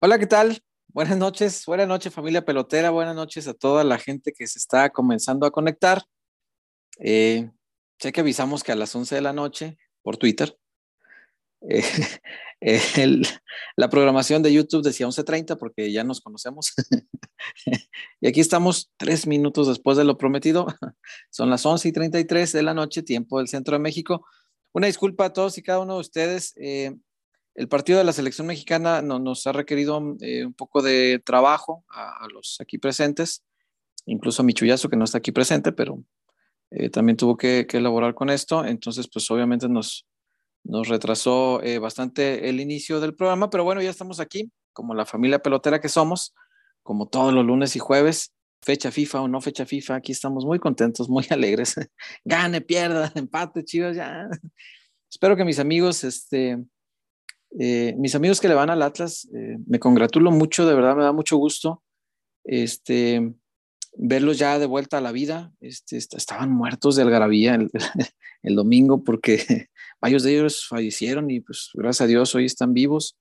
Hola, 0.00 0.16
¿qué 0.20 0.28
tal? 0.28 0.62
Buenas 0.86 1.18
noches, 1.18 1.64
buenas 1.66 1.88
noches 1.88 2.14
familia 2.14 2.44
pelotera, 2.44 2.90
buenas 2.90 3.16
noches 3.16 3.48
a 3.48 3.54
toda 3.54 3.82
la 3.82 3.98
gente 3.98 4.32
que 4.32 4.46
se 4.46 4.60
está 4.60 4.90
comenzando 4.90 5.44
a 5.44 5.50
conectar. 5.50 6.04
Eh, 7.00 7.50
sé 7.98 8.12
que 8.12 8.20
avisamos 8.20 8.62
que 8.62 8.70
a 8.70 8.76
las 8.76 8.94
11 8.94 9.16
de 9.16 9.20
la 9.22 9.32
noche 9.32 9.76
por 10.02 10.16
Twitter. 10.16 10.56
Eh, 12.60 12.80
la 13.76 13.88
programación 13.88 14.42
de 14.42 14.52
YouTube 14.52 14.82
decía 14.82 15.06
11.30 15.06 15.56
porque 15.58 15.92
ya 15.92 16.02
nos 16.02 16.20
conocemos. 16.20 16.72
y 18.20 18.26
aquí 18.26 18.40
estamos 18.40 18.90
tres 18.96 19.28
minutos 19.28 19.68
después 19.68 19.96
de 19.96 20.02
lo 20.02 20.18
prometido. 20.18 20.66
Son 21.30 21.50
las 21.50 21.64
11 21.64 21.88
y 21.88 21.92
33 21.92 22.50
de 22.50 22.62
la 22.64 22.74
noche, 22.74 23.04
tiempo 23.04 23.38
del 23.38 23.46
centro 23.46 23.76
de 23.76 23.78
México. 23.78 24.26
Una 24.72 24.88
disculpa 24.88 25.26
a 25.26 25.32
todos 25.32 25.56
y 25.56 25.62
cada 25.62 25.78
uno 25.78 25.94
de 25.94 26.00
ustedes. 26.00 26.52
Eh, 26.56 26.96
el 27.58 27.68
partido 27.68 27.98
de 27.98 28.04
la 28.04 28.12
selección 28.12 28.46
mexicana 28.46 29.02
nos 29.02 29.44
ha 29.48 29.52
requerido 29.52 30.16
eh, 30.20 30.46
un 30.46 30.54
poco 30.54 30.80
de 30.80 31.18
trabajo 31.18 31.84
a, 31.88 32.24
los 32.32 32.56
aquí 32.60 32.78
presentes, 32.78 33.44
incluso 34.06 34.42
a 34.42 34.44
Michuyazo, 34.44 34.88
que 34.88 34.96
no 34.96 35.04
está 35.04 35.18
aquí 35.18 35.32
presente, 35.32 35.72
pero 35.72 36.00
eh, 36.70 36.88
también 36.88 37.16
tuvo 37.16 37.36
que, 37.36 37.66
elaborar 37.72 38.14
con 38.14 38.30
esto. 38.30 38.64
Entonces, 38.64 39.08
pues 39.12 39.28
obviamente 39.32 39.68
nos, 39.68 40.06
nos 40.62 40.86
retrasó 40.86 41.60
eh, 41.64 41.80
bastante 41.80 42.48
el 42.48 42.60
inicio 42.60 43.00
del 43.00 43.16
programa, 43.16 43.50
pero 43.50 43.64
bueno, 43.64 43.82
ya 43.82 43.90
estamos 43.90 44.20
aquí, 44.20 44.52
como 44.72 44.94
la 44.94 45.04
familia 45.04 45.40
pelotera 45.40 45.80
que 45.80 45.88
somos, 45.88 46.36
como 46.84 47.08
todos 47.08 47.34
los 47.34 47.44
lunes 47.44 47.74
y 47.74 47.80
jueves, 47.80 48.32
fecha 48.62 48.92
FIFA 48.92 49.22
o 49.22 49.28
no 49.28 49.40
fecha 49.40 49.66
FIFA, 49.66 49.96
aquí 49.96 50.12
estamos 50.12 50.44
muy 50.44 50.60
contentos, 50.60 51.08
muy 51.08 51.26
alegres. 51.30 51.74
Gane, 52.24 52.60
pierda, 52.60 53.10
empate, 53.16 53.64
chivas, 53.64 53.96
ya. 53.96 54.28
Espero 55.10 55.36
que 55.36 55.44
mis 55.44 55.58
amigos, 55.58 56.04
este, 56.04 56.62
eh, 57.58 57.94
mis 57.98 58.14
amigos 58.14 58.40
que 58.40 58.48
le 58.48 58.54
van 58.54 58.70
al 58.70 58.82
Atlas, 58.82 59.28
eh, 59.34 59.58
me 59.66 59.78
congratulo 59.78 60.30
mucho, 60.30 60.66
de 60.66 60.74
verdad 60.74 60.96
me 60.96 61.04
da 61.04 61.12
mucho 61.12 61.36
gusto 61.36 61.82
este, 62.48 63.34
verlos 63.96 64.38
ya 64.38 64.58
de 64.58 64.66
vuelta 64.66 64.98
a 64.98 65.00
la 65.00 65.12
vida. 65.12 65.52
Este, 65.60 65.96
estaban 65.96 66.50
muertos 66.50 66.96
de 66.96 67.02
algarabía 67.02 67.54
el, 67.54 67.70
domingo 68.56 69.04
porque 69.04 69.68
varios 70.00 70.22
de 70.24 70.32
ellos 70.32 70.66
fallecieron 70.66 71.30
y 71.30 71.40
pues 71.40 71.70
gracias 71.74 72.00
a 72.02 72.06
Dios 72.06 72.34
hoy 72.34 72.46
están 72.46 72.72
vivos, 72.72 73.18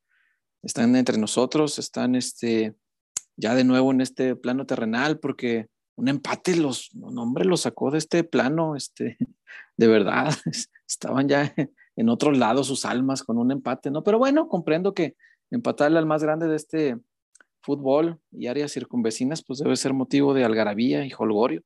están 0.63 0.95
entre 0.95 1.17
nosotros, 1.17 1.77
están 1.77 2.15
este, 2.15 2.73
ya 3.35 3.53
de 3.53 3.65
nuevo 3.65 3.91
en 3.91 4.01
este 4.01 4.35
plano 4.35 4.65
terrenal 4.65 5.19
porque 5.19 5.67
un 5.95 6.07
empate 6.07 6.55
los, 6.55 6.91
un 6.93 7.17
hombre 7.17 7.43
los 7.43 7.61
sacó 7.61 7.91
de 7.91 7.97
este 7.97 8.23
plano, 8.23 8.75
este, 8.75 9.17
de 9.77 9.87
verdad, 9.87 10.33
estaban 10.87 11.27
ya 11.27 11.53
en 11.97 12.09
otro 12.09 12.31
lado 12.31 12.63
sus 12.63 12.85
almas 12.85 13.23
con 13.23 13.37
un 13.37 13.51
empate, 13.51 13.91
¿no? 13.91 14.03
Pero 14.03 14.19
bueno, 14.19 14.47
comprendo 14.47 14.93
que 14.93 15.15
empatarle 15.49 15.97
al 15.97 16.05
más 16.05 16.23
grande 16.23 16.47
de 16.47 16.55
este 16.55 16.97
fútbol 17.61 18.19
y 18.31 18.47
áreas 18.47 18.71
circunvecinas, 18.71 19.43
pues 19.43 19.59
debe 19.59 19.75
ser 19.75 19.93
motivo 19.93 20.33
de 20.33 20.45
algarabía 20.45 21.05
y 21.05 21.11
holgorio. 21.17 21.63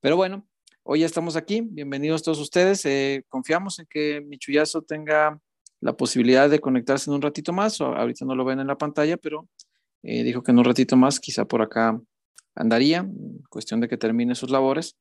Pero 0.00 0.16
bueno, 0.16 0.48
hoy 0.82 1.00
ya 1.00 1.06
estamos 1.06 1.36
aquí. 1.36 1.60
Bienvenidos 1.60 2.22
todos 2.22 2.40
ustedes. 2.40 2.84
Eh, 2.86 3.24
confiamos 3.28 3.78
en 3.78 3.86
que 3.90 4.22
Michuyazo 4.26 4.82
tenga 4.82 5.38
la 5.80 5.92
posibilidad 5.92 6.48
de 6.48 6.60
conectarse 6.60 7.10
en 7.10 7.16
un 7.16 7.22
ratito 7.22 7.52
más. 7.52 7.78
ahorita 7.80 8.24
no 8.24 8.34
lo 8.34 8.46
ven 8.46 8.60
en 8.60 8.68
la 8.68 8.78
pantalla, 8.78 9.18
pero 9.18 9.48
eh, 10.02 10.22
dijo 10.22 10.42
que 10.42 10.50
en 10.50 10.58
un 10.58 10.64
ratito 10.64 10.96
más, 10.96 11.20
quizá 11.20 11.44
por 11.44 11.60
acá 11.60 12.00
andaría, 12.54 13.06
cuestión 13.50 13.80
de 13.80 13.88
que 13.88 13.98
termine 13.98 14.34
sus 14.34 14.50
labores. 14.50 14.96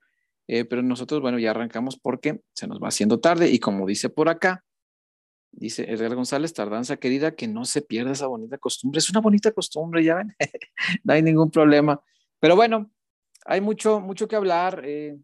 Eh, 0.47 0.63
pero 0.65 0.81
nosotros, 0.81 1.21
bueno, 1.21 1.39
ya 1.39 1.51
arrancamos 1.51 1.97
porque 1.97 2.41
se 2.53 2.67
nos 2.67 2.81
va 2.81 2.87
haciendo 2.87 3.19
tarde 3.19 3.49
y 3.49 3.59
como 3.59 3.85
dice 3.85 4.09
por 4.09 4.29
acá, 4.29 4.63
dice 5.51 5.91
Edgar 5.91 6.15
González, 6.15 6.53
tardanza 6.53 6.97
querida, 6.97 7.35
que 7.35 7.47
no 7.47 7.65
se 7.65 7.81
pierda 7.81 8.11
esa 8.11 8.27
bonita 8.27 8.57
costumbre. 8.57 8.99
Es 8.99 9.09
una 9.09 9.19
bonita 9.19 9.51
costumbre, 9.51 10.03
ya 10.03 10.15
ven, 10.15 10.35
no 11.03 11.13
hay 11.13 11.21
ningún 11.21 11.51
problema. 11.51 12.01
Pero 12.39 12.55
bueno, 12.55 12.89
hay 13.45 13.59
mucho, 13.59 13.99
mucho 13.99 14.27
que 14.27 14.35
hablar. 14.37 14.83
Eh, 14.85 15.17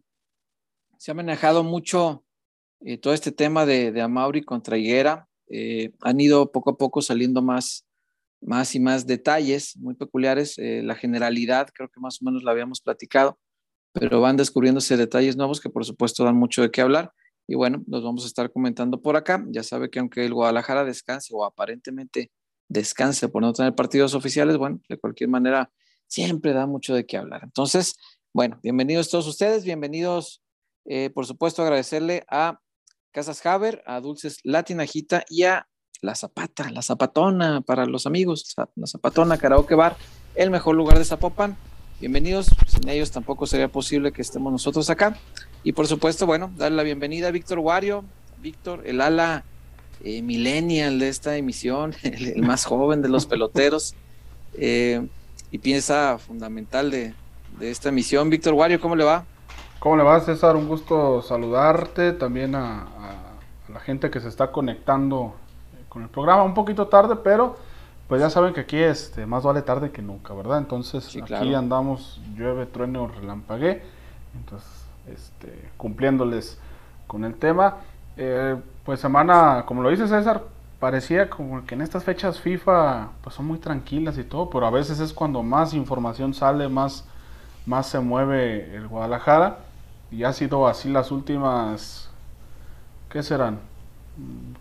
se 0.98 1.10
ha 1.10 1.14
manejado 1.14 1.64
mucho 1.64 2.24
eh, 2.80 2.98
todo 2.98 3.14
este 3.14 3.32
tema 3.32 3.64
de, 3.64 3.92
de 3.92 4.02
Amauri 4.02 4.42
contra 4.42 4.76
Higuera. 4.76 5.28
han 6.00 6.20
ido 6.20 6.52
poco 6.52 6.70
a 6.70 6.76
poco 6.76 7.00
saliendo 7.00 7.40
más, 7.40 7.86
más 8.42 8.74
y 8.74 8.80
más 8.80 9.06
detalles 9.06 9.76
muy 9.76 9.94
peculiares. 9.94 10.56
la 10.58 10.94
generalidad, 10.96 11.68
creo 11.72 11.88
que 11.88 12.00
más 12.00 12.20
o 12.20 12.24
menos 12.26 12.42
la 12.42 12.50
habíamos 12.50 12.80
platicado 12.80 13.38
pero 13.94 14.20
van 14.20 14.36
descubriéndose 14.36 14.96
detalles 14.96 15.36
nuevos 15.36 15.60
que 15.60 15.70
por 15.70 15.84
supuesto 15.84 16.24
dan 16.24 16.36
mucho 16.36 16.62
de 16.62 16.70
qué 16.70 16.80
hablar. 16.80 17.12
Y 17.46 17.54
bueno, 17.54 17.84
los 17.86 18.02
vamos 18.02 18.24
a 18.24 18.26
estar 18.26 18.50
comentando 18.50 19.00
por 19.00 19.16
acá. 19.16 19.44
Ya 19.50 19.62
sabe 19.62 19.88
que 19.88 20.00
aunque 20.00 20.24
el 20.24 20.34
Guadalajara 20.34 20.84
descanse 20.84 21.32
o 21.32 21.44
aparentemente 21.44 22.32
descanse 22.68 23.28
por 23.28 23.42
no 23.42 23.52
tener 23.52 23.74
partidos 23.74 24.14
oficiales, 24.14 24.56
bueno, 24.56 24.80
de 24.88 24.98
cualquier 24.98 25.30
manera 25.30 25.70
siempre 26.08 26.52
da 26.52 26.66
mucho 26.66 26.94
de 26.94 27.06
qué 27.06 27.16
hablar. 27.16 27.42
Entonces, 27.44 27.96
bueno, 28.32 28.58
bienvenidos 28.64 29.10
todos 29.10 29.28
ustedes, 29.28 29.64
bienvenidos, 29.64 30.42
eh, 30.86 31.10
por 31.10 31.26
supuesto, 31.26 31.62
agradecerle 31.62 32.24
a 32.28 32.58
Casas 33.12 33.46
Haber, 33.46 33.80
a 33.86 34.00
Dulces 34.00 34.38
Latinajita 34.42 35.24
y 35.28 35.44
a 35.44 35.68
La 36.00 36.16
Zapata, 36.16 36.68
La 36.72 36.82
Zapatona 36.82 37.60
para 37.60 37.86
los 37.86 38.06
amigos, 38.06 38.54
La 38.74 38.86
Zapatona 38.86 39.38
Karaoke 39.38 39.76
Bar, 39.76 39.96
el 40.34 40.50
mejor 40.50 40.74
lugar 40.74 40.98
de 40.98 41.04
Zapopan 41.04 41.56
bienvenidos. 42.04 42.54
Sin 42.66 42.86
ellos 42.90 43.10
tampoco 43.10 43.46
sería 43.46 43.68
posible 43.68 44.12
que 44.12 44.20
estemos 44.20 44.52
nosotros 44.52 44.90
acá. 44.90 45.16
Y 45.62 45.72
por 45.72 45.86
supuesto, 45.86 46.26
bueno, 46.26 46.50
darle 46.54 46.76
la 46.76 46.82
bienvenida 46.82 47.28
a 47.28 47.30
Víctor 47.30 47.60
Wario, 47.60 48.04
Víctor, 48.42 48.82
el 48.84 49.00
ala 49.00 49.44
eh, 50.02 50.20
millennial 50.20 50.98
de 50.98 51.08
esta 51.08 51.38
emisión, 51.38 51.94
el, 52.02 52.42
más 52.42 52.66
joven 52.66 53.00
de 53.00 53.08
los 53.08 53.24
peloteros 53.24 53.94
eh, 54.52 55.08
y 55.50 55.56
pieza 55.56 56.18
fundamental 56.18 56.90
de, 56.90 57.14
esta 57.60 57.88
emisión. 57.88 58.28
Víctor 58.28 58.52
Wario, 58.52 58.78
¿cómo 58.82 58.96
le 58.96 59.04
va? 59.04 59.24
¿Cómo 59.78 59.96
le 59.96 60.02
va, 60.02 60.20
César? 60.20 60.56
Un 60.56 60.68
gusto 60.68 61.22
saludarte, 61.22 62.12
también 62.12 62.54
a 62.54 62.86
la 63.72 63.80
gente 63.80 64.10
que 64.10 64.20
se 64.20 64.28
está 64.28 64.52
conectando 64.52 65.36
con 65.88 66.02
el 66.02 66.10
programa, 66.10 66.42
un 66.42 66.52
poquito 66.52 66.86
tarde, 66.86 67.16
pero 67.16 67.56
pues 68.08 68.20
ya 68.20 68.28
saben 68.28 68.52
que 68.52 68.60
aquí 68.60 68.78
este, 68.78 69.24
más 69.26 69.44
vale 69.44 69.62
tarde 69.62 69.90
que 69.90 70.02
nunca, 70.02 70.34
¿verdad? 70.34 70.58
Entonces 70.58 71.16
aquí 71.22 71.54
andamos, 71.54 72.20
llueve, 72.36 72.66
trueno, 72.66 73.08
relampagué. 73.08 73.82
Entonces, 74.34 74.68
este, 75.08 75.70
cumpliéndoles 75.76 76.58
con 77.06 77.24
el 77.24 77.34
tema. 77.34 77.76
Eh, 78.16 78.56
pues 78.84 79.00
semana, 79.00 79.64
como 79.66 79.82
lo 79.82 79.88
dice 79.88 80.06
César, 80.06 80.42
parecía 80.78 81.30
como 81.30 81.64
que 81.64 81.74
en 81.74 81.80
estas 81.80 82.04
fechas 82.04 82.38
FIFA 82.40 83.08
pues 83.22 83.34
son 83.34 83.46
muy 83.46 83.58
tranquilas 83.58 84.18
y 84.18 84.24
todo, 84.24 84.50
pero 84.50 84.66
a 84.66 84.70
veces 84.70 85.00
es 85.00 85.12
cuando 85.14 85.42
más 85.42 85.72
información 85.72 86.34
sale, 86.34 86.68
más, 86.68 87.06
más 87.64 87.86
se 87.86 88.00
mueve 88.00 88.76
el 88.76 88.86
Guadalajara. 88.86 89.60
Y 90.10 90.24
ha 90.24 90.32
sido 90.32 90.68
así 90.68 90.90
las 90.90 91.10
últimas, 91.10 92.10
¿qué 93.08 93.22
serán? 93.22 93.58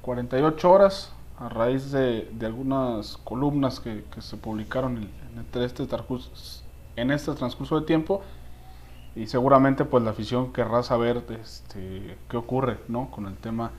48 0.02 0.72
horas 0.72 1.12
a 1.40 1.50
raíz 1.50 1.92
de, 1.92 2.28
algunas 2.42 3.18
columnas 3.18 3.80
que, 3.80 4.04
se 4.20 4.38
publicaron 4.38 4.98
en, 4.98 5.62
este 5.62 5.86
transcurso, 5.86 6.32
en 6.96 7.12
este 7.12 7.34
transcurso 7.34 7.80
de 7.80 7.86
tiempo 7.86 8.22
y 9.16 9.28
seguramente 9.28 9.86
pues 9.86 10.04
la 10.04 10.12
afición 10.12 10.54
querrá 10.54 10.84
saber 10.84 11.24
este, 11.42 12.18
qué 12.30 12.38
ocurre 12.38 12.80
¿no? 12.88 13.10
con 13.12 13.28
el 13.28 13.36
tema 13.36 13.72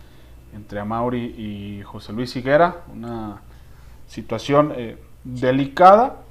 entre 0.53 0.79
Amauri 0.81 1.35
y 1.37 1.83
José 1.83 2.13
Luis 2.13 2.35
Higuera, 2.37 2.83
una 2.93 3.43
situación 4.07 4.73
eh, 4.77 4.99
delicada 5.25 6.23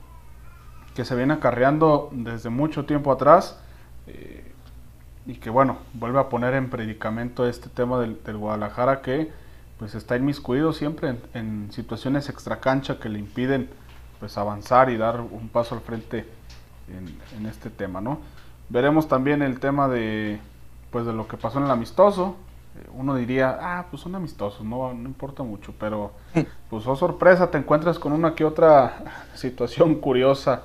que 0.96 1.04
se 1.04 1.16
viene 1.16 1.34
acarreando 1.34 2.10
desde 2.12 2.50
mucho 2.50 2.86
tiempo 2.86 3.12
atrás 3.12 3.60
eh, 4.08 4.52
y 5.26 5.36
que 5.36 5.50
bueno, 5.50 5.78
vuelve 5.94 6.20
a 6.20 6.30
poner 6.30 6.54
en 6.54 6.70
predicamento 6.70 7.48
este 7.48 7.70
tema 7.70 8.00
del 8.00 8.38
Guadalajara 8.38 9.02
que 9.02 9.32
pues 9.78 9.96
está 9.96 10.16
inmiscuido 10.16 10.74
siempre 10.74 11.16
en, 11.34 11.72
situaciones 11.72 12.30
extracancha 12.30 13.00
que 13.00 13.10
le 13.10 13.20
impiden 13.20 13.70
pues 14.20 14.38
avanzar 14.38 14.90
y 14.90 14.98
dar 14.98 15.20
un 15.20 15.50
paso 15.50 15.76
al 15.76 15.82
frente 15.82 16.26
en, 17.38 17.46
este 17.46 17.70
tema, 17.70 18.02
¿no? 18.02 18.20
Veremos 18.70 19.08
también 19.08 19.42
el 19.42 19.60
tema 19.60 19.88
de 19.88 20.40
pues 20.92 21.06
de 21.06 21.14
lo 21.14 21.28
que 21.28 21.38
pasó 21.38 21.58
en 21.58 21.66
el 21.66 21.72
amistoso. 21.72 22.36
Eh, 22.78 22.88
uno 22.94 23.16
diría, 23.16 23.58
ah, 23.60 23.86
pues 23.90 24.04
son 24.04 24.16
amistosos, 24.16 24.64
no, 24.64 24.94
no 24.94 25.08
importa 25.10 25.44
mucho, 25.44 25.74
pero 25.80 26.12
pues 26.70 26.86
oh 26.88 26.96
sorpresa, 26.96 27.50
te 27.50 27.58
encuentras 27.58 28.00
con 28.00 28.14
una 28.14 28.36
que 28.36 28.46
otra 28.46 29.26
situación 29.36 29.96
curiosa 29.96 30.64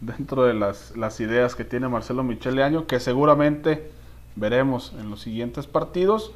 dentro 0.00 0.44
de 0.44 0.54
las, 0.54 0.96
las 0.96 1.20
ideas 1.20 1.54
que 1.54 1.64
tiene 1.64 1.88
Marcelo 1.88 2.22
Michele 2.22 2.62
Año, 2.62 2.86
que 2.86 3.00
seguramente 3.00 3.90
veremos 4.36 4.94
en 4.98 5.10
los 5.10 5.20
siguientes 5.20 5.66
partidos. 5.66 6.32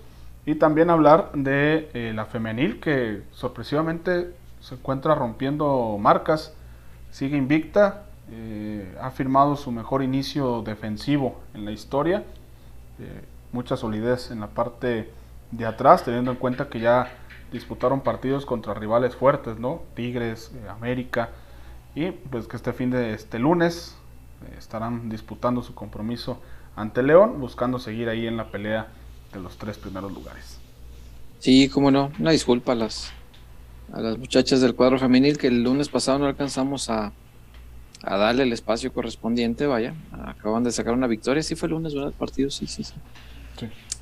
Y 0.47 0.57
también 0.57 0.91
hablar 0.91 1.31
de 1.33 1.89
eh, 1.95 2.13
la 2.15 2.27
femenil 2.27 2.79
que 2.79 3.23
sorpresivamente 3.33 4.35
se 4.61 4.75
encuentra 4.75 5.15
rompiendo 5.15 5.97
marcas, 5.99 6.55
sigue 7.11 7.37
invicta, 7.37 8.05
eh, 8.31 8.95
ha 9.01 9.11
firmado 9.11 9.57
su 9.57 9.71
mejor 9.73 10.03
inicio 10.03 10.63
defensivo 10.63 11.41
en 11.55 11.65
la 11.65 11.73
historia, 11.73 12.25
eh, 12.99 13.25
mucha 13.53 13.77
solidez 13.77 14.31
en 14.31 14.41
la 14.41 14.49
parte 14.49 15.11
de 15.51 15.67
atrás, 15.67 16.05
teniendo 16.05 16.31
en 16.31 16.37
cuenta 16.37 16.69
que 16.69 16.81
ya 16.81 17.09
disputaron 17.51 18.01
partidos 18.01 18.45
contra 18.45 18.75
rivales 18.75 19.17
fuertes, 19.17 19.59
¿no? 19.59 19.83
Tigres, 19.95 20.53
América, 20.69 21.31
Y 21.95 22.11
pues 22.11 22.49
que 22.49 22.57
este 22.57 22.73
fin 22.73 22.91
de 22.91 23.15
este 23.15 23.39
lunes 23.39 23.97
estarán 24.59 25.09
disputando 25.09 25.63
su 25.63 25.77
compromiso 25.77 26.43
ante 26.75 27.05
León, 27.05 27.41
buscando 27.41 27.79
seguir 27.79 28.09
ahí 28.09 28.27
en 28.27 28.37
la 28.37 28.51
pelea 28.51 28.89
de 29.35 29.41
los 29.41 29.57
tres 29.57 29.77
primeros 29.79 30.13
lugares. 30.13 30.59
Sí, 31.41 31.69
cómo 31.69 31.91
no. 31.91 32.11
Una 32.19 32.31
disculpa 32.31 32.73
a 32.73 32.75
las, 32.75 33.11
a 33.93 34.01
las 34.01 34.17
muchachas 34.17 34.61
del 34.61 34.75
cuadro 34.75 34.99
femenil 34.99 35.37
que 35.37 35.49
el 35.49 35.63
lunes 35.63 35.89
pasado 35.89 36.19
no 36.19 36.27
alcanzamos 36.27 36.89
a, 36.89 37.13
a 38.03 38.17
darle 38.17 38.45
el 38.45 38.53
espacio 38.53 38.93
correspondiente, 38.93 39.67
vaya. 39.67 39.95
Acaban 40.13 40.65
de 40.65 40.73
sacar 40.73 40.95
una 40.95 41.07
victoria. 41.07 41.43
Sí 41.43 41.55
fue 41.55 41.67
el 41.67 41.73
lunes, 41.73 41.95
¿verdad? 41.95 42.11
El 42.11 42.17
partido, 42.17 42.51
sí, 42.51 42.67
sí, 42.67 42.85
sí. 42.85 42.95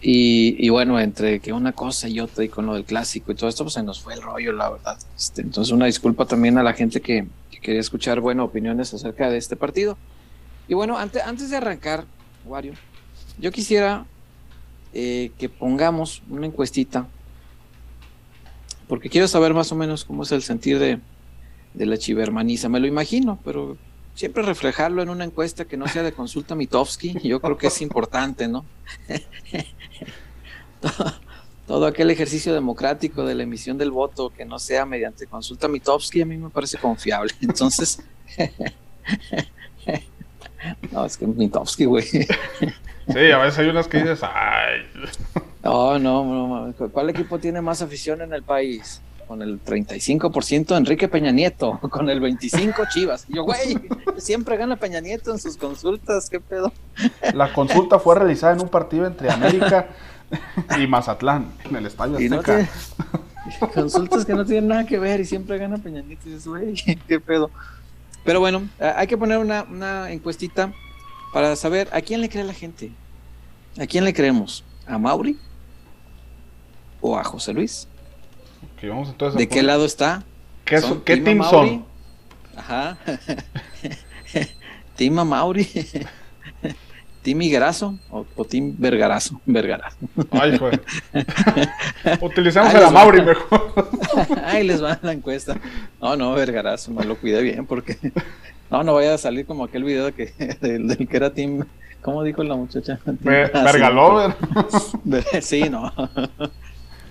Y, 0.05 0.69
bueno, 0.69 0.99
entre 0.99 1.39
que 1.39 1.53
una 1.53 1.73
cosa 1.73 2.09
y 2.09 2.19
otra 2.19 2.43
y 2.43 2.49
con 2.49 2.67
lo 2.67 2.75
del 2.75 2.85
clásico 2.85 3.31
y 3.31 3.37
todo 3.37 3.49
esto, 3.49 3.63
pues 3.63 3.75
se 3.75 3.85
nos 3.85 4.01
fue 4.01 4.15
el 4.15 4.23
rollo, 4.23 4.53
la 4.53 4.71
verdad. 4.71 4.99
Este, 5.17 5.43
entonces, 5.43 5.73
una 5.73 5.87
disculpa 5.87 6.27
también 6.27 6.59
a 6.59 6.65
la 6.65 6.73
gente 6.73 7.01
que, 7.01 7.29
quería 7.61 7.81
escuchar, 7.81 8.19
bueno, 8.19 8.43
opiniones 8.43 8.93
acerca 8.93 9.31
de 9.31 9.39
este 9.39 9.55
partido. 9.55 9.97
Y 10.67 10.75
bueno, 10.75 10.99
antes, 10.99 11.23
antes 11.23 11.51
de 11.51 11.57
arrancar, 11.57 12.05
Wario, 12.45 12.73
yo 13.39 13.53
quisiera 13.53 14.05
eh, 14.93 15.33
que 15.39 15.49
pongamos 15.49 16.23
una 16.29 16.47
encuestita, 16.47 17.09
porque 18.89 19.09
quiero 19.09 19.29
saber 19.29 19.55
más 19.55 19.73
o 19.73 19.75
menos 19.75 20.05
cómo 20.05 20.23
es 20.23 20.33
el 20.33 20.43
sentir 20.43 20.79
de, 20.79 21.01
de 21.75 21.87
la 21.87 21.97
chivermaniza. 21.97 22.69
Me 22.69 22.81
lo 22.81 22.87
imagino, 22.87 23.39
pero 23.45 23.77
siempre 24.15 24.43
reflejarlo 24.43 25.03
en 25.03 25.09
una 25.09 25.25
encuesta 25.25 25.65
que 25.65 25.77
no 25.77 25.89
sea 25.89 26.03
de 26.03 26.13
consulta 26.13 26.55
Mitofsky, 26.55 27.15
yo 27.23 27.41
creo 27.41 27.57
que 27.57 27.69
es 27.69 27.81
importante, 27.81 28.49
¿no? 28.49 28.65
todo, 31.67 31.87
aquel 31.87 32.11
ejercicio 32.11 32.53
democrático 32.53 33.25
de 33.25 33.35
la 33.35 33.45
emisión 33.45 33.79
del 33.79 33.91
voto 33.91 34.31
que 34.31 34.45
no 34.45 34.59
sea 34.59 34.85
mediante 34.85 35.27
consulta 35.27 35.69
Mitofsky 35.69 36.23
a 36.23 36.27
mí 36.27 36.37
me 36.37 36.51
parece 36.51 36.79
confiable. 36.79 37.33
Entonces, 37.41 38.03
no, 40.93 41.07
es 41.07 41.17
que 41.17 41.27
Mitofsky, 41.27 41.87
güey. 41.87 42.07
Sí, 43.09 43.31
a 43.31 43.39
veces 43.39 43.59
hay 43.59 43.69
unas 43.69 43.89
que 43.89 43.99
dices, 43.99 44.21
ay. 44.23 44.83
No, 45.65 45.97
no, 45.97 46.25
no, 46.25 46.75
¿cuál 46.91 47.11
equipo 47.11 47.39
tiene 47.39 47.61
más 47.61 47.83
afición 47.83 48.21
en 48.21 48.33
el 48.33 48.43
país? 48.43 49.01
con 49.33 49.41
el 49.41 49.65
35% 49.65 50.77
Enrique 50.77 51.09
Peña 51.09 51.31
Nieto, 51.31 51.79
con 51.91 52.11
el 52.11 52.21
25% 52.21 52.89
Chivas. 52.91 53.25
yo, 53.29 53.45
güey, 53.45 53.79
siempre 54.19 54.59
gana 54.59 54.77
Peña 54.77 55.01
Nieto 55.01 55.33
en 55.33 55.39
sus 55.39 55.57
consultas, 55.57 56.29
¿qué 56.29 56.39
pedo? 56.39 56.71
La 57.35 57.51
consulta 57.55 57.99
fue 57.99 58.15
realizada 58.15 58.53
en 58.53 58.61
un 58.61 58.69
partido 58.69 59.07
entre 59.07 59.31
América 59.31 59.89
y 60.79 60.87
Mazatlán, 60.87 61.51
en 61.65 61.77
el 61.77 61.87
Estadio 61.87 62.19
Azteca. 62.19 62.69
consultas 63.75 64.27
que 64.27 64.35
no 64.35 64.45
tienen 64.45 64.69
nada 64.69 64.85
que 64.85 64.99
ver 64.99 65.21
y 65.21 65.25
siempre 65.25 65.57
gana 65.57 65.79
Peña 65.79 66.03
Nieto. 66.03 66.29
Y 66.29 66.33
dices, 66.33 66.47
güey, 66.47 66.75
¿qué 67.09 67.19
pedo? 67.19 67.51
Pero 68.25 68.39
bueno, 68.39 68.69
hay 68.79 69.07
que 69.07 69.17
poner 69.17 69.39
una, 69.39 69.63
una 69.63 70.11
encuestita 70.13 70.75
para 71.33 71.57
saber 71.57 71.89
a 71.93 72.01
quién 72.01 72.21
le 72.21 72.29
cree 72.29 72.45
la 72.45 72.55
gente. 72.55 72.93
¿A 73.81 73.87
quién 73.87 74.05
le 74.05 74.13
creemos? 74.13 74.65
¿A 74.87 74.99
Mauri? 74.99 75.39
¿O 77.01 77.17
a 77.17 77.25
José 77.25 77.53
Luis? 77.53 77.89
¿De 79.37 79.49
qué 79.49 79.63
lado 79.63 79.85
está? 79.85 80.25
¿Qué, 80.65 80.81
¿qué 81.05 81.17
team 81.19 81.43
son? 81.43 81.85
Ajá. 82.57 82.99
¿Team 84.97 85.15
Mauri? 85.15 85.69
¿Team 87.23 87.41
Higuerazo 87.43 87.99
o, 88.11 88.27
o, 88.35 88.45
Team 88.45 88.75
Vergarazo? 88.77 89.41
Vergarazo. 89.47 89.97
Ay, 90.33 90.59
joder. 90.59 90.83
Utilizamos 92.21 92.75
a 92.75 92.91
Mauri 92.91 93.23
mejor. 93.23 93.89
Ahí 94.45 94.67
les 94.67 94.83
va 94.83 94.99
la 95.03 95.13
encuesta. 95.13 95.57
No, 96.01 96.17
no, 96.17 96.35
Vergarazo, 96.35 96.91
me 96.91 97.05
lo 97.05 97.17
cuide 97.17 97.41
bien 97.43 97.65
porque. 97.65 97.97
No, 98.73 98.83
no 98.83 98.95
vaya 98.95 99.13
a 99.13 99.19
salir 99.19 99.45
como 99.45 99.65
aquel 99.65 99.85
video 99.85 100.15
que, 100.15 100.33
del, 100.63 100.97
que 101.07 101.17
era 101.17 101.33
Team. 101.35 101.67
¿Cómo 102.01 102.23
dijo 102.23 102.43
la 102.43 102.57
muchacha? 102.57 102.99
Vergalover. 103.05 104.35
sí, 105.43 105.69
no. 105.69 105.93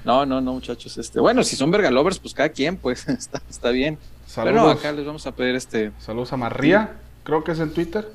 No, 0.04 0.26
no, 0.26 0.42
no, 0.42 0.54
muchachos. 0.54 0.98
Este, 0.98 1.20
bueno, 1.20 1.44
si 1.44 1.56
son 1.56 1.70
vergalovers, 1.70 2.18
pues 2.18 2.34
cada 2.34 2.50
quien, 2.50 2.76
pues 2.76 3.08
está, 3.08 3.40
está 3.48 3.70
bien. 3.70 4.00
Saludos. 4.26 4.56
Pero 4.56 4.70
acá 4.72 4.92
les 4.94 5.06
vamos 5.06 5.28
a 5.28 5.36
pedir 5.36 5.54
este. 5.54 5.92
Saludos 6.00 6.34
a 6.34 6.38
María, 6.38 6.98
creo 7.24 7.44
que 7.44 7.52
es 7.52 7.60
en 7.60 7.72
Twitter. 7.72 8.12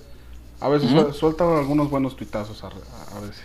A 0.58 0.68
veces 0.68 0.90
sueltan 1.14 1.48
algunos 1.52 1.88
buenos 1.88 2.16
tuitazos 2.16 2.64
a, 2.64 2.70
veces. 3.20 3.40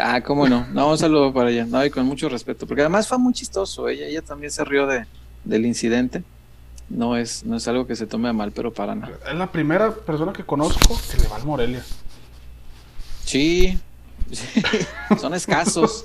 Ah, 0.00 0.20
cómo 0.20 0.48
no. 0.48 0.64
No, 0.72 0.92
un 0.92 0.98
saludo 0.98 1.32
para 1.32 1.50
ella. 1.50 1.64
No, 1.64 1.84
y 1.84 1.90
con 1.90 2.06
mucho 2.06 2.28
respeto. 2.28 2.68
Porque 2.68 2.82
además 2.82 3.08
fue 3.08 3.18
muy 3.18 3.32
chistoso. 3.32 3.88
Ella, 3.88 4.06
ella 4.06 4.22
también 4.22 4.52
se 4.52 4.62
rió 4.64 4.86
de, 4.86 5.04
del 5.42 5.66
incidente. 5.66 6.22
No 6.92 7.16
es, 7.16 7.42
no 7.44 7.56
es 7.56 7.66
algo 7.68 7.86
que 7.86 7.96
se 7.96 8.06
tome 8.06 8.28
a 8.28 8.34
mal, 8.34 8.52
pero 8.52 8.70
para 8.70 8.94
nada. 8.94 9.18
Es 9.26 9.34
la 9.34 9.50
primera 9.50 9.94
persona 9.94 10.32
que 10.34 10.44
conozco 10.44 10.98
que 11.10 11.16
le 11.16 11.26
va 11.26 11.36
al 11.36 11.44
Morelia. 11.44 11.82
Sí, 13.24 13.78
sí. 14.30 14.62
son 15.18 15.32
escasos. 15.32 16.04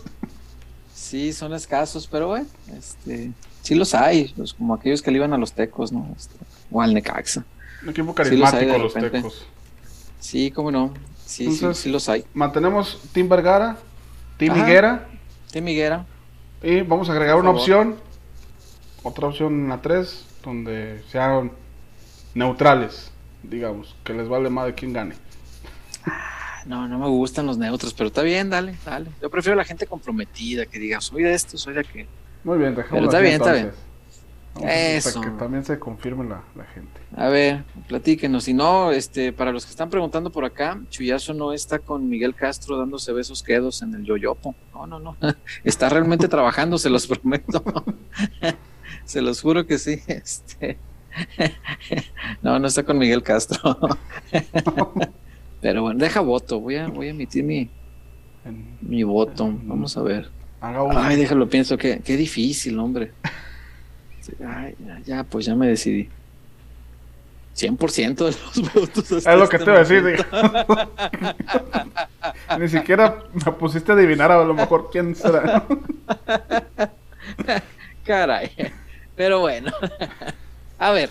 Sí, 0.95 1.33
son 1.33 1.53
escasos, 1.53 2.07
pero 2.07 2.27
bueno, 2.27 2.47
este, 2.77 3.31
sí 3.61 3.75
los 3.75 3.93
hay, 3.93 4.33
pues, 4.35 4.53
como 4.53 4.73
aquellos 4.73 5.01
que 5.01 5.11
le 5.11 5.17
iban 5.17 5.33
a 5.33 5.37
los 5.37 5.51
tecos, 5.51 5.91
¿no? 5.91 6.07
Este, 6.15 6.35
o 6.71 6.81
al 6.81 6.93
Necaxa. 6.93 7.43
Un 7.83 7.89
equipo 7.89 8.15
carismático 8.15 8.77
los, 8.77 8.93
tecos. 8.93 9.45
Sí, 10.21 10.51
cómo 10.51 10.71
no. 10.71 10.93
Sí, 11.25 11.53
sí, 11.53 11.65
sí 11.73 11.89
los 11.89 12.07
hay. 12.07 12.23
Mantenemos 12.33 13.01
Tim 13.11 13.27
Vergara, 13.27 13.77
Tim 14.37 14.55
Higuera. 14.55 15.09
Tim 15.51 15.67
Higuera. 15.67 16.05
Y 16.63 16.81
vamos 16.81 17.09
a 17.09 17.11
agregar 17.11 17.35
una 17.35 17.49
opción, 17.49 17.97
otra 19.03 19.27
opción 19.27 19.53
en 19.53 19.69
la 19.69 19.81
3, 19.81 20.26
donde 20.47 21.03
sean 21.09 21.51
neutrales, 22.33 23.11
digamos, 23.43 23.95
que 24.05 24.13
les 24.13 24.29
vale 24.29 24.49
más 24.49 24.67
de 24.67 24.73
quién 24.73 24.93
gane. 24.93 25.15
No, 26.65 26.87
no 26.87 26.97
me 26.99 27.07
gustan 27.07 27.45
los 27.45 27.57
neutros, 27.57 27.93
pero 27.93 28.07
está 28.07 28.21
bien, 28.21 28.49
dale, 28.49 28.75
dale. 28.85 29.09
Yo 29.21 29.29
prefiero 29.29 29.55
la 29.55 29.65
gente 29.65 29.85
comprometida, 29.87 30.65
que 30.65 30.79
diga, 30.79 31.01
soy 31.01 31.23
de 31.23 31.33
esto, 31.33 31.57
soy 31.57 31.73
de 31.73 31.81
aquel. 31.81 32.07
Muy 32.43 32.57
bien, 32.57 32.75
dejamos 32.75 32.91
Pero 32.91 33.05
está 33.05 33.19
bien, 33.19 33.33
está 33.35 33.53
bien. 33.53 33.71
Eso. 34.63 35.21
que 35.21 35.29
también 35.31 35.63
se 35.63 35.77
confirme 35.77 36.27
la, 36.27 36.41
gente. 36.73 36.99
A 37.15 37.27
ver, 37.27 37.63
platíquenos. 37.87 38.45
Si 38.45 38.53
no, 38.53 38.91
este, 38.91 39.31
para 39.31 39.51
los 39.51 39.65
que 39.65 39.71
están 39.71 39.89
preguntando 39.89 40.31
por 40.31 40.45
acá, 40.45 40.79
Chuyazo 40.89 41.33
no 41.33 41.53
está 41.53 41.79
con 41.79 42.09
Miguel 42.09 42.33
Castro 42.33 42.77
dándose 42.77 43.13
besos 43.13 43.43
quedos 43.43 43.81
en 43.81 43.93
el 43.93 44.03
yoyopo. 44.03 44.55
No, 44.73 44.87
no, 44.87 44.99
no. 44.99 45.15
Está 45.63 45.89
realmente 45.89 46.27
trabajando, 46.29 46.77
se 46.77 46.89
los 46.89 47.05
prometo. 47.05 47.63
se 49.07 49.21
los 49.21 49.41
juro 49.41 49.65
que 49.65 49.79
sí. 49.79 50.01
Este. 50.07 50.77
No, 52.43 52.59
no 52.59 52.67
está 52.67 52.83
con 52.83 52.99
Miguel 52.99 53.23
Castro. 53.23 53.77
Pero 55.61 55.81
bueno, 55.81 55.99
deja 55.99 56.21
voto. 56.21 56.59
Voy 56.59 56.75
a, 56.75 56.87
voy 56.87 57.07
a 57.07 57.09
emitir 57.09 57.43
mi, 57.43 57.69
mi 58.81 59.01
voto. 59.01 59.51
Vamos 59.63 59.97
a 59.97 60.03
ver. 60.03 60.29
Ay, 60.61 61.15
déjalo, 61.15 61.49
pienso 61.49 61.77
que 61.77 61.99
qué 61.99 62.15
difícil, 62.17 62.77
hombre. 62.77 63.13
Ay, 64.45 64.75
ya, 65.05 65.23
pues 65.23 65.45
ya 65.45 65.55
me 65.55 65.67
decidí. 65.67 66.09
100% 67.55 68.15
de 68.15 68.25
los 68.25 68.73
votos. 68.73 69.11
Es 69.11 69.25
lo 69.25 69.49
que 69.49 69.57
este 69.57 69.65
te 69.65 69.71
iba 69.71 69.79
a 69.79 69.83
decir. 69.83 70.25
Ni 72.59 72.67
siquiera 72.69 73.23
me 73.33 73.51
pusiste 73.53 73.91
a 73.91 73.95
adivinar 73.95 74.31
a 74.31 74.43
lo 74.43 74.53
mejor 74.53 74.89
quién 74.91 75.15
será. 75.15 75.65
Caray. 78.05 78.51
Pero 79.17 79.41
bueno. 79.41 79.73
A 80.79 80.91
ver, 80.91 81.09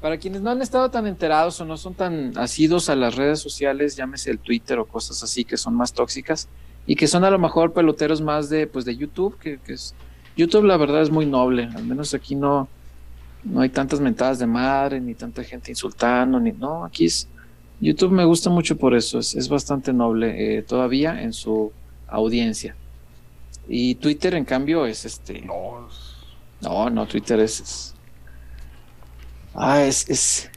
para 0.00 0.16
quienes 0.16 0.40
no 0.40 0.50
han 0.50 0.62
estado 0.62 0.90
tan 0.90 1.06
enterados 1.06 1.60
o 1.60 1.64
no 1.66 1.76
son 1.76 1.94
tan 1.94 2.36
asidos 2.38 2.88
a 2.88 2.96
las 2.96 3.14
redes 3.14 3.38
sociales, 3.40 3.94
llámese 3.94 4.30
el 4.30 4.38
Twitter 4.38 4.78
o 4.78 4.86
cosas 4.86 5.22
así 5.22 5.44
que 5.44 5.58
son 5.58 5.74
más 5.74 5.92
tóxicas 5.92 6.48
y 6.86 6.96
que 6.96 7.06
son 7.06 7.22
a 7.24 7.30
lo 7.30 7.38
mejor 7.38 7.74
peloteros 7.74 8.22
más 8.22 8.48
de 8.48 8.66
pues 8.66 8.86
de 8.86 8.96
YouTube, 8.96 9.38
que, 9.38 9.60
es 9.66 9.94
YouTube 10.34 10.64
la 10.64 10.78
verdad 10.78 11.02
es 11.02 11.10
muy 11.10 11.26
noble, 11.26 11.68
al 11.74 11.84
menos 11.84 12.14
aquí 12.14 12.34
no 12.34 12.68
no 13.44 13.60
hay 13.60 13.68
tantas 13.68 14.00
mentadas 14.00 14.38
de 14.38 14.46
madre 14.46 15.00
ni 15.00 15.14
tanta 15.14 15.44
gente 15.44 15.70
insultando 15.70 16.40
ni 16.40 16.52
no, 16.52 16.86
aquí 16.86 17.04
es 17.04 17.28
YouTube 17.80 18.12
me 18.12 18.24
gusta 18.24 18.48
mucho 18.48 18.78
por 18.78 18.94
eso, 18.94 19.18
es, 19.18 19.48
bastante 19.50 19.92
noble 19.92 20.58
eh, 20.58 20.62
todavía 20.62 21.22
en 21.22 21.32
su 21.34 21.72
audiencia. 22.08 22.76
Y 23.68 23.94
Twitter 23.94 24.34
en 24.34 24.44
cambio 24.44 24.84
es 24.84 25.04
este 25.04 25.42
no, 26.60 26.90
no 26.90 27.06
Twitter 27.06 27.40
es 27.40 27.94
Ah, 29.54 29.82
es. 29.82 30.50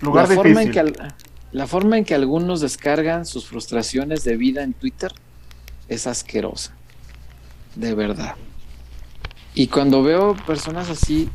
Lugar 0.00 0.28
la 0.28 0.34
forma 0.34 0.62
en 0.62 0.70
que 0.70 0.92
La 1.52 1.66
forma 1.66 1.98
en 1.98 2.04
que 2.04 2.14
algunos 2.14 2.60
descargan 2.60 3.26
sus 3.26 3.46
frustraciones 3.46 4.24
de 4.24 4.36
vida 4.36 4.62
en 4.62 4.72
Twitter 4.72 5.12
es 5.88 6.06
asquerosa. 6.06 6.74
De 7.74 7.94
verdad. 7.94 8.36
Y 9.54 9.66
cuando 9.66 10.02
veo 10.02 10.36
personas 10.46 10.88
así, 10.90 11.28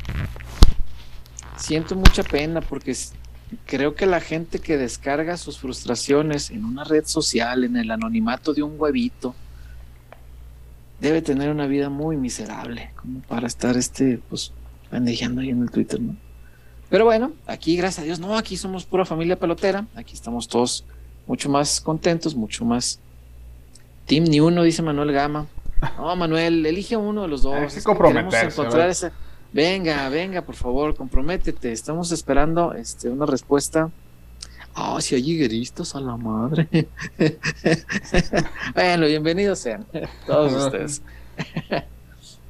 siento 1.56 1.94
mucha 1.96 2.22
pena 2.22 2.60
porque 2.60 2.96
creo 3.66 3.94
que 3.94 4.06
la 4.06 4.20
gente 4.20 4.58
que 4.58 4.76
descarga 4.78 5.36
sus 5.36 5.58
frustraciones 5.58 6.50
en 6.50 6.64
una 6.64 6.84
red 6.84 7.04
social, 7.04 7.64
en 7.64 7.76
el 7.76 7.90
anonimato 7.90 8.54
de 8.54 8.62
un 8.62 8.74
huevito, 8.78 9.34
debe 11.00 11.22
tener 11.22 11.50
una 11.50 11.66
vida 11.66 11.90
muy 11.90 12.16
miserable 12.16 12.90
como 12.96 13.20
para 13.20 13.46
estar 13.46 13.76
este, 13.76 14.20
pues, 14.28 14.52
pendejando 14.90 15.40
ahí 15.40 15.50
en 15.50 15.62
el 15.62 15.70
Twitter, 15.70 16.00
¿no? 16.00 16.16
Pero 16.88 17.04
bueno, 17.04 17.32
aquí 17.46 17.76
gracias 17.76 18.02
a 18.02 18.06
Dios, 18.06 18.20
no, 18.20 18.36
aquí 18.36 18.56
somos 18.56 18.84
pura 18.84 19.04
familia 19.04 19.38
pelotera, 19.38 19.86
aquí 19.96 20.14
estamos 20.14 20.46
todos 20.46 20.84
mucho 21.26 21.48
más 21.48 21.80
contentos, 21.80 22.36
mucho 22.36 22.64
más 22.64 23.00
Team 24.06 24.24
ni 24.24 24.40
uno, 24.40 24.62
dice 24.62 24.82
Manuel 24.82 25.12
Gama. 25.12 25.46
No, 25.98 26.14
Manuel, 26.16 26.64
elige 26.64 26.96
uno 26.96 27.22
de 27.22 27.28
los 27.28 27.42
dos. 27.42 27.54
Hay 27.54 27.68
que 27.68 27.82
comprometerse. 27.82 28.60
encontrar 28.60 28.88
ese... 28.88 29.10
Venga, 29.52 30.08
venga, 30.08 30.42
por 30.42 30.54
favor, 30.54 30.94
comprométete. 30.94 31.72
Estamos 31.72 32.12
esperando 32.12 32.72
este, 32.74 33.08
una 33.08 33.26
respuesta. 33.26 33.90
Ah, 34.78 35.00
si 35.00 35.14
hay 35.14 35.30
higueristas 35.30 35.94
a 35.94 36.00
la 36.00 36.18
madre. 36.18 36.68
bueno, 38.74 39.06
bienvenidos 39.06 39.60
sean 39.60 39.86
todos 40.26 40.52
ustedes. 40.52 41.00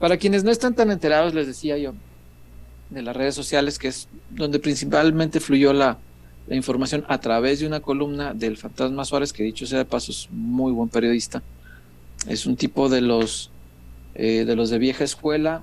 Para 0.00 0.16
quienes 0.16 0.42
no 0.42 0.50
están 0.50 0.75
tan 0.75 0.90
enterados, 0.90 1.35
les 1.35 1.47
decía 1.47 1.78
yo, 1.78 1.95
de 2.90 3.02
las 3.02 3.14
redes 3.14 3.37
sociales, 3.37 3.78
que 3.78 3.87
es 3.87 4.09
donde 4.30 4.59
principalmente 4.59 5.38
fluyó 5.38 5.73
la, 5.73 5.99
la 6.49 6.56
información 6.56 7.04
a 7.06 7.21
través 7.21 7.61
de 7.61 7.68
una 7.68 7.78
columna 7.78 8.35
del 8.35 8.56
Fantasma 8.56 9.04
Suárez, 9.04 9.33
que 9.33 9.45
dicho 9.45 9.64
sea 9.64 9.78
de 9.78 9.85
paso 9.85 10.11
es 10.11 10.28
muy 10.33 10.73
buen 10.73 10.88
periodista. 10.88 11.45
Es 12.26 12.45
un 12.45 12.56
tipo 12.56 12.88
de 12.88 13.02
los, 13.02 13.52
eh, 14.16 14.45
de, 14.45 14.56
los 14.56 14.68
de 14.71 14.78
vieja 14.78 15.04
escuela 15.04 15.62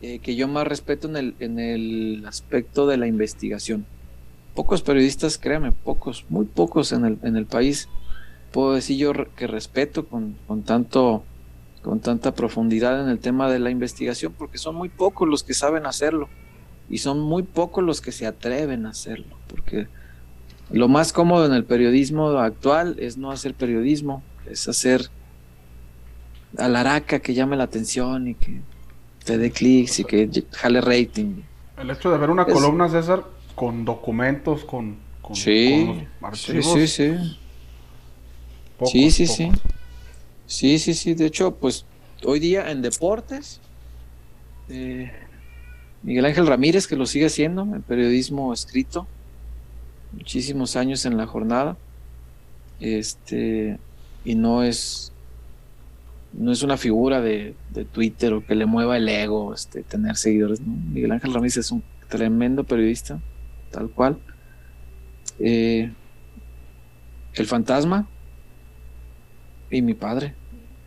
eh, 0.00 0.18
que 0.18 0.34
yo 0.34 0.48
más 0.48 0.66
respeto 0.66 1.06
en 1.06 1.16
el, 1.16 1.34
en 1.38 1.60
el 1.60 2.24
aspecto 2.26 2.88
de 2.88 2.96
la 2.96 3.06
investigación. 3.06 3.86
Pocos 4.54 4.82
periodistas, 4.82 5.38
créame, 5.38 5.72
pocos, 5.72 6.26
muy 6.28 6.44
pocos 6.44 6.92
en 6.92 7.04
el, 7.04 7.18
en 7.22 7.36
el 7.36 7.46
país, 7.46 7.88
puedo 8.52 8.74
decir 8.74 8.98
yo 8.98 9.12
que 9.34 9.46
respeto 9.46 10.06
con, 10.06 10.36
con, 10.46 10.62
tanto, 10.62 11.24
con 11.82 12.00
tanta 12.00 12.34
profundidad 12.34 13.02
en 13.02 13.08
el 13.08 13.18
tema 13.18 13.50
de 13.50 13.58
la 13.58 13.70
investigación, 13.70 14.34
porque 14.36 14.58
son 14.58 14.74
muy 14.74 14.88
pocos 14.88 15.28
los 15.28 15.42
que 15.42 15.54
saben 15.54 15.86
hacerlo 15.86 16.28
y 16.90 16.98
son 16.98 17.20
muy 17.20 17.42
pocos 17.42 17.82
los 17.82 18.00
que 18.00 18.12
se 18.12 18.26
atreven 18.26 18.86
a 18.86 18.90
hacerlo, 18.90 19.36
porque 19.48 19.88
lo 20.70 20.88
más 20.88 21.12
cómodo 21.12 21.46
en 21.46 21.54
el 21.54 21.64
periodismo 21.64 22.28
actual 22.38 22.96
es 22.98 23.16
no 23.16 23.30
hacer 23.30 23.54
periodismo, 23.54 24.22
es 24.46 24.68
hacer 24.68 25.10
alaraca 26.58 27.20
que 27.20 27.34
llame 27.34 27.56
la 27.56 27.64
atención 27.64 28.28
y 28.28 28.34
que 28.34 28.60
te 29.24 29.38
dé 29.38 29.50
clics 29.50 30.00
y 30.00 30.04
que 30.04 30.44
jale 30.52 30.80
rating. 30.80 31.42
El 31.78 31.90
hecho 31.90 32.10
de 32.10 32.18
ver 32.18 32.30
una 32.30 32.44
columna, 32.44 32.88
César, 32.88 33.24
con 33.62 33.84
documentos, 33.84 34.64
con, 34.64 34.96
con, 35.20 35.36
sí, 35.36 36.04
archivos. 36.20 36.66
Sí, 36.66 36.88
sí, 36.88 37.14
sí. 38.88 39.10
sí, 39.10 39.10
sí, 39.12 39.26
sí. 39.28 39.52
Sí, 40.46 40.78
sí, 40.80 40.94
sí. 40.94 41.14
De 41.14 41.26
hecho, 41.26 41.54
pues 41.54 41.86
hoy 42.24 42.40
día 42.40 42.72
en 42.72 42.82
deportes, 42.82 43.60
eh, 44.68 45.12
Miguel 46.02 46.24
Ángel 46.24 46.48
Ramírez, 46.48 46.88
que 46.88 46.96
lo 46.96 47.06
sigue 47.06 47.26
haciendo, 47.26 47.62
en 47.62 47.82
periodismo 47.82 48.52
escrito, 48.52 49.06
muchísimos 50.10 50.74
años 50.74 51.06
en 51.06 51.16
la 51.16 51.28
jornada. 51.28 51.76
Este, 52.80 53.78
y 54.24 54.34
no 54.34 54.64
es 54.64 55.12
no 56.32 56.50
es 56.50 56.64
una 56.64 56.76
figura 56.76 57.20
de, 57.20 57.54
Twitter 57.92 58.32
o 58.32 58.44
que 58.44 58.56
le 58.56 58.66
mueva 58.66 58.96
el 58.96 59.08
ego 59.08 59.54
este, 59.54 59.84
tener 59.84 60.16
seguidores. 60.16 60.60
Miguel 60.60 61.12
Ángel 61.12 61.32
Ramírez 61.32 61.58
es 61.58 61.70
un 61.70 61.84
tremendo 62.08 62.64
periodista, 62.64 63.20
tal 63.72 63.90
cual. 63.90 64.18
Eh, 65.40 65.90
el 67.34 67.46
fantasma 67.46 68.06
y 69.70 69.82
mi 69.82 69.94
padre. 69.94 70.34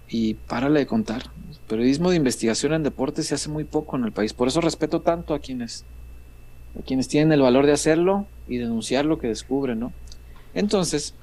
Y 0.08 0.36
párale 0.36 0.80
de 0.80 0.86
contar. 0.86 1.24
El 1.50 1.58
periodismo 1.68 2.12
de 2.12 2.16
investigación 2.18 2.74
en 2.74 2.84
deportes 2.84 3.28
se 3.28 3.36
hace 3.36 3.50
muy 3.50 3.64
poco 3.64 3.98
en 3.98 4.06
el 4.06 4.12
país. 4.12 4.34
Por 4.34 4.48
eso 4.48 4.62
respeto 4.62 5.02
tanto 5.02 5.34
a 5.34 5.40
quienes 5.40 5.84
a 6.78 6.84
quienes 6.84 7.08
tienen 7.08 7.32
el 7.32 7.42
valor 7.42 7.66
de 7.66 7.72
hacerlo 7.72 8.28
y 8.48 8.58
denunciar 8.58 9.06
lo 9.06 9.18
que 9.18 9.28
descubren, 9.28 9.80
¿no? 9.80 9.94
Entonces, 10.54 11.14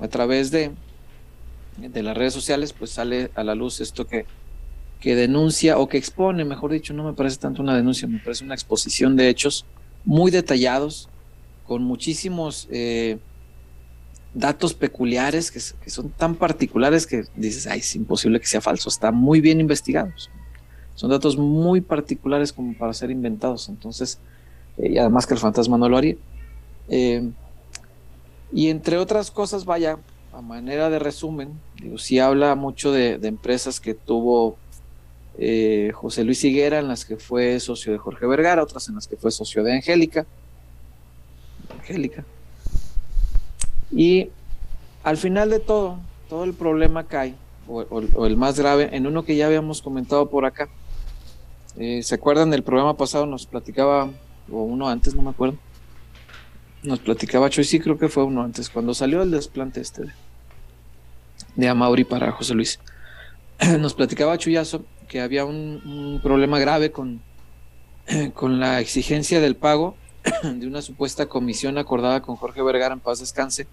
a 0.00 0.06
través 0.06 0.52
de, 0.52 0.70
de 1.78 2.02
las 2.02 2.16
redes 2.16 2.32
sociales, 2.32 2.72
pues 2.72 2.90
sale 2.90 3.30
a 3.34 3.42
la 3.42 3.56
luz 3.56 3.80
esto 3.80 4.06
que, 4.06 4.24
que 5.00 5.16
denuncia 5.16 5.78
o 5.78 5.88
que 5.88 5.98
expone, 5.98 6.44
mejor 6.44 6.70
dicho, 6.70 6.94
no 6.94 7.02
me 7.02 7.12
parece 7.12 7.38
tanto 7.38 7.60
una 7.60 7.74
denuncia, 7.74 8.06
me 8.06 8.20
parece 8.20 8.44
una 8.44 8.54
exposición 8.54 9.16
de 9.16 9.28
hechos 9.28 9.66
muy 10.04 10.30
detallados, 10.30 11.08
con 11.66 11.82
muchísimos 11.84 12.66
eh, 12.70 13.18
datos 14.34 14.74
peculiares 14.74 15.50
que, 15.50 15.60
son 15.90 16.10
tan 16.10 16.34
particulares 16.34 17.06
que 17.06 17.24
dices, 17.36 17.66
ay, 17.66 17.80
es 17.80 17.94
imposible 17.96 18.40
que 18.40 18.46
sea 18.46 18.60
falso, 18.60 18.88
está 18.88 19.12
muy 19.12 19.40
bien 19.40 19.60
investigados. 19.60 20.30
Son 20.94 21.10
datos 21.10 21.36
muy 21.36 21.80
particulares 21.80 22.52
como 22.52 22.74
para 22.76 22.92
ser 22.92 23.10
inventados. 23.10 23.68
Entonces, 23.68 24.18
y 24.76 24.98
además 24.98 25.26
que 25.26 25.34
el 25.34 25.40
fantasma 25.40 25.78
no 25.78 25.88
lo 25.88 25.96
haría. 25.96 26.16
Eh, 26.88 27.30
y 28.52 28.68
entre 28.68 28.98
otras 28.98 29.30
cosas, 29.30 29.64
vaya, 29.64 29.98
a 30.32 30.40
manera 30.42 30.90
de 30.90 30.98
resumen, 30.98 31.52
digo, 31.80 31.96
habla 32.22 32.54
mucho 32.54 32.92
de, 32.92 33.14
empresas 33.22 33.80
que 33.80 33.94
tuvo 33.94 34.56
eh, 35.38 35.92
José 35.94 36.24
Luis 36.24 36.42
Higuera, 36.44 36.78
en 36.78 36.88
las 36.88 37.04
que 37.04 37.16
fue 37.16 37.58
socio 37.60 37.92
de 37.92 37.98
Jorge 37.98 38.26
Vergara, 38.26 38.62
otras 38.62 38.88
en 38.88 38.96
las 38.96 39.06
que 39.06 39.16
fue 39.16 39.30
socio 39.30 39.62
de 39.62 39.74
Angélica. 39.74 40.26
Angélica. 41.78 42.24
Y 43.90 44.28
al 45.02 45.16
final 45.16 45.50
de 45.50 45.60
todo, 45.60 45.98
todo 46.28 46.44
el 46.44 46.54
problema 46.54 47.04
cae, 47.04 47.34
o, 47.66 48.26
el 48.26 48.36
más 48.36 48.58
grave, 48.58 48.90
en 48.92 49.06
uno 49.06 49.24
que 49.24 49.36
ya 49.36 49.46
habíamos 49.46 49.82
comentado 49.82 50.28
por 50.28 50.44
acá. 50.44 50.68
Eh, 51.76 52.02
¿Se 52.02 52.16
acuerdan 52.16 52.50
del 52.50 52.62
programa 52.62 52.96
pasado? 52.96 53.26
Nos 53.26 53.46
platicaba 53.46 54.10
o 54.50 54.62
uno 54.62 54.88
antes, 54.88 55.14
no 55.14 55.22
me 55.22 55.30
acuerdo. 55.30 55.56
Nos 56.82 56.98
platicaba 56.98 57.50
Choy, 57.50 57.64
sí 57.64 57.78
creo 57.78 57.98
que 57.98 58.08
fue 58.08 58.24
uno 58.24 58.42
antes, 58.42 58.70
cuando 58.70 58.94
salió 58.94 59.22
el 59.22 59.30
desplante 59.30 59.80
este 59.80 60.04
de, 61.54 61.68
Amauri 61.68 62.04
para 62.04 62.32
José 62.32 62.54
Luis. 62.54 62.80
Nos 63.78 63.94
platicaba 63.94 64.38
Chuyazo 64.38 64.84
que 65.10 65.20
había 65.20 65.44
un, 65.44 66.20
problema 66.22 66.60
grave 66.60 66.92
con, 66.92 67.20
con 68.34 68.60
la 68.60 68.80
exigencia 68.80 69.40
del 69.40 69.56
pago 69.56 69.96
de 70.44 70.66
una 70.66 70.82
supuesta 70.82 71.26
comisión 71.26 71.78
acordada 71.78 72.22
con 72.22 72.36
Jorge 72.36 72.62
Vergara 72.62 72.94
en 72.94 73.00
paz 73.00 73.18
descanse 73.18 73.66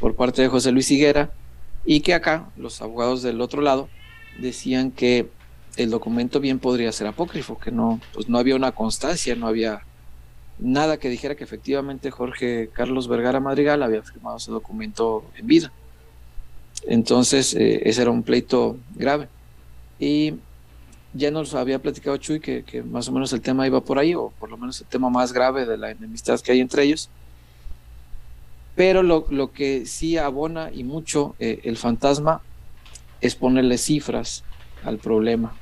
por 0.00 0.16
parte 0.16 0.42
de 0.42 0.48
José 0.48 0.72
Luis 0.72 0.90
Higuera 0.90 1.30
y 1.84 2.00
que 2.00 2.14
acá 2.14 2.50
los 2.56 2.82
abogados 2.82 3.22
del 3.22 3.40
otro 3.40 3.62
lado 3.62 3.88
decían 4.40 4.90
que 4.90 5.28
el 5.76 5.90
documento 5.90 6.40
bien 6.40 6.58
podría 6.58 6.90
ser 6.90 7.06
apócrifo, 7.06 7.56
que 7.58 7.70
no, 7.70 8.00
pues 8.12 8.28
no 8.28 8.36
había 8.36 8.56
una 8.56 8.72
constancia, 8.72 9.36
no 9.36 9.46
había 9.46 9.82
nada 10.58 10.98
que 10.98 11.08
dijera 11.08 11.36
que 11.36 11.44
efectivamente 11.44 12.10
Jorge 12.10 12.70
Carlos 12.72 13.06
Vergara 13.06 13.38
Madrigal 13.38 13.84
había 13.84 14.02
firmado 14.02 14.38
ese 14.38 14.50
documento 14.50 15.24
en 15.36 15.46
vida. 15.46 15.72
Entonces, 16.86 17.54
eh, 17.54 17.82
ese 17.84 18.02
era 18.02 18.10
un 18.10 18.24
pleito 18.24 18.78
grave. 18.96 19.28
Y 20.00 20.34
ya 21.12 21.30
nos 21.30 21.54
había 21.54 21.78
platicado 21.78 22.16
Chuy 22.16 22.40
que, 22.40 22.64
que, 22.64 22.82
más 22.82 23.08
o 23.08 23.12
menos 23.12 23.32
el 23.32 23.42
tema 23.42 23.66
iba 23.66 23.80
por 23.80 23.98
ahí, 23.98 24.14
o 24.14 24.32
por 24.40 24.50
lo 24.50 24.56
menos 24.56 24.80
el 24.80 24.86
tema 24.86 25.10
más 25.10 25.32
grave 25.32 25.66
de 25.66 25.76
la 25.76 25.90
enemistad 25.90 26.40
que 26.40 26.52
hay 26.52 26.60
entre 26.60 26.84
ellos. 26.84 27.10
Pero 28.74 29.02
lo, 29.02 29.26
lo 29.30 29.52
que 29.52 29.84
sí 29.84 30.16
abona 30.16 30.70
y 30.72 30.84
mucho 30.84 31.36
eh, 31.38 31.60
el 31.64 31.76
fantasma 31.76 32.40
es 33.20 33.34
ponerle 33.34 33.76
cifras 33.76 34.42
al 34.82 34.98
problema. 34.98 35.54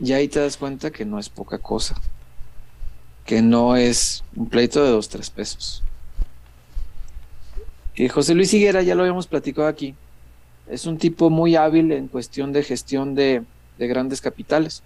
Y 0.00 0.12
ahí 0.12 0.26
te 0.26 0.40
das 0.40 0.56
cuenta 0.56 0.90
que 0.90 1.04
no 1.04 1.18
es 1.18 1.28
poca 1.28 1.58
cosa, 1.58 2.00
que 3.26 3.42
no 3.42 3.76
es 3.76 4.24
un 4.34 4.48
pleito 4.48 4.82
de 4.82 4.90
dos, 4.90 5.08
tres 5.08 5.30
pesos. 5.30 5.82
Y 7.94 8.08
José 8.08 8.34
Luis 8.34 8.54
Higuera, 8.54 8.82
ya 8.82 8.94
lo 8.94 9.02
habíamos 9.02 9.26
platicado 9.26 9.68
aquí, 9.68 9.94
es 10.68 10.86
un 10.86 10.98
tipo 10.98 11.30
muy 11.30 11.56
hábil 11.56 11.92
en 11.92 12.08
cuestión 12.08 12.52
de 12.52 12.62
gestión 12.62 13.14
de, 13.14 13.44
grandes 13.78 14.20
capitales. 14.20 14.82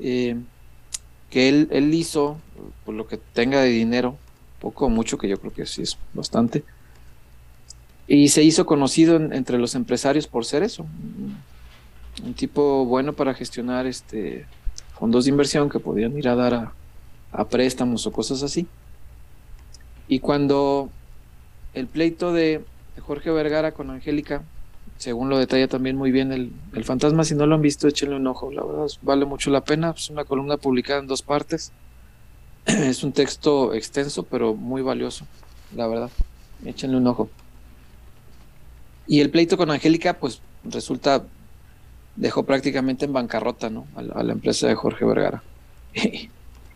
Eh, 0.00 0.36
que 1.30 1.48
él, 1.50 1.68
él, 1.70 1.92
hizo, 1.92 2.38
por 2.86 2.94
lo 2.94 3.06
que 3.06 3.18
tenga 3.18 3.60
de 3.60 3.68
dinero, 3.68 4.16
poco 4.60 4.86
o 4.86 4.88
mucho, 4.88 5.18
que 5.18 5.28
yo 5.28 5.38
creo 5.38 5.52
que 5.52 5.66
sí 5.66 5.82
es 5.82 5.98
bastante, 6.14 6.64
y 8.06 8.28
se 8.28 8.42
hizo 8.42 8.64
conocido 8.64 9.16
entre 9.16 9.58
los 9.58 9.74
empresarios 9.74 10.26
por 10.26 10.46
ser 10.46 10.62
eso, 10.62 10.86
un 12.24 12.34
tipo 12.34 12.86
bueno 12.86 13.12
para 13.12 13.34
gestionar 13.34 13.86
este 13.86 14.46
fondos 14.98 15.26
de 15.26 15.30
inversión 15.30 15.68
que 15.68 15.78
podían 15.78 16.16
ir 16.18 16.28
a 16.28 16.34
dar 16.34 16.72
a, 17.32 17.44
préstamos 17.44 18.06
o 18.06 18.12
cosas 18.12 18.42
así. 18.42 18.66
Y 20.08 20.18
cuando 20.20 20.90
el 21.74 21.86
pleito 21.86 22.32
de 22.32 22.64
Jorge 23.00 23.30
Vergara 23.30 23.72
con 23.72 23.90
Angélica, 23.90 24.42
según 24.98 25.28
lo 25.28 25.38
detalla 25.38 25.68
también 25.68 25.96
muy 25.96 26.10
bien 26.10 26.32
el, 26.32 26.52
el, 26.74 26.84
fantasma, 26.84 27.24
si 27.24 27.34
no 27.34 27.46
lo 27.46 27.54
han 27.54 27.62
visto, 27.62 27.88
échenle 27.88 28.16
un 28.16 28.26
ojo, 28.26 28.52
la 28.52 28.64
verdad 28.64 28.86
vale 29.02 29.24
mucho 29.24 29.50
la 29.50 29.64
pena, 29.64 29.94
es 29.96 30.10
una 30.10 30.24
columna 30.24 30.56
publicada 30.56 31.00
en 31.00 31.06
dos 31.06 31.22
partes, 31.22 31.72
es 32.66 33.02
un 33.02 33.12
texto 33.12 33.72
extenso 33.74 34.24
pero 34.24 34.54
muy 34.54 34.82
valioso, 34.82 35.26
la 35.74 35.86
verdad, 35.86 36.10
échenle 36.64 36.96
un 36.96 37.06
ojo. 37.06 37.30
Y 39.06 39.20
el 39.20 39.30
pleito 39.30 39.56
con 39.56 39.70
Angélica, 39.70 40.18
pues 40.18 40.42
resulta 40.64 41.24
dejó 42.18 42.42
prácticamente 42.42 43.04
en 43.06 43.12
bancarrota 43.12 43.70
¿no? 43.70 43.86
a, 43.94 44.02
la, 44.02 44.32
empresa 44.32 44.66
de 44.66 44.74
Jorge 44.74 45.04
Vergara. 45.04 45.42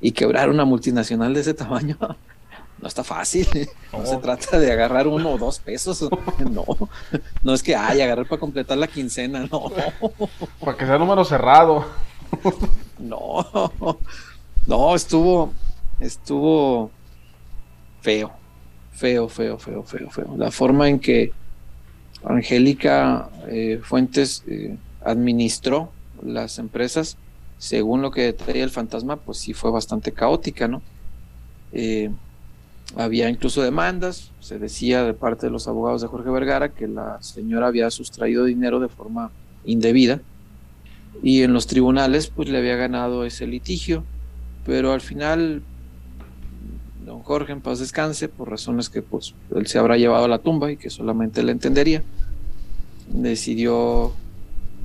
Y 0.04 0.10
quebrar 0.10 0.50
una 0.50 0.64
multinacional 0.64 1.32
de 1.32 1.42
ese 1.42 1.54
tamaño 1.54 1.96
no 2.82 2.88
está 2.88 3.04
fácil. 3.04 3.48
No 3.92 4.06
se 4.06 4.16
trata 4.16 4.58
de 4.58 4.72
agarrar 4.72 5.06
uno 5.06 5.32
o 5.32 5.38
dos 5.38 5.58
pesos. 5.60 6.08
No, 6.50 6.64
no 7.42 7.54
es 7.54 7.62
que 7.62 7.76
ay, 7.76 8.00
agarrar 8.00 8.26
para 8.26 8.40
completar 8.40 8.76
la 8.76 8.88
quincena, 8.88 9.46
no. 9.50 9.70
Para 10.60 10.76
que 10.76 10.86
sea 10.86 10.98
número 10.98 11.24
cerrado. 11.24 11.84
No, 12.98 13.46
no, 14.66 14.94
estuvo, 14.94 15.52
estuvo 16.00 16.90
feo, 18.00 18.32
feo, 18.92 19.28
feo, 19.28 19.58
feo, 19.58 19.82
feo, 19.82 20.10
feo. 20.10 20.34
La 20.36 20.50
forma 20.50 20.88
en 20.88 20.98
que 20.98 21.32
Angélica 22.24 23.28
eh, 23.48 23.80
Fuentes 23.82 24.42
eh, 24.46 24.76
administró 25.04 25.90
las 26.24 26.58
empresas, 26.58 27.18
según 27.58 28.00
lo 28.00 28.10
que 28.10 28.22
detalla 28.22 28.64
el 28.64 28.70
fantasma, 28.70 29.16
pues 29.16 29.38
sí 29.38 29.52
fue 29.52 29.70
bastante 29.70 30.12
caótica, 30.12 30.66
¿no? 30.66 30.80
Eh, 31.72 32.10
había 32.96 33.28
incluso 33.28 33.62
demandas, 33.62 34.30
se 34.40 34.58
decía 34.58 35.04
de 35.04 35.14
parte 35.14 35.46
de 35.46 35.52
los 35.52 35.66
abogados 35.66 36.02
de 36.02 36.08
Jorge 36.08 36.30
Vergara 36.30 36.68
que 36.70 36.88
la 36.88 37.22
señora 37.22 37.68
había 37.68 37.90
sustraído 37.90 38.44
dinero 38.44 38.80
de 38.80 38.88
forma 38.88 39.30
indebida 39.64 40.20
y 41.22 41.42
en 41.42 41.52
los 41.52 41.66
tribunales 41.66 42.26
pues 42.28 42.48
le 42.48 42.58
había 42.58 42.76
ganado 42.76 43.24
ese 43.24 43.46
litigio, 43.46 44.04
pero 44.66 44.92
al 44.92 45.00
final 45.00 45.62
don 47.04 47.20
Jorge 47.22 47.52
en 47.52 47.60
paz 47.60 47.78
descanse 47.78 48.28
por 48.28 48.50
razones 48.50 48.88
que 48.88 49.02
pues 49.02 49.34
él 49.54 49.66
se 49.66 49.78
habrá 49.78 49.96
llevado 49.96 50.26
a 50.26 50.28
la 50.28 50.38
tumba 50.38 50.70
y 50.70 50.76
que 50.76 50.90
solamente 50.90 51.40
él 51.40 51.48
entendería, 51.48 52.02
decidió 53.08 54.12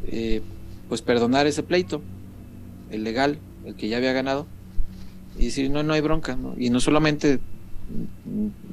eh, 0.08 0.42
pues 0.88 1.02
perdonar 1.02 1.48
ese 1.48 1.64
pleito, 1.64 2.02
el 2.90 3.04
legal, 3.04 3.38
el 3.66 3.76
que 3.76 3.90
ya 3.90 3.98
había 3.98 4.14
ganado, 4.14 4.48
y 5.38 5.46
decir 5.46 5.70
no, 5.70 5.84
no 5.84 5.94
hay 5.94 6.02
bronca, 6.02 6.38
y 6.58 6.70
no 6.70 6.80
solamente 6.80 7.40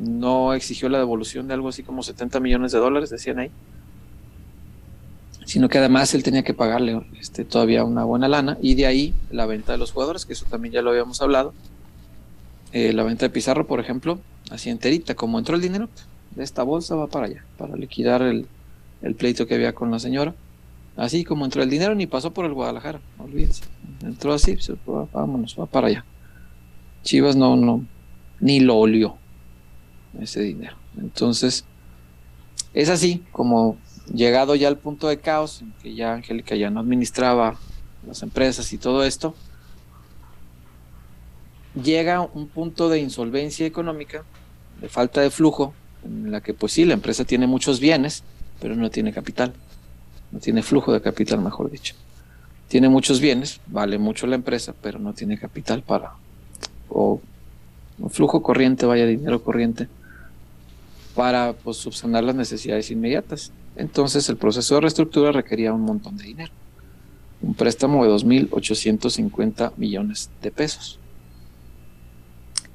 no 0.00 0.54
exigió 0.54 0.88
la 0.88 0.99
devolución 0.99 1.47
de 1.49 1.54
algo 1.54 1.68
así 1.68 1.83
como 1.83 2.02
70 2.02 2.40
millones 2.40 2.73
de 2.73 2.78
dólares, 2.78 3.11
decían 3.11 3.38
ahí, 3.38 3.50
sino 5.44 5.68
que 5.68 5.78
además 5.78 6.14
él 6.14 6.23
tenía 6.23 6.42
que 6.42 6.54
pagarle 6.54 7.04
este, 7.21 7.44
todavía 7.44 7.85
una 7.85 8.04
buena 8.04 8.28
lana 8.28 8.59
y 8.61 8.75
de 8.75 8.87
ahí 8.87 9.14
la 9.30 9.47
venta 9.47 9.73
de 9.73 9.78
los 9.78 9.92
jugadores, 9.92 10.25
que 10.25 10.33
eso 10.33 10.47
también 10.49 10.73
ya 10.73 10.83
lo 10.83 10.90
habíamos 10.90 11.21
hablado. 11.21 11.52
Eh, 12.73 12.93
la 12.93 13.04
venta 13.04 13.26
de 13.26 13.30
Pizarro, 13.30 13.67
por 13.67 13.78
ejemplo, 13.78 14.19
así 14.50 14.71
enterita, 14.71 15.15
como 15.15 15.39
entró 15.39 15.54
el 15.54 15.62
dinero, 15.62 15.89
de 16.34 16.43
esta 16.43 16.62
bolsa 16.62 16.97
va 16.97 17.06
para 17.06 17.26
allá, 17.26 17.45
para 17.56 17.76
liquidar 17.76 18.23
el, 18.23 18.47
pleito 19.17 19.47
que 19.47 19.54
había 19.54 19.75
con 19.75 19.91
la 19.91 19.99
señora. 19.99 20.34
Así 20.97 21.25
como 21.25 21.45
entró 21.45 21.62
el 21.62 21.71
dinero, 21.71 21.95
ni 21.95 22.06
pasó 22.06 22.32
por 22.32 22.47
el 22.47 22.54
Guadalajara, 22.54 23.00
olvídense. 23.19 23.65
Entró 24.02 24.32
así, 24.32 24.56
vámonos, 25.12 25.56
va 25.58 25.67
para 25.67 25.89
allá. 25.89 26.04
Chivas 27.02 27.36
no, 27.36 27.56
no, 27.56 27.84
ni 28.40 28.60
lo 28.60 28.76
olió 28.76 29.16
ese 30.20 30.40
dinero. 30.42 30.76
Entonces, 30.99 31.64
es 32.73 32.88
así 32.88 33.25
como 33.32 33.76
llegado 34.12 34.54
ya 34.54 34.68
al 34.68 34.78
punto 34.78 35.08
de 35.08 35.18
caos, 35.18 35.62
en 35.62 35.73
que 35.82 35.94
ya 35.94 36.14
Angélica 36.14 36.56
ya 36.56 36.70
no 36.70 36.80
administraba 36.80 37.56
las 38.06 38.23
empresas 38.23 38.73
y 38.73 38.78
todo 38.78 39.04
esto, 39.04 39.34
llega 41.82 42.20
un 42.20 42.49
punto 42.49 42.88
de 42.88 43.00
insolvencia 43.00 43.66
económica, 43.66 44.25
de 44.80 44.88
falta 44.88 45.20
de 45.20 45.30
flujo, 45.30 45.75
en 46.04 46.30
la 46.30 46.40
que 46.40 46.54
pues 46.54 46.73
sí, 46.73 46.84
la 46.84 46.94
empresa 46.94 47.25
tiene 47.25 47.47
muchos 47.47 47.80
bienes, 47.80 48.23
pero 48.60 48.76
no 48.76 48.90
tiene 48.90 49.12
capital, 49.12 49.54
no 50.30 50.38
tiene 50.38 50.62
flujo 50.62 50.92
de 50.92 51.00
capital, 51.00 51.40
mejor 51.40 51.70
dicho. 51.70 51.94
Tiene 52.68 52.88
muchos 52.88 53.20
bienes, 53.20 53.60
vale 53.66 53.99
mucho 53.99 54.26
la 54.26 54.36
empresa, 54.36 54.75
pero 54.80 54.99
no 54.99 55.12
tiene 55.12 55.38
capital 55.38 55.82
para, 55.82 56.12
o, 56.88 57.20
flujo 58.09 58.43
corriente, 58.43 58.87
vaya 58.87 59.07
dinero 59.07 59.43
corriente, 59.43 59.89
para 61.15 61.52
pues, 61.52 61.76
subsanar 61.76 62.25
las 62.25 62.35
necesidades 62.35 62.91
inmediatas. 62.91 63.52
Entonces 63.76 64.28
el 64.28 64.37
proceso 64.37 64.75
de 64.76 64.83
reestructura 64.83 65.33
requería 65.33 65.73
un 65.73 65.83
montón 65.83 66.17
de 66.17 66.25
dinero. 66.25 66.52
Un 67.43 67.54
préstamo 67.54 68.04
de 68.04 68.11
2.850 68.11 69.73
millones 69.76 70.30
de 70.43 70.50
pesos. 70.50 70.99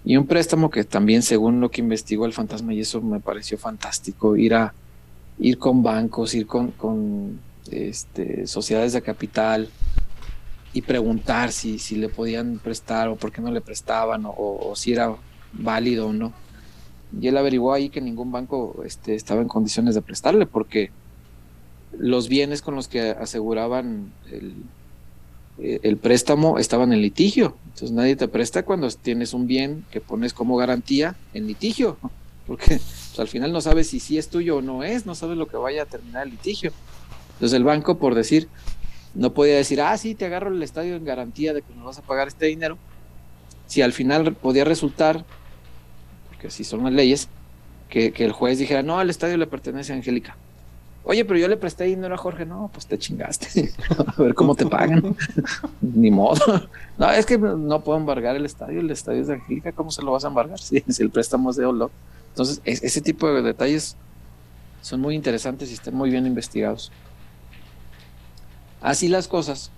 Y 0.06 0.18
un 0.18 0.28
préstamo 0.28 0.70
que 0.70 0.84
también, 0.84 1.22
según 1.22 1.60
lo 1.60 1.70
que 1.70 1.82
investigó 1.82 2.26
el 2.26 2.34
fantasma, 2.34 2.74
y 2.74 2.80
eso 2.80 3.02
me 3.02 3.20
pareció 3.20 3.58
fantástico, 3.58 4.38
ir 4.38 4.54
a 4.54 4.74
ir 5.40 5.58
con 5.58 5.84
bancos, 5.84 6.34
ir 6.34 6.46
con, 6.46 6.72
con 6.72 7.40
este, 7.72 8.48
sociedades 8.48 8.94
de 8.94 9.02
capital 9.02 9.70
y 10.74 10.82
preguntar 10.82 11.52
si, 11.52 11.80
si 11.80 11.96
le 11.96 12.10
podían 12.10 12.60
prestar 12.60 13.08
o 13.08 13.16
por 13.16 13.32
qué 13.32 13.42
no 13.42 13.52
le 13.52 13.62
prestaban 13.62 14.24
o, 14.26 14.74
si 14.76 14.94
era 14.94 15.16
válido 15.54 16.08
o 16.08 16.14
no 16.14 16.34
y 17.20 17.28
él 17.28 17.38
averiguó 17.38 17.74
ahí 17.74 17.90
que 17.90 18.02
ningún 18.02 18.32
banco 18.32 18.84
este, 18.86 19.16
estaba 19.16 19.42
en 19.42 19.48
condiciones 19.48 19.96
de 19.96 20.02
prestarle 20.02 20.46
porque 20.46 20.92
los 21.98 22.30
bienes 22.30 22.62
con 22.62 22.76
los 22.76 22.88
que 22.88 23.10
aseguraban 23.10 24.12
el, 24.32 24.54
el 25.60 25.98
préstamo 25.98 26.60
estaban 26.60 26.94
en 26.94 27.02
litigio. 27.02 27.58
Entonces 27.66 27.92
nadie 27.92 28.16
te 28.16 28.28
presta 28.28 28.64
cuando 28.64 28.90
tienes 28.90 29.34
un 29.34 29.48
bien 29.48 29.86
que 29.92 30.02
pones 30.02 30.34
como 30.34 30.56
garantía 30.56 31.16
en 31.34 31.48
litigio, 31.48 31.98
porque 32.48 32.80
pues, 32.80 33.20
al 33.20 33.28
final 33.28 33.52
no 33.52 33.62
sabes 33.62 33.88
si 33.88 34.00
sí 34.00 34.18
es 34.18 34.30
tuyo 34.30 34.58
o 34.58 34.62
no 34.62 34.84
es, 34.84 35.06
no 35.06 35.16
sabes 35.16 35.38
lo 35.38 35.48
que 35.48 35.58
vaya 35.58 35.84
a 35.84 35.86
terminar 35.86 36.28
el 36.28 36.32
litigio. 36.32 36.72
Entonces 37.34 37.56
el 37.56 37.64
banco, 37.64 37.98
por 37.98 38.16
decir, 38.16 38.50
no 39.14 39.34
podía 39.34 39.56
decir, 39.56 39.82
ah, 39.82 39.98
sí, 39.98 40.16
te 40.16 40.26
agarro 40.26 40.54
el 40.54 40.62
estadio 40.62 40.96
en 40.96 41.06
garantía 41.06 41.54
de 41.54 41.62
que 41.62 41.74
me 41.74 41.84
vas 41.84 41.98
a 41.98 42.02
pagar 42.02 42.28
este 42.28 42.46
dinero. 42.46 42.78
Si 43.68 43.82
al 43.82 43.94
final 43.94 44.34
podía 44.34 44.64
resultar 44.64 45.26
que 46.40 46.48
así 46.48 46.64
son 46.64 46.84
las 46.84 46.94
leyes, 46.94 47.28
que, 47.90 48.14
el 48.18 48.32
juez 48.32 48.58
dijera, 48.58 48.82
no, 48.82 49.00
al 49.00 49.10
estadio 49.10 49.38
le 49.38 49.48
pertenece 49.48 49.94
a 49.94 49.96
Angélica. 49.96 50.36
Oye, 51.04 51.26
pero 51.26 51.40
yo 51.40 51.48
le 51.48 51.58
presté 51.58 51.86
dinero 51.86 52.14
a 52.14 52.18
Jorge. 52.18 52.46
No, 52.46 52.70
pues 52.72 52.86
te 52.86 52.98
chingaste. 52.98 53.72
a 54.18 54.22
ver 54.22 54.36
cómo 54.36 54.54
te 54.56 54.66
pagan. 54.66 55.16
Ni 55.82 56.12
modo. 56.12 56.70
No, 56.98 57.12
es 57.12 57.26
que 57.26 57.38
no 57.38 57.84
puedo 57.84 57.98
embargar 57.98 58.36
el 58.36 58.46
estadio. 58.46 58.80
El 58.80 58.92
estadio 58.92 59.22
es 59.22 59.28
de 59.28 59.36
Angélica. 59.36 59.72
¿Cómo 59.72 59.92
se 59.92 60.04
lo 60.04 60.12
vas 60.12 60.26
a 60.26 60.28
embargar? 60.28 60.60
Si, 60.60 60.84
el 61.00 61.10
préstamo 61.10 61.50
es 61.50 61.56
de 61.56 61.66
Olo. 61.66 61.90
Entonces, 62.30 62.62
ese 62.64 63.02
tipo 63.02 63.28
de 63.28 63.42
detalles 63.42 63.96
son 64.82 65.02
muy 65.02 65.16
interesantes 65.16 65.72
y 65.72 65.74
están 65.74 65.96
muy 65.96 66.10
bien 66.10 66.28
investigados. 66.28 66.92
Así 68.82 69.08
las 69.08 69.28
cosas. 69.28 69.72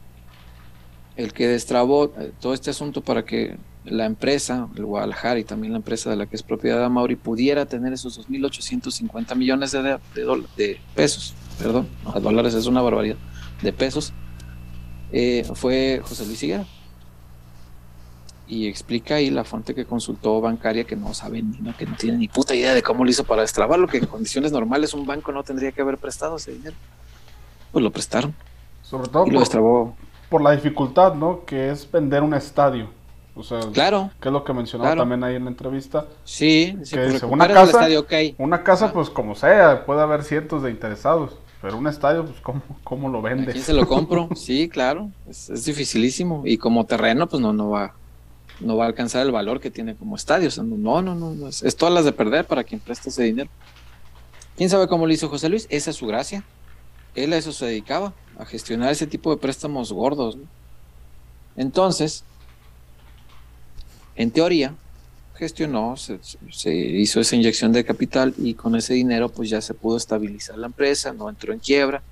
El 1.16 1.34
que 1.34 1.48
destrabó 1.48 2.14
eh, 2.18 2.32
todo 2.40 2.54
este 2.54 2.70
asunto 2.70 3.02
para 3.02 3.26
que 3.26 3.58
la 3.86 4.06
empresa, 4.06 4.68
el 4.76 4.86
Guadalajara 4.86 5.40
y 5.40 5.44
también 5.44 5.74
la 5.74 5.78
empresa 5.78 6.10
de 6.10 6.16
la 6.16 6.28
que 6.28 6.36
es 6.36 6.44
propiedad 6.44 6.82
de 6.82 6.90
Mauri 6.90 7.16
pudiera 7.16 7.66
tener 7.66 7.94
esos 7.94 8.28
2.850 8.28 9.36
millones 9.36 9.72
de, 9.72 9.98
de, 10.56 10.80
pesos, 10.94 11.34
perdón, 11.58 11.88
a 12.06 12.20
dólares 12.20 12.54
es 12.54 12.68
una 12.68 12.82
barbaridad, 12.82 13.18
de 13.62 13.74
pesos, 13.74 14.14
eh, 15.12 15.46
fue 15.56 16.02
José 16.04 16.26
Luis 16.26 16.42
Higuera. 16.44 16.66
Y 18.48 18.68
explica 18.68 19.16
ahí 19.16 19.30
la 19.30 19.46
fuente 19.46 19.74
que 19.74 19.86
consultó 19.86 20.42
bancaria 20.42 20.84
que 20.84 20.98
no 20.98 21.14
sabe 21.14 21.42
ni, 21.42 21.72
que 21.74 21.86
no 21.86 21.96
tiene 21.96 22.18
ni 22.18 22.28
puta 22.28 22.54
idea 22.54 22.74
de 22.74 22.84
cómo 22.84 23.06
lo 23.06 23.10
hizo 23.10 23.24
para 23.24 23.44
destrabarlo, 23.44 23.88
que 23.88 23.98
en 23.98 24.08
condiciones 24.08 24.52
normales 24.52 24.94
un 24.94 25.06
banco 25.06 25.32
no 25.32 25.42
tendría 25.44 25.72
que 25.72 25.82
haber 25.82 25.98
prestado 25.98 26.36
ese 26.36 26.52
dinero. 26.52 26.76
Pues 27.72 27.82
lo 27.82 27.92
prestaron. 27.92 28.36
Sobre 28.92 29.10
todo 29.10 29.26
y 29.26 29.32
lo 29.32 29.40
destrabó. 29.40 29.96
por 30.30 30.42
la 30.42 30.52
dificultad, 30.52 31.16
¿no? 31.16 31.44
Que 31.46 31.72
es 31.72 31.90
vender 31.90 32.22
un 32.22 32.36
estadio 32.36 32.90
o 33.34 33.44
sea, 33.44 33.60
claro, 33.72 34.12
que 34.20 34.28
es 34.28 34.34
lo 34.34 34.44
que 34.44 34.54
mencionaba 34.54 34.96
también 34.96 35.24
ahí 35.24 35.36
en 35.36 35.46
la 35.46 35.52
entrevista. 35.52 36.06
Sí, 36.26 36.78
que 36.90 37.08
dice, 37.08 37.26
una 37.26 37.48
casa, 37.48 37.88
una 38.38 38.64
casa 38.64 38.92
pues 38.92 39.10
como 39.10 39.36
sea, 39.36 39.86
puede 39.86 40.02
haber 40.02 40.24
cientos 40.24 40.64
de 40.64 40.70
interesados, 40.70 41.38
pero 41.62 41.78
un 41.78 41.88
estadio, 41.88 42.26
pues 42.26 42.42
¿cómo, 42.42 42.62
cómo 42.84 43.08
lo 43.08 43.22
vende? 43.22 43.54
quién 43.54 43.64
se 43.64 43.74
lo 43.74 43.88
compro? 43.88 44.28
sí, 44.36 44.68
claro, 44.68 45.10
es, 45.30 45.64
dificilísimo 45.64 46.44
y 46.46 46.58
como 46.58 46.86
terreno 46.86 47.28
pues 47.28 47.42
no, 47.42 47.54
no 47.54 47.70
va 47.70 47.94
no 48.60 48.78
va 48.78 48.84
a 48.84 48.88
alcanzar 48.88 49.26
el 49.26 49.32
valor 49.32 49.60
que 49.60 49.72
tiene 49.72 49.96
como 49.96 50.16
estadio. 50.16 50.50
no, 50.64 51.02
no, 51.02 51.16
no, 51.16 51.48
es, 51.48 51.64
es, 51.64 51.76
todas 51.76 51.94
las 51.94 52.06
de 52.06 52.12
perder 52.12 52.46
para 52.46 52.64
quien 52.64 52.80
preste 52.80 53.10
ese 53.10 53.24
dinero. 53.24 53.50
¿Quién 54.56 54.70
sabe 54.70 54.88
cómo 54.88 55.08
lo 55.08 55.14
hizo 55.14 55.30
José 55.30 55.50
Luis? 55.50 55.66
Esa 55.72 55.90
es 55.90 55.96
su 55.96 56.06
gracia. 56.06 56.44
Él 57.16 57.34
a 57.34 57.38
eso 57.38 57.52
se 57.52 57.66
dedicaba, 57.66 58.14
gestionar 58.46 58.92
ese 58.92 59.08
tipo 59.08 59.32
de 59.32 59.38
préstamos 59.38 59.92
gordos. 59.92 60.38
Entonces, 61.56 62.24
en 64.16 64.32
teoría, 64.32 64.74
gestionó, 65.36 65.96
se, 65.98 66.76
hizo 66.76 67.20
esa 67.20 67.36
inyección 67.36 67.72
de 67.72 67.84
capital 67.84 68.34
y 68.38 68.54
con 68.54 68.76
ese 68.76 68.94
dinero 68.94 69.30
pues 69.30 69.50
ya 69.50 69.60
se 69.60 69.74
pudo 69.74 69.98
estabilizar 69.98 70.58
la 70.58 70.68
empresa, 70.68 71.14
no 71.14 71.30
entró 71.30 71.52
en 71.52 71.60
quiebra, 71.60 72.04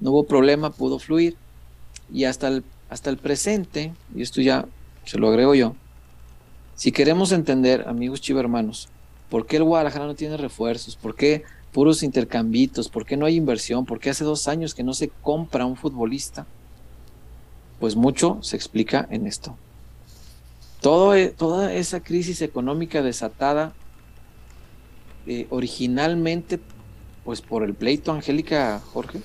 no 0.00 0.10
hubo 0.10 0.24
problema, 0.24 0.70
pudo 0.70 0.98
fluir 0.98 1.36
y 2.12 2.24
hasta 2.24 2.48
el, 2.48 2.64
hasta 2.90 3.08
el 3.10 3.18
presente, 3.18 3.92
y 4.14 4.22
esto 4.22 4.40
ya 4.40 4.66
se 5.04 5.18
lo 5.18 5.28
agrego 5.28 5.54
yo, 5.54 5.76
si 6.74 6.90
queremos 6.90 7.30
entender, 7.30 7.84
amigos 7.86 8.20
chivermanos, 8.20 8.88
por 9.30 9.46
qué 9.46 9.58
el 9.58 9.62
Guadalajara 9.62 10.06
no 10.06 10.16
tiene 10.16 10.36
refuerzos, 10.36 10.96
por 10.96 11.14
qué 11.14 11.44
puros 11.72 12.02
intercambitos, 12.02 12.88
por 12.88 13.04
qué 13.04 13.16
no 13.16 13.26
hay 13.26 13.36
inversión, 13.36 13.86
por 13.86 13.98
qué 13.98 14.10
hace 14.10 14.24
dos 14.24 14.46
años 14.48 14.74
que 14.74 14.82
no 14.82 14.94
se 14.94 15.08
compra 15.08 15.66
un 15.66 15.76
futbolista, 15.76 16.46
pues 17.80 17.96
mucho 17.96 18.38
se 18.42 18.56
explica 18.56 19.08
en 19.10 19.26
esto 19.26 19.56
todo, 20.82 21.14
e, 21.14 21.28
toda 21.28 21.72
esa 21.72 22.00
crisis 22.00 22.42
económica 22.42 23.02
desatada 23.02 23.72
eh, 25.26 25.46
originalmente 25.48 26.60
pues 27.24 27.40
por 27.40 27.62
el 27.62 27.72
pleito 27.72 28.12
Angélica 28.12 28.82
Jorge, 28.92 29.20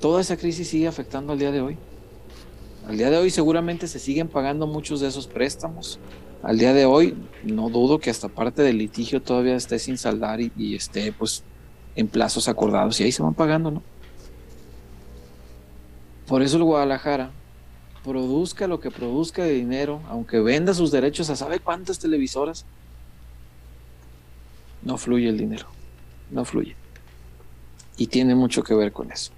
toda 0.00 0.22
esa 0.22 0.38
crisis 0.38 0.68
sigue 0.68 0.88
afectando 0.88 1.34
al 1.34 1.38
día 1.38 1.52
de 1.52 1.60
hoy. 1.60 1.76
Al 2.88 2.96
día 2.96 3.10
de 3.10 3.18
hoy 3.18 3.28
seguramente 3.28 3.86
se 3.86 3.98
siguen 3.98 4.28
pagando 4.28 4.66
muchos 4.66 5.00
de 5.00 5.08
esos 5.08 5.26
préstamos. 5.26 5.98
Al 6.42 6.58
día 6.58 6.72
de 6.72 6.86
hoy 6.86 7.16
no 7.44 7.68
dudo 7.68 7.98
que 7.98 8.10
hasta 8.10 8.28
parte 8.28 8.62
del 8.62 8.78
litigio 8.78 9.20
todavía 9.20 9.56
esté 9.56 9.78
sin 9.78 9.98
saldar 9.98 10.40
y, 10.40 10.52
y 10.56 10.74
esté 10.74 11.12
pues 11.12 11.44
en 11.96 12.08
plazos 12.08 12.48
acordados 12.48 13.00
y 13.00 13.04
ahí 13.04 13.12
se 13.12 13.22
van 13.22 13.34
pagando, 13.34 13.70
¿no? 13.70 13.82
Por 16.26 16.42
eso 16.42 16.56
el 16.56 16.64
Guadalajara 16.64 17.30
produzca 18.04 18.66
lo 18.66 18.80
que 18.80 18.90
produzca 18.90 19.42
de 19.42 19.52
dinero, 19.52 20.00
aunque 20.08 20.40
venda 20.40 20.72
sus 20.74 20.90
derechos 20.90 21.28
a 21.28 21.36
sabe 21.36 21.58
cuántas 21.58 21.98
televisoras, 21.98 22.64
no 24.82 24.96
fluye 24.96 25.28
el 25.28 25.36
dinero, 25.36 25.66
no 26.30 26.44
fluye. 26.44 26.76
Y 27.96 28.06
tiene 28.06 28.34
mucho 28.34 28.62
que 28.62 28.74
ver 28.74 28.92
con 28.92 29.12
eso. 29.12 29.32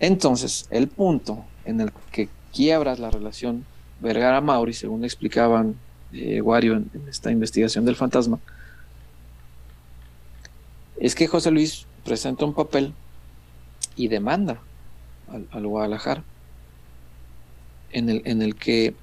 Entonces, 0.00 0.66
el 0.70 0.88
punto 0.88 1.44
en 1.64 1.80
el 1.80 1.92
que 2.10 2.28
quiebras 2.52 2.98
la 2.98 3.10
relación 3.10 3.66
Vergara-Mauri, 4.00 4.72
según 4.72 5.04
explicaban 5.04 5.76
eh, 6.12 6.42
en, 6.44 6.90
esta 7.08 7.30
investigación 7.30 7.84
del 7.84 7.96
fantasma, 7.96 8.38
es 10.98 11.14
que 11.14 11.26
José 11.26 11.50
Luis 11.50 11.86
presenta 12.04 12.44
un 12.44 12.54
papel 12.54 12.92
y 13.96 14.08
demanda 14.08 14.60
al, 15.28 15.46
al 15.50 15.66
Guadalajara, 15.66 16.22
en 17.92 18.08
el, 18.08 18.22
en 18.24 18.42
el 18.42 18.54
que 18.54 18.94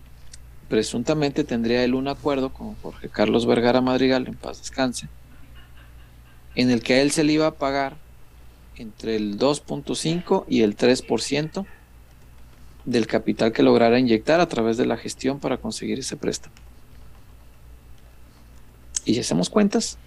presuntamente 0.70 1.44
tendría 1.44 1.84
él 1.84 1.96
un 1.96 2.08
acuerdo 2.08 2.54
con 2.54 2.76
Jorge 2.76 3.10
Carlos 3.10 3.46
Vergara 3.46 3.82
Madrigal, 3.82 4.28
en 4.28 4.36
paz 4.36 4.60
descanse, 4.60 5.08
en 6.56 6.70
el 6.70 6.82
que 6.82 6.94
a 6.96 7.02
él 7.02 7.12
se 7.12 7.24
le 7.24 7.34
iba 7.34 7.48
a 7.48 7.56
pagar 7.56 7.98
entre 8.78 9.16
el 9.16 9.38
2.5 9.38 10.46
y 10.48 10.62
el 10.62 10.78
3% 10.78 11.66
del 12.86 13.08
capital 13.08 13.52
que 13.52 13.64
lograra 13.64 14.00
inyectar 14.00 14.40
a 14.40 14.48
través 14.48 14.78
de 14.78 14.86
la 14.86 14.98
gestión 14.98 15.40
para 15.40 15.58
conseguir 15.58 16.00
ese 16.00 16.16
préstamo. 16.16 16.56
Y 19.10 19.16
si 19.16 19.22
hacemos 19.22 19.50
cuentas, 19.50 19.98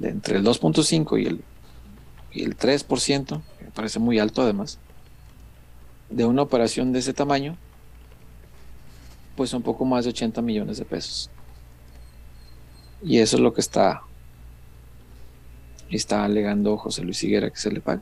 entre 0.00 0.38
el 0.38 0.44
2.5 0.46 1.20
y 1.20 1.26
el, 1.26 1.44
y 2.32 2.42
el 2.42 2.56
3%, 2.56 3.42
que 3.58 3.64
me 3.66 3.70
parece 3.70 3.98
muy 3.98 4.18
alto 4.18 4.40
además, 4.40 4.78
de 6.08 6.24
una 6.24 6.40
operación 6.40 6.94
de 6.94 7.00
ese 7.00 7.12
tamaño, 7.12 7.58
pues 9.36 9.52
un 9.52 9.60
poco 9.60 9.84
más 9.84 10.04
de 10.04 10.12
80 10.12 10.40
millones 10.40 10.78
de 10.78 10.86
pesos. 10.86 11.28
Y 13.02 13.18
eso 13.18 13.36
es 13.36 13.42
lo 13.42 13.52
que 13.52 13.60
está 13.60 14.00
está 15.90 16.24
alegando 16.24 16.78
José 16.78 17.02
Luis 17.02 17.22
Higuera 17.22 17.50
que 17.50 17.58
se 17.58 17.70
le 17.70 17.82
pague. 17.82 18.00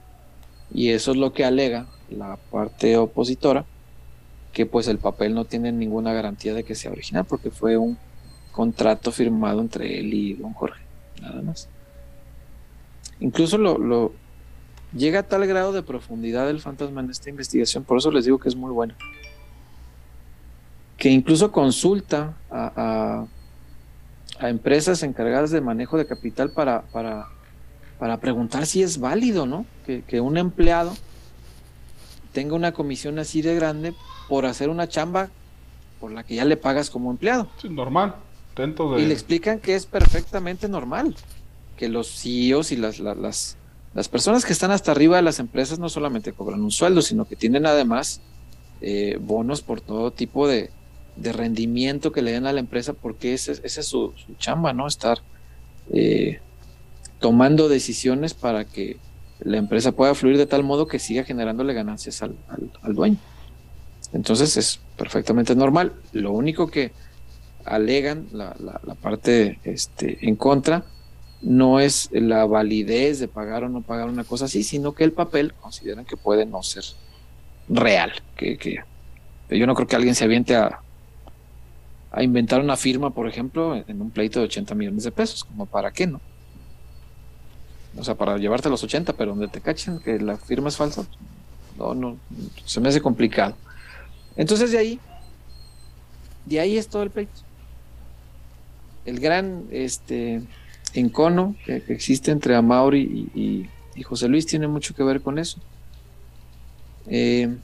Y 0.72 0.90
eso 0.90 1.11
es 1.11 1.16
lo 1.16 1.33
que 1.33 1.44
alega 1.44 1.88
la 2.11 2.37
parte 2.37 2.96
opositora, 2.96 3.64
que 4.52 4.66
pues 4.66 4.87
el 4.87 4.98
papel 4.98 5.35
no 5.35 5.46
tiene 5.46 5.72
ninguna 5.72 6.12
garantía 6.12 6.55
de 6.55 6.62
que 6.62 6.76
sea 6.76 6.92
original, 6.92 7.24
porque 7.24 7.50
fue 7.50 7.76
un 7.76 7.98
contrato 8.52 9.10
firmado 9.10 9.60
entre 9.60 9.98
él 9.98 10.14
y 10.14 10.34
don 10.34 10.52
Jorge, 10.52 10.82
nada 11.20 11.42
más. 11.42 11.68
Incluso 13.20 13.58
lo, 13.58 13.78
lo 13.78 14.12
llega 14.94 15.20
a 15.20 15.22
tal 15.24 15.46
grado 15.46 15.72
de 15.72 15.82
profundidad 15.82 16.48
el 16.48 16.60
fantasma 16.60 17.00
en 17.00 17.10
esta 17.10 17.30
investigación, 17.30 17.84
por 17.84 17.98
eso 17.98 18.10
les 18.10 18.24
digo 18.24 18.38
que 18.38 18.48
es 18.48 18.56
muy 18.56 18.70
bueno, 18.70 18.94
que 20.96 21.08
incluso 21.10 21.50
consulta 21.50 22.36
a, 22.50 23.26
a, 24.38 24.48
empresas 24.48 25.02
encargadas 25.02 25.50
de 25.50 25.60
manejo 25.60 25.96
de 25.96 26.06
capital 26.06 26.52
para, 26.52 26.82
para 26.92 27.26
para 28.02 28.16
preguntar 28.16 28.66
si 28.66 28.82
es 28.82 28.98
válido, 28.98 29.46
¿no? 29.46 29.64
Que, 29.86 30.20
un 30.20 30.36
empleado 30.36 30.92
tenga 32.32 32.56
una 32.56 32.72
comisión 32.72 33.20
así 33.20 33.42
de 33.42 33.54
grande 33.54 33.94
por 34.28 34.44
hacer 34.44 34.70
una 34.70 34.88
chamba 34.88 35.28
por 36.00 36.10
la 36.10 36.24
que 36.24 36.34
ya 36.34 36.44
le 36.44 36.56
pagas 36.56 36.90
como 36.90 37.12
empleado. 37.12 37.46
Normal. 37.62 38.16
Y 38.98 39.06
le 39.06 39.14
explican 39.14 39.60
que 39.60 39.74
es 39.74 39.86
perfectamente 39.86 40.68
normal, 40.68 41.14
que 41.76 41.88
los 41.88 42.08
CEOs 42.08 42.72
y 42.72 42.76
las, 42.76 42.98
las, 42.98 43.56
las, 43.94 44.08
personas 44.08 44.44
que 44.44 44.52
están 44.52 44.70
hasta 44.70 44.92
arriba 44.92 45.16
de 45.16 45.22
las 45.22 45.38
empresas 45.38 45.78
no 45.78 45.88
solamente 45.88 46.32
cobran 46.32 46.62
un 46.62 46.70
sueldo, 46.70 47.02
sino 47.02 47.26
que 47.26 47.36
tienen 47.36 47.66
además 47.66 48.20
eh, 48.80 49.16
bonos 49.20 49.62
por 49.62 49.80
todo 49.80 50.10
tipo 50.10 50.48
de, 50.48 50.70
rendimiento 51.16 52.10
que 52.10 52.22
le 52.22 52.32
den 52.32 52.46
a 52.46 52.52
la 52.52 52.60
empresa, 52.60 52.94
porque 52.94 53.34
esa 53.34 53.52
es 53.52 53.86
su, 53.86 54.12
chamba, 54.38 54.72
¿no? 54.72 54.86
Estar 54.86 55.18
eh, 55.92 56.40
tomando 57.20 57.68
decisiones 57.68 58.34
para 58.34 58.64
que 58.64 58.96
la 59.40 59.58
empresa 59.58 59.92
pueda 59.92 60.14
fluir 60.14 60.38
de 60.38 60.46
tal 60.46 60.62
modo 60.62 60.86
que 60.86 60.98
siga 60.98 61.24
generándole 61.24 61.74
ganancias 61.74 62.22
al, 62.22 62.36
dueño. 62.94 63.18
Entonces 64.12 64.56
es 64.56 64.80
perfectamente 64.96 65.54
normal. 65.54 65.94
Lo 66.12 66.32
único 66.32 66.68
que 66.68 66.92
alegan 67.64 68.29
la, 68.33 68.55
parte 69.01 69.59
este, 69.64 70.18
en 70.27 70.37
contra 70.37 70.85
no 71.40 71.81
es 71.81 72.09
la 72.12 72.46
validez 72.46 73.18
de 73.18 73.29
pagar 73.29 73.64
o 73.64 73.68
no 73.68 73.83
pagar 73.83 74.09
una 74.09 74.25
cosa 74.25 74.44
así, 74.44 74.62
sino 74.62 74.92
que 74.92 75.05
el 75.05 75.12
papel 75.12 75.55
consideran 75.55 76.05
que 76.05 76.16
puede 76.16 76.46
no 76.46 76.62
ser 76.62 76.85
real. 77.68 78.12
Que, 78.37 78.57
que 78.57 78.85
yo 79.51 79.66
no 79.66 79.75
creo 79.75 79.88
que 79.88 79.96
alguien 79.96 80.14
se 80.14 80.25
aviente 80.25 80.55
a, 80.55 80.81
a 82.12 82.22
inventar 82.22 82.61
una 82.61 82.77
firma, 82.77 83.11
por 83.11 83.27
ejemplo, 83.27 83.75
en 83.75 84.01
un 84.01 84.11
pleito 84.11 84.38
de 84.38 84.44
80 84.44 84.75
millones 84.75 85.05
de 85.05 85.11
pesos, 85.11 85.44
como 85.44 85.66
para 85.66 85.90
qué, 85.90 86.07
¿no? 86.07 86.20
O 87.96 88.05
sea, 88.05 88.14
para 88.14 88.37
llevarte 88.37 88.68
los 88.68 88.85
80, 88.85 89.14
pero 89.14 89.31
donde 89.31 89.48
te 89.48 89.61
cachen 89.61 89.98
que 89.98 90.18
la 90.18 90.37
firma 90.37 90.68
es 90.68 90.77
falsa, 90.77 91.07
no, 91.79 91.94
no, 91.94 92.18
se 92.64 92.81
me 92.81 92.88
hace 92.90 93.01
complicado. 93.01 93.57
Entonces 94.37 94.72
de 94.72 94.79
ahí, 94.79 95.01
de 96.44 96.61
ahí 96.61 96.77
es 96.77 96.88
todo 96.88 97.03
el 97.03 97.11
pleito. 97.11 97.40
El 99.04 99.20
gran 99.20 99.64
este, 99.70 100.42
encono 100.94 101.56
que, 101.64 101.82
existe 101.88 102.30
entre 102.30 102.54
Amauri 102.54 103.28
y, 103.34 103.68
José 104.04 104.26
Luis 104.26 104.46
tiene 104.46 104.68
mucho 104.68 104.94
que 104.94 105.02
ver 105.02 105.20
con 105.20 105.38
eso. 105.38 105.60
Eh, 107.06 107.54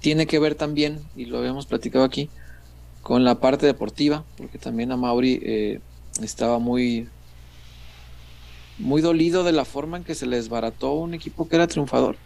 tiene 0.00 0.26
que 0.26 0.38
ver 0.38 0.54
también, 0.54 1.00
y 1.16 1.26
lo 1.26 1.38
habíamos 1.38 1.66
platicado 1.66 2.04
aquí, 2.04 2.30
con 3.02 3.24
la 3.24 3.40
parte 3.40 3.66
deportiva, 3.66 4.24
porque 4.36 4.58
también 4.58 4.92
Amauri 4.92 5.40
eh, 5.42 5.80
estaba 6.22 6.58
muy 6.58 7.08
muy 8.80 9.02
dolido 9.02 9.44
de 9.44 9.52
la 9.52 9.64
forma 9.64 9.98
en 9.98 10.04
que 10.04 10.14
se 10.14 10.26
les 10.26 10.48
barató 10.48 10.94
un 10.94 11.12
equipo 11.14 11.48
que 11.48 11.56
era 11.56 11.66
triunfador, 11.66 12.16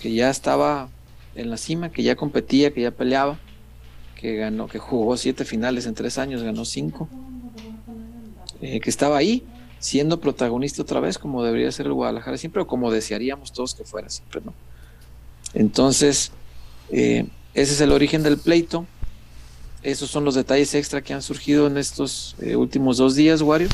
que 0.00 0.12
ya 0.12 0.30
estaba 0.30 0.88
en 1.34 1.50
la 1.50 1.56
cima, 1.56 1.90
que 1.90 2.02
ya 2.02 2.16
competía, 2.16 2.72
que 2.72 2.82
ya 2.82 2.90
peleaba, 2.90 3.38
que 4.16 4.34
ganó, 4.34 4.66
que 4.66 4.78
jugó 4.78 5.16
siete 5.16 5.44
finales 5.44 5.86
en 5.86 5.94
tres 5.94 6.18
años, 6.18 6.42
ganó 6.42 6.64
cinco, 6.64 7.08
eh, 8.60 8.80
que 8.80 8.90
estaba 8.90 9.16
ahí 9.16 9.46
siendo 9.78 10.18
protagonista 10.18 10.82
otra 10.82 11.00
vez, 11.00 11.18
como 11.18 11.44
debería 11.44 11.70
ser 11.70 11.86
el 11.86 11.92
Guadalajara 11.92 12.36
siempre, 12.38 12.62
o 12.62 12.66
como 12.66 12.90
desearíamos 12.90 13.52
todos 13.52 13.74
que 13.74 13.84
fuera 13.84 14.08
siempre, 14.08 14.40
¿no? 14.44 14.54
Entonces, 15.54 16.32
eh, 16.90 17.26
ese 17.54 17.74
es 17.74 17.80
el 17.80 17.92
origen 17.92 18.22
del 18.22 18.38
pleito. 18.38 18.86
Esos 19.82 20.10
son 20.10 20.24
los 20.24 20.34
detalles 20.34 20.74
extra 20.74 21.02
que 21.02 21.14
han 21.14 21.22
surgido 21.22 21.66
en 21.68 21.76
estos 21.76 22.34
eh, 22.40 22.56
últimos 22.56 22.96
dos 22.96 23.14
días, 23.14 23.42
Wario. 23.42 23.68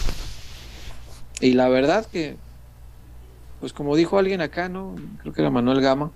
Y 1.41 1.53
la 1.55 1.69
verdad 1.69 2.07
que, 2.07 2.37
pues 3.61 3.73
como 3.73 3.97
dijo 3.97 4.19
alguien 4.19 4.41
acá, 4.41 4.69
¿no? 4.69 4.97
Creo 5.23 5.33
que 5.33 5.41
era 5.41 5.51
Manuel 5.51 5.81
Gama, 5.81 6.11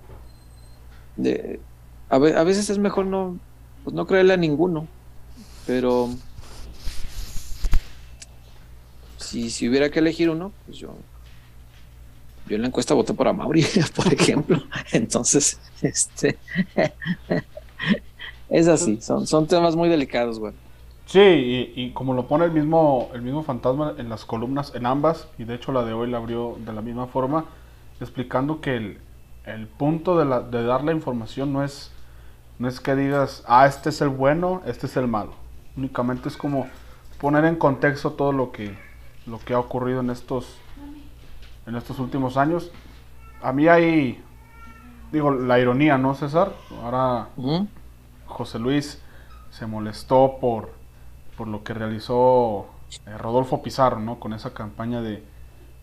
a, 2.09 2.17
veces 2.19 2.69
es 2.69 2.77
mejor 2.77 3.05
no, 3.05 3.39
pues 3.87 3.95
no 3.95 4.05
creerle 4.05 4.33
a 4.33 4.37
ninguno, 4.37 4.85
pero 5.65 6.09
si, 9.15 9.49
si 9.49 9.69
hubiera 9.69 9.89
que 9.89 9.99
elegir 9.99 10.29
uno, 10.29 10.51
pues 10.65 10.77
yo, 10.77 10.89
yo 12.49 12.57
en 12.57 12.63
la 12.63 12.67
encuesta 12.67 12.95
voté 12.95 13.13
por 13.13 13.29
Amaury, 13.29 13.65
por 13.95 14.13
ejemplo. 14.13 14.61
Entonces, 14.91 15.61
este 15.81 16.37
es 18.49 18.67
así, 18.67 18.99
son, 18.99 19.25
son 19.25 19.47
temas 19.47 19.77
muy 19.77 19.87
delicados, 19.87 20.37
güey. 20.37 20.51
Sí, 21.05 21.71
y, 21.73 21.91
como 21.91 22.13
lo 22.13 22.27
pone 22.27 22.43
el 22.43 22.51
mismo, 22.51 23.09
el 23.13 23.21
mismo 23.21 23.41
fantasma 23.43 23.95
en 23.97 24.09
las 24.09 24.25
columnas, 24.25 24.73
en 24.75 24.85
ambas, 24.85 25.29
y 25.37 25.45
de 25.45 25.55
hecho 25.55 25.71
la 25.71 25.85
de 25.85 25.93
hoy 25.93 26.09
la 26.09 26.17
abrió 26.17 26.57
de 26.59 26.73
la 26.73 26.81
misma 26.81 27.07
forma, 27.07 27.45
explicando 28.01 28.59
que 28.59 28.75
el, 28.75 28.97
el 29.45 29.67
punto 29.67 30.19
de, 30.19 30.25
la, 30.25 30.41
de, 30.41 30.63
dar 30.63 30.83
la 30.83 30.91
información 30.91 31.53
no 31.53 31.63
es, 31.63 31.93
no 32.59 32.67
es 32.67 32.79
que 32.79 32.95
digas, 32.95 33.43
ah, 33.47 33.67
este 33.67 33.89
es 33.89 34.01
el 34.01 34.09
bueno, 34.09 34.61
este 34.65 34.87
es 34.87 34.97
el 34.97 35.07
malo. 35.07 35.33
Únicamente 35.75 36.27
es 36.29 36.37
como 36.37 36.67
poner 37.19 37.45
en 37.45 37.55
contexto 37.55 38.11
todo 38.11 38.31
lo 38.31 38.51
que, 38.51 38.77
lo 39.25 39.39
que 39.39 39.53
ha 39.53 39.59
ocurrido 39.59 39.99
en 39.99 40.09
estos, 40.09 40.57
en 41.67 41.75
estos 41.75 41.99
últimos 41.99 42.35
años. 42.35 42.71
A 43.41 43.53
mí 43.53 43.67
hay, 43.67 44.23
digo, 45.11 45.31
la 45.31 45.59
ironía, 45.59 45.97
¿no, 45.99 46.15
César? 46.15 46.51
Ahora 46.83 47.29
José 48.25 48.57
Luis 48.57 49.01
se 49.51 49.67
molestó 49.67 50.37
por, 50.41 50.71
por 51.37 51.47
lo 51.47 51.63
que 51.63 51.75
realizó 51.75 52.67
eh, 53.05 53.17
Rodolfo 53.17 53.61
Pizarro, 53.61 53.99
¿no? 53.99 54.19
Con 54.19 54.33
esa 54.33 54.53
campaña 54.53 55.01
de, 55.01 55.23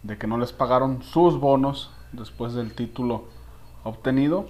de 0.03 0.19
que 0.19 0.27
no 0.27 0.39
les 0.39 0.53
pagaron 0.53 1.03
sus 1.03 1.39
bonos 1.39 1.93
después 2.13 2.55
del 2.55 2.75
título 2.75 3.27
obtenido. 3.85 4.49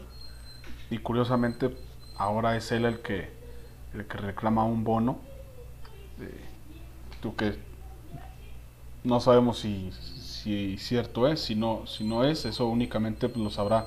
Y 0.90 0.98
curiosamente 0.98 1.76
ahora 2.16 2.56
es 2.56 2.70
él 2.72 2.84
el 2.84 3.00
que, 3.00 3.30
el 3.94 4.06
que 4.06 4.18
reclama 4.18 4.64
un 4.64 4.84
bono. 4.84 5.18
tú 7.20 7.34
que 7.36 7.58
no 9.04 9.20
sabemos 9.20 9.58
si, 9.58 9.92
cierto 10.78 11.28
es, 11.28 11.40
si 11.40 11.54
no, 11.54 11.86
si 11.86 12.04
no 12.04 12.24
es, 12.24 12.44
eso 12.46 12.66
únicamente 12.66 13.30
lo 13.36 13.50
sabrá, 13.50 13.86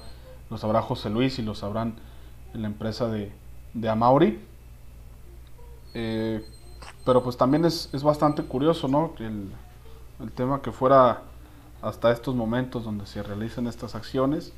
lo 0.49 0.57
sabrá 0.57 0.81
José 0.81 1.09
Luis 1.09 1.39
y 1.39 1.41
lo 1.41 1.55
sabrán 1.55 1.95
en 2.53 2.61
la 2.61 2.67
empresa 2.67 3.07
de, 3.09 3.31
de 3.73 3.89
Amauri. 3.89 4.39
Eh, 5.93 6.45
pero 7.03 7.23
pues 7.23 7.37
también 7.37 7.65
es, 7.65 7.89
es 7.93 8.03
bastante 8.03 8.43
curioso, 8.43 8.87
¿no? 8.87 9.13
El, 9.19 9.49
el, 10.21 10.31
tema 10.31 10.61
que 10.61 10.71
fuera 10.71 11.21
hasta 11.81 12.11
estos 12.11 12.35
momentos 12.35 12.83
donde 12.83 13.05
se 13.07 13.23
realizan 13.23 13.65
estas 13.67 13.95
acciones. 13.95 14.53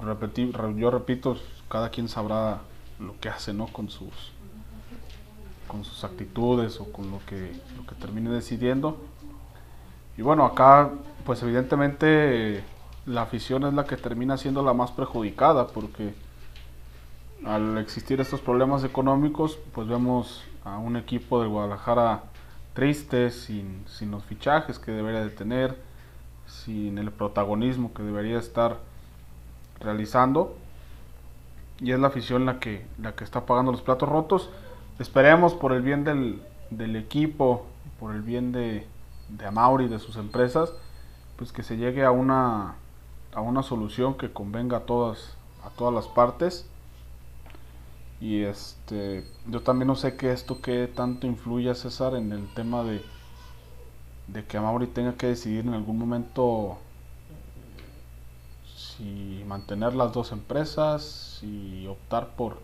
Repetir, 0.00 0.52
yo 0.76 0.90
repito, 0.90 1.36
cada 1.68 1.90
quien 1.90 2.08
sabrá 2.08 2.60
lo 2.98 3.18
que 3.20 3.28
hace, 3.28 3.52
¿no? 3.52 3.66
Con 3.66 3.90
sus, 3.90 4.32
con 5.66 5.84
sus 5.84 6.04
actitudes 6.04 6.80
o 6.80 6.92
con 6.92 7.10
lo 7.10 7.20
que, 7.26 7.52
lo 7.76 7.86
que 7.86 7.94
termine 7.94 8.30
decidiendo. 8.30 8.98
Y 10.16 10.22
bueno, 10.22 10.44
acá 10.44 10.90
pues 11.24 11.42
evidentemente 11.42 12.62
la 13.06 13.22
afición 13.22 13.64
es 13.64 13.74
la 13.74 13.84
que 13.84 13.96
termina 13.96 14.36
siendo 14.36 14.62
la 14.62 14.72
más 14.72 14.90
perjudicada 14.92 15.66
porque 15.68 16.14
al 17.44 17.78
existir 17.78 18.20
estos 18.20 18.40
problemas 18.40 18.84
económicos 18.84 19.58
pues 19.74 19.88
vemos 19.88 20.44
a 20.64 20.78
un 20.78 20.96
equipo 20.96 21.42
de 21.42 21.48
Guadalajara 21.48 22.22
triste, 22.74 23.30
sin, 23.30 23.84
sin 23.86 24.10
los 24.10 24.24
fichajes 24.24 24.78
que 24.78 24.92
debería 24.92 25.20
de 25.20 25.30
tener, 25.30 25.78
sin 26.46 26.98
el 26.98 27.10
protagonismo 27.10 27.94
que 27.94 28.02
debería 28.02 28.38
estar 28.38 28.78
realizando. 29.80 30.56
Y 31.80 31.92
es 31.92 31.98
la 31.98 32.08
afición 32.08 32.46
la 32.46 32.60
que, 32.60 32.86
la 33.00 33.14
que 33.14 33.24
está 33.24 33.46
pagando 33.46 33.72
los 33.72 33.82
platos 33.82 34.08
rotos. 34.08 34.50
Esperemos 34.98 35.54
por 35.54 35.72
el 35.72 35.82
bien 35.82 36.04
del, 36.04 36.42
del 36.70 36.96
equipo, 36.96 37.66
por 37.98 38.14
el 38.14 38.22
bien 38.22 38.52
de, 38.52 38.86
de 39.28 39.46
Amauri, 39.46 39.88
de 39.88 39.98
sus 39.98 40.16
empresas, 40.16 40.72
pues 41.36 41.52
que 41.52 41.62
se 41.62 41.76
llegue 41.76 42.04
a 42.04 42.10
una, 42.10 42.76
a 43.34 43.40
una 43.40 43.62
solución 43.62 44.14
que 44.14 44.32
convenga 44.32 44.78
a 44.78 44.80
todas, 44.80 45.36
a 45.64 45.70
todas 45.70 45.92
las 45.92 46.06
partes. 46.06 46.66
Y 48.20 48.42
este, 48.42 49.26
yo 49.46 49.60
también 49.62 49.88
no 49.88 49.96
sé 49.96 50.16
qué 50.16 50.32
esto 50.32 50.60
que 50.60 50.86
tanto 50.86 51.26
influye 51.26 51.74
César 51.74 52.14
en 52.14 52.32
el 52.32 52.46
tema 52.54 52.84
de, 52.84 53.02
de 54.28 54.44
que 54.44 54.56
Amauri 54.56 54.86
tenga 54.86 55.14
que 55.14 55.26
decidir 55.26 55.66
en 55.66 55.74
algún 55.74 55.98
momento 55.98 56.78
si 58.96 59.44
mantener 59.46 59.94
las 59.94 60.12
dos 60.12 60.32
empresas, 60.32 61.38
si 61.40 61.86
optar 61.86 62.36
por 62.36 62.58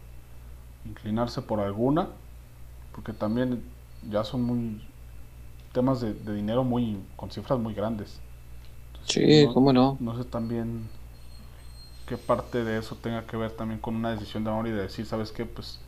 inclinarse 0.84 1.42
por 1.42 1.60
alguna, 1.60 2.08
porque 2.94 3.12
también 3.12 3.62
ya 4.10 4.24
son 4.24 4.42
muy 4.42 4.82
temas 5.72 6.00
de, 6.00 6.14
dinero 6.14 6.64
muy 6.64 6.98
con 7.16 7.30
cifras 7.30 7.58
muy 7.58 7.74
grandes. 7.74 8.20
sí, 9.04 9.46
cómo 9.52 9.72
no. 9.72 9.96
No 10.00 10.16
sé 10.16 10.24
también 10.24 10.88
qué 12.06 12.16
parte 12.16 12.64
de 12.64 12.78
eso 12.78 12.96
tenga 12.96 13.24
que 13.26 13.36
ver 13.36 13.52
también 13.52 13.80
con 13.80 13.94
una 13.94 14.10
decisión 14.10 14.42
de 14.44 14.50
amor 14.50 14.66
y 14.66 14.72
de 14.72 14.82
decir, 14.82 15.06
¿sabes 15.06 15.30
qué? 15.30 15.46
Pues 15.46 15.78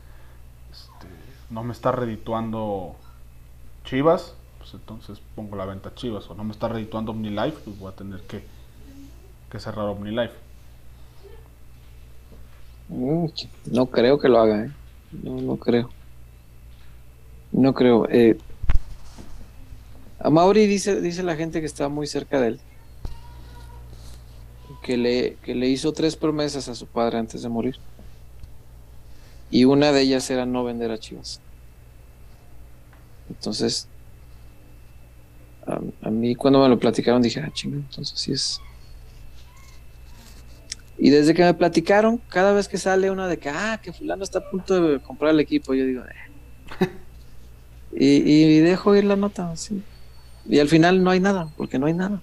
este, 0.71 1.09
no 1.51 1.65
me 1.65 1.73
está 1.73 1.91
redituando 1.91 2.95
Chivas, 3.85 4.35
pues 4.59 4.75
entonces 4.75 5.21
pongo 5.35 5.57
la 5.57 5.67
venta 5.67 5.95
Chivas. 5.95 6.31
O 6.31 6.35
no 6.35 6.45
me 6.45 6.53
está 6.53 6.69
redituando 6.69 7.11
OmniLife, 7.13 7.59
pues 7.65 7.79
voy 7.79 7.93
a 7.93 7.97
tener 7.97 8.21
que, 8.23 8.45
que 9.53 9.61
cerrar 9.61 9.87
OmniLife. 9.87 10.35
Mm, 12.89 13.27
no 13.71 13.87
creo 13.87 14.19
que 14.19 14.29
lo 14.29 14.39
haga, 14.39 14.65
¿eh? 14.65 14.71
No, 15.23 15.43
no 15.43 15.57
creo. 15.57 15.91
No 17.53 17.75
creo. 17.75 18.09
Eh, 18.09 18.39
a 20.19 20.31
Mauri 20.31 20.67
dice, 20.67 21.03
dice 21.03 21.23
la 21.23 21.37
gente 21.37 21.61
que 21.61 21.67
está 21.67 21.91
muy 21.91 22.07
cerca 22.07 22.41
de 22.41 22.49
él. 22.49 22.61
Que 24.83 24.97
le, 24.97 25.37
que 25.45 25.55
le 25.55 25.69
hizo 25.69 25.93
tres 25.93 26.17
promesas 26.17 26.69
a 26.69 26.75
su 26.75 26.87
padre 26.87 27.19
antes 27.19 27.43
de 27.43 27.49
morir. 27.51 27.77
Y 29.51 29.67
una 29.67 29.93
de 29.93 30.01
ellas 30.01 30.31
era 30.31 30.47
no 30.47 30.65
vender 30.65 30.91
a 30.91 30.99
Chivas. 30.99 31.43
Entonces, 33.29 33.87
a, 35.67 36.11
mí 36.11 36.35
cuando 36.35 36.63
me 36.63 36.69
lo 36.71 36.79
platicaron 36.79 37.21
dije, 37.21 37.41
ah, 37.41 37.51
chinga, 37.53 37.77
entonces 37.77 38.19
sí 38.19 38.33
es. 38.33 38.61
Y 40.99 41.11
desde 41.11 41.35
que 41.35 41.43
me 41.43 41.55
platicaron, 41.55 42.21
cada 42.29 42.53
vez 42.53 42.69
que 42.69 42.79
sale 42.79 43.11
una 43.11 43.27
de 43.27 43.39
que, 43.39 43.49
ah, 43.49 43.81
que 43.83 43.93
fulano 43.93 44.23
está 44.23 44.41
a 44.41 44.51
punto 44.51 44.81
de 44.81 45.01
comprar 45.01 45.33
el 45.33 45.41
equipo, 45.41 45.75
yo 45.75 45.85
digo, 45.85 46.03
eh. 46.03 46.89
y, 47.93 48.07
y, 48.31 48.61
dejo 48.61 48.95
ir 48.95 49.05
la 49.05 49.17
nota, 49.17 49.51
así. 49.51 49.83
Y 50.49 50.59
al 50.59 50.69
final 50.69 51.03
no 51.03 51.11
hay 51.11 51.21
nada, 51.21 51.49
porque 51.57 51.79
no 51.79 51.87
hay 51.87 51.95
nada. 51.95 52.21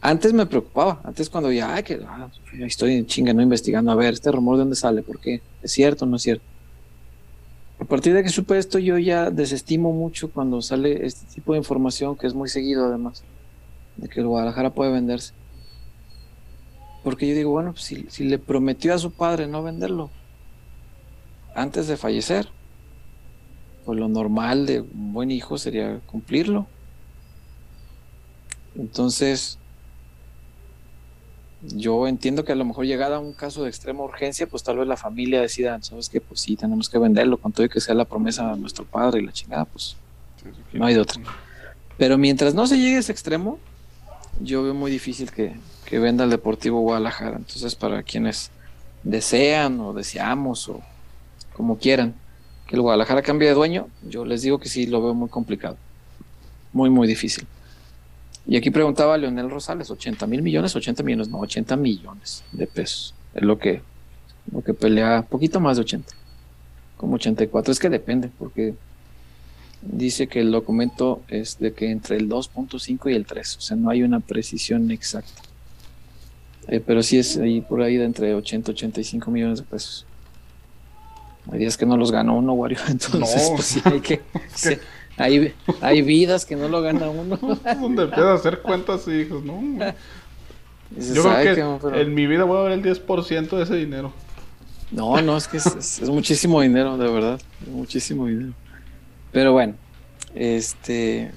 Antes 0.00 0.34
me 0.34 0.44
preocupaba, 0.44 1.00
antes 1.04 1.30
cuando 1.30 1.50
ya, 1.50 1.82
que 1.82 2.00
ah, 2.06 2.28
estoy 2.60 2.94
en 2.94 3.06
chinga, 3.06 3.32
no 3.32 3.40
investigando, 3.40 3.90
a 3.90 3.94
ver, 3.94 4.12
este 4.12 4.30
rumor 4.30 4.56
de 4.56 4.60
dónde 4.60 4.76
sale, 4.76 5.02
por 5.02 5.18
qué, 5.18 5.40
es 5.62 5.72
cierto 5.72 6.04
o 6.04 6.08
no 6.08 6.16
es 6.16 6.22
cierto. 6.22 6.44
A 7.80 7.84
partir 7.84 8.14
de 8.14 8.22
que 8.22 8.28
supe 8.28 8.58
esto, 8.58 8.78
yo 8.78 8.98
ya 8.98 9.30
desestimo 9.30 9.92
mucho 9.92 10.30
cuando 10.30 10.60
sale 10.62 11.06
este 11.06 11.26
tipo 11.34 11.52
de 11.52 11.58
información, 11.58 12.16
que 12.16 12.26
es 12.26 12.34
muy 12.34 12.48
seguido 12.48 12.86
además, 12.86 13.24
de 13.96 14.08
que 14.08 14.20
el 14.20 14.26
Guadalajara 14.26 14.70
puede 14.70 14.92
venderse. 14.92 15.32
Porque 17.04 17.28
yo 17.28 17.34
digo, 17.34 17.50
bueno, 17.50 17.72
pues 17.72 17.84
si, 17.84 18.06
si 18.08 18.24
le 18.24 18.38
prometió 18.38 18.94
a 18.94 18.98
su 18.98 19.12
padre 19.12 19.46
no 19.46 19.62
venderlo 19.62 20.10
antes 21.54 21.86
de 21.86 21.96
fallecer, 21.96 22.48
pues 23.84 23.98
lo 23.98 24.08
normal 24.08 24.66
de 24.66 24.80
un 24.80 25.12
buen 25.12 25.30
hijo 25.30 25.58
sería 25.58 26.00
cumplirlo. 26.06 26.66
Entonces, 28.74 29.58
yo 31.62 32.06
entiendo 32.08 32.44
que 32.44 32.52
a 32.52 32.56
lo 32.56 32.64
mejor 32.64 32.86
llegada 32.86 33.16
a 33.16 33.20
un 33.20 33.32
caso 33.32 33.62
de 33.62 33.68
extrema 33.68 34.02
urgencia, 34.02 34.46
pues 34.46 34.62
tal 34.62 34.78
vez 34.78 34.88
la 34.88 34.96
familia 34.96 35.40
decida, 35.40 35.80
sabes 35.82 36.08
que 36.08 36.20
pues 36.20 36.40
sí, 36.40 36.56
tenemos 36.56 36.88
que 36.88 36.98
venderlo 36.98 37.38
con 37.38 37.52
todo 37.52 37.66
y 37.66 37.68
que 37.68 37.80
sea 37.80 37.94
la 37.94 38.04
promesa 38.04 38.52
de 38.52 38.60
nuestro 38.60 38.84
padre 38.84 39.20
y 39.20 39.26
la 39.26 39.32
chingada, 39.32 39.64
pues 39.64 39.96
no 40.72 40.86
hay 40.86 40.94
de 40.94 41.00
otra. 41.00 41.22
Pero 41.96 42.18
mientras 42.18 42.54
no 42.54 42.66
se 42.66 42.78
llegue 42.78 42.96
a 42.96 43.00
ese 43.00 43.12
extremo, 43.12 43.58
yo 44.40 44.62
veo 44.62 44.74
muy 44.74 44.90
difícil 44.90 45.30
que, 45.30 45.54
que 45.84 45.98
venda 45.98 46.24
el 46.24 46.30
Deportivo 46.30 46.80
Guadalajara. 46.80 47.36
Entonces, 47.36 47.74
para 47.74 48.02
quienes 48.02 48.50
desean 49.02 49.80
o 49.80 49.92
deseamos 49.92 50.68
o 50.68 50.80
como 51.54 51.78
quieran, 51.78 52.14
que 52.66 52.76
el 52.76 52.82
Guadalajara 52.82 53.22
cambie 53.22 53.48
de 53.48 53.54
dueño, 53.54 53.88
yo 54.02 54.24
les 54.24 54.42
digo 54.42 54.58
que 54.58 54.68
sí 54.68 54.86
lo 54.86 55.02
veo 55.02 55.14
muy 55.14 55.28
complicado. 55.28 55.76
Muy, 56.72 56.90
muy 56.90 57.06
difícil. 57.06 57.46
Y 58.46 58.56
aquí 58.56 58.70
preguntaba 58.70 59.16
Leonel 59.16 59.50
Rosales, 59.50 59.90
80 59.90 60.26
mil 60.26 60.42
millones, 60.42 60.74
80 60.74 61.02
millones, 61.02 61.28
no, 61.28 61.38
80 61.38 61.76
millones 61.76 62.44
de 62.52 62.66
pesos. 62.66 63.14
Es 63.34 63.42
lo 63.42 63.58
que, 63.58 63.82
lo 64.52 64.62
que 64.62 64.74
pelea, 64.74 65.22
poquito 65.22 65.60
más 65.60 65.76
de 65.76 65.82
80, 65.82 66.14
como 66.96 67.14
84. 67.14 67.72
Es 67.72 67.78
que 67.78 67.88
depende, 67.88 68.30
porque 68.38 68.74
dice 69.80 70.26
que 70.26 70.40
el 70.40 70.50
documento 70.50 71.22
es 71.28 71.58
de 71.58 71.72
que 71.72 71.90
entre 71.90 72.16
el 72.16 72.28
2.5 72.28 73.10
y 73.10 73.14
el 73.14 73.24
3, 73.24 73.56
o 73.56 73.60
sea, 73.60 73.76
no 73.76 73.90
hay 73.90 74.02
una 74.02 74.20
precisión 74.20 74.90
exacta. 74.90 75.42
Eh, 76.68 76.82
pero 76.84 77.02
sí 77.02 77.18
es 77.18 77.36
ahí 77.36 77.60
por 77.60 77.82
ahí 77.82 77.96
de 77.96 78.04
entre 78.04 78.34
80 78.34 78.70
y 78.70 78.74
85 78.74 79.30
millones 79.30 79.58
de 79.58 79.64
pesos. 79.64 80.06
Hay 81.52 81.58
días 81.58 81.76
que 81.76 81.84
no 81.84 81.96
los 81.96 82.10
gana 82.10 82.32
uno, 82.32 82.54
Wario. 82.54 82.78
Entonces, 82.88 83.50
pues 83.54 83.66
sí, 83.66 83.82
hay 83.84 84.00
que. 84.00 84.20
hay, 85.16 85.52
hay, 85.80 86.02
vidas 86.02 86.44
que 86.44 86.56
no 86.56 86.68
lo 86.68 86.80
gana 86.80 87.08
uno. 87.08 87.36
Donde 87.80 88.04
empieza 88.04 88.32
a 88.32 88.34
hacer 88.34 88.60
cuentas 88.62 89.06
y 89.08 89.12
hijos, 89.12 89.44
¿no? 89.44 89.60
Yo 90.96 91.22
creo 91.22 91.80
que, 91.80 92.00
en 92.00 92.14
mi 92.14 92.26
vida 92.26 92.44
voy 92.44 92.58
a 92.58 92.62
ver 92.62 92.72
el 92.72 92.82
10% 92.82 93.56
de 93.56 93.62
ese 93.62 93.74
dinero. 93.74 94.12
No, 94.90 95.20
no, 95.22 95.36
es 95.36 95.48
que 95.48 95.56
es, 95.56 96.02
muchísimo 96.08 96.60
dinero, 96.60 96.96
de 96.96 97.10
verdad. 97.10 97.40
muchísimo 97.66 98.26
dinero. 98.26 98.52
Pero 99.32 99.52
bueno, 99.52 99.74
este. 100.34 101.32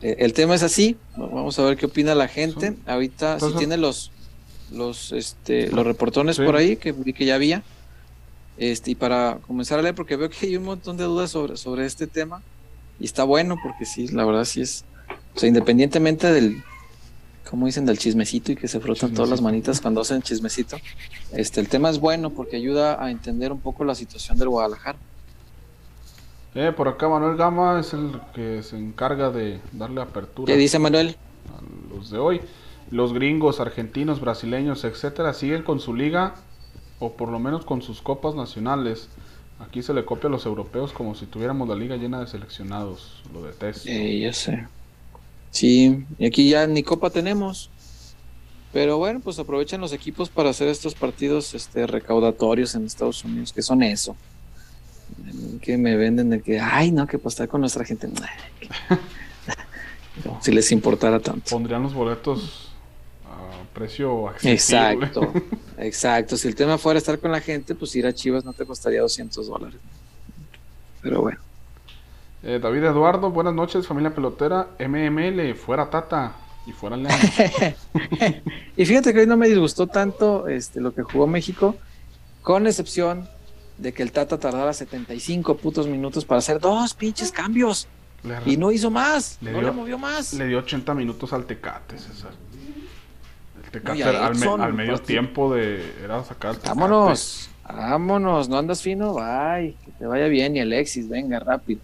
Eh, 0.00 0.16
el 0.20 0.32
tema 0.32 0.54
es 0.54 0.62
así. 0.62 0.96
Vamos 1.16 1.58
a 1.58 1.64
ver 1.64 1.76
qué 1.76 1.86
opina 1.86 2.14
la 2.14 2.28
gente. 2.28 2.76
Ahorita, 2.86 3.38
si 3.40 3.52
tiene 3.54 3.76
los 3.76 4.10
los 4.72 5.12
este 5.12 5.68
los 5.70 5.86
reportones 5.86 6.38
por 6.38 6.56
ahí 6.56 6.76
que 6.76 6.92
vi 6.92 7.12
que 7.12 7.24
ya 7.24 7.34
había 7.34 7.62
este, 8.58 8.90
y 8.90 8.94
para 8.96 9.38
comenzar 9.46 9.78
a 9.78 9.82
leer, 9.82 9.94
porque 9.94 10.16
veo 10.16 10.28
que 10.28 10.46
hay 10.46 10.56
un 10.56 10.64
montón 10.64 10.96
de 10.96 11.04
dudas 11.04 11.30
sobre, 11.30 11.56
sobre 11.56 11.86
este 11.86 12.08
tema, 12.08 12.42
y 12.98 13.04
está 13.04 13.22
bueno, 13.22 13.56
porque 13.62 13.86
sí, 13.86 14.08
la 14.08 14.24
verdad 14.24 14.44
sí 14.44 14.60
es, 14.60 14.84
o 15.34 15.38
sea, 15.38 15.48
independientemente 15.48 16.30
del 16.32 16.62
como 17.48 17.64
dicen, 17.64 17.86
del 17.86 17.96
chismecito 17.96 18.52
y 18.52 18.56
que 18.56 18.68
se 18.68 18.78
frotan 18.78 19.14
todas 19.14 19.30
las 19.30 19.40
manitas 19.40 19.80
cuando 19.80 20.02
hacen 20.02 20.20
chismecito. 20.20 20.76
Este, 21.32 21.60
el 21.60 21.68
tema 21.70 21.88
es 21.88 21.98
bueno 21.98 22.28
porque 22.28 22.56
ayuda 22.56 23.02
a 23.02 23.10
entender 23.10 23.52
un 23.52 23.60
poco 23.60 23.84
la 23.84 23.94
situación 23.94 24.36
del 24.36 24.50
Guadalajara. 24.50 24.98
Eh, 26.54 26.70
por 26.76 26.88
acá 26.88 27.08
Manuel 27.08 27.38
Gama 27.38 27.80
es 27.80 27.94
el 27.94 28.20
que 28.34 28.62
se 28.62 28.76
encarga 28.76 29.30
de 29.30 29.60
darle 29.72 30.02
apertura. 30.02 30.52
¿Qué 30.52 30.58
dice 30.58 30.78
Manuel? 30.78 31.16
A 31.48 31.94
los 31.94 32.10
de 32.10 32.18
hoy. 32.18 32.42
Los 32.90 33.12
gringos, 33.12 33.60
argentinos, 33.60 34.20
brasileños, 34.20 34.84
etcétera, 34.84 35.34
siguen 35.34 35.62
con 35.62 35.80
su 35.80 35.94
liga 35.94 36.34
o 36.98 37.12
por 37.12 37.28
lo 37.28 37.38
menos 37.38 37.64
con 37.64 37.82
sus 37.82 38.00
copas 38.00 38.34
nacionales. 38.34 39.08
Aquí 39.60 39.82
se 39.82 39.92
le 39.92 40.04
copia 40.04 40.28
a 40.28 40.30
los 40.30 40.46
europeos 40.46 40.92
como 40.92 41.14
si 41.14 41.26
tuviéramos 41.26 41.68
la 41.68 41.74
liga 41.74 41.96
llena 41.96 42.20
de 42.20 42.26
seleccionados. 42.26 43.22
Lo 43.32 43.42
detesto. 43.42 43.88
Eh, 43.88 44.20
ya 44.20 44.32
sé. 44.32 44.66
Sí, 45.50 46.04
y 46.18 46.26
aquí 46.26 46.48
ya 46.48 46.66
ni 46.66 46.82
copa 46.82 47.10
tenemos. 47.10 47.70
Pero 48.72 48.98
bueno, 48.98 49.20
pues 49.20 49.38
aprovechan 49.38 49.80
los 49.80 49.92
equipos 49.92 50.28
para 50.28 50.50
hacer 50.50 50.68
estos 50.68 50.94
partidos 50.94 51.54
este, 51.54 51.86
recaudatorios 51.86 52.74
en 52.74 52.86
Estados 52.86 53.24
Unidos, 53.24 53.52
que 53.52 53.62
son 53.62 53.82
eso. 53.82 54.14
Que 55.62 55.78
me 55.78 55.96
venden 55.96 56.30
de 56.30 56.40
que, 56.42 56.60
ay, 56.60 56.92
no, 56.92 57.06
que 57.06 57.16
estar 57.16 57.48
con 57.48 57.62
nuestra 57.62 57.84
gente. 57.84 58.08
si 60.40 60.52
les 60.52 60.70
importara 60.70 61.18
tanto. 61.18 61.50
Pondrían 61.50 61.82
los 61.82 61.94
boletos 61.94 62.67
precio 63.78 64.28
accesible. 64.28 64.54
Exacto, 64.54 65.32
exacto. 65.78 66.36
Si 66.36 66.48
el 66.48 66.54
tema 66.54 66.78
fuera 66.78 66.98
estar 66.98 67.18
con 67.18 67.30
la 67.30 67.40
gente, 67.40 67.74
pues 67.74 67.94
ir 67.96 68.06
a 68.06 68.12
Chivas 68.12 68.44
no 68.44 68.52
te 68.52 68.64
costaría 68.64 69.00
200 69.00 69.46
dólares. 69.46 69.78
Pero 71.00 71.22
bueno. 71.22 71.38
Eh, 72.42 72.58
David 72.60 72.84
Eduardo, 72.84 73.30
buenas 73.30 73.54
noches, 73.54 73.86
familia 73.86 74.14
pelotera. 74.14 74.68
MML, 74.78 75.54
fuera 75.54 75.88
Tata 75.88 76.36
y 76.66 76.72
fuera 76.72 76.96
León. 76.96 77.14
y 78.76 78.84
fíjate 78.84 79.12
que 79.12 79.20
hoy 79.20 79.26
no 79.26 79.36
me 79.36 79.48
disgustó 79.48 79.86
tanto 79.86 80.48
este, 80.48 80.80
lo 80.80 80.92
que 80.92 81.02
jugó 81.02 81.26
México, 81.26 81.76
con 82.42 82.66
excepción 82.66 83.28
de 83.76 83.92
que 83.92 84.02
el 84.02 84.12
Tata 84.12 84.38
tardara 84.38 84.72
75 84.72 85.56
putos 85.56 85.86
minutos 85.86 86.24
para 86.24 86.38
hacer 86.38 86.58
dos 86.60 86.94
pinches 86.94 87.30
cambios. 87.30 87.86
y 88.44 88.56
no 88.56 88.72
hizo 88.72 88.90
más, 88.90 89.38
no 89.40 89.62
le 89.62 89.70
movió 89.70 89.98
más. 89.98 90.32
Le 90.34 90.46
dio 90.46 90.58
80 90.58 90.94
minutos 90.94 91.32
al 91.32 91.44
Tecate, 91.44 91.96
César. 91.98 92.32
Al, 94.60 94.74
medio 94.74 94.98
tiempo 94.98 95.54
de. 95.54 95.94
Era 96.02 96.24
sacar 96.24 96.56
Vámonos, 96.64 97.50
vámonos, 97.64 98.48
no 98.48 98.58
andas 98.58 98.82
fino, 98.82 99.14
bye, 99.14 99.74
que 99.84 99.92
te 99.92 100.06
vaya 100.06 100.26
bien 100.26 100.56
y 100.56 100.60
Alexis, 100.60 101.08
venga, 101.08 101.38
rápido. 101.38 101.80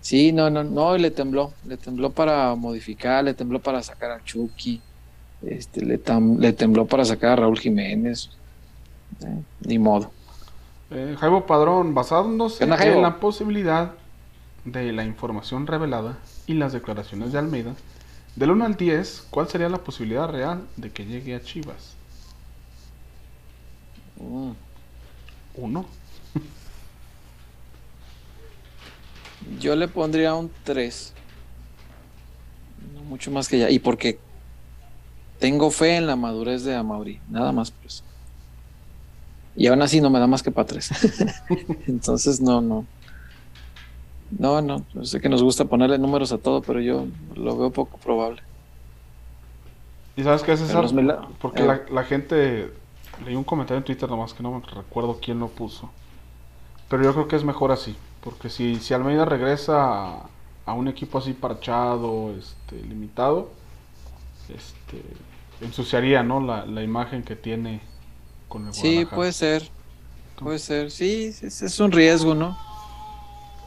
Sí, 0.00 0.32
no, 0.32 0.50
no, 0.50 0.64
no, 0.64 0.96
le 0.96 1.10
tembló, 1.10 1.52
le 1.66 1.76
tembló 1.76 2.10
para 2.10 2.54
modificar, 2.54 3.22
le 3.22 3.34
tembló 3.34 3.60
para 3.60 3.82
sacar 3.82 4.10
a 4.10 4.24
Chucky, 4.24 4.80
este, 5.42 5.84
le, 5.84 6.00
le 6.38 6.52
tembló 6.52 6.86
para 6.86 7.04
sacar 7.04 7.32
a 7.32 7.36
Raúl 7.36 7.58
Jiménez, 7.58 8.30
eh, 9.24 9.42
ni 9.60 9.78
modo. 9.78 10.10
Eh, 10.90 11.16
Jaibo 11.18 11.46
Padrón, 11.46 11.94
basándose 11.94 12.64
en 12.64 12.70
la 13.02 13.20
posibilidad 13.20 13.92
de 14.64 14.92
la 14.92 15.04
información 15.04 15.66
revelada 15.66 16.18
y 16.46 16.54
las 16.54 16.72
declaraciones 16.72 17.32
de 17.32 17.38
Almeida, 17.38 17.74
del 18.36 18.50
1 18.50 18.64
al 18.64 18.76
10, 18.76 19.26
¿cuál 19.30 19.48
sería 19.48 19.68
la 19.68 19.78
posibilidad 19.78 20.28
real 20.28 20.66
de 20.76 20.90
que 20.90 21.04
llegue 21.04 21.34
a 21.34 21.42
Chivas? 21.42 21.94
Mm. 24.18 24.52
Uno. 25.54 25.86
Yo 29.60 29.76
le 29.76 29.88
pondría 29.88 30.34
un 30.34 30.50
3. 30.64 31.12
No 32.94 33.02
mucho 33.02 33.30
más 33.30 33.48
que 33.48 33.58
ya. 33.58 33.70
Y 33.70 33.78
porque 33.78 34.18
tengo 35.38 35.70
fe 35.70 35.96
en 35.96 36.06
la 36.06 36.16
madurez 36.16 36.64
de 36.64 36.74
Amauri. 36.74 37.20
Nada 37.28 37.52
más, 37.52 37.70
pues. 37.70 38.02
Y 39.54 39.66
aún 39.66 39.82
así 39.82 40.00
no 40.00 40.08
me 40.08 40.18
da 40.18 40.26
más 40.26 40.42
que 40.42 40.50
para 40.50 40.66
3. 40.66 40.90
Entonces, 41.86 42.40
no, 42.40 42.60
no. 42.60 42.86
No, 44.38 44.60
no. 44.62 44.84
Yo 44.94 45.04
sé 45.04 45.20
que 45.20 45.28
nos 45.28 45.42
gusta 45.42 45.64
ponerle 45.64 45.98
números 45.98 46.32
a 46.32 46.38
todo, 46.38 46.62
pero 46.62 46.80
yo 46.80 47.06
lo 47.34 47.56
veo 47.56 47.70
poco 47.70 47.98
probable. 47.98 48.42
¿Y 50.16 50.22
sabes 50.22 50.42
qué 50.42 50.52
es 50.52 50.60
eso? 50.60 50.82
Porque 51.40 51.62
la, 51.62 51.76
eh. 51.76 51.82
la 51.90 52.04
gente. 52.04 52.72
Leí 53.24 53.36
un 53.36 53.44
comentario 53.44 53.78
en 53.78 53.84
Twitter 53.84 54.08
nomás 54.08 54.32
que 54.32 54.42
no 54.42 54.52
me 54.52 54.66
recuerdo 54.66 55.18
quién 55.22 55.38
lo 55.38 55.48
puso. 55.48 55.90
Pero 56.88 57.04
yo 57.04 57.12
creo 57.12 57.28
que 57.28 57.36
es 57.36 57.44
mejor 57.44 57.70
así. 57.70 57.94
Porque 58.22 58.48
si, 58.48 58.76
si 58.76 58.94
Almeida 58.94 59.24
regresa 59.24 60.22
a, 60.64 60.72
un 60.74 60.88
equipo 60.88 61.18
así 61.18 61.32
parchado, 61.32 62.34
este, 62.38 62.76
limitado, 62.82 63.50
este, 64.48 65.02
ensuciaría 65.60 66.22
¿no? 66.22 66.40
la, 66.40 66.64
la 66.66 66.82
imagen 66.82 67.22
que 67.22 67.36
tiene 67.36 67.80
con 68.48 68.66
el 68.66 68.74
Sí, 68.74 69.06
puede 69.06 69.32
ser. 69.32 69.70
Puede 70.36 70.58
ser. 70.58 70.90
Sí, 70.90 71.34
es, 71.42 71.80
un 71.80 71.92
riesgo, 71.92 72.34
¿no? 72.34 72.56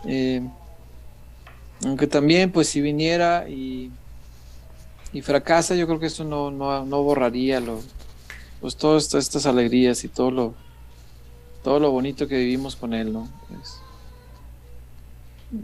Eh, 0.08 0.42
aunque 1.84 2.08
también, 2.08 2.52
pues 2.52 2.70
si 2.70 2.82
viniera 2.82 3.48
y, 3.50 3.92
y 5.14 5.22
fracasa, 5.22 5.76
yo 5.76 5.88
creo 5.88 6.00
que 6.00 6.08
eso 6.08 6.24
no, 6.24 6.52
no, 6.52 6.86
no 6.86 7.04
borraría 7.04 7.60
lo, 7.60 7.82
pues 8.66 8.76
todas 8.78 9.14
estas, 9.14 9.46
alegrías 9.46 10.04
y 10.04 10.08
todo 10.08 10.32
lo, 10.32 10.54
todo 11.64 11.80
lo 11.80 11.92
bonito 11.92 12.28
que 12.28 12.38
vivimos 12.38 12.76
con 12.76 12.94
él, 12.94 13.14
¿no? 13.14 13.30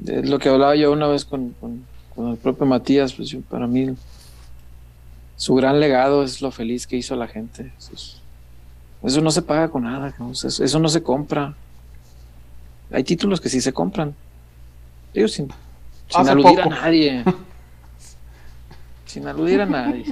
Es 0.05 0.29
lo 0.29 0.37
que 0.39 0.49
hablaba 0.49 0.75
yo 0.75 0.91
una 0.91 1.07
vez 1.07 1.25
con, 1.25 1.55
el 2.15 2.37
propio 2.37 2.65
Matías, 2.65 3.13
pues 3.13 3.35
para 3.49 3.65
mí 3.67 3.95
su 5.35 5.55
gran 5.55 5.79
legado 5.79 6.23
es 6.23 6.41
lo 6.41 6.51
feliz 6.51 6.85
que 6.85 6.95
hizo 6.97 7.15
la 7.15 7.27
gente. 7.27 7.73
Eso, 9.03 9.21
no 9.21 9.31
se 9.31 9.41
paga 9.41 9.69
con 9.69 9.83
nada, 9.83 10.13
eso, 10.31 10.79
no 10.79 10.89
se 10.89 11.01
compra. 11.01 11.55
Hay 12.91 13.03
títulos 13.03 13.41
que 13.41 13.49
sí 13.49 13.61
se 13.61 13.73
compran. 13.73 14.13
Digo, 15.13 15.27
sin, 15.27 15.49
sin 16.07 16.27
aludir 16.27 16.61
a 16.61 16.65
nadie. 16.65 17.23
sin 19.05 19.27
aludir 19.27 19.61
a 19.61 19.65
nadie. 19.65 20.05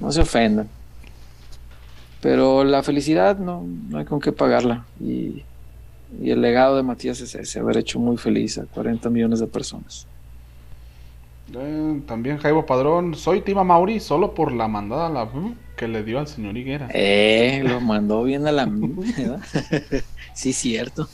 No 0.00 0.10
se 0.12 0.20
ofendan. 0.20 0.68
Pero 2.20 2.64
la 2.64 2.82
felicidad 2.82 3.38
no, 3.38 3.64
no 3.88 3.98
hay 3.98 4.04
con 4.04 4.20
qué 4.20 4.32
pagarla. 4.32 4.84
Y 5.00 5.42
y 6.20 6.30
el 6.30 6.40
legado 6.40 6.76
de 6.76 6.82
Matías 6.82 7.20
es 7.20 7.34
ese, 7.34 7.58
haber 7.58 7.78
hecho 7.78 7.98
muy 7.98 8.16
feliz 8.16 8.58
a 8.58 8.66
40 8.66 9.10
millones 9.10 9.40
de 9.40 9.46
personas. 9.46 10.06
Eh, 11.54 12.00
también 12.06 12.38
Jaibo 12.38 12.64
Padrón, 12.64 13.14
soy 13.14 13.42
Tima 13.42 13.64
Mauri 13.64 14.00
solo 14.00 14.34
por 14.34 14.52
la 14.52 14.66
mandada 14.66 15.10
la 15.10 15.28
que 15.76 15.88
le 15.88 16.02
dio 16.02 16.18
al 16.18 16.26
señor 16.26 16.56
Higuera. 16.56 16.88
Eh, 16.92 17.62
lo 17.64 17.80
mandó 17.80 18.22
bien 18.22 18.46
a 18.46 18.52
la 18.52 18.64
sí, 20.34 20.52
cierto. 20.52 21.08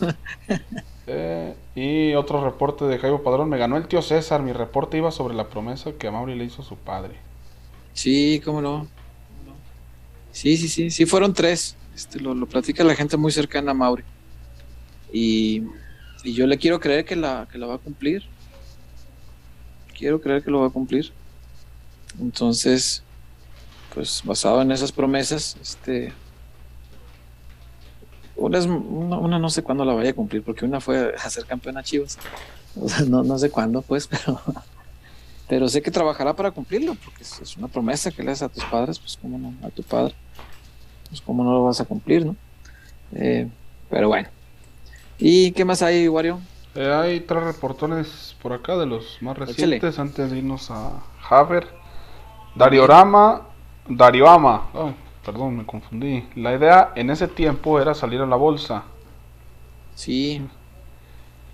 Eh, 1.13 1.55
y 1.75 2.15
otro 2.15 2.45
reporte 2.45 2.85
de 2.85 2.97
Jaibo 2.97 3.25
Padrón, 3.25 3.49
me 3.49 3.59
ganó 3.59 3.77
el 3.77 3.89
tío 3.89 4.01
César, 4.01 4.43
mi 4.43 4.53
reporte 4.53 4.97
iba 4.97 5.11
sobre 5.11 5.35
la 5.35 5.49
promesa 5.49 5.91
que 5.93 6.07
a 6.07 6.13
Mauri 6.13 6.37
le 6.37 6.45
hizo 6.45 6.63
su 6.63 6.77
padre. 6.77 7.15
Sí, 7.95 8.41
cómo 8.45 8.63
no. 8.63 8.87
Sí, 10.31 10.57
sí, 10.57 10.69
sí, 10.69 10.89
sí, 10.93 11.07
fueron 11.07 11.35
tres. 11.35 11.77
Este, 11.97 12.21
lo, 12.21 12.33
lo 12.33 12.47
platica 12.47 12.85
la 12.85 12.95
gente 12.95 13.17
muy 13.17 13.33
cercana 13.33 13.73
a 13.73 13.75
Mauri. 13.75 14.05
Y, 15.13 15.65
yo 16.23 16.47
le 16.47 16.59
quiero 16.59 16.79
creer 16.79 17.05
que 17.05 17.17
la, 17.17 17.49
que 17.51 17.59
la 17.59 17.67
va 17.67 17.75
a 17.75 17.79
cumplir. 17.79 18.23
Quiero 19.99 20.21
creer 20.21 20.45
que 20.45 20.51
lo 20.53 20.61
va 20.61 20.69
a 20.69 20.71
cumplir. 20.71 21.11
Entonces, 22.21 23.03
pues 23.93 24.23
basado 24.25 24.63
en 24.63 24.71
esas 24.71 24.93
promesas, 24.93 25.57
este, 25.61 26.13
una, 28.41 29.19
una, 29.19 29.39
no 29.39 29.51
sé 29.51 29.63
cuándo 29.63 29.85
la 29.85 29.95
vaya 29.95 30.11
a 30.11 30.15
cumplir, 30.15 30.43
porque 30.43 30.65
una 30.65 30.81
fue 30.81 31.15
a 31.15 31.31
ser 31.31 31.47
campeona 31.47 31.83
Chivas. 31.83 32.19
no, 33.09 33.23
no 33.23 33.39
sé 33.39 33.51
cuándo, 33.51 33.83
pues, 33.83 34.07
pero, 34.07 34.41
pero 35.49 35.69
sé 35.69 35.83
que 35.83 35.91
trabajará 35.91 36.35
para 36.35 36.51
cumplirlo, 36.51 36.97
porque 37.05 37.23
es, 37.23 37.57
una 37.57 37.69
promesa 37.69 38.11
que 38.11 38.23
le 38.23 38.31
das 38.31 38.43
a 38.43 38.49
tus 38.49 38.65
padres, 38.65 38.99
pues 38.99 39.19
cómo 39.21 39.39
no, 39.39 39.55
a 39.67 39.71
tu 39.71 39.83
padre, 39.83 40.15
pues 41.09 41.21
cómo 41.21 41.45
no 41.45 41.53
lo 41.53 41.65
vas 41.65 41.81
a 41.81 41.85
cumplir, 41.85 42.27
¿no? 42.27 42.37
Eh, 43.13 43.49
pero 43.89 44.09
bueno, 44.09 44.29
¿Y 45.21 45.53
qué 45.53 45.67
más 45.67 45.83
hay, 45.83 46.09
Wario? 46.09 46.41
Eh, 46.75 46.91
hay 46.91 47.21
tres 47.21 47.43
reportones 47.43 48.35
por 48.41 48.55
acá 48.55 48.79
de 48.79 48.87
los 48.87 49.19
más 49.21 49.37
recientes 49.37 49.99
antes 49.99 50.31
de 50.31 50.39
irnos 50.39 50.71
a 50.71 50.93
Haber. 51.29 51.69
Dariorama, 52.55 53.43
Darioama, 53.87 54.63
perdón, 55.25 55.57
me 55.57 55.67
confundí. 55.67 56.25
La 56.35 56.55
idea 56.55 56.93
en 56.95 57.11
ese 57.11 57.29
tiempo 57.29 57.81
era 57.81 57.95
salir 57.95 58.21
a 58.21 58.27
la 58.27 58.37
bolsa. 58.37 58.85
Sí, 59.95 60.43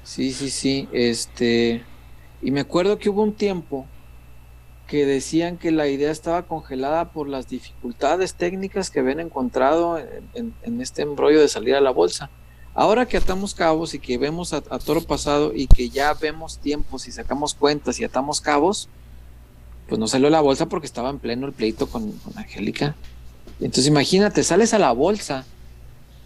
sí, 0.03 0.33
sí, 0.33 0.51
sí. 0.51 0.89
Este, 0.93 1.83
y 2.43 2.51
me 2.51 2.61
acuerdo 2.61 2.99
que 2.99 3.11
hubo 3.11 3.23
un 3.23 3.33
tiempo 3.33 3.87
que 4.87 5.05
decían 5.05 5.59
que 5.59 5.73
la 5.73 5.89
idea 5.89 6.13
estaba 6.13 6.43
congelada 6.43 7.11
por 7.11 7.29
las 7.29 7.49
dificultades 7.49 8.35
técnicas 8.35 8.91
que 8.91 9.01
habían 9.01 9.19
encontrado 9.19 9.99
en 9.99 10.81
este 10.81 11.03
embrollo 11.03 11.41
de 11.41 11.49
salir 11.49 11.75
a 11.75 11.81
la 11.81 11.91
bolsa. 11.91 12.31
Ahora 12.77 13.07
que 13.07 13.17
atamos 13.17 13.55
cabos 13.55 13.95
y 13.95 13.99
que 13.99 14.19
vemos 14.19 14.53
a, 14.53 14.61
toro 14.61 15.01
pasado 15.01 15.53
y 15.55 15.67
que 15.67 15.89
ya 15.89 16.13
vemos 16.13 16.59
tiempos 16.59 17.09
y 17.09 17.13
sacamos 17.13 17.55
cuentas 17.55 17.99
y 17.99 18.05
atamos 18.05 18.43
cabos, 18.43 18.91
pues 19.89 19.99
no 19.99 20.07
salió 20.07 20.29
la 20.29 20.43
bolsa 20.43 20.67
porque 20.67 20.87
estaba 20.87 21.09
en 21.09 21.19
pleno 21.19 21.47
el 21.47 21.55
pleito 21.55 21.89
con, 21.89 22.13
con 22.13 22.37
Angélica. 22.37 22.95
Entonces 23.61 23.87
imagínate, 23.87 24.43
sales 24.43 24.75
a 24.75 24.79
la 24.79 24.93
bolsa, 24.93 25.45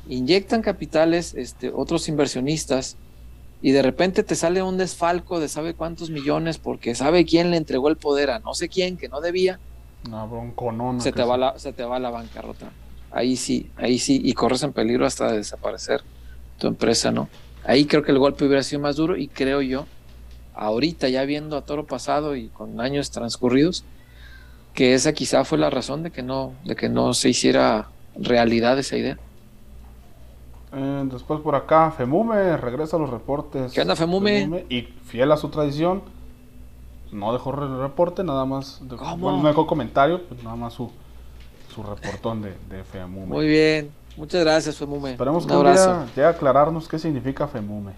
inyectan 0.08 0.62
capitales, 0.62 1.34
este, 1.34 1.70
otros 1.70 2.08
inversionistas, 2.08 2.96
y 3.62 3.72
de 3.72 3.82
repente 3.82 4.22
te 4.22 4.34
sale 4.34 4.62
un 4.62 4.78
desfalco 4.78 5.38
de 5.38 5.48
sabe 5.48 5.74
cuántos 5.74 6.10
millones 6.10 6.58
porque 6.58 6.94
sabe 6.94 7.26
quién 7.26 7.50
le 7.50 7.58
entregó 7.58 7.88
el 7.88 7.96
poder 7.96 8.30
a 8.30 8.38
no 8.38 8.54
sé 8.54 8.68
quién 8.68 8.96
que 8.96 9.08
no 9.08 9.20
debía. 9.20 9.60
Una 10.06 10.24
bronconona. 10.24 11.00
Se 11.00 11.12
te, 11.12 11.22
va 11.22 11.36
la, 11.36 11.58
se 11.58 11.72
te 11.72 11.84
va 11.84 11.98
la 11.98 12.10
bancarrota. 12.10 12.72
Ahí 13.10 13.36
sí, 13.36 13.70
ahí 13.76 13.98
sí, 13.98 14.20
y 14.24 14.32
corres 14.32 14.62
en 14.62 14.72
peligro 14.72 15.04
hasta 15.04 15.32
desaparecer 15.32 16.02
tu 16.58 16.68
empresa, 16.68 17.10
¿no? 17.10 17.28
Ahí 17.64 17.84
creo 17.84 18.02
que 18.02 18.12
el 18.12 18.18
golpe 18.18 18.46
hubiera 18.46 18.62
sido 18.62 18.80
más 18.80 18.96
duro 18.96 19.16
y 19.16 19.28
creo 19.28 19.60
yo, 19.60 19.86
ahorita 20.54 21.08
ya 21.08 21.24
viendo 21.24 21.56
a 21.56 21.62
toro 21.62 21.86
pasado 21.86 22.36
y 22.36 22.48
con 22.48 22.80
años 22.80 23.10
transcurridos, 23.10 23.84
que 24.74 24.94
esa 24.94 25.12
quizá 25.12 25.44
fue 25.44 25.58
la 25.58 25.70
razón 25.70 26.02
de 26.02 26.10
que 26.10 26.22
no, 26.22 26.52
de 26.64 26.76
que 26.76 26.88
no 26.88 27.14
se 27.14 27.28
hiciera 27.30 27.88
realidad 28.16 28.78
esa 28.78 28.96
idea. 28.96 29.18
Eh, 30.72 31.04
después 31.10 31.40
por 31.40 31.54
acá, 31.54 31.90
Femume 31.90 32.56
regresa 32.56 32.96
a 32.96 33.00
los 33.00 33.10
reportes. 33.10 33.72
¿Qué 33.72 33.80
onda, 33.80 33.96
Femume? 33.96 34.64
y 34.68 34.82
fiel 34.82 35.32
a 35.32 35.36
su 35.36 35.48
tradición, 35.48 36.02
no 37.10 37.32
dejó 37.32 37.50
el 37.50 37.78
reporte, 37.80 38.22
nada 38.22 38.44
más. 38.44 38.80
Dejó, 38.82 39.16
no 39.16 39.42
dejó 39.42 39.66
comentario, 39.66 40.22
pues 40.28 40.42
nada 40.44 40.56
más 40.56 40.74
su, 40.74 40.90
su 41.74 41.82
reportón 41.82 42.42
de, 42.42 42.54
de 42.68 42.84
Femume. 42.84 43.26
Muy 43.26 43.48
bien, 43.48 43.90
muchas 44.16 44.42
gracias, 44.44 44.76
Femume. 44.76 45.12
Esperemos 45.12 45.46
que 45.46 45.54
llegue 45.54 46.24
a 46.24 46.28
aclararnos 46.28 46.86
qué 46.86 46.98
significa 46.98 47.48
Femume. 47.48 47.92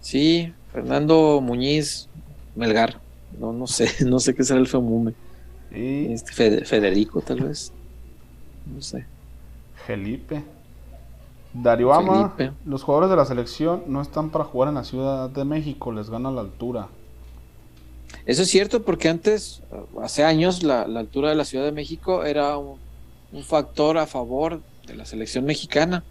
Sí, 0.00 0.52
Fernando 0.70 1.40
Muñiz 1.40 2.08
Melgar. 2.54 3.00
No, 3.38 3.52
no 3.52 3.66
sé, 3.66 3.90
no 4.04 4.20
sé 4.20 4.34
qué 4.34 4.44
será 4.44 4.60
el 4.60 4.66
Femume. 4.66 5.14
Y... 5.74 6.12
Este, 6.12 6.64
Federico, 6.64 7.20
tal 7.20 7.40
vez. 7.40 7.72
No 8.66 8.80
sé. 8.80 9.06
Felipe. 9.86 10.42
Darío 11.54 11.94
Ama, 11.94 12.34
los 12.64 12.82
jugadores 12.82 13.10
de 13.10 13.16
la 13.16 13.24
selección 13.24 13.84
no 13.86 14.02
están 14.02 14.30
para 14.30 14.44
jugar 14.44 14.70
en 14.70 14.74
la 14.74 14.82
Ciudad 14.82 15.30
de 15.30 15.44
México, 15.44 15.92
les 15.92 16.10
gana 16.10 16.32
la 16.32 16.40
altura. 16.40 16.88
Eso 18.26 18.42
es 18.42 18.48
cierto 18.48 18.82
porque 18.82 19.08
antes, 19.08 19.62
hace 20.02 20.24
años, 20.24 20.64
la, 20.64 20.82
altura 20.82 21.28
de 21.28 21.36
la 21.36 21.44
Ciudad 21.44 21.64
de 21.64 21.70
México 21.70 22.24
era 22.24 22.58
un, 22.58 22.78
factor 23.44 23.98
a 23.98 24.06
favor 24.06 24.62
de 24.86 24.94
la 24.94 25.04
selección 25.04 25.44
mexicana, 25.44 26.04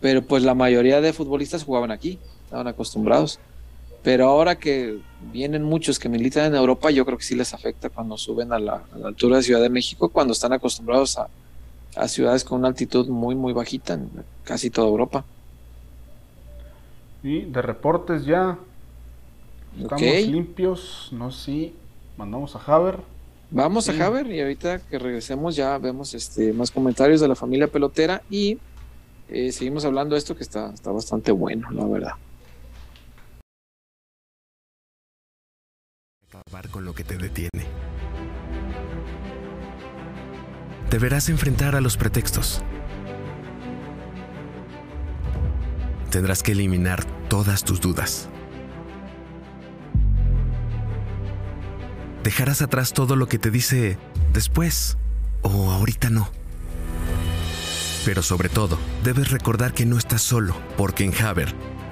pero 0.00 0.22
pues 0.22 0.42
la 0.42 0.54
mayoría 0.54 1.00
de 1.00 1.12
futbolistas 1.12 1.64
jugaban 1.64 1.90
aquí, 1.90 2.18
estaban 2.44 2.68
acostumbrados. 2.68 3.40
Pero 4.04 4.28
ahora 4.28 4.56
que 4.56 4.98
vienen 5.32 5.64
muchos 5.64 5.98
que 5.98 6.08
militan 6.08 6.44
en 6.44 6.54
Europa, 6.54 6.90
yo 6.90 7.04
creo 7.06 7.16
que 7.16 7.24
sí 7.24 7.34
les 7.34 7.54
afecta 7.54 7.88
cuando 7.88 8.16
suben 8.18 8.52
a 8.52 8.58
la, 8.58 8.84
a 8.92 8.98
la 8.98 9.08
altura 9.08 9.38
de 9.38 9.42
Ciudad 9.42 9.62
de 9.62 9.70
México, 9.70 10.10
cuando 10.10 10.34
están 10.34 10.52
acostumbrados 10.52 11.18
a, 11.18 11.28
a 11.96 12.06
ciudades 12.06 12.44
con 12.44 12.58
una 12.58 12.68
altitud 12.68 13.08
muy, 13.08 13.34
muy 13.34 13.54
bajita 13.54 13.94
en 13.94 14.10
casi 14.44 14.68
toda 14.68 14.88
Europa. 14.88 15.24
Y 17.22 17.40
de 17.46 17.62
reportes 17.62 18.26
ya. 18.26 18.58
Estamos 19.80 20.02
limpios. 20.02 21.08
No 21.10 21.30
sé 21.30 21.44
si 21.44 21.74
mandamos 22.18 22.54
a 22.54 22.58
Haber. 22.58 22.98
Vamos 23.50 23.88
a 23.88 24.06
Haber 24.06 24.26
y 24.26 24.40
ahorita 24.40 24.80
que 24.80 24.98
regresemos 24.98 25.56
ya 25.56 25.78
vemos 25.78 26.12
este 26.12 26.52
más 26.52 26.70
comentarios 26.70 27.22
de 27.22 27.28
la 27.28 27.34
familia 27.34 27.68
pelotera 27.68 28.22
y 28.28 28.58
eh, 29.30 29.50
seguimos 29.50 29.84
hablando 29.86 30.14
de 30.14 30.18
esto 30.18 30.36
que 30.36 30.42
está, 30.42 30.72
está 30.74 30.92
bastante 30.92 31.32
bueno, 31.32 31.70
la 31.70 31.86
verdad. 31.86 32.12
Con 36.70 36.84
lo 36.84 36.94
que 36.94 37.04
te 37.04 37.18
detiene 37.18 37.66
deberás 40.94 41.28
enfrentar 41.28 41.74
a 41.74 41.80
los 41.80 41.96
pretextos. 41.96 42.62
Tendrás 46.10 46.44
que 46.44 46.52
eliminar 46.52 47.04
todas 47.28 47.64
tus 47.64 47.80
dudas. 47.80 48.28
Dejarás 52.22 52.62
atrás 52.62 52.92
todo 52.92 53.16
lo 53.16 53.26
que 53.26 53.40
te 53.40 53.50
dice 53.50 53.98
después 54.32 54.96
o 55.42 55.72
ahorita 55.72 56.10
no. 56.10 56.30
Pero 58.04 58.22
sobre 58.22 58.48
todo, 58.48 58.78
debes 59.02 59.32
recordar 59.32 59.74
que 59.74 59.86
no 59.86 59.98
estás 59.98 60.22
solo, 60.22 60.56
porque 60.76 61.02
en 61.02 61.14
Haber, 61.24 61.52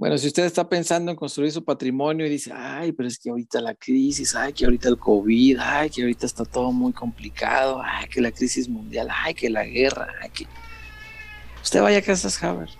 Bueno, 0.00 0.16
si 0.16 0.28
usted 0.28 0.46
está 0.46 0.66
pensando 0.66 1.10
en 1.10 1.16
construir 1.18 1.52
su 1.52 1.62
patrimonio 1.62 2.24
y 2.24 2.30
dice, 2.30 2.50
ay, 2.54 2.90
pero 2.92 3.06
es 3.06 3.18
que 3.18 3.28
ahorita 3.28 3.60
la 3.60 3.74
crisis, 3.74 4.34
ay, 4.34 4.54
que 4.54 4.64
ahorita 4.64 4.88
el 4.88 4.96
COVID, 4.96 5.58
ay, 5.60 5.90
que 5.90 6.00
ahorita 6.00 6.24
está 6.24 6.46
todo 6.46 6.72
muy 6.72 6.94
complicado, 6.94 7.82
ay, 7.84 8.08
que 8.08 8.22
la 8.22 8.32
crisis 8.32 8.66
mundial, 8.66 9.08
ay, 9.12 9.34
que 9.34 9.50
la 9.50 9.62
guerra, 9.62 10.08
ay, 10.22 10.30
que... 10.30 10.46
Usted 11.62 11.82
vaya 11.82 11.98
a 11.98 12.00
Casas 12.00 12.42
Haber, 12.42 12.70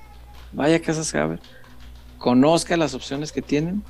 vaya 0.55 0.77
a 0.77 0.81
Casas 0.81 1.15
Haber 1.15 1.41
conozca 2.17 2.79
las 2.79 2.95
opciones 2.95 3.33
que 3.33 3.43
tienen 3.43 3.83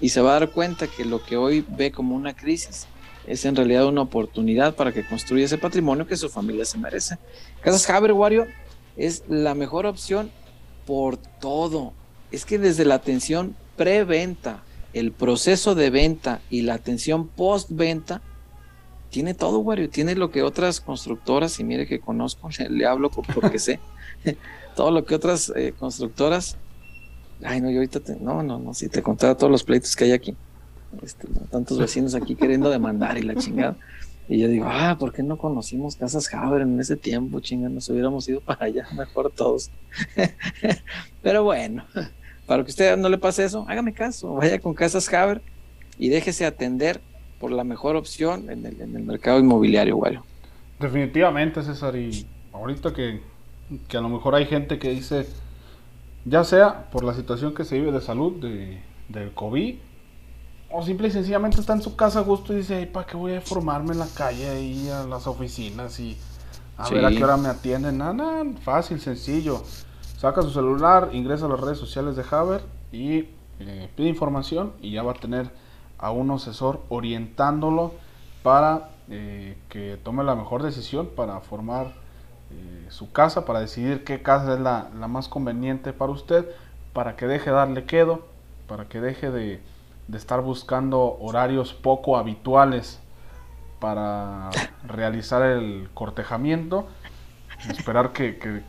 y 0.00 0.10
se 0.10 0.20
va 0.20 0.36
a 0.36 0.38
dar 0.38 0.52
cuenta 0.52 0.86
que 0.86 1.04
lo 1.04 1.24
que 1.24 1.36
hoy 1.36 1.66
ve 1.68 1.90
como 1.90 2.14
una 2.14 2.36
crisis 2.36 2.86
es 3.26 3.44
en 3.46 3.56
realidad 3.56 3.86
una 3.86 4.02
oportunidad 4.02 4.76
para 4.76 4.92
que 4.92 5.04
construya 5.04 5.46
ese 5.46 5.58
patrimonio 5.58 6.06
que 6.06 6.16
su 6.16 6.28
familia 6.28 6.64
se 6.64 6.78
merece. 6.78 7.18
Casas 7.62 7.90
Haber 7.90 8.12
Wario 8.12 8.46
es 8.96 9.24
la 9.26 9.56
mejor 9.56 9.86
opción 9.86 10.30
por 10.86 11.16
todo. 11.16 11.92
Es 12.30 12.44
que 12.44 12.58
desde 12.58 12.84
la 12.84 12.96
atención 12.96 13.56
preventa, 13.76 14.62
el 14.92 15.12
proceso 15.12 15.74
de 15.74 15.90
venta 15.90 16.40
y 16.50 16.62
la 16.62 16.74
atención 16.74 17.28
post-venta, 17.28 18.22
tiene 19.10 19.34
todo, 19.34 19.60
Wario. 19.60 19.88
Tiene 19.88 20.14
lo 20.14 20.30
que 20.30 20.42
otras 20.42 20.80
constructoras, 20.80 21.60
y 21.60 21.64
mire 21.64 21.86
que 21.86 22.00
conozco, 22.00 22.48
le, 22.68 22.86
hablo 22.86 23.10
porque 23.10 23.58
sé, 23.58 23.80
todo 24.76 24.90
lo 24.90 25.04
que 25.04 25.14
otras 25.14 25.52
eh, 25.54 25.72
constructoras 25.78 26.56
Ay, 27.44 27.60
no, 27.60 27.70
yo 27.70 27.78
ahorita 27.78 28.00
te, 28.00 28.16
no, 28.16 28.42
no, 28.42 28.58
no, 28.58 28.72
si 28.72 28.88
te 28.88 29.02
contaba 29.02 29.34
todos 29.36 29.50
los 29.50 29.62
pleitos 29.62 29.94
que 29.94 30.04
hay 30.04 30.12
aquí. 30.12 30.34
Este, 31.02 31.28
tantos 31.50 31.78
vecinos 31.78 32.14
aquí 32.14 32.34
queriendo 32.34 32.70
demandar 32.70 33.18
y 33.18 33.22
la 33.22 33.34
chingada. 33.34 33.76
Y 34.28 34.38
yo 34.38 34.48
digo, 34.48 34.66
ah, 34.68 34.96
¿por 34.98 35.12
qué 35.12 35.22
no 35.22 35.36
conocimos 35.36 35.94
Casas 35.94 36.32
Haber 36.34 36.62
en 36.62 36.80
ese 36.80 36.96
tiempo? 36.96 37.40
Chinga, 37.40 37.68
nos 37.68 37.88
hubiéramos 37.88 38.28
ido 38.28 38.40
para 38.40 38.64
allá, 38.66 38.86
mejor 38.96 39.30
todos. 39.30 39.70
Pero 41.22 41.44
bueno, 41.44 41.84
para 42.46 42.64
que 42.64 42.70
usted 42.70 42.96
no 42.96 43.08
le 43.08 43.18
pase 43.18 43.44
eso, 43.44 43.64
hágame 43.68 43.92
caso, 43.92 44.34
vaya 44.34 44.58
con 44.58 44.74
Casas 44.74 45.12
Haber 45.12 45.42
y 45.98 46.08
déjese 46.08 46.44
atender 46.44 47.00
por 47.38 47.52
la 47.52 47.64
mejor 47.64 47.96
opción 47.96 48.50
en 48.50 48.66
el, 48.66 48.88
mercado 49.04 49.38
inmobiliario, 49.38 49.96
güey. 49.96 50.18
Definitivamente, 50.80 51.62
César, 51.62 51.96
y 51.96 52.26
ahorita 52.52 52.92
que, 52.92 53.20
que 53.88 53.96
a 53.96 54.00
lo 54.00 54.08
mejor 54.08 54.34
hay 54.34 54.46
gente 54.46 54.78
que 54.78 54.90
dice, 54.90 55.26
ya 56.24 56.44
sea 56.44 56.90
por 56.90 57.04
la 57.04 57.14
situación 57.14 57.54
que 57.54 57.64
se 57.64 57.78
vive 57.78 57.92
de 57.92 58.00
salud 58.00 58.40
de, 58.40 58.80
del 59.08 59.32
COVID, 59.32 59.76
o 60.76 60.82
simple 60.82 61.08
y 61.08 61.10
sencillamente 61.10 61.58
está 61.58 61.72
en 61.72 61.80
su 61.80 61.96
casa 61.96 62.18
a 62.18 62.22
gusto 62.22 62.52
y 62.52 62.56
dice, 62.56 62.86
¿para 62.86 63.06
qué 63.06 63.16
voy 63.16 63.34
a 63.34 63.40
formarme 63.40 63.92
en 63.92 63.98
la 63.98 64.08
calle 64.14 64.48
ahí 64.50 64.88
a 64.90 65.04
las 65.04 65.26
oficinas 65.26 65.98
y 65.98 66.18
a 66.76 66.90
ver 66.90 67.04
a 67.06 67.10
qué 67.10 67.24
hora 67.24 67.38
me 67.38 67.48
atienden? 67.48 67.96
Nada, 67.96 68.12
nada, 68.12 68.44
fácil, 68.62 69.00
sencillo. 69.00 69.62
Saca 70.18 70.42
su 70.42 70.50
celular, 70.50 71.10
ingresa 71.12 71.46
a 71.46 71.48
las 71.48 71.60
redes 71.60 71.78
sociales 71.78 72.14
de 72.14 72.24
Haber 72.30 72.62
y 72.92 73.28
eh, 73.58 73.88
pide 73.96 74.08
información 74.08 74.72
y 74.82 74.92
ya 74.92 75.02
va 75.02 75.12
a 75.12 75.14
tener 75.14 75.50
a 75.98 76.10
un 76.10 76.30
asesor 76.30 76.82
orientándolo 76.90 77.94
para 78.42 78.90
eh, 79.08 79.56
que 79.70 79.98
tome 80.02 80.24
la 80.24 80.34
mejor 80.34 80.62
decisión 80.62 81.08
para 81.16 81.40
formar 81.40 81.94
eh, 82.50 82.86
su 82.90 83.10
casa, 83.12 83.46
para 83.46 83.60
decidir 83.60 84.04
qué 84.04 84.20
casa 84.20 84.54
es 84.54 84.60
la, 84.60 84.90
más 85.08 85.28
conveniente 85.28 85.94
para 85.94 86.12
usted, 86.12 86.46
para 86.92 87.16
que 87.16 87.26
deje 87.26 87.48
de 87.48 87.56
darle 87.56 87.84
quedo, 87.84 88.26
para 88.68 88.84
que 88.84 89.00
deje 89.00 89.30
de, 89.30 89.62
estar 90.12 90.40
buscando 90.40 91.16
horarios 91.20 91.74
poco 91.74 92.16
habituales 92.16 93.00
para 93.80 94.50
realizar 94.84 95.42
el 95.42 95.88
cortejamiento, 95.94 96.86
esperar 97.68 98.12
que, 98.12 98.62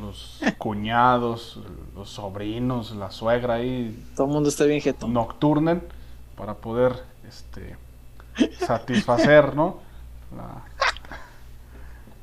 los 0.00 0.40
cuñados, 0.58 1.60
los 1.94 2.10
sobrinos, 2.10 2.94
la 2.96 3.10
suegra 3.10 3.54
ahí, 3.54 4.04
todo 4.16 4.26
el 4.26 4.32
mundo 4.32 4.48
esté 4.48 4.66
bien 4.66 4.82
nocturnen 5.06 5.82
para 6.36 6.54
poder 6.54 7.04
este, 7.28 7.76
satisfacer, 8.58 9.54
¿no? 9.54 9.78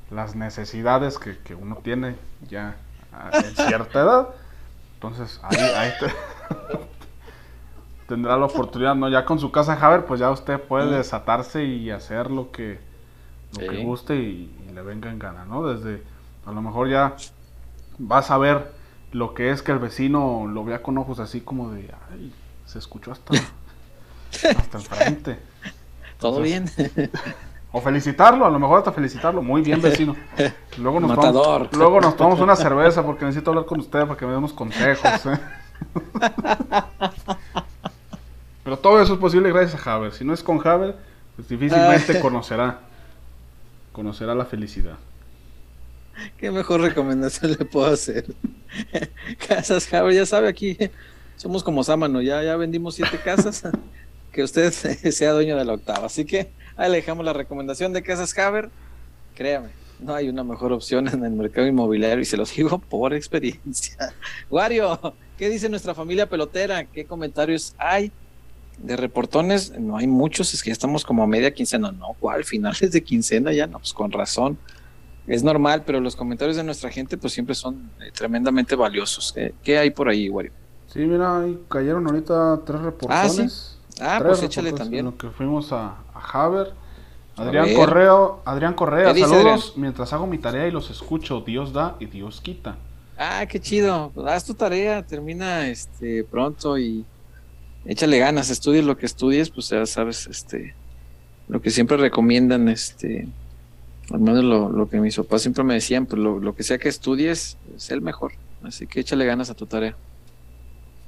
las 0.09 0.35
necesidades 0.35 1.17
que, 1.17 1.55
uno 1.55 1.77
tiene 1.77 2.15
ya 2.47 2.75
en 3.31 3.55
cierta 3.55 4.01
edad. 4.01 4.27
Entonces, 4.95 5.39
ahí, 5.43 5.57
ahí 5.57 5.91
tendrá 8.11 8.35
la 8.35 8.47
oportunidad, 8.47 8.93
¿no? 8.93 9.07
Ya 9.07 9.23
con 9.23 9.39
su 9.39 9.53
casa 9.53 9.77
Javier, 9.77 10.05
pues 10.05 10.19
ya 10.19 10.29
usted 10.31 10.59
puede 10.59 10.97
desatarse 10.97 11.63
y 11.63 11.91
hacer 11.91 12.29
lo 12.29 12.51
que, 12.51 12.77
lo 13.57 13.69
que 13.69 13.81
guste 13.85 14.17
y, 14.17 14.53
le 14.75 14.81
venga 14.81 15.09
en 15.09 15.17
gana, 15.17 15.45
¿no? 15.45 15.65
Desde, 15.65 16.03
a 16.45 16.51
lo 16.51 16.61
mejor 16.61 16.89
ya 16.89 17.15
vas 17.99 18.29
a 18.29 18.37
ver 18.37 18.73
lo 19.13 19.33
que 19.33 19.51
es 19.51 19.61
que 19.61 19.71
el 19.71 19.79
vecino 19.79 20.45
lo 20.45 20.65
vea 20.65 20.81
con 20.81 20.97
ojos 20.97 21.21
así 21.21 21.39
como 21.39 21.71
de, 21.71 21.89
ay, 22.11 22.33
se 22.65 22.79
escuchó 22.79 23.13
hasta, 23.13 23.33
hasta 24.57 24.77
el 24.77 24.83
frente. 24.83 25.39
Todo 26.19 26.41
bien. 26.41 26.65
O 27.71 27.79
felicitarlo, 27.79 28.45
a 28.45 28.49
lo 28.49 28.59
mejor 28.59 28.79
hasta 28.79 28.91
felicitarlo. 28.91 29.41
Muy 29.41 29.61
bien, 29.61 29.81
vecino. 29.81 30.17
Luego 30.77 30.99
nos, 30.99 31.11
Matador. 31.11 31.69
Tomamos, 31.69 31.73
luego 31.77 32.01
nos 32.01 32.17
tomamos 32.17 32.41
una 32.41 32.57
cerveza 32.57 33.05
porque 33.05 33.23
necesito 33.23 33.51
hablar 33.51 33.65
con 33.65 33.79
usted 33.79 34.01
para 34.01 34.17
que 34.17 34.25
me 34.25 34.33
demos 34.33 34.51
consejos. 34.51 35.25
¿eh? 35.27 35.39
Pero 38.71 38.79
todo 38.79 39.01
eso 39.01 39.15
es 39.15 39.19
posible 39.19 39.51
gracias 39.51 39.85
a 39.85 39.95
Haber. 39.95 40.13
Si 40.13 40.23
no 40.23 40.33
es 40.33 40.41
con 40.41 40.65
Haber, 40.65 40.95
pues 41.35 41.49
difícilmente 41.49 42.17
conocerá 42.21 42.79
conocerá 43.91 44.33
la 44.33 44.45
felicidad. 44.45 44.95
¿Qué 46.37 46.51
mejor 46.51 46.79
recomendación 46.79 47.51
le 47.59 47.65
puedo 47.65 47.87
hacer? 47.87 48.27
Casas 49.45 49.93
Haber, 49.93 50.13
ya 50.13 50.25
sabe 50.25 50.47
aquí, 50.47 50.77
somos 51.35 51.65
como 51.65 51.83
Sámano, 51.83 52.21
ya, 52.21 52.41
ya 52.43 52.55
vendimos 52.55 52.95
siete 52.95 53.19
casas, 53.21 53.61
que 54.31 54.41
usted 54.41 54.71
sea 54.71 55.33
dueño 55.33 55.57
de 55.57 55.65
la 55.65 55.73
octava. 55.73 56.05
Así 56.05 56.23
que 56.23 56.49
ahí 56.77 56.89
le 56.89 56.95
dejamos 56.95 57.25
la 57.25 57.33
recomendación 57.33 57.91
de 57.91 58.01
Casas 58.03 58.37
Haber. 58.37 58.69
Créame, 59.35 59.71
no 59.99 60.15
hay 60.15 60.29
una 60.29 60.45
mejor 60.45 60.71
opción 60.71 61.09
en 61.09 61.25
el 61.25 61.31
mercado 61.31 61.67
inmobiliario 61.67 62.21
y 62.21 62.25
se 62.25 62.37
los 62.37 62.55
digo 62.55 62.79
por 62.79 63.13
experiencia. 63.13 64.13
Wario, 64.49 65.13
¿qué 65.37 65.49
dice 65.49 65.67
nuestra 65.67 65.93
familia 65.93 66.29
pelotera? 66.29 66.85
¿Qué 66.85 67.03
comentarios 67.03 67.75
hay? 67.77 68.13
De 68.83 68.95
reportones, 68.95 69.77
no 69.79 69.97
hay 69.97 70.07
muchos, 70.07 70.53
es 70.53 70.63
que 70.63 70.69
ya 70.69 70.73
estamos 70.73 71.05
como 71.05 71.23
a 71.23 71.27
media 71.27 71.53
quincena. 71.53 71.91
No, 71.91 72.15
¿cuál? 72.19 72.43
Finales 72.43 72.91
de 72.91 73.03
quincena 73.03 73.51
ya, 73.51 73.67
no, 73.67 73.79
pues 73.79 73.93
con 73.93 74.11
razón. 74.11 74.57
Es 75.27 75.43
normal, 75.43 75.83
pero 75.85 75.99
los 75.99 76.15
comentarios 76.15 76.57
de 76.57 76.63
nuestra 76.63 76.89
gente 76.89 77.17
pues 77.17 77.33
siempre 77.33 77.53
son 77.53 77.91
eh, 78.01 78.11
tremendamente 78.11 78.75
valiosos. 78.75 79.35
¿Qué, 79.63 79.77
hay 79.77 79.91
por 79.91 80.09
ahí, 80.09 80.29
Wario? 80.29 80.51
Sí, 80.87 80.99
mira, 80.99 81.41
ahí 81.41 81.59
cayeron 81.69 82.07
ahorita 82.07 82.61
tres 82.65 82.81
reportones. 82.81 83.77
Ah, 83.99 84.17
ah 84.17 84.23
pues 84.25 84.41
échale 84.41 84.73
también. 84.73 85.05
En 85.05 85.11
lo 85.11 85.17
que 85.17 85.29
fuimos 85.29 85.71
a, 85.71 85.97
a 86.13 86.31
Haber. 86.33 86.73
Adrián 87.37 87.73
Correa, 87.73 88.11
Adrián 88.45 88.73
Correa, 88.73 89.15
saludos. 89.15 89.73
Mientras 89.77 90.11
hago 90.13 90.27
mi 90.27 90.37
tarea 90.37 90.67
y 90.67 90.71
los 90.71 90.89
escucho, 90.89 91.41
Dios 91.41 91.71
da 91.71 91.95
y 91.99 92.05
Dios 92.05 92.41
quita. 92.41 92.75
Ah, 93.17 93.45
qué 93.47 93.59
chido. 93.59 94.11
Pues, 94.13 94.27
haz 94.27 94.45
tu 94.45 94.53
tarea, 94.53 95.05
termina 95.05 95.67
este 95.67 96.23
pronto 96.23 96.77
y 96.77 97.05
échale 97.85 98.19
ganas, 98.19 98.49
estudies 98.49 98.85
lo 98.85 98.97
que 98.97 99.05
estudies, 99.05 99.49
pues 99.49 99.69
ya 99.69 99.85
sabes, 99.85 100.27
este, 100.27 100.75
lo 101.47 101.61
que 101.61 101.69
siempre 101.69 101.97
recomiendan, 101.97 102.69
este, 102.69 103.27
al 104.11 104.19
menos 104.19 104.43
lo, 104.43 104.89
que 104.89 104.99
mis 104.99 105.15
papás 105.15 105.41
siempre 105.41 105.63
me 105.63 105.73
decían, 105.73 106.05
pues 106.05 106.21
lo, 106.21 106.55
que 106.55 106.63
sea 106.63 106.77
que 106.77 106.89
estudies, 106.89 107.57
es 107.75 107.91
el 107.91 108.01
mejor. 108.01 108.33
Así 108.63 108.85
que 108.87 108.99
échale 108.99 109.25
ganas 109.25 109.49
a 109.49 109.55
tu 109.55 109.65
tarea. 109.65 109.95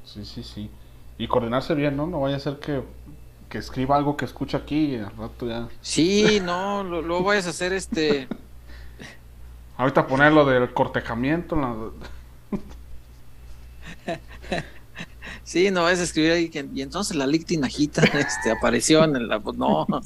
Sí, 0.06 0.26
sí, 0.26 0.44
sí. 0.44 0.70
Y 1.18 1.28
coordinarse 1.28 1.76
bien, 1.76 1.96
¿no? 1.96 2.08
No 2.08 2.22
vaya 2.22 2.38
a 2.38 2.40
ser 2.40 2.58
que, 2.60 2.82
que 3.50 3.60
escriba 3.60 3.96
algo 3.96 4.18
que 4.18 4.26
escucha 4.26 4.58
aquí 4.58 4.96
y 4.96 4.96
al 4.96 5.16
rato 5.16 5.48
ya. 5.48 5.70
Sí, 5.82 6.42
no, 6.44 6.84
luego 6.84 7.24
vayas 7.24 7.46
a 7.48 7.52
hacer 7.52 7.74
este. 7.74 8.28
Ahorita 9.78 10.08
ponerlo 10.08 10.46
del 10.46 10.74
cortejamiento. 10.74 11.56
La... 11.56 11.76
Sí, 15.44 15.72
no 15.72 15.86
a 15.86 15.92
escribir 15.92 16.32
ahí 16.32 16.52
y 16.74 16.82
entonces 16.82 17.16
la 17.18 17.28
lictinajita 17.28 18.04
este, 18.20 18.52
apareció 18.52 19.04
en 19.04 19.28
la 19.28 19.40
pues, 19.40 19.58
no. 19.58 19.86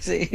sí, 0.00 0.28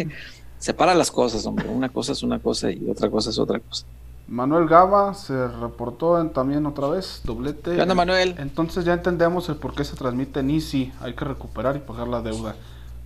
separa 0.59 0.93
las 0.93 1.11
cosas, 1.11 1.45
hombre. 1.45 1.67
Una 1.67 1.89
cosa 1.89 2.11
es 2.11 2.23
una 2.23 2.39
cosa 2.39 2.71
y 2.71 2.89
otra 2.89 3.09
cosa 3.09 3.31
es 3.31 3.39
otra 3.39 3.59
cosa. 3.59 3.85
Manuel 4.27 4.67
Gaba 4.67 5.13
se 5.13 5.47
reportó 5.47 6.25
también 6.27 6.65
otra 6.65 6.87
vez, 6.87 7.21
doblete. 7.25 7.75
¿Qué 7.75 7.81
onda, 7.81 7.95
Manuel? 7.95 8.35
Entonces 8.37 8.85
ya 8.85 8.93
entendemos 8.93 9.49
el 9.49 9.55
por 9.55 9.73
qué 9.73 9.83
se 9.83 9.97
transmite 9.97 10.39
en 10.39 10.51
Easy. 10.51 10.93
Hay 11.01 11.15
que 11.15 11.25
recuperar 11.25 11.75
y 11.75 11.79
pagar 11.79 12.07
la 12.07 12.21
deuda. 12.21 12.55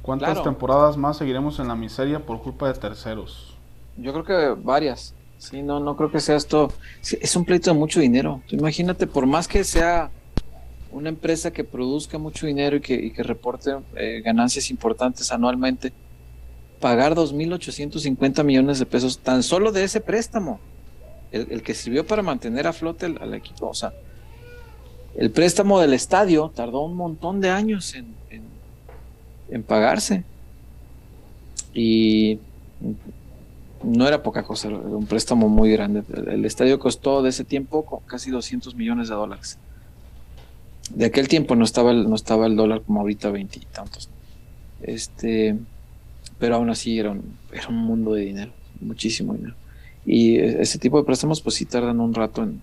¿Cuántas 0.04 0.44
temporadas 0.44 0.98
más 0.98 1.18
seguiremos 1.18 1.58
en 1.60 1.68
la 1.68 1.76
miseria 1.76 2.20
por 2.20 2.40
culpa 2.44 2.68
de 2.68 2.76
terceros? 2.76 3.56
Yo 3.98 4.14
creo 4.14 4.24
que 4.24 4.62
varias. 4.62 5.16
Sí, 5.50 5.62
no, 5.62 5.80
no 5.80 5.96
creo 5.96 6.12
que 6.12 6.20
sea 6.20 6.36
esto. 6.36 6.74
Es 7.02 7.36
un 7.36 7.46
pleito 7.46 7.72
de 7.72 7.78
mucho 7.78 8.00
dinero. 8.00 8.42
Imagínate, 8.50 9.06
por 9.06 9.28
más 9.28 9.48
que 9.48 9.64
sea 9.64 10.10
una 10.92 11.10
empresa 11.10 11.52
que 11.52 11.64
produzca 11.64 12.18
mucho 12.18 12.48
dinero 12.48 12.78
y 12.78 12.82
que, 12.82 13.24
reporte 13.24 13.76
eh, 13.96 14.22
ganancias 14.24 14.72
importantes 14.72 15.32
anualmente, 15.32 15.94
pagar 16.80 17.14
2.850 17.14 18.44
millones 18.44 18.80
de 18.80 18.86
pesos 18.86 19.20
tan 19.20 19.44
solo 19.44 19.72
de 19.72 19.84
ese 19.84 20.02
préstamo, 20.02 20.60
el, 21.32 21.62
que 21.62 21.74
sirvió 21.74 22.08
para 22.08 22.24
mantener 22.24 22.66
a 22.66 22.74
flote 22.74 23.06
al 23.06 23.34
equipo. 23.34 23.68
O 23.68 23.74
sea, 23.74 23.94
el 25.16 25.30
préstamo 25.32 25.80
del 25.80 25.94
estadio 25.94 26.52
tardó 26.56 26.82
un 26.82 26.96
montón 26.96 27.40
de 27.40 27.50
años 27.52 27.94
en, 27.94 28.16
en 29.50 29.64
pagarse. 29.64 30.24
Y 31.74 32.40
no 33.84 34.08
era 34.08 34.24
poca 34.24 34.44
cosa, 34.44 34.70
era 34.70 34.78
un 34.78 35.06
préstamo 35.06 35.50
muy 35.50 35.72
grande. 35.72 36.04
El 36.28 36.46
estadio 36.46 36.80
costó 36.80 37.22
de 37.22 37.30
ese 37.30 37.44
tiempo 37.44 38.02
casi 38.06 38.32
200 38.32 38.76
millones 38.76 39.10
de 39.10 39.16
dólares. 39.16 39.58
De 40.90 41.06
aquel 41.06 41.28
tiempo 41.28 41.56
no 41.56 41.66
estaba 41.66 41.92
el, 41.92 42.10
no 42.10 42.16
estaba 42.16 42.46
el 42.48 42.56
dólar 42.56 42.82
como 42.82 43.02
ahorita 43.02 43.30
veinte 43.32 43.60
y 43.60 43.66
tantos. 43.66 44.10
Este, 44.82 45.58
pero 46.40 46.56
aún 46.56 46.70
así 46.70 47.00
era 47.00 47.12
un, 47.12 47.38
era 47.52 47.68
un 47.70 47.78
mundo 47.78 48.14
de 48.14 48.26
dinero, 48.26 48.52
muchísimo 48.82 49.34
dinero. 49.34 49.56
Y 50.06 50.38
ese 50.38 50.78
tipo 50.78 51.00
de 51.00 51.06
préstamos 51.06 51.42
pues 51.42 51.56
sí 51.56 51.66
tardan 51.66 52.00
un 52.00 52.14
rato 52.14 52.44
en, 52.44 52.62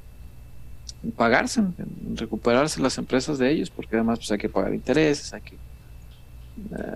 pagarse, 1.16 1.60
en 1.60 2.16
recuperarse 2.16 2.80
las 2.80 2.96
empresas 2.98 3.38
de 3.38 3.50
ellos, 3.50 3.70
porque 3.70 3.96
además 3.96 4.20
pues 4.20 4.30
hay 4.30 4.38
que 4.38 4.48
pagar 4.48 4.72
intereses, 4.72 5.32
hay 5.32 5.40
que, 5.40 5.56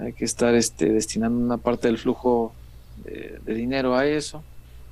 hay 0.05 0.13
que 0.13 0.25
estar 0.25 0.55
este, 0.55 0.91
destinando 0.91 1.45
una 1.45 1.57
parte 1.57 1.89
del 1.89 1.99
flujo 1.99 2.55
de, 3.07 3.55
dinero 3.55 3.95
a 3.95 4.07
eso. 4.07 4.43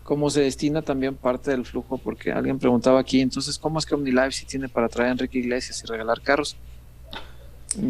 ¿Cómo 0.03 0.29
se 0.29 0.43
destina 0.43 0.83
también 0.83 1.15
parte 1.15 1.51
del 1.51 1.65
flujo? 1.65 1.99
Porque 1.99 2.31
alguien 2.31 2.59
preguntaba 2.59 3.01
aquí, 3.01 3.21
entonces, 3.21 3.59
¿cómo 3.59 3.79
es 3.79 3.87
que 3.87 3.95
OmniLife 3.95 4.33
si 4.33 4.45
tiene 4.45 4.69
para 4.69 4.89
traer 4.89 5.09
a 5.09 5.13
Enrique 5.13 5.39
Iglesias 5.39 5.83
y 5.83 5.87
regalar 5.87 6.21
carros? 6.21 6.57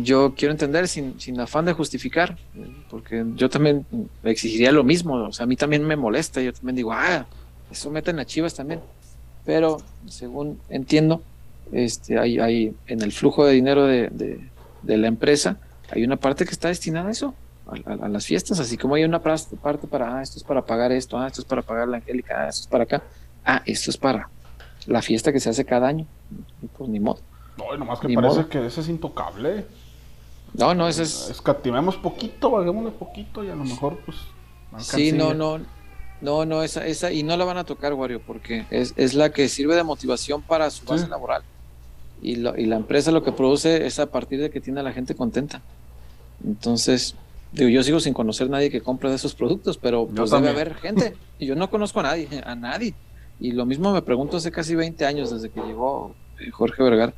Yo 0.03 0.35
quiero 0.35 0.53
entender 0.53 0.89
sin, 0.89 1.21
sin 1.21 1.39
afán 1.41 1.65
de 1.65 1.73
justificar, 1.73 2.39
porque 2.89 3.25
yo 3.35 3.51
también 3.51 3.85
exigiría 4.23 4.73
lo 4.73 4.85
mismo, 4.85 5.15
o 5.15 5.33
sea, 5.33 5.45
a 5.45 5.47
mí 5.47 5.57
también 5.57 5.85
me 5.85 5.97
molesta, 5.97 6.41
yo 6.41 6.53
también 6.53 6.77
digo, 6.77 6.93
ah, 6.93 7.27
eso 7.71 7.91
meten 7.91 8.19
a 8.19 8.25
Chivas 8.25 8.55
también. 8.55 8.81
Pero, 9.45 9.79
según 10.07 10.59
entiendo, 10.71 11.23
este, 11.73 12.19
hay, 12.19 12.39
hay 12.39 12.75
en 12.87 13.03
el 13.03 13.13
flujo 13.13 13.45
de 13.45 13.53
dinero 13.53 13.85
de, 13.87 14.09
de 14.83 14.97
la 14.97 15.09
empresa, 15.09 15.59
hay 15.91 16.05
una 16.05 16.17
parte 16.17 16.47
que 16.47 16.53
está 16.53 16.69
destinada 16.69 17.09
a 17.09 17.13
eso 17.13 17.35
a, 17.67 18.09
las 18.09 18.27
fiestas, 18.27 18.61
así 18.61 18.77
como 18.77 18.95
hay 18.95 19.05
una 19.05 19.21
parte 19.21 19.87
para, 19.87 20.19
ah, 20.19 20.23
esto 20.23 20.39
es 20.39 20.45
para 20.45 20.63
pagar 20.63 20.93
esto, 20.93 21.19
ah, 21.19 21.27
esto 21.27 21.41
es 21.41 21.47
para 21.47 21.63
pagar 21.63 21.89
la 21.89 21.99
Angélica, 21.99 22.45
ah, 22.45 22.49
esto 22.49 22.63
es 22.63 22.67
para 22.67 22.85
acá, 22.85 23.03
ah, 23.45 23.63
esto 23.65 23.91
es 23.91 23.97
para 23.97 24.29
la 24.87 25.03
fiesta 25.03 25.33
que 25.33 25.41
se 25.41 25.51
hace 25.51 25.65
cada 25.65 25.89
año. 25.89 26.07
Pues 26.77 26.91
ni 26.91 27.01
modo. 27.01 27.21
No, 27.57 27.77
nomás 27.77 28.01
que 28.01 28.13
parece 28.13 28.47
que 28.47 28.67
ese 28.67 28.81
es 28.81 28.89
intocable. 28.89 29.67
No, 30.53 30.75
no, 30.75 30.89
ese 30.89 31.03
es... 31.05 31.31
Escatimemos 31.31 31.97
poquito, 31.97 32.51
vaguémosle 32.51 32.91
poquito 32.93 33.43
y 33.45 33.51
a 33.51 33.55
lo 33.55 33.65
mejor 33.65 33.99
pues... 34.05 34.19
Sí, 34.79 35.13
no, 35.13 35.35
no, 35.35 35.61
no, 36.21 36.45
no, 36.45 36.63
esa, 36.63 36.87
esa, 36.87 37.13
y 37.13 37.23
no 37.23 37.37
la 37.37 37.45
van 37.45 37.59
a 37.59 37.65
tocar, 37.65 37.95
Wario, 37.95 38.21
porque 38.21 38.67
es, 38.71 38.93
es 38.97 39.15
la 39.15 39.31
que 39.31 39.49
sirve 39.49 39.77
de 39.77 39.85
motivación 39.85 40.43
para 40.43 40.71
su 40.71 40.85
base 40.85 41.07
laboral. 41.07 41.43
Y, 42.23 42.37
lo, 42.37 42.57
y 42.57 42.67
la 42.67 42.77
empresa 42.77 43.11
lo 43.11 43.23
que 43.23 43.33
produce 43.33 43.87
es 43.87 43.99
a 43.99 44.07
partir 44.07 44.41
de 44.41 44.51
que 44.51 44.61
tiene 44.61 44.81
a 44.81 44.83
la 44.83 44.93
gente 44.93 45.15
contenta. 45.15 45.63
Entonces, 46.45 47.15
Digo, 47.55 47.69
yo 47.69 47.85
sigo 47.85 48.01
sin 48.01 48.13
conocer 48.13 48.49
a 48.49 48.51
nadie 48.51 48.69
que 48.69 48.81
compre 48.81 49.11
de 49.11 49.15
esos 49.15 49.35
productos, 49.35 49.79
pero 49.79 50.09
pues 50.09 50.31
debe 50.31 50.49
haber 50.49 50.75
gente. 50.75 51.17
Y 51.39 51.47
yo 51.47 51.57
no 51.57 51.69
conozco 51.69 52.01
a 52.01 52.05
nadie, 52.05 52.29
a 52.45 52.55
nadie. 52.55 52.95
Y 53.41 53.53
lo 53.53 53.65
mismo 53.65 53.93
me 53.93 54.03
pregunto 54.03 54.37
hace 54.37 54.51
casi 54.51 54.75
20 54.75 55.05
años, 55.05 55.31
desde 55.31 55.51
que 55.51 55.61
llegó 55.61 56.15
eh, 56.41 56.51
Jorge 56.51 56.83
Vergara. 56.83 57.13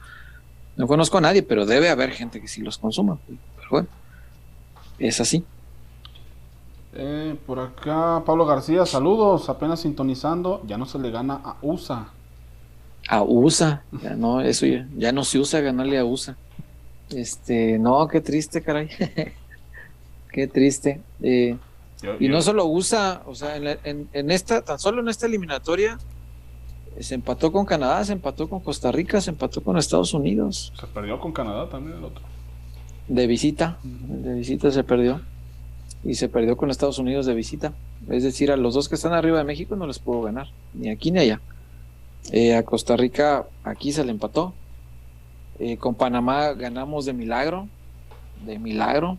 No 0.77 0.87
conozco 0.87 1.19
a 1.19 1.21
nadie, 1.23 1.43
pero 1.43 1.65
debe 1.65 1.89
haber 1.89 2.11
gente 2.11 2.41
que 2.41 2.49
sí 2.49 2.61
los 2.63 2.77
consuma. 2.77 3.19
Pero 3.27 3.69
bueno, 3.71 3.89
es 4.99 5.21
así. 5.21 5.45
Eh, 6.95 7.37
por 7.47 7.59
acá, 7.59 8.23
Pablo 8.25 8.45
García, 8.47 8.85
saludos. 8.85 9.49
Apenas 9.49 9.81
sintonizando, 9.81 10.63
ya 10.67 10.77
no 10.77 10.87
se 10.87 10.99
le 10.99 11.11
gana 11.11 11.41
a 11.45 11.57
USA. 11.63 12.09
A 13.09 13.23
USA, 13.23 13.83
ya 14.03 14.17
no, 14.17 14.41
eso 14.41 14.67
ya, 14.67 14.87
ya 14.97 15.13
no 15.13 15.25
se 15.25 15.39
usa 15.39 15.61
ganarle 15.61 15.99
a 15.99 16.05
USA. 16.05 16.37
Este, 17.11 17.79
no, 17.79 18.07
qué 18.09 18.21
triste, 18.21 18.63
caray. 18.63 18.89
Qué 20.37 20.47
triste. 20.47 21.01
Eh, 21.23 21.57
y 22.21 22.29
no 22.29 22.43
solo 22.43 22.67
usa, 22.67 23.23
o 23.25 23.35
sea, 23.35 23.57
en, 23.57 24.07
en, 24.13 24.31
esta, 24.31 24.61
tan 24.61 24.79
solo 24.79 25.01
en 25.01 25.09
esta 25.09 25.25
eliminatoria, 25.25 25.97
se 27.01 27.15
empató 27.15 27.51
con 27.51 27.65
Canadá, 27.65 28.05
se 28.05 28.13
empató 28.13 28.47
con 28.47 28.61
Costa 28.61 28.93
Rica, 28.93 29.19
se 29.23 29.31
empató 29.31 29.63
con 29.63 29.79
Estados 29.79 30.13
Unidos. 30.13 30.75
Se 30.79 30.87
perdió 30.89 31.19
con 31.21 31.33
Canadá 31.33 31.71
también 31.71 31.97
el 31.97 32.05
otro. 32.05 32.23
De 33.09 33.27
visita, 33.27 33.79
de 33.83 34.35
visita 34.35 34.71
se 34.71 34.85
perdió. 34.85 35.23
Y 36.05 36.17
se 36.17 36.29
perdió 36.29 36.59
con 36.59 36.71
Estados 36.71 36.99
Unidos 36.99 37.25
de 37.25 37.33
visita. 37.33 37.73
Es 38.11 38.23
decir, 38.23 38.53
a 38.53 38.59
los 38.59 38.75
dos 38.75 38.91
que 38.91 38.97
están 38.97 39.15
arriba 39.15 39.39
de 39.39 39.45
México 39.45 39.75
no 39.75 39.87
les 39.87 39.99
pudo 39.99 40.21
ganar, 40.21 40.49
ni 40.75 40.91
aquí 40.91 41.13
ni 41.13 41.21
allá. 41.21 41.41
Eh, 42.31 42.55
a 42.55 42.63
Costa 42.63 42.95
Rica 42.95 43.47
aquí 43.65 43.91
se 43.91 44.05
le 44.05 44.11
empató. 44.11 44.53
Eh, 45.61 45.79
con 45.79 45.95
Panamá 45.95 46.53
ganamos 46.53 47.07
de 47.07 47.15
milagro, 47.15 47.71
de 48.45 48.59
milagro. 48.59 49.17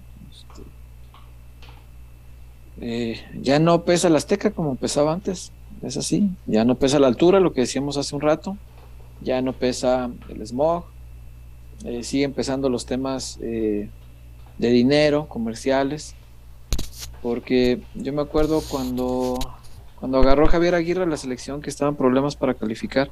Eh, 2.79 3.19
ya 3.41 3.59
no 3.59 3.83
pesa 3.83 4.09
la 4.09 4.17
Azteca 4.17 4.51
como 4.51 4.75
pesaba 4.75 5.13
antes, 5.13 5.51
es 5.81 5.97
así. 5.97 6.29
Ya 6.45 6.65
no 6.65 6.75
pesa 6.75 6.99
la 6.99 7.07
altura, 7.07 7.39
lo 7.39 7.53
que 7.53 7.61
decíamos 7.61 7.97
hace 7.97 8.15
un 8.15 8.21
rato. 8.21 8.57
Ya 9.21 9.41
no 9.41 9.53
pesa 9.53 10.09
el 10.29 10.45
smog. 10.45 10.85
siguen 12.01 12.33
pesando 12.33 12.69
los 12.69 12.85
temas 12.85 13.39
de 13.39 13.89
dinero, 14.57 15.27
comerciales. 15.27 16.15
Porque 17.21 17.81
yo 17.95 18.13
me 18.13 18.21
acuerdo 18.21 18.61
cuando 18.69 19.39
cuando 19.99 20.19
agarró 20.19 20.45
Javier 20.47 20.75
Aguirre 20.75 21.07
la 21.07 21.17
selección 21.17 21.61
que 21.61 21.71
estaban 21.71 21.95
problemas 21.95 22.35
para 22.35 22.53
calificar 22.53 23.09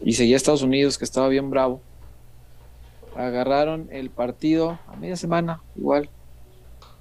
y 0.00 0.14
seguía 0.14 0.36
Estados 0.36 0.62
Unidos 0.62 0.98
que 0.98 1.04
estaba 1.04 1.28
bien 1.28 1.50
bravo. 1.50 1.80
Agarraron 3.16 3.88
el 3.90 4.10
partido 4.10 4.78
a 4.88 4.96
media 4.96 5.16
semana, 5.16 5.62
igual. 5.76 6.10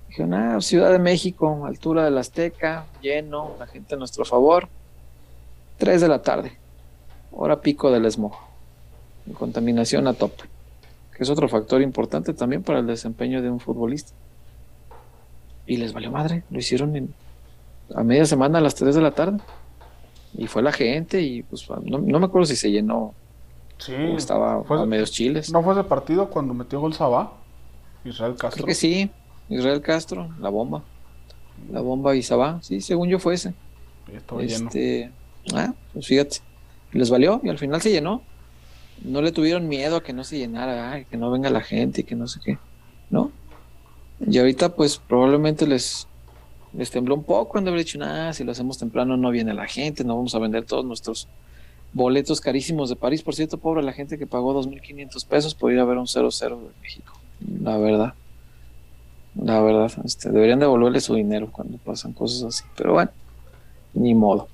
Dijeron, 0.10 0.34
ah, 0.34 0.62
Ciudad 0.62 0.92
de 0.92 1.00
México, 1.00 1.66
altura 1.66 2.06
del 2.06 2.18
Azteca, 2.18 2.86
lleno, 3.02 3.56
la 3.60 3.68
gente 3.68 3.96
a 3.96 3.98
nuestro 3.98 4.26
favor. 4.26 4.68
Tres 5.78 6.02
de 6.02 6.08
la 6.08 6.22
tarde, 6.22 6.58
hora 7.32 7.62
pico 7.62 7.92
del 7.92 8.10
smog, 8.12 8.34
contaminación 9.34 10.08
a 10.08 10.14
tope, 10.14 10.46
que 11.16 11.24
es 11.24 11.30
otro 11.30 11.48
factor 11.48 11.82
importante 11.82 12.34
también 12.34 12.64
para 12.64 12.80
el 12.80 12.88
desempeño 12.88 13.42
de 13.42 13.50
un 13.50 13.60
futbolista. 13.60 14.14
Y 15.68 15.78
les 15.78 15.94
valió 15.94 16.10
madre, 16.10 16.44
lo 16.50 16.58
hicieron 16.58 16.96
en 16.96 17.14
a 17.96 18.04
media 18.04 18.26
semana 18.26 18.60
a 18.60 18.62
las 18.62 18.76
3 18.76 18.96
de 18.96 19.02
la 19.02 19.12
tarde. 19.12 19.40
Y 20.38 20.48
fue 20.48 20.62
la 20.62 20.72
gente 20.72 21.22
y 21.22 21.44
pues 21.44 21.68
no, 21.70 22.00
me 22.00 22.26
acuerdo 22.26 22.46
si 22.46 22.56
se 22.56 22.72
llenó. 22.72 23.14
Sí. 23.78 23.94
estaba 24.16 24.64
a 24.68 24.86
medios 24.86 25.12
chiles. 25.12 25.52
¿No 25.52 25.62
fue 25.62 25.74
ese 25.74 25.84
partido 25.84 26.30
cuando 26.30 26.54
metió 26.54 26.80
gol 26.80 26.94
Sabá? 26.94 27.34
Israel 28.04 28.36
Castro. 28.36 28.64
Creo 28.64 28.66
que 28.66 28.74
sí. 28.74 29.12
Israel 29.50 29.82
Castro, 29.82 30.30
la 30.40 30.50
bomba. 30.50 30.84
La 31.72 31.82
bomba 31.82 32.16
y 32.16 32.24
Sabá. 32.24 32.60
Sí, 32.62 32.82
según 32.82 33.10
yo 33.10 33.20
fue 33.20 33.36
ese. 33.36 33.54
Este, 34.40 35.12
ah, 35.54 35.74
pues 35.94 36.08
fíjate. 36.08 36.38
Les 36.94 37.10
valió 37.10 37.42
y 37.44 37.50
al 37.50 37.58
final 37.58 37.82
se 37.82 37.92
llenó. 37.92 38.22
No 39.04 39.22
le 39.22 39.32
tuvieron 39.32 39.68
miedo 39.68 39.98
a 39.98 40.04
que 40.04 40.14
no 40.14 40.24
se 40.24 40.38
llenara, 40.38 41.04
que 41.04 41.18
no 41.18 41.30
venga 41.30 41.50
la 41.50 41.62
gente 41.62 42.02
y 42.02 42.04
que 42.04 42.16
no 42.16 42.28
sé 42.28 42.40
qué. 42.44 42.58
¿No? 43.10 43.32
Y 44.26 44.38
ahorita 44.40 44.76
pues 44.76 44.98
probablemente 44.98 45.68
les, 45.68 46.08
les 46.76 46.90
tembló 46.90 47.16
un 47.16 47.24
poco 47.24 47.50
cuando 47.50 47.70
haber 47.70 47.84
dicho, 47.84 48.00
nada, 48.00 48.34
si 48.34 48.44
lo 48.44 48.52
hacemos 48.52 48.78
temprano 48.78 49.16
no 49.16 49.30
viene 49.30 49.54
la 49.54 49.68
gente, 49.68 50.04
no 50.04 50.16
vamos 50.16 50.34
a 50.34 50.40
vender 50.40 50.66
todos 50.66 50.86
nuestros 50.86 51.28
boletos 51.94 52.42
carísimos 52.42 52.90
de 52.90 52.96
París. 52.96 53.22
Por 53.22 53.36
cierto, 53.36 53.58
pobre 53.58 53.84
la 53.84 53.94
gente 53.94 54.18
que 54.18 54.26
pagó 54.26 54.60
2.500 54.62 55.26
pesos 55.26 55.54
por 55.54 55.72
ir 55.72 55.80
a 55.80 55.86
ver 55.86 55.98
un 55.98 56.08
0-0 56.08 56.60
de 56.60 56.82
México. 56.82 57.14
La 57.62 57.78
verdad. 57.78 58.14
La 59.42 59.62
verdad, 59.62 59.92
este, 60.04 60.30
deberían 60.32 60.60
devolverle 60.60 61.00
su 61.00 61.16
dinero 61.16 61.50
cuando 61.52 61.78
pasan 61.78 62.14
cosas 62.14 62.44
así. 62.44 62.64
Pero 62.76 62.94
bueno, 62.94 63.12
ni 63.94 64.14
modo. 64.14 64.48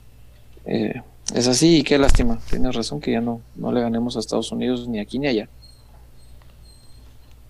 Eh, 0.66 1.02
es 1.34 1.48
así 1.48 1.80
y 1.80 1.84
qué 1.84 1.98
lástima. 1.98 2.40
Tienes 2.50 2.76
razón 2.76 3.00
que 3.00 3.12
ya 3.12 3.22
no, 3.22 3.42
no 3.56 3.72
le 3.72 3.82
ganemos 3.82 4.16
a 4.16 4.20
Estados 4.20 4.52
Unidos 4.52 4.88
ni 4.88 5.00
aquí 5.00 5.20
ni 5.20 5.28
allá. 5.28 5.48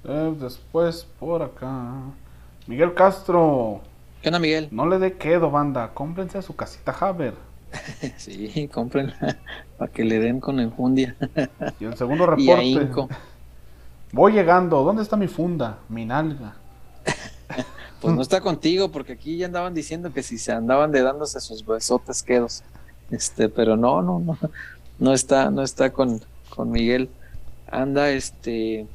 Eh, 0.03 0.35
después 0.39 1.07
por 1.19 1.41
acá. 1.41 1.93
Miguel 2.67 2.93
Castro 2.93 3.81
¿Qué 4.23 4.29
onda, 4.29 4.39
Miguel? 4.39 4.69
No 4.71 4.87
le 4.87 4.99
dé 4.99 5.17
quedo, 5.17 5.51
banda. 5.51 5.91
Cómprense 5.93 6.37
a 6.37 6.41
su 6.41 6.55
casita 6.55 6.95
Haber. 6.97 7.33
sí, 8.17 8.69
cómprenla 8.73 9.37
para 9.77 9.91
que 9.91 10.05
le 10.05 10.17
den 10.19 10.39
con 10.39 10.61
enjundia. 10.61 11.17
y 11.77 11.83
el 11.83 11.97
segundo 11.97 12.25
reporte. 12.27 13.09
Voy 14.13 14.31
llegando. 14.31 14.81
¿Dónde 14.81 15.01
está 15.01 15.17
mi 15.17 15.27
funda? 15.27 15.79
Mi 15.89 16.05
nalga. 16.05 16.55
Pues 18.01 18.13
no 18.13 18.21
está 18.21 18.41
contigo, 18.41 18.91
porque 18.91 19.13
aquí 19.13 19.37
ya 19.37 19.45
andaban 19.45 19.73
diciendo 19.73 20.13
que 20.13 20.23
si 20.23 20.37
se 20.37 20.51
andaban 20.51 20.91
de 20.91 21.01
dándose 21.01 21.39
sus 21.39 21.65
besotes 21.65 22.23
quedos. 22.23 22.63
Este, 23.11 23.49
pero 23.49 23.77
no, 23.77 24.01
no, 24.01 24.19
no. 24.19 24.37
No 24.99 25.13
está, 25.13 25.49
no 25.49 25.63
está 25.63 25.91
con, 25.91 26.21
con 26.49 26.71
Miguel. 26.71 27.09
Anda, 27.69 28.11
este 28.11 28.87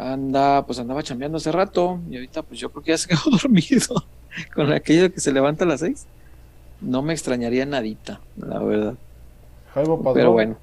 anda, 0.00 0.64
pues 0.64 0.78
andaba 0.78 1.02
chambeando 1.02 1.36
hace 1.36 1.52
rato 1.52 2.00
y 2.08 2.16
ahorita 2.16 2.42
pues 2.42 2.58
yo 2.58 2.70
creo 2.70 2.82
que 2.82 2.90
ya 2.92 2.98
se 2.98 3.08
quedó 3.08 3.20
dormido 3.30 4.04
con 4.54 4.72
aquello 4.72 5.12
que 5.12 5.20
se 5.20 5.32
levanta 5.32 5.64
a 5.64 5.68
las 5.68 5.80
seis. 5.80 6.06
No 6.80 7.02
me 7.02 7.12
extrañaría 7.12 7.66
nadita, 7.66 8.20
la 8.36 8.58
verdad. 8.58 8.94
pero 10.14 10.32
bueno. 10.32 10.56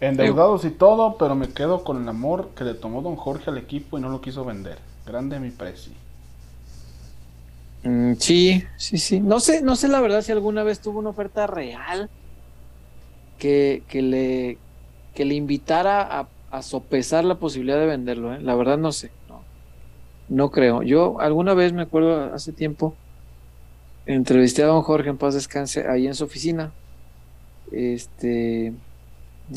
Endeudados 0.00 0.64
y 0.64 0.70
todo, 0.70 1.16
pero 1.18 1.34
me 1.34 1.48
quedo 1.48 1.82
con 1.82 2.00
el 2.00 2.08
amor 2.08 2.50
que 2.54 2.62
le 2.62 2.74
tomó 2.74 3.02
don 3.02 3.16
Jorge 3.16 3.50
al 3.50 3.58
equipo 3.58 3.98
y 3.98 4.00
no 4.00 4.08
lo 4.08 4.20
quiso 4.20 4.44
vender. 4.44 4.78
Grande 5.08 5.40
mi 5.40 5.50
precio. 5.50 5.92
Mm, 7.82 8.14
sí, 8.14 8.64
sí, 8.76 8.98
sí. 8.98 9.20
No 9.20 9.40
sé, 9.40 9.62
no 9.62 9.76
sé 9.76 9.88
la 9.88 10.00
verdad 10.00 10.22
si 10.22 10.32
alguna 10.32 10.62
vez 10.62 10.80
tuvo 10.80 10.98
una 10.98 11.10
oferta 11.10 11.46
real 11.46 12.10
que, 13.38 13.82
que 13.88 14.02
le 14.02 14.58
que 15.14 15.24
le 15.24 15.34
invitara 15.34 16.02
a 16.02 16.28
a 16.50 16.62
sopesar 16.62 17.24
la 17.24 17.38
posibilidad 17.38 17.78
de 17.78 17.86
venderlo. 17.86 18.34
¿eh? 18.34 18.40
La 18.40 18.54
verdad 18.54 18.78
no 18.78 18.92
sé, 18.92 19.10
no, 19.28 19.42
no 20.28 20.50
creo. 20.50 20.82
Yo 20.82 21.20
alguna 21.20 21.54
vez 21.54 21.72
me 21.72 21.82
acuerdo 21.82 22.34
hace 22.34 22.52
tiempo, 22.52 22.94
entrevisté 24.06 24.62
a 24.62 24.66
don 24.66 24.82
Jorge 24.82 25.10
en 25.10 25.18
paz 25.18 25.34
descanse 25.34 25.86
ahí 25.88 26.06
en 26.06 26.14
su 26.14 26.24
oficina, 26.24 26.72
este, 27.72 28.72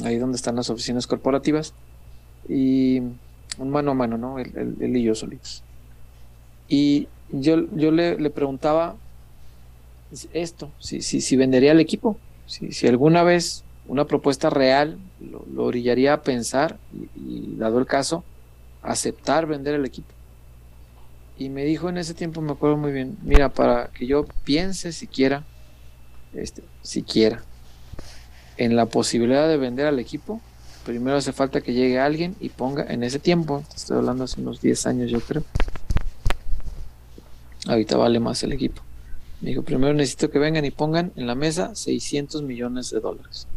ahí 0.04 0.18
donde 0.18 0.36
están 0.36 0.56
las 0.56 0.70
oficinas 0.70 1.08
corporativas, 1.08 1.74
y 2.50 3.02
un 3.58 3.70
mano 3.70 3.92
a 3.92 3.94
mano, 3.94 4.18
¿no? 4.18 4.40
Él, 4.40 4.78
y 4.80 5.04
yo 5.04 5.16
solitos. 5.16 5.64
Y 6.68 7.08
yo, 7.30 7.66
yo 7.76 7.92
le, 7.92 8.18
le 8.18 8.30
preguntaba 8.30 8.96
esto, 10.34 10.72
si, 10.80 11.02
si, 11.02 11.22
si 11.22 11.36
vendería 11.36 11.72
el 11.72 11.80
equipo, 11.80 12.18
si, 12.46 12.72
si 12.72 12.88
alguna 12.88 13.24
vez 13.24 13.64
una 13.88 14.06
propuesta 14.06 14.50
real 14.50 14.98
lo, 15.20 15.64
orillaría 15.64 16.14
a 16.14 16.22
pensar 16.22 16.78
y, 17.16 17.56
dado 17.58 17.80
el 17.80 17.86
caso, 17.86 18.24
aceptar 18.82 19.46
vender 19.46 19.76
el 19.76 19.86
equipo. 19.86 20.14
Y 21.38 21.50
me 21.50 21.66
dijo 21.66 21.90
en 21.90 21.98
ese 21.98 22.14
tiempo, 22.14 22.42
me 22.42 22.52
acuerdo 22.52 22.78
muy 22.78 22.92
bien, 22.92 23.18
mira, 23.24 23.50
para 23.50 23.88
que 23.88 24.06
yo 24.06 24.26
piense 24.44 24.92
siquiera, 24.92 25.44
este, 26.34 26.64
siquiera, 26.82 27.44
en 28.58 28.76
la 28.76 28.86
posibilidad 28.86 29.48
de 29.48 29.58
vender 29.58 29.88
al 29.88 30.00
equipo, 30.00 30.40
primero 30.86 31.18
hace 31.18 31.34
falta 31.34 31.62
que 31.62 31.74
llegue 31.74 32.00
alguien 32.00 32.36
y 32.40 32.50
ponga, 32.50 32.86
en 32.92 33.04
ese 33.04 33.20
tiempo, 33.20 33.64
estoy 33.76 33.98
hablando 33.98 34.24
hace 34.24 34.42
unos 34.42 34.62
10 34.62 34.86
años 34.88 35.12
yo 35.12 35.20
creo, 35.20 35.44
ahorita 37.68 37.98
vale 37.98 38.20
más 38.20 38.44
el 38.44 38.52
equipo. 38.52 38.82
Me 39.42 39.50
dijo, 39.50 39.64
primero 39.64 39.94
necesito 39.94 40.30
que 40.30 40.40
vengan 40.40 40.66
y 40.66 40.72
pongan 40.72 41.12
en 41.16 41.26
la 41.26 41.36
mesa 41.36 41.74
600 41.74 42.44
millones 42.44 42.92
de 42.92 43.00
dólares. 43.00 43.48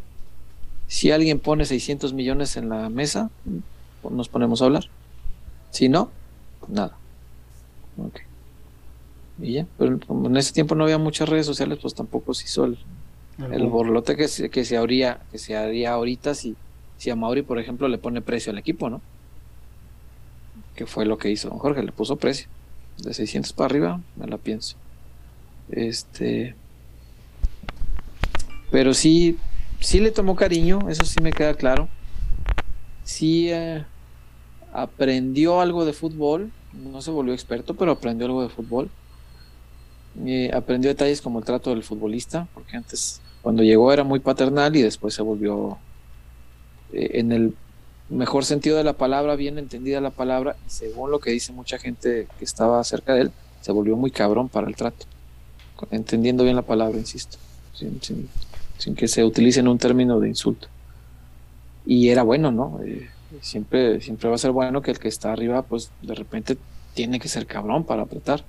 Si 0.87 1.11
alguien 1.11 1.41
pone 1.41 1.65
600 1.67 2.13
millones 2.15 2.57
en 2.57 2.69
la 2.69 2.89
mesa, 2.89 3.31
nos 4.09 4.29
ponemos 4.29 4.63
a 4.63 4.67
hablar. 4.67 4.85
Si 5.71 5.89
no, 5.89 6.11
nada. 6.69 6.97
Y 9.39 9.55
ya, 9.55 9.67
pero 9.77 9.99
como 10.07 10.29
en 10.29 10.37
ese 10.37 10.53
tiempo 10.53 10.75
no 10.75 10.85
había 10.85 10.99
muchas 10.99 11.29
redes 11.29 11.47
sociales, 11.47 11.79
pues 11.83 11.95
tampoco 11.95 12.33
se 12.33 12.45
hizo 12.45 12.65
el, 12.65 12.79
el 13.39 13.67
borlote 13.67 14.17
que 14.17 14.29
se, 14.29 14.49
que 14.49 14.65
se 14.65 14.77
habría, 14.77 15.21
que 15.33 15.39
se 15.39 15.57
haría 15.57 15.93
ahorita 15.93 16.35
si, 16.35 16.57
si 16.99 17.11
a 17.11 17.17
Mauri, 17.17 17.43
por 17.43 17.59
ejemplo, 17.59 17.89
le 17.89 17.99
pone 17.99 18.23
precio 18.23 18.51
al 18.53 18.59
equipo, 18.59 18.91
¿no? 18.91 19.01
Que 20.75 20.87
fue 20.87 21.05
lo 21.07 21.19
que 21.19 21.31
hizo 21.31 21.49
don 21.49 21.59
Jorge, 21.59 21.83
le 21.83 21.93
puso 21.93 22.17
precio. 22.17 22.49
De 22.99 23.13
600 23.13 23.53
para 23.53 23.67
arriba, 23.67 24.01
me 24.17 24.27
la 24.27 24.39
pienso. 24.39 24.77
Este. 25.71 26.55
Pero 28.71 28.95
sí, 28.95 29.39
sí 29.81 30.01
le 30.01 30.11
tomó 30.11 30.37
cariño, 30.37 30.89
eso 30.89 31.05
sí 31.05 31.21
me 31.21 31.33
queda 31.33 31.55
claro. 31.55 31.89
Sí 33.05 33.51
eh, 33.51 33.85
aprendió 34.73 35.61
algo 35.61 35.85
de 35.85 35.93
fútbol, 35.93 36.51
no 36.73 37.01
se 37.03 37.11
volvió 37.11 37.35
experto, 37.35 37.75
pero 37.75 37.93
aprendió 37.93 38.27
algo 38.27 38.43
de 38.43 38.49
fútbol. 38.49 38.91
Eh, 40.25 40.51
aprendió 40.55 40.91
detalles 40.91 41.21
como 41.21 41.39
el 41.39 41.45
trato 41.45 41.71
del 41.71 41.83
futbolista, 41.83 42.47
porque 42.55 42.77
antes, 42.77 43.21
cuando 43.43 43.63
llegó, 43.63 43.93
era 43.93 44.05
muy 44.05 44.21
paternal 44.21 44.75
y 44.77 44.83
después 44.83 45.15
se 45.15 45.23
volvió, 45.23 45.79
eh, 46.95 47.19
en 47.19 47.33
el 47.33 47.55
mejor 48.09 48.45
sentido 48.45 48.77
de 48.77 48.85
la 48.85 48.93
palabra, 48.93 49.35
bien 49.37 49.59
entendida 49.59 50.01
la 50.01 50.11
palabra, 50.11 50.57
según 50.67 51.11
lo 51.11 51.19
que 51.19 51.31
dice 51.31 51.53
mucha 51.53 51.79
gente 51.79 52.29
que 52.39 52.45
estaba 52.45 52.83
cerca 52.85 53.15
de 53.15 53.23
él, 53.23 53.33
se 53.61 53.73
volvió 53.73 53.97
muy 53.97 54.11
cabrón 54.11 54.49
para 54.49 54.69
el 54.69 54.77
trato, 54.77 55.07
entendiendo 55.91 56.45
bien 56.45 56.57
la 56.57 56.63
palabra, 56.63 56.99
insisto, 56.99 57.39
sin, 57.73 58.95
que 58.95 59.09
se 59.09 59.25
utilice 59.25 59.61
en 59.61 59.69
un 59.69 59.79
término 59.79 60.21
de 60.21 60.29
insulto. 60.29 60.69
Y 61.87 62.09
era 62.09 62.23
bueno, 62.23 62.51
¿no? 62.51 62.81
Eh, 62.85 63.09
siempre, 63.41 64.01
siempre 64.01 64.29
va 64.29 64.37
a 64.37 64.39
ser 64.39 64.53
bueno 64.53 64.83
que 64.83 64.91
el 64.91 64.99
que 64.99 65.09
está 65.09 65.33
arriba, 65.33 65.63
pues 65.63 65.91
de 66.03 66.15
repente 66.15 66.57
tiene 66.95 67.19
que 67.19 67.29
ser 67.29 67.47
cabrón 67.47 67.85
para 67.85 68.03
apretar. 68.03 68.45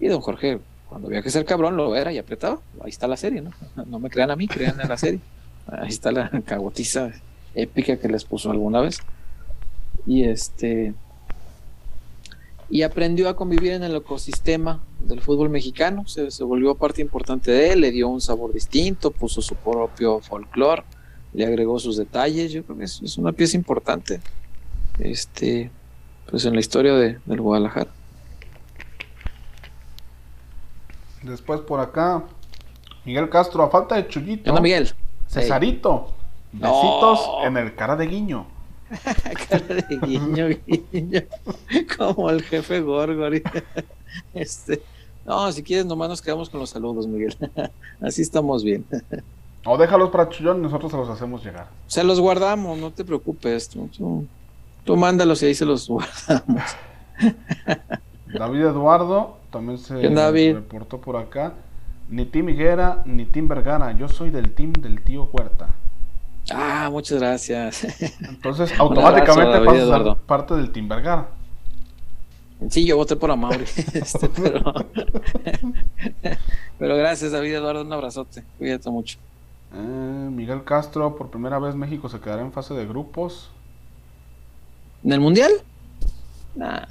Y 0.00 0.08
don 0.08 0.20
Jorge, 0.20 0.60
cuando 0.88 1.08
había 1.08 1.22
que 1.22 1.30
ser 1.30 1.44
cabrón, 1.44 1.76
lo 1.76 1.96
era 1.96 2.12
y 2.12 2.18
apretaba. 2.18 2.60
Ahí 2.82 2.90
está 2.90 3.08
la 3.08 3.16
serie, 3.16 3.40
¿no? 3.40 3.52
No 3.86 3.98
me 3.98 4.10
crean 4.10 4.30
a 4.30 4.36
mí, 4.36 4.46
crean 4.46 4.80
en 4.80 4.88
la 4.88 4.96
serie. 4.96 5.20
Ahí 5.66 5.88
está 5.88 6.12
la 6.12 6.30
cagotiza 6.44 7.12
épica 7.62 7.96
que 7.96 8.08
les 8.08 8.24
puso 8.24 8.50
alguna 8.50 8.80
vez. 8.80 9.00
Y 10.06 10.24
este 10.24 10.94
y 12.70 12.82
aprendió 12.82 13.28
a 13.28 13.36
convivir 13.36 13.72
en 13.72 13.82
el 13.82 13.96
ecosistema 13.96 14.82
del 15.00 15.20
fútbol 15.20 15.48
mexicano, 15.48 16.06
se, 16.06 16.44
volvió 16.44 16.74
parte 16.74 17.00
importante 17.00 17.50
de 17.50 17.72
él, 17.72 17.80
le 17.80 17.90
dio 17.90 18.08
un 18.08 18.20
sabor 18.20 18.52
distinto, 18.52 19.10
puso 19.10 19.40
su 19.40 19.54
propio 19.54 20.20
folclore, 20.20 20.82
le 21.32 21.46
agregó 21.46 21.78
sus 21.78 21.96
detalles, 21.96 22.52
yo 22.52 22.62
creo 22.64 22.76
que 22.76 22.84
es, 22.84 23.16
una 23.16 23.32
pieza 23.32 23.56
importante 23.56 24.20
este, 24.98 25.70
pues 26.30 26.44
en 26.44 26.54
la 26.54 26.60
historia 26.60 26.92
de, 26.94 27.18
del 27.24 27.40
Guadalajara. 27.40 27.90
Después 31.22 31.60
por 31.62 31.80
acá, 31.80 32.24
Miguel 33.04 33.30
Castro, 33.30 33.62
a 33.62 33.70
falta 33.70 33.96
de 33.96 34.08
Chuyito. 34.08 34.60
Miguel. 34.60 34.92
Cesarito. 35.26 36.14
Besitos 36.52 37.20
en 37.44 37.56
el 37.56 37.74
cara 37.74 37.96
de 37.96 38.06
guiño. 38.06 38.46
cara 39.48 39.64
de 39.66 39.98
guiño, 40.06 40.48
guiño. 40.92 41.20
Como 41.96 42.30
el 42.30 42.42
jefe 42.42 42.80
Gorgori. 42.80 43.42
Este. 44.32 44.82
No, 45.26 45.52
si 45.52 45.62
quieres, 45.62 45.84
nomás 45.84 46.08
nos 46.08 46.22
quedamos 46.22 46.48
con 46.48 46.60
los 46.60 46.70
saludos, 46.70 47.06
Miguel. 47.06 47.36
Así 48.00 48.22
estamos 48.22 48.64
bien. 48.64 48.86
O 49.66 49.76
déjalos 49.76 50.08
para 50.08 50.30
Chullón 50.30 50.58
y 50.58 50.62
nosotros 50.62 50.90
se 50.90 50.96
los 50.96 51.10
hacemos 51.10 51.44
llegar. 51.44 51.68
Se 51.86 52.02
los 52.02 52.18
guardamos, 52.18 52.78
no 52.78 52.90
te 52.90 53.04
preocupes. 53.04 53.68
Tú, 53.68 54.26
tú 54.84 54.96
mándalos 54.96 55.42
y 55.42 55.46
ahí 55.46 55.54
se 55.54 55.66
los 55.66 55.86
guardamos. 55.86 56.62
David 58.32 58.60
Eduardo 58.60 59.36
también 59.50 59.78
se 59.78 59.94
reportó 60.54 60.98
por 60.98 61.16
acá. 61.16 61.52
Ni 62.08 62.24
Tim 62.24 62.48
Higuera 62.48 63.02
ni 63.04 63.26
Tim 63.26 63.48
Vergara. 63.48 63.92
Yo 63.92 64.08
soy 64.08 64.30
del 64.30 64.54
team 64.54 64.72
del 64.72 65.02
tío 65.02 65.28
Huerta. 65.30 65.68
Ah, 66.50 66.88
muchas 66.90 67.18
gracias. 67.18 67.84
Entonces, 68.20 68.72
automáticamente 68.78 69.60
pasas 69.60 69.90
a 69.90 70.14
parte 70.14 70.54
del 70.54 70.70
Team 70.70 70.88
Vergara. 70.88 71.28
Sí, 72.70 72.84
yo 72.84 72.96
voté 72.96 73.16
por 73.16 73.30
Amaury. 73.30 73.64
este, 73.94 74.28
pero... 74.28 74.72
pero 76.78 76.96
gracias, 76.96 77.32
David 77.32 77.54
Eduardo. 77.54 77.82
Un 77.82 77.92
abrazote. 77.92 78.44
Cuídate 78.58 78.90
mucho. 78.90 79.18
Eh, 79.74 79.76
Miguel 79.76 80.64
Castro, 80.64 81.14
por 81.16 81.30
primera 81.30 81.58
vez 81.58 81.74
México 81.74 82.08
se 82.08 82.20
quedará 82.20 82.42
en 82.42 82.52
fase 82.52 82.74
de 82.74 82.86
grupos. 82.86 83.50
¿En 85.04 85.12
el 85.12 85.20
mundial? 85.20 85.52
Nah. 86.54 86.84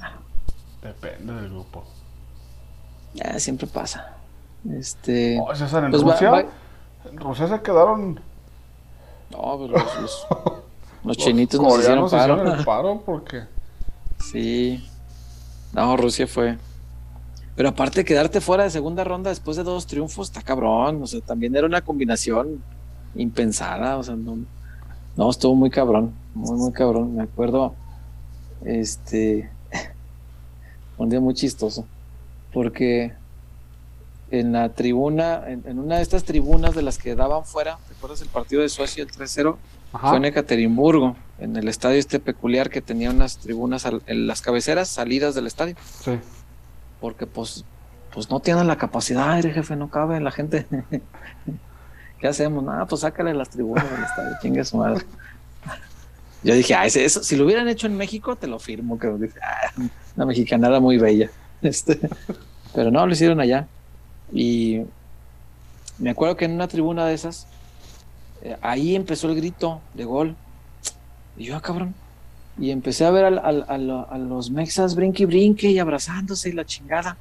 Depende 0.82 1.34
del 1.34 1.50
grupo. 1.50 1.84
Ya, 3.14 3.38
siempre 3.38 3.66
pasa. 3.66 4.16
Este. 4.78 5.38
Oh, 5.40 5.52
en 5.52 5.90
pues 5.90 6.02
Rusia. 6.02 6.46
En 7.04 7.18
Rusia 7.18 7.48
se 7.48 7.60
quedaron 7.62 8.20
no, 9.30 9.58
pero 9.58 9.78
los, 10.00 10.26
los, 11.04 11.16
chinitos 11.16 11.60
nos 11.60 11.80
hicieron 11.80 12.10
paro. 12.10 12.54
el 12.54 12.64
paro 12.64 13.02
porque... 13.04 13.42
Sí. 14.30 14.84
No, 15.72 15.96
Rusia 15.96 16.26
fue. 16.26 16.58
Pero 17.54 17.70
aparte 17.70 18.04
quedarte 18.04 18.40
fuera 18.40 18.64
de 18.64 18.70
segunda 18.70 19.04
ronda 19.04 19.30
después 19.30 19.56
de 19.56 19.64
dos 19.64 19.86
triunfos, 19.86 20.28
está 20.28 20.42
cabrón. 20.42 21.02
O 21.02 21.06
sea, 21.06 21.20
también 21.20 21.56
era 21.56 21.66
una 21.66 21.80
combinación 21.80 22.62
impensada. 23.16 23.96
O 23.98 24.02
sea, 24.02 24.14
no, 24.14 24.38
no 25.16 25.30
estuvo 25.30 25.54
muy 25.54 25.70
cabrón. 25.70 26.12
Muy, 26.34 26.56
muy 26.56 26.72
cabrón. 26.72 27.16
Me 27.16 27.22
acuerdo. 27.24 27.74
Este. 28.64 29.50
Un 30.98 31.08
día 31.08 31.20
muy 31.20 31.34
chistoso. 31.34 31.84
Porque 32.52 33.12
en 34.30 34.52
la 34.52 34.68
tribuna, 34.70 35.42
en, 35.48 35.78
una 35.78 35.96
de 35.96 36.02
estas 36.02 36.24
tribunas 36.24 36.74
de 36.74 36.82
las 36.82 36.98
que 36.98 37.14
daban 37.14 37.44
fuera, 37.44 37.78
¿te 37.98 38.06
acuerdas 38.06 38.22
el 38.22 38.28
partido 38.28 38.62
de 38.62 38.68
Suecia, 38.68 39.02
el 39.02 39.10
3-0? 39.10 39.56
Fue 39.90 40.16
en 40.16 40.24
Ekaterimburgo, 40.24 41.16
en 41.40 41.56
el 41.56 41.66
estadio 41.66 41.98
este 41.98 42.20
peculiar 42.20 42.70
que 42.70 42.80
tenía 42.80 43.10
unas 43.10 43.38
tribunas 43.38 43.84
en 44.06 44.28
las 44.28 44.40
cabeceras 44.40 44.88
salidas 44.88 45.34
del 45.34 45.48
estadio. 45.48 45.74
Sí. 46.04 46.12
Porque 47.00 47.26
pues, 47.26 47.64
pues 48.14 48.30
no 48.30 48.38
tienen 48.38 48.68
la 48.68 48.76
capacidad, 48.76 49.42
jefe, 49.42 49.74
no 49.74 49.90
cabe 49.90 50.20
la 50.20 50.30
gente. 50.30 50.64
¿Qué 52.20 52.28
hacemos? 52.28 52.62
Nada, 52.62 52.86
pues 52.86 53.00
sácale 53.00 53.34
las 53.34 53.50
tribunas 53.50 53.90
del 53.90 54.04
estadio, 54.04 54.36
chingue 54.40 54.64
su 54.64 54.76
madre. 54.76 55.04
Yo 56.44 56.54
dije, 56.54 56.76
ah, 56.76 56.86
eso, 56.86 57.24
si 57.24 57.34
lo 57.34 57.46
hubieran 57.46 57.66
hecho 57.66 57.88
en 57.88 57.96
México, 57.96 58.36
te 58.36 58.46
lo 58.46 58.60
firmo, 58.60 58.96
que 58.96 59.08
ah, 59.42 59.72
una 60.14 60.26
mexicanada 60.26 60.78
muy 60.78 60.98
bella. 60.98 61.30
Este, 61.60 61.98
pero 62.72 62.92
no, 62.92 63.04
lo 63.04 63.12
hicieron 63.12 63.40
allá. 63.40 63.66
Y 64.32 64.82
me 65.98 66.10
acuerdo 66.10 66.36
que 66.36 66.44
en 66.44 66.52
una 66.52 66.68
tribuna 66.68 67.04
de 67.04 67.14
esas, 67.14 67.48
eh, 68.42 68.56
ahí 68.60 68.94
empezó 68.94 69.28
el 69.28 69.36
grito 69.36 69.80
de 69.94 70.04
gol. 70.04 70.36
Y 71.36 71.44
yo, 71.44 71.56
ah, 71.56 71.60
cabrón. 71.60 71.94
Y 72.58 72.70
empecé 72.70 73.04
a 73.04 73.10
ver 73.10 73.24
a, 73.24 73.78
los 74.18 74.50
mexas 74.50 74.94
brinque 74.94 75.22
y 75.22 75.26
brinque 75.26 75.70
y 75.70 75.78
abrazándose 75.78 76.48
y 76.48 76.52
la 76.52 76.64
chingada. 76.64 77.16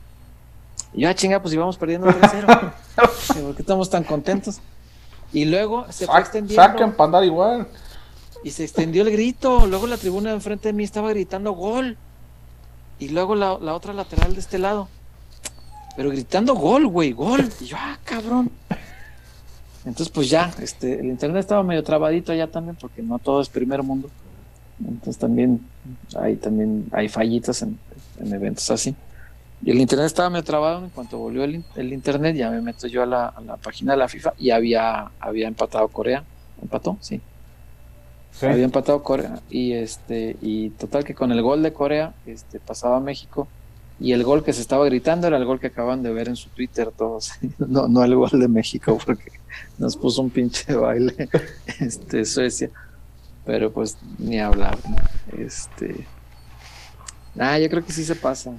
Y 0.93 1.01
yo, 1.01 1.09
ah, 1.09 1.13
chinga, 1.13 1.41
pues 1.41 1.53
íbamos 1.53 1.77
perdiendo 1.77 2.07
3-0. 2.07 2.73
¿Por 3.43 3.55
qué 3.55 3.61
estamos 3.61 3.89
tan 3.89 4.03
contentos? 4.03 4.59
Y 5.31 5.45
luego 5.45 5.85
se 5.91 6.07
fue 6.07 6.19
extendiendo. 6.19 6.63
Saquen 6.63 6.93
para 6.93 7.05
andar 7.05 7.23
igual. 7.23 7.67
Y 8.43 8.51
se 8.51 8.63
extendió 8.63 9.03
el 9.03 9.11
grito. 9.11 9.67
Luego 9.67 9.85
la 9.87 9.97
tribuna 9.97 10.29
de 10.29 10.35
enfrente 10.35 10.69
de 10.69 10.73
mí 10.73 10.83
estaba 10.83 11.09
gritando 11.09 11.51
gol. 11.51 11.97
Y 12.99 13.09
luego 13.09 13.35
la, 13.35 13.59
la 13.59 13.75
otra 13.75 13.93
lateral 13.93 14.33
de 14.33 14.39
este 14.39 14.57
lado 14.57 14.87
pero 15.97 16.11
gritando 16.11 16.53
gol, 16.53 16.85
güey, 16.85 17.11
gol. 17.11 17.49
Y 17.59 17.65
yo, 17.65 17.75
ah, 17.77 17.97
cabrón. 18.03 18.51
Entonces, 19.87 20.09
pues 20.09 20.29
ya, 20.29 20.53
este, 20.61 20.99
el 20.99 21.05
internet 21.05 21.39
estaba 21.39 21.63
medio 21.63 21.81
trabadito 21.81 22.33
allá 22.33 22.47
también, 22.47 22.75
porque 22.75 23.01
no 23.01 23.19
todo 23.19 23.39
es 23.41 23.47
primer 23.47 23.83
mundo. 23.83 24.09
Entonces 24.85 25.17
también 25.17 25.61
hay, 26.13 26.35
también 26.35 26.87
hay 26.91 27.07
fallitas 27.07 27.61
en, 27.61 27.79
eventos 28.19 28.69
así. 28.69 28.93
Y 29.63 29.71
el 29.71 29.79
internet 29.79 30.07
estaba 30.07 30.29
medio 30.29 30.43
trabado. 30.43 30.83
En 30.83 30.89
cuanto 30.89 31.17
volvió 31.17 31.45
el, 31.45 31.93
internet, 31.93 32.35
ya 32.35 32.51
me 32.51 32.61
meto 32.61 32.87
yo 32.87 33.01
a 33.01 33.05
la, 33.05 33.33
página 33.63 33.93
de 33.93 33.99
la 33.99 34.09
FIFA 34.09 34.33
y 34.37 34.49
había, 34.49 35.09
había 35.21 35.47
empatado 35.47 35.87
Corea. 35.87 36.21
¿Empató? 36.61 36.97
Sí. 36.99 37.21
sí. 38.31 38.45
Había 38.45 38.65
empatado 38.65 39.01
Corea. 39.03 39.39
Y 39.49 39.71
este, 39.71 40.35
y 40.41 40.71
total 40.71 41.05
que 41.05 41.15
con 41.15 41.31
el 41.31 41.41
gol 41.41 41.63
de 41.63 41.71
Corea, 41.71 42.13
este, 42.25 42.59
pasaba 42.59 42.97
a 42.97 42.99
México 42.99 43.47
y 43.99 44.11
el 44.11 44.23
gol 44.23 44.43
que 44.43 44.53
se 44.53 44.61
estaba 44.61 44.85
gritando 44.85 45.27
era 45.27 45.37
el 45.37 45.45
gol 45.45 45.59
que 45.59 45.67
acaban 45.67 46.03
de 46.03 46.13
ver 46.13 46.27
en 46.27 46.35
su 46.35 46.49
Twitter 46.49 46.91
todos, 46.95 47.31
no, 47.57 47.87
no 47.87 48.03
el 48.03 48.15
gol 48.15 48.31
de 48.33 48.47
México, 48.47 48.97
porque 49.05 49.31
nos 49.77 49.95
puso 49.95 50.21
un 50.21 50.29
pinche 50.29 50.73
baile 50.75 51.29
este, 51.79 52.25
Suecia. 52.25 52.69
Pero 53.45 53.71
pues 53.71 53.97
ni 54.17 54.39
hablar, 54.39 54.77
Este. 55.37 56.05
Ah, 57.39 57.57
yo 57.59 57.69
creo 57.69 57.85
que 57.85 57.93
sí 57.93 58.03
se 58.03 58.15
pasa. 58.15 58.51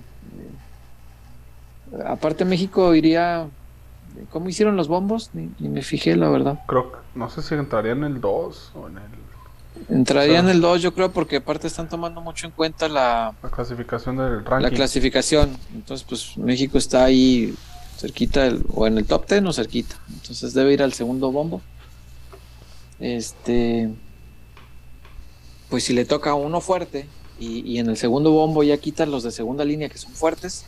aparte 2.06 2.44
México 2.44 2.94
iría. 2.94 3.48
¿Cómo 4.30 4.48
hicieron 4.48 4.76
los 4.76 4.88
bombos? 4.88 5.30
Ni, 5.34 5.50
ni, 5.58 5.68
me 5.68 5.82
fijé, 5.82 6.16
la 6.16 6.28
verdad. 6.30 6.60
Creo 6.66 6.92
no 7.14 7.28
sé 7.28 7.42
si 7.42 7.54
entraría 7.54 7.92
en 7.92 8.04
el 8.04 8.20
2 8.20 8.72
o 8.74 8.88
en 8.88 8.98
el 8.98 9.18
Entraría 9.88 10.40
en 10.40 10.48
el 10.48 10.60
2, 10.60 10.82
yo 10.82 10.92
creo, 10.92 11.10
porque 11.10 11.36
aparte 11.36 11.66
están 11.66 11.88
tomando 11.88 12.20
mucho 12.20 12.46
en 12.46 12.52
cuenta 12.52 12.88
la, 12.88 13.34
clasificación 13.54 14.16
del 14.16 14.44
ranking. 14.44 14.70
La 14.70 14.70
clasificación. 14.70 15.56
Entonces, 15.74 16.06
pues 16.08 16.36
México 16.36 16.78
está 16.78 17.04
ahí 17.04 17.54
cerquita, 17.98 18.48
o 18.74 18.86
en 18.86 18.98
el 18.98 19.04
top 19.04 19.28
10 19.28 19.44
o 19.44 19.52
cerquita. 19.52 19.96
Entonces 20.14 20.54
debe 20.54 20.72
ir 20.72 20.82
al 20.82 20.92
segundo 20.92 21.32
bombo. 21.32 21.60
Este. 23.00 23.90
Pues 25.68 25.84
si 25.84 25.92
le 25.92 26.04
toca 26.04 26.34
uno 26.34 26.60
fuerte 26.60 27.06
y, 27.38 27.78
en 27.78 27.90
el 27.90 27.96
segundo 27.96 28.30
bombo 28.32 28.62
ya 28.62 28.78
quitan 28.78 29.10
los 29.10 29.22
de 29.22 29.30
segunda 29.30 29.64
línea 29.64 29.90
que 29.90 29.98
son 29.98 30.12
fuertes, 30.12 30.64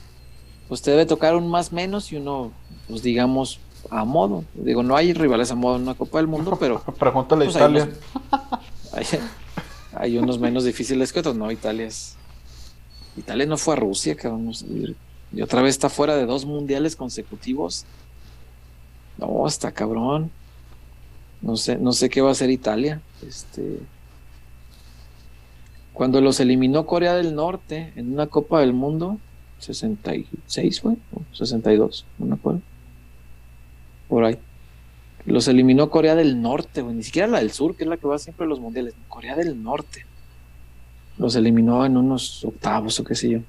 pues 0.68 0.82
te 0.82 0.90
debe 0.90 1.06
tocar 1.06 1.34
un 1.36 1.48
más 1.48 1.72
menos 1.72 2.12
y 2.12 2.16
uno, 2.16 2.52
pues 2.86 3.02
digamos, 3.02 3.60
a 3.90 4.04
modo. 4.04 4.44
Digo, 4.54 4.82
no 4.82 4.96
hay 4.96 5.14
rivales 5.14 5.50
a 5.50 5.54
modo 5.54 5.76
en 5.76 5.82
una 5.82 5.94
Copa 5.94 6.18
del 6.18 6.26
Mundo, 6.26 6.58
pero. 6.60 6.82
Pregúntale 6.98 7.44
a 7.44 7.46
pues, 7.46 7.56
Italia. 7.56 7.88
Hay, 9.92 10.16
unos 10.18 10.38
menos 10.38 10.64
difíciles 10.64 11.12
que 11.12 11.20
otros, 11.20 11.36
no, 11.36 11.50
Italia 11.50 11.86
es... 11.86 12.16
Italia 13.16 13.44
no 13.46 13.56
fue 13.56 13.74
a 13.74 13.76
Rusia, 13.76 14.14
cabrón. 14.14 14.52
Y 15.32 15.42
otra 15.42 15.62
vez 15.62 15.70
está 15.70 15.88
fuera 15.88 16.16
de 16.16 16.26
dos 16.26 16.44
mundiales 16.44 16.96
consecutivos. 16.96 17.84
No, 19.18 19.46
está 19.46 19.72
cabrón. 19.72 20.30
No 21.40 21.56
sé, 21.56 21.76
no 21.76 21.92
sé 21.92 22.10
qué 22.10 22.20
va 22.20 22.30
a 22.30 22.32
hacer 22.32 22.50
Italia. 22.50 23.00
Este. 23.26 23.78
Cuando 25.92 26.20
los 26.20 26.40
eliminó 26.40 26.86
Corea 26.86 27.14
del 27.14 27.34
Norte 27.34 27.92
en 27.96 28.12
una 28.12 28.26
Copa 28.26 28.60
del 28.60 28.72
Mundo, 28.72 29.18
66 29.58 30.80
fue, 30.80 30.96
62, 31.32 32.06
no 32.18 32.26
me 32.26 32.34
acuerdo. 32.34 32.62
Por 34.08 34.24
ahí. 34.24 34.38
Los 35.26 35.48
eliminó 35.48 35.90
Corea 35.90 36.14
del 36.14 36.40
Norte, 36.40 36.80
güey. 36.80 36.96
Ni 36.96 37.02
siquiera 37.02 37.28
la 37.28 37.38
del 37.38 37.50
Sur, 37.50 37.76
que 37.76 37.84
es 37.84 37.90
la 37.90 37.98
que 37.98 38.06
va 38.06 38.18
siempre 38.18 38.46
a 38.46 38.48
los 38.48 38.58
mundiales. 38.58 38.94
Corea 39.08 39.36
del 39.36 39.62
Norte. 39.62 40.06
Los 41.18 41.36
eliminó 41.36 41.84
en 41.84 41.98
unos 41.98 42.44
octavos 42.44 42.98
o 42.98 43.04
qué 43.04 43.14
sé 43.14 43.30
yo. 43.30 43.40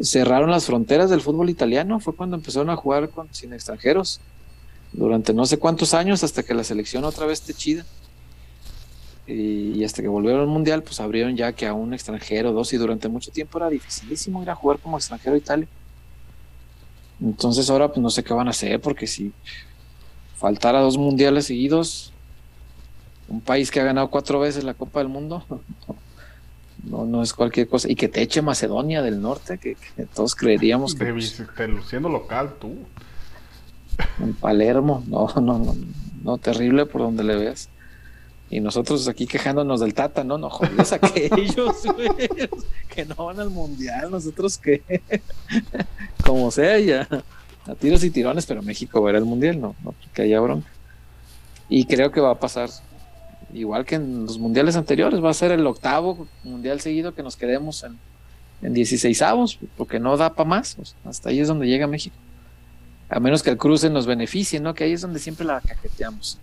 Cerraron 0.00 0.50
las 0.50 0.66
fronteras 0.66 1.10
del 1.10 1.20
fútbol 1.20 1.50
italiano. 1.50 2.00
Fue 2.00 2.14
cuando 2.14 2.36
empezaron 2.36 2.70
a 2.70 2.76
jugar 2.76 3.08
con, 3.10 3.28
sin 3.32 3.52
extranjeros. 3.52 4.20
Durante 4.92 5.32
no 5.32 5.46
sé 5.46 5.58
cuántos 5.58 5.94
años, 5.94 6.22
hasta 6.24 6.42
que 6.42 6.54
la 6.54 6.64
selección 6.64 7.04
otra 7.04 7.26
vez 7.26 7.42
te 7.42 7.54
chida. 7.54 7.84
Y, 9.26 9.82
hasta 9.84 10.02
que 10.02 10.08
volvieron 10.08 10.42
al 10.42 10.46
mundial, 10.46 10.82
pues 10.82 11.00
abrieron 11.00 11.36
ya 11.36 11.52
que 11.52 11.66
a 11.66 11.72
un 11.72 11.94
extranjero, 11.94 12.52
dos, 12.52 12.72
y 12.72 12.76
durante 12.76 13.08
mucho 13.08 13.30
tiempo 13.30 13.58
era 13.58 13.70
dificilísimo 13.70 14.42
ir 14.42 14.50
a 14.50 14.54
jugar 14.54 14.78
como 14.78 14.98
extranjero 14.98 15.34
a 15.34 15.38
Italia. 15.38 15.68
Entonces 17.20 17.70
ahora 17.70 17.88
pues 17.88 18.00
no 18.00 18.10
sé 18.10 18.22
qué 18.22 18.34
van 18.34 18.48
a 18.48 18.50
hacer, 18.50 18.80
porque 18.80 19.06
si 19.06 19.32
faltar 20.36 20.76
a 20.76 20.80
dos 20.80 20.98
mundiales 20.98 21.46
seguidos, 21.46 22.12
un 23.28 23.40
país 23.40 23.70
que 23.70 23.80
ha 23.80 23.84
ganado 23.84 24.10
cuatro 24.10 24.40
veces 24.40 24.64
la 24.64 24.74
Copa 24.74 24.98
del 24.98 25.08
Mundo, 25.08 25.44
no, 26.86 27.04
no 27.04 27.22
es 27.22 27.32
cualquier 27.32 27.68
cosa. 27.68 27.90
Y 27.90 27.96
que 27.96 28.08
te 28.08 28.22
eche 28.22 28.42
Macedonia 28.42 29.02
del 29.02 29.20
Norte, 29.20 29.58
que, 29.58 29.76
todos 30.14 30.34
creeríamos 30.34 30.94
que... 30.94 31.12
Pues, 31.12 31.42
siendo 31.88 32.08
local 32.08 32.54
tú. 32.60 32.76
En 34.20 34.34
Palermo, 34.34 35.04
no, 35.06 35.28
no, 35.36 35.58
no, 35.58 35.74
no, 36.22 36.38
terrible 36.38 36.86
por 36.86 37.02
donde 37.02 37.24
le 37.24 37.36
veas. 37.36 37.68
Y 38.50 38.60
nosotros 38.60 39.08
aquí 39.08 39.26
quejándonos 39.26 39.80
del 39.80 39.94
Tata, 39.94 40.24
no, 40.24 40.36
no 40.36 40.50
jodidos 40.50 40.92
aquellos, 40.92 41.82
que 42.88 43.04
no 43.04 43.14
van 43.14 43.40
al 43.40 43.50
mundial, 43.50 44.10
nosotros 44.10 44.58
que, 44.58 44.82
como 46.24 46.50
sea, 46.50 46.78
ya 46.78 47.08
a 47.66 47.74
tiros 47.74 48.04
y 48.04 48.10
tirones, 48.10 48.46
pero 48.46 48.62
México 48.62 49.00
va 49.00 49.10
a 49.10 49.16
el 49.16 49.24
mundial, 49.24 49.60
no, 49.60 49.74
no 49.82 49.94
que 50.12 50.22
haya 50.22 50.40
bronca. 50.40 50.68
Y 51.68 51.86
creo 51.86 52.10
que 52.12 52.20
va 52.20 52.32
a 52.32 52.38
pasar 52.38 52.68
igual 53.52 53.84
que 53.84 53.96
en 53.96 54.26
los 54.26 54.38
mundiales 54.38 54.76
anteriores, 54.76 55.22
va 55.22 55.30
a 55.30 55.34
ser 55.34 55.52
el 55.52 55.66
octavo 55.66 56.26
mundial 56.42 56.80
seguido 56.80 57.14
que 57.14 57.22
nos 57.22 57.36
quedemos 57.36 57.82
en, 57.84 57.98
en 58.62 58.72
16 58.72 59.20
avos, 59.22 59.58
porque 59.76 60.00
no 60.00 60.16
da 60.16 60.34
para 60.34 60.48
más, 60.48 60.76
hasta 61.04 61.28
ahí 61.28 61.40
es 61.40 61.48
donde 61.48 61.66
llega 61.66 61.86
México. 61.86 62.16
A 63.08 63.20
menos 63.20 63.42
que 63.42 63.50
el 63.50 63.58
cruce 63.58 63.90
nos 63.90 64.06
beneficie, 64.06 64.60
¿no? 64.60 64.74
Que 64.74 64.84
ahí 64.84 64.92
es 64.92 65.02
donde 65.02 65.18
siempre 65.18 65.46
la 65.46 65.60
cajeteamos. 65.60 66.38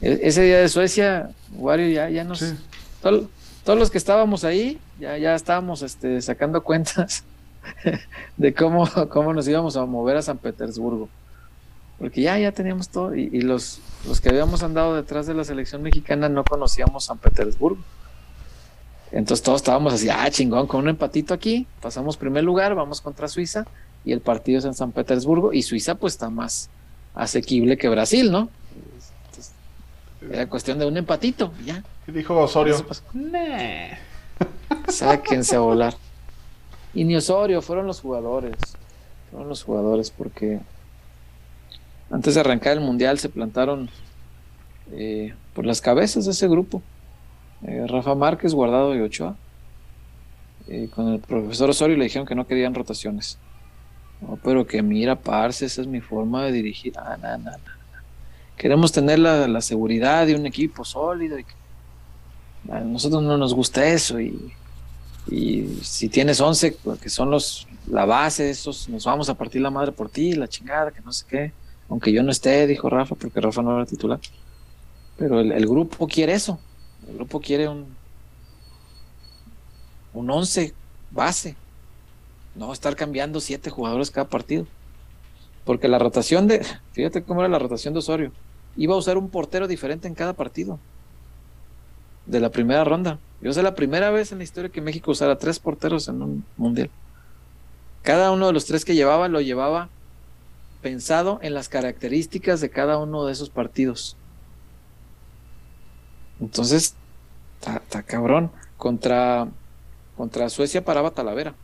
E, 0.00 0.20
ese 0.22 0.42
día 0.42 0.58
de 0.58 0.68
Suecia, 0.68 1.30
Wario, 1.52 1.88
ya, 1.88 2.08
ya 2.08 2.24
nos... 2.24 2.54
todos 3.00 3.78
los 3.78 3.90
que 3.90 3.98
estábamos 3.98 4.44
ahí, 4.44 4.78
ya, 4.98 5.18
ya 5.18 5.34
estábamos 5.34 5.82
este, 5.82 6.22
sacando 6.22 6.62
cuentas 6.62 7.24
de 8.36 8.54
cómo, 8.54 8.88
cómo 9.10 9.34
nos 9.34 9.46
íbamos 9.48 9.76
a 9.76 9.84
mover 9.84 10.16
a 10.16 10.22
San 10.22 10.38
Petersburgo. 10.38 11.08
Porque 12.00 12.22
ya, 12.22 12.38
ya 12.38 12.50
teníamos 12.50 12.88
todo. 12.88 13.14
Y, 13.14 13.42
los, 13.42 13.78
los 14.06 14.20
que 14.20 14.30
habíamos 14.30 14.62
andado 14.62 14.96
detrás 14.96 15.26
de 15.26 15.34
la 15.34 15.44
selección 15.44 15.82
mexicana 15.82 16.28
no 16.28 16.42
conocíamos 16.42 17.04
San 17.04 17.18
Petersburgo. 17.18 17.80
Entonces 19.12 19.42
todos 19.44 19.60
estábamos 19.60 19.92
así, 19.92 20.08
ah, 20.08 20.30
chingón, 20.30 20.66
con 20.66 20.80
un 20.80 20.88
empatito 20.88 21.34
aquí, 21.34 21.66
pasamos 21.82 22.16
primer 22.16 22.44
lugar, 22.44 22.76
vamos 22.76 23.00
contra 23.00 23.26
Suiza 23.28 23.66
y 24.04 24.12
el 24.12 24.20
partido 24.20 24.60
es 24.60 24.64
en 24.64 24.74
San 24.74 24.92
Petersburgo 24.92 25.52
y 25.52 25.62
Suiza 25.62 25.96
pues 25.96 26.14
está 26.14 26.30
más 26.30 26.70
asequible 27.14 27.76
que 27.76 27.88
Brasil, 27.88 28.30
¿no? 28.30 28.48
era 30.30 30.48
cuestión 30.48 30.78
de 30.78 30.86
un 30.86 30.96
empatito, 30.96 31.52
ya. 31.64 31.82
¿Qué 32.06 32.12
dijo 32.12 32.38
Osorio? 32.38 32.76
Sáquense 34.88 35.56
a 35.56 35.60
volar. 35.60 35.94
Y 36.94 37.04
ni 37.04 37.16
Osorio, 37.16 37.62
fueron 37.62 37.86
los 37.86 38.00
jugadores. 38.00 38.54
Fueron 39.30 39.48
los 39.48 39.62
jugadores 39.62 40.10
porque 40.10 40.60
antes 42.10 42.34
de 42.34 42.40
arrancar 42.40 42.72
el 42.76 42.80
mundial 42.80 43.18
se 43.18 43.28
plantaron 43.28 43.88
eh, 44.92 45.34
por 45.54 45.64
las 45.64 45.80
cabezas 45.80 46.24
de 46.24 46.32
ese 46.32 46.48
grupo. 46.48 46.82
Eh, 47.62 47.86
Rafa 47.88 48.14
Márquez, 48.14 48.54
Guardado 48.54 48.94
y 48.94 49.00
Ochoa. 49.00 49.36
Eh, 50.68 50.88
con 50.94 51.08
el 51.08 51.20
profesor 51.20 51.70
Osorio 51.70 51.96
le 51.96 52.04
dijeron 52.04 52.26
que 52.26 52.34
no 52.34 52.46
querían 52.46 52.74
rotaciones. 52.74 53.38
No, 54.20 54.38
pero 54.42 54.66
que 54.66 54.82
mira, 54.82 55.16
parce, 55.16 55.66
esa 55.66 55.80
es 55.80 55.86
mi 55.86 56.00
forma 56.00 56.44
de 56.44 56.52
dirigir. 56.52 56.92
Ah, 56.98 57.16
Queremos 58.56 58.92
tener 58.92 59.18
la, 59.18 59.60
seguridad 59.62 60.26
de 60.26 60.34
un 60.34 60.46
equipo 60.46 60.84
sólido. 60.84 61.38
A 62.70 62.80
nosotros 62.80 63.22
no 63.22 63.38
nos 63.38 63.54
gusta 63.54 63.86
eso. 63.86 64.20
Y, 64.20 64.52
y 65.30 65.78
si 65.82 66.08
tienes 66.08 66.40
11, 66.40 66.76
que 67.00 67.08
son 67.08 67.30
los 67.30 67.66
la 67.86 68.04
base, 68.04 68.50
esos, 68.50 68.88
nos 68.88 69.04
vamos 69.04 69.28
a 69.28 69.34
partir 69.34 69.60
la 69.60 69.70
madre 69.70 69.92
por 69.92 70.08
ti, 70.08 70.34
la 70.34 70.48
chingada, 70.48 70.90
que 70.90 71.00
no 71.00 71.12
sé 71.12 71.24
qué. 71.28 71.52
Aunque 71.90 72.12
yo 72.12 72.22
no 72.22 72.30
esté, 72.30 72.66
dijo 72.68 72.88
Rafa, 72.88 73.16
porque 73.16 73.40
Rafa 73.40 73.62
no 73.62 73.76
era 73.76 73.84
titular. 73.84 74.20
Pero 75.18 75.40
el, 75.40 75.66
grupo 75.66 76.06
quiere 76.06 76.32
eso. 76.32 76.60
El 77.08 77.16
grupo 77.16 77.40
quiere 77.40 77.68
un, 77.68 77.86
un 80.14 80.30
11 80.30 80.72
base. 81.10 81.56
No 82.54 82.72
estar 82.72 82.94
cambiando 82.94 83.40
siete 83.40 83.70
jugadores 83.70 84.12
cada 84.12 84.28
partido. 84.28 84.66
Porque 85.64 85.88
la 85.88 85.98
rotación 85.98 86.46
de. 86.46 86.64
Fíjate 86.92 87.22
cómo 87.22 87.40
era 87.40 87.48
la 87.48 87.58
rotación 87.58 87.92
de 87.92 87.98
Osorio. 87.98 88.32
Iba 88.76 88.94
a 88.94 88.98
usar 88.98 89.18
un 89.18 89.28
portero 89.28 89.66
diferente 89.66 90.06
en 90.06 90.14
cada 90.14 90.32
partido. 90.32 90.78
De 92.24 92.38
la 92.38 92.50
primera 92.50 92.84
ronda. 92.84 93.18
Yo 93.42 93.52
sé 93.52 93.64
la 93.64 93.74
primera 93.74 94.10
vez 94.10 94.30
en 94.30 94.38
la 94.38 94.44
historia 94.44 94.70
que 94.70 94.80
México 94.80 95.10
usara 95.10 95.38
tres 95.38 95.58
porteros 95.58 96.06
en 96.06 96.22
un 96.22 96.44
mundial. 96.56 96.88
Cada 98.02 98.30
uno 98.30 98.46
de 98.46 98.52
los 98.52 98.66
tres 98.66 98.84
que 98.84 98.94
llevaba 98.94 99.28
lo 99.28 99.40
llevaba 99.40 99.88
pensado 100.82 101.38
en 101.42 101.54
las 101.54 101.68
características 101.68 102.60
de 102.60 102.70
cada 102.70 102.98
uno 102.98 103.26
de 103.26 103.32
esos 103.32 103.50
partidos. 103.50 104.16
Entonces, 106.40 106.94
está 107.60 108.02
cabrón. 108.02 108.50
Contra, 108.76 109.48
contra 110.16 110.48
Suecia 110.48 110.84
paraba 110.84 111.10
Talavera. 111.10 111.54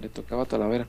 Le 0.00 0.08
tocaba 0.08 0.46
Talavera. 0.46 0.86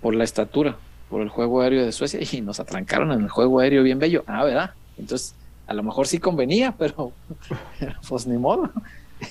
Por 0.00 0.14
la 0.14 0.24
estatura, 0.24 0.76
por 1.10 1.20
el 1.20 1.28
juego 1.28 1.60
aéreo 1.60 1.84
de 1.84 1.92
Suecia. 1.92 2.20
Y 2.32 2.40
nos 2.40 2.60
atrancaron 2.60 3.12
en 3.12 3.22
el 3.22 3.28
juego 3.28 3.58
aéreo 3.58 3.82
bien 3.82 3.98
bello. 3.98 4.24
Ah, 4.26 4.44
¿verdad? 4.44 4.74
Entonces, 4.96 5.34
a 5.66 5.74
lo 5.74 5.82
mejor 5.82 6.06
sí 6.06 6.18
convenía, 6.18 6.72
pero 6.78 7.12
pues 8.08 8.26
ni 8.26 8.38
modo. 8.38 8.70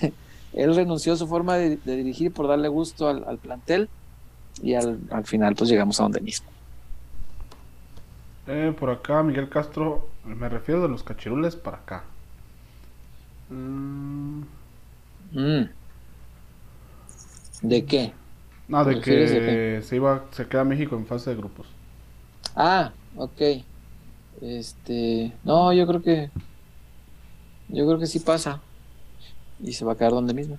Él 0.54 0.76
renunció 0.76 1.14
a 1.14 1.18
su 1.18 1.28
forma 1.28 1.56
de, 1.56 1.78
dirigir 1.78 2.34
por 2.34 2.48
darle 2.48 2.68
gusto 2.68 3.08
al, 3.08 3.38
plantel 3.38 3.88
y 4.62 4.74
al, 4.74 5.00
al 5.10 5.24
final 5.24 5.56
pues 5.56 5.70
llegamos 5.70 5.98
a 6.02 6.04
donde 6.04 6.20
mismo. 6.20 6.50
Eh, 8.54 8.74
por 8.78 8.90
acá, 8.90 9.24
Miguel 9.24 9.48
Castro, 9.48 10.10
me 10.26 10.50
refiero 10.50 10.82
de 10.82 10.90
los 10.90 11.04
cachirules 11.04 11.56
para 11.56 11.78
acá. 11.78 12.04
Mm. 13.50 14.42
Mm. 15.32 15.70
¿De 17.62 17.86
qué? 17.86 18.12
No, 18.68 18.84
de 18.84 19.00
que 19.00 19.82
se 19.82 19.96
iba, 19.96 20.26
se 20.32 20.48
queda 20.48 20.66
México 20.66 20.98
en 20.98 21.06
fase 21.06 21.30
de 21.30 21.38
grupos. 21.38 21.66
Ah, 22.54 22.92
ok. 23.16 23.42
Este, 24.42 25.32
no, 25.46 25.72
yo 25.72 25.88
creo 25.88 26.02
que, 26.02 26.30
yo 27.70 27.86
creo 27.86 28.00
que 28.00 28.08
sí 28.08 28.20
pasa 28.20 28.60
y 29.64 29.72
se 29.72 29.86
va 29.86 29.94
a 29.94 29.98
quedar 29.98 30.12
donde 30.12 30.34
mismo. 30.34 30.58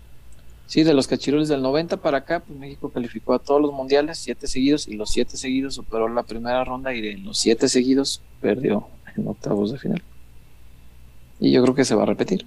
Sí, 0.66 0.84
de 0.84 0.94
los 0.94 1.06
cachirules 1.06 1.48
del 1.48 1.60
90 1.60 1.98
para 1.98 2.18
acá, 2.18 2.40
pues 2.40 2.58
México 2.58 2.90
calificó 2.90 3.34
a 3.34 3.38
todos 3.38 3.60
los 3.60 3.72
mundiales, 3.72 4.18
siete 4.18 4.46
seguidos, 4.46 4.88
y 4.88 4.94
los 4.94 5.10
siete 5.10 5.36
seguidos 5.36 5.74
superó 5.74 6.08
la 6.08 6.22
primera 6.22 6.64
ronda 6.64 6.94
y 6.94 7.06
en 7.08 7.24
los 7.24 7.38
siete 7.38 7.68
seguidos 7.68 8.22
perdió 8.40 8.88
en 9.16 9.28
octavos 9.28 9.72
de 9.72 9.78
final. 9.78 10.02
Y 11.40 11.52
yo 11.52 11.62
creo 11.62 11.74
que 11.74 11.84
se 11.84 11.94
va 11.94 12.04
a 12.04 12.06
repetir. 12.06 12.46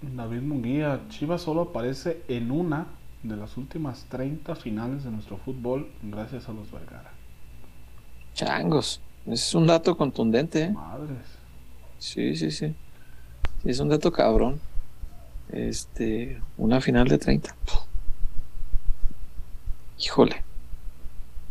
David 0.00 0.42
Munguía, 0.42 1.02
Chivas 1.08 1.42
solo 1.42 1.62
aparece 1.62 2.22
en 2.28 2.50
una 2.50 2.86
de 3.22 3.36
las 3.36 3.56
últimas 3.56 4.04
30 4.08 4.54
finales 4.56 5.04
de 5.04 5.10
nuestro 5.10 5.36
fútbol 5.38 5.90
gracias 6.02 6.48
a 6.48 6.52
los 6.52 6.70
Vergara. 6.70 7.12
Changos, 8.34 9.00
es 9.26 9.54
un 9.54 9.66
dato 9.66 9.96
contundente. 9.96 10.64
¿eh? 10.64 10.70
Madres. 10.70 11.26
Sí, 11.98 12.36
sí, 12.36 12.50
sí. 12.50 12.74
Es 13.64 13.80
un 13.80 13.88
dato 13.88 14.12
cabrón 14.12 14.60
este, 15.50 16.40
una 16.56 16.80
final 16.80 17.08
de 17.08 17.18
30. 17.18 17.54
Híjole. 19.98 20.42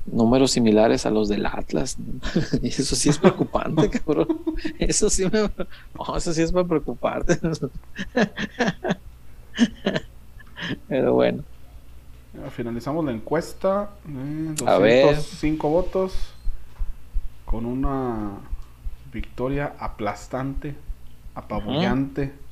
Números 0.05 0.51
similares 0.51 1.05
a 1.07 1.09
los 1.09 1.29
del 1.29 1.45
Atlas. 1.47 1.97
eso 2.61 2.95
sí 2.95 3.09
es 3.09 3.17
preocupante, 3.17 3.89
cabrón. 4.05 4.27
Eso 4.77 5.09
sí 5.09 5.25
me. 5.25 5.49
eso 6.17 6.33
sí 6.33 6.41
es 6.43 6.51
para 6.51 6.67
preocuparte. 6.67 7.39
Pero 10.87 11.13
bueno. 11.13 11.43
finalizamos 12.51 13.03
la 13.05 13.13
encuesta. 13.13 13.89
Eh, 14.07 14.55
a 14.65 14.77
ver. 14.77 15.17
votos. 15.59 16.13
Con 17.45 17.65
una 17.65 18.31
victoria 19.11 19.75
aplastante, 19.79 20.75
apabullante 21.33 22.44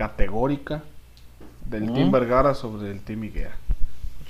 categórica 0.00 0.82
del 1.66 1.92
Team 1.92 2.10
Vergara 2.10 2.54
sobre 2.54 2.90
el 2.90 3.02
Team 3.02 3.24
Higuera. 3.24 3.54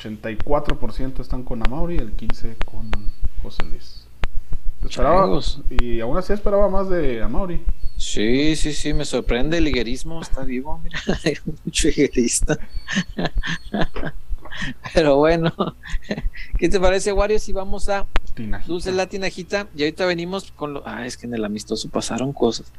84% 0.03 1.21
están 1.21 1.45
con 1.45 1.65
Amauri 1.65 1.95
y 1.95 1.99
el 1.99 2.17
15% 2.17 2.57
con 2.65 2.91
José 3.41 3.63
Luis. 3.71 4.05
Esperaba, 4.85 5.29
y 5.81 6.01
aún 6.01 6.19
así 6.19 6.33
esperaba 6.33 6.69
más 6.69 6.89
de 6.89 7.23
Amauri. 7.23 7.63
Sí, 7.97 8.57
sí, 8.57 8.73
sí, 8.73 8.93
me 8.93 9.05
sorprende 9.05 9.59
el 9.59 9.65
liguerismo, 9.65 10.21
está 10.21 10.43
vivo, 10.43 10.81
mira, 10.83 10.99
hay 11.25 11.37
mucho 11.65 11.87
liguerista. 11.87 12.59
Pero 14.93 15.19
bueno, 15.19 15.55
¿qué 16.59 16.69
te 16.69 16.81
parece, 16.81 17.13
Wario? 17.13 17.39
Si 17.39 17.53
vamos 17.53 17.89
a 17.89 18.09
Dulce 18.67 18.91
la 18.91 19.07
tinajita 19.07 19.69
y 19.77 19.83
ahorita 19.83 20.05
venimos 20.05 20.51
con 20.51 20.73
lo. 20.73 20.83
Ah, 20.85 21.07
es 21.07 21.17
que 21.17 21.27
en 21.27 21.35
el 21.35 21.45
amistoso 21.45 21.89
pasaron 21.91 22.33
cosas. 22.33 22.73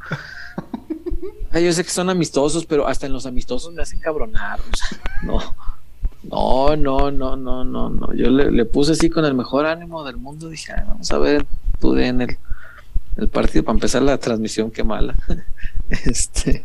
Ay, 1.51 1.65
yo 1.65 1.73
sé 1.73 1.83
que 1.83 1.89
son 1.89 2.09
amistosos, 2.09 2.65
pero 2.65 2.87
hasta 2.87 3.05
en 3.05 3.13
los 3.13 3.25
amistosos 3.25 3.73
me 3.73 3.81
hacen 3.81 3.99
cabronar. 3.99 4.59
O 4.59 4.75
sea, 4.75 4.99
no. 5.23 5.39
No, 6.23 6.75
no, 6.75 7.11
no, 7.11 7.35
no, 7.35 7.63
no, 7.63 7.89
no. 7.89 8.13
Yo 8.13 8.29
le, 8.29 8.65
puse 8.65 8.91
así 8.91 9.09
con 9.09 9.25
el 9.25 9.33
mejor 9.33 9.65
ánimo 9.65 10.03
del 10.03 10.17
mundo. 10.17 10.49
Dije, 10.49 10.73
vamos 10.87 11.11
a 11.11 11.17
ver, 11.17 11.45
tú 11.79 11.97
en 11.97 12.21
el, 12.21 12.37
el 13.17 13.27
partido 13.27 13.63
para 13.63 13.75
empezar 13.75 14.03
la 14.03 14.17
transmisión, 14.17 14.69
qué 14.71 14.83
mala. 14.83 15.15
este, 15.89 16.63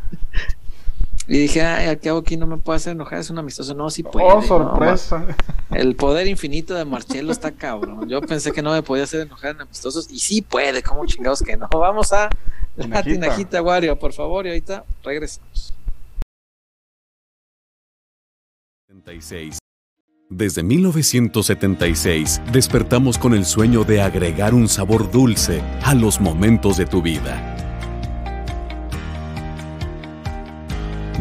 y 1.29 1.39
dije, 1.39 1.63
ay, 1.63 1.97
¿qué 1.97 2.09
hago 2.09 2.21
aquí? 2.21 2.37
No 2.37 2.47
me 2.47 2.57
puedo 2.57 2.77
hacer 2.77 2.93
enojar, 2.93 3.19
es 3.19 3.31
un 3.31 3.39
amistoso. 3.39 3.75
No, 3.75 3.91
sí 3.91 4.05
puede. 4.05 4.27
Oh, 4.27 4.43
sorpresa. 4.43 5.27
el 5.71 5.97
poder 5.97 6.29
infinito 6.29 6.75
de 6.75 6.85
Marcelo 6.85 7.33
está 7.33 7.51
cabrón. 7.51 8.09
Yo 8.09 8.21
pensé 8.21 8.53
que 8.53 8.63
no 8.63 8.73
me 8.73 8.83
podía 8.83 9.05
hacer 9.05 9.23
enojar 9.23 9.57
en 9.57 9.63
amistosos 9.63 10.09
y 10.11 10.21
sí 10.21 10.41
puede, 10.43 10.83
¿cómo 10.83 11.05
chingados 11.05 11.43
que 11.43 11.57
no? 11.57 11.69
Vamos 11.73 12.13
a 12.13 12.31
la 12.77 13.03
tinajita, 13.03 13.61
Wario, 13.61 13.99
por 13.99 14.13
favor, 14.13 14.47
y 14.47 14.51
ahorita 14.51 14.85
regresamos. 15.03 15.75
Desde 20.29 20.63
1976 20.63 22.41
despertamos 22.53 23.19
con 23.19 23.35
el 23.35 23.45
sueño 23.45 23.85
de 23.85 24.01
agregar 24.01 24.55
un 24.55 24.69
sabor 24.69 25.11
dulce 25.11 25.63
a 25.83 25.95
los 25.95 26.21
momentos 26.21 26.77
de 26.77 26.87
tu 26.87 27.03
vida 27.03 27.56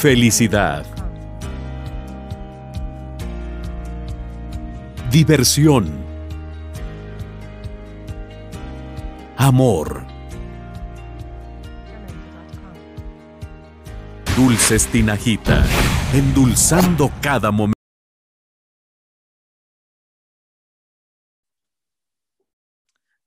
Felicidad. 0.00 0.86
Diversión. 5.10 5.92
Amor. 9.36 10.06
Dulces 14.34 14.86
Tinajita, 14.86 15.66
endulzando 16.14 17.12
cada 17.20 17.50
momento. 17.50 17.74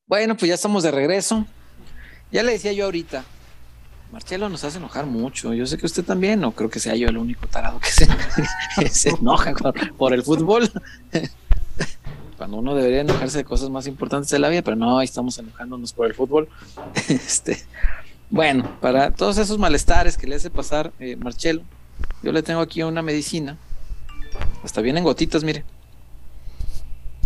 Bueno, 0.07 0.36
pues 0.36 0.49
ya 0.49 0.55
estamos 0.55 0.82
de 0.82 0.89
regreso. 0.89 1.45
Ya 2.32 2.41
le 2.41 2.53
decía 2.53 2.74
yo 2.74 2.86
ahorita, 2.86 3.24
Marcelo 4.14 4.47
nos 4.47 4.64
hace 4.64 4.78
enojar 4.78 5.07
mucho. 5.07 5.55
Yo 5.55 5.66
sé 5.66 5.76
que 5.76 5.88
usted 5.88 6.05
también, 6.05 6.39
no 6.39 6.51
creo 6.51 6.70
que 6.70 6.80
sea 6.80 6.95
yo 6.95 7.09
el 7.09 7.18
único 7.18 7.47
tarado 7.47 7.80
que 7.80 7.89
se, 7.89 9.09
enoja 9.09 9.55
por, 9.97 10.14
el 10.14 10.22
fútbol. 10.22 10.72
Cuando 12.38 12.57
uno 12.57 12.76
debería 12.76 13.01
enojarse 13.01 13.39
de 13.39 13.43
cosas 13.43 13.72
más 13.72 13.88
importantes 13.88 14.30
de 14.30 14.38
la 14.38 14.49
vida, 14.49 14.61
pero 14.61 14.78
no, 14.78 14.99
ahí 14.99 15.05
estamos 15.05 15.39
enojándonos 15.39 15.93
por 15.93 16.05
el 16.05 16.14
fútbol. 16.14 16.47
Este, 17.09 17.57
bueno, 18.30 18.70
para 18.80 19.09
todos 19.09 19.39
esos 19.39 19.57
malestares 19.57 20.16
que 20.16 20.28
le 20.28 20.36
hace 20.36 20.51
pasar 20.51 20.93
eh, 20.99 21.16
Marcelo, 21.16 21.64
yo 22.22 22.32
le 22.32 22.43
tengo 22.43 22.61
aquí 22.61 22.84
una 22.84 23.01
medicina. 23.01 23.57
Hasta 24.64 24.82
vienen 24.82 25.03
gotitas, 25.03 25.43
mire. 25.43 25.64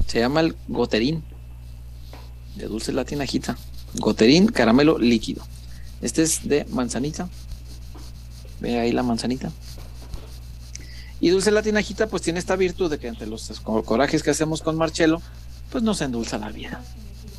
Se 0.06 0.20
llama 0.22 0.40
el 0.40 0.56
goterín. 0.70 1.22
De 2.56 2.68
dulce 2.68 2.94
latinajita. 2.94 3.58
Goterín 3.96 4.48
caramelo 4.48 4.98
líquido. 4.98 5.44
Este 6.02 6.24
es 6.24 6.48
de 6.48 6.66
manzanita. 6.70 7.30
Ve 8.60 8.80
ahí 8.80 8.92
la 8.92 9.04
manzanita. 9.04 9.52
Y 11.20 11.30
Dulce 11.30 11.52
la 11.52 11.64
Tinajita 11.64 12.08
pues 12.08 12.22
tiene 12.22 12.40
esta 12.40 12.56
virtud 12.56 12.90
de 12.90 13.00
que 13.00 13.08
entre 13.08 13.28
los 13.28 13.50
corajes 13.62 14.22
que 14.22 14.30
hacemos 14.30 14.62
con 14.62 14.78
Marcelo, 14.78 15.22
pues 15.72 15.84
nos 15.84 16.02
endulza 16.02 16.38
la 16.38 16.50
vida. 16.50 16.84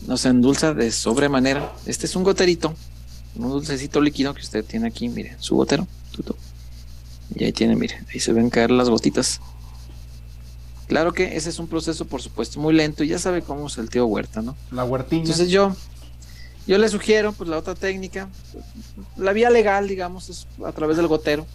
Nos 0.07 0.25
endulza 0.25 0.75
de 0.75 0.91
sobremanera. 0.91 1.73
Este 1.87 2.07
es 2.07 2.17
un 2.17 2.25
goterito, 2.25 2.75
un 3.37 3.51
dulcecito 3.51 4.01
líquido 4.01 4.35
que 4.35 4.43
usted 4.43 4.65
tiene 4.65 4.89
aquí, 4.89 5.09
mire, 5.09 5.37
su 5.39 5.55
gotero. 5.55 5.87
Y 7.35 7.45
ahí 7.45 7.53
tiene, 7.53 7.77
mire, 7.77 8.03
ahí 8.13 8.21
se 8.21 8.33
ven 8.33 8.51
caer 8.51 8.71
las 8.71 8.89
gotitas. 8.89 9.41
Claro 10.89 11.13
que 11.13 11.37
ese 11.37 11.51
es 11.51 11.59
un 11.59 11.69
proceso, 11.69 12.07
por 12.07 12.23
supuesto, 12.23 12.59
muy 12.59 12.73
lento 12.73 13.05
y 13.05 13.09
ya 13.09 13.19
sabe 13.19 13.43
cómo 13.43 13.67
es 13.67 13.77
el 13.77 13.91
tío 13.91 14.07
Huerta, 14.07 14.41
¿no? 14.41 14.57
La 14.73 14.85
huertilla. 14.85 15.21
Entonces 15.21 15.51
yo, 15.51 15.77
yo 16.69 16.77
le 16.77 16.89
sugiero, 16.91 17.33
pues 17.33 17.49
la 17.49 17.57
otra 17.57 17.75
técnica, 17.75 18.29
la 19.17 19.33
vía 19.33 19.49
legal, 19.49 19.89
digamos, 19.89 20.29
es 20.29 20.47
a 20.65 20.73
través 20.73 20.99
del 20.99 21.07
gotero. 21.07 21.47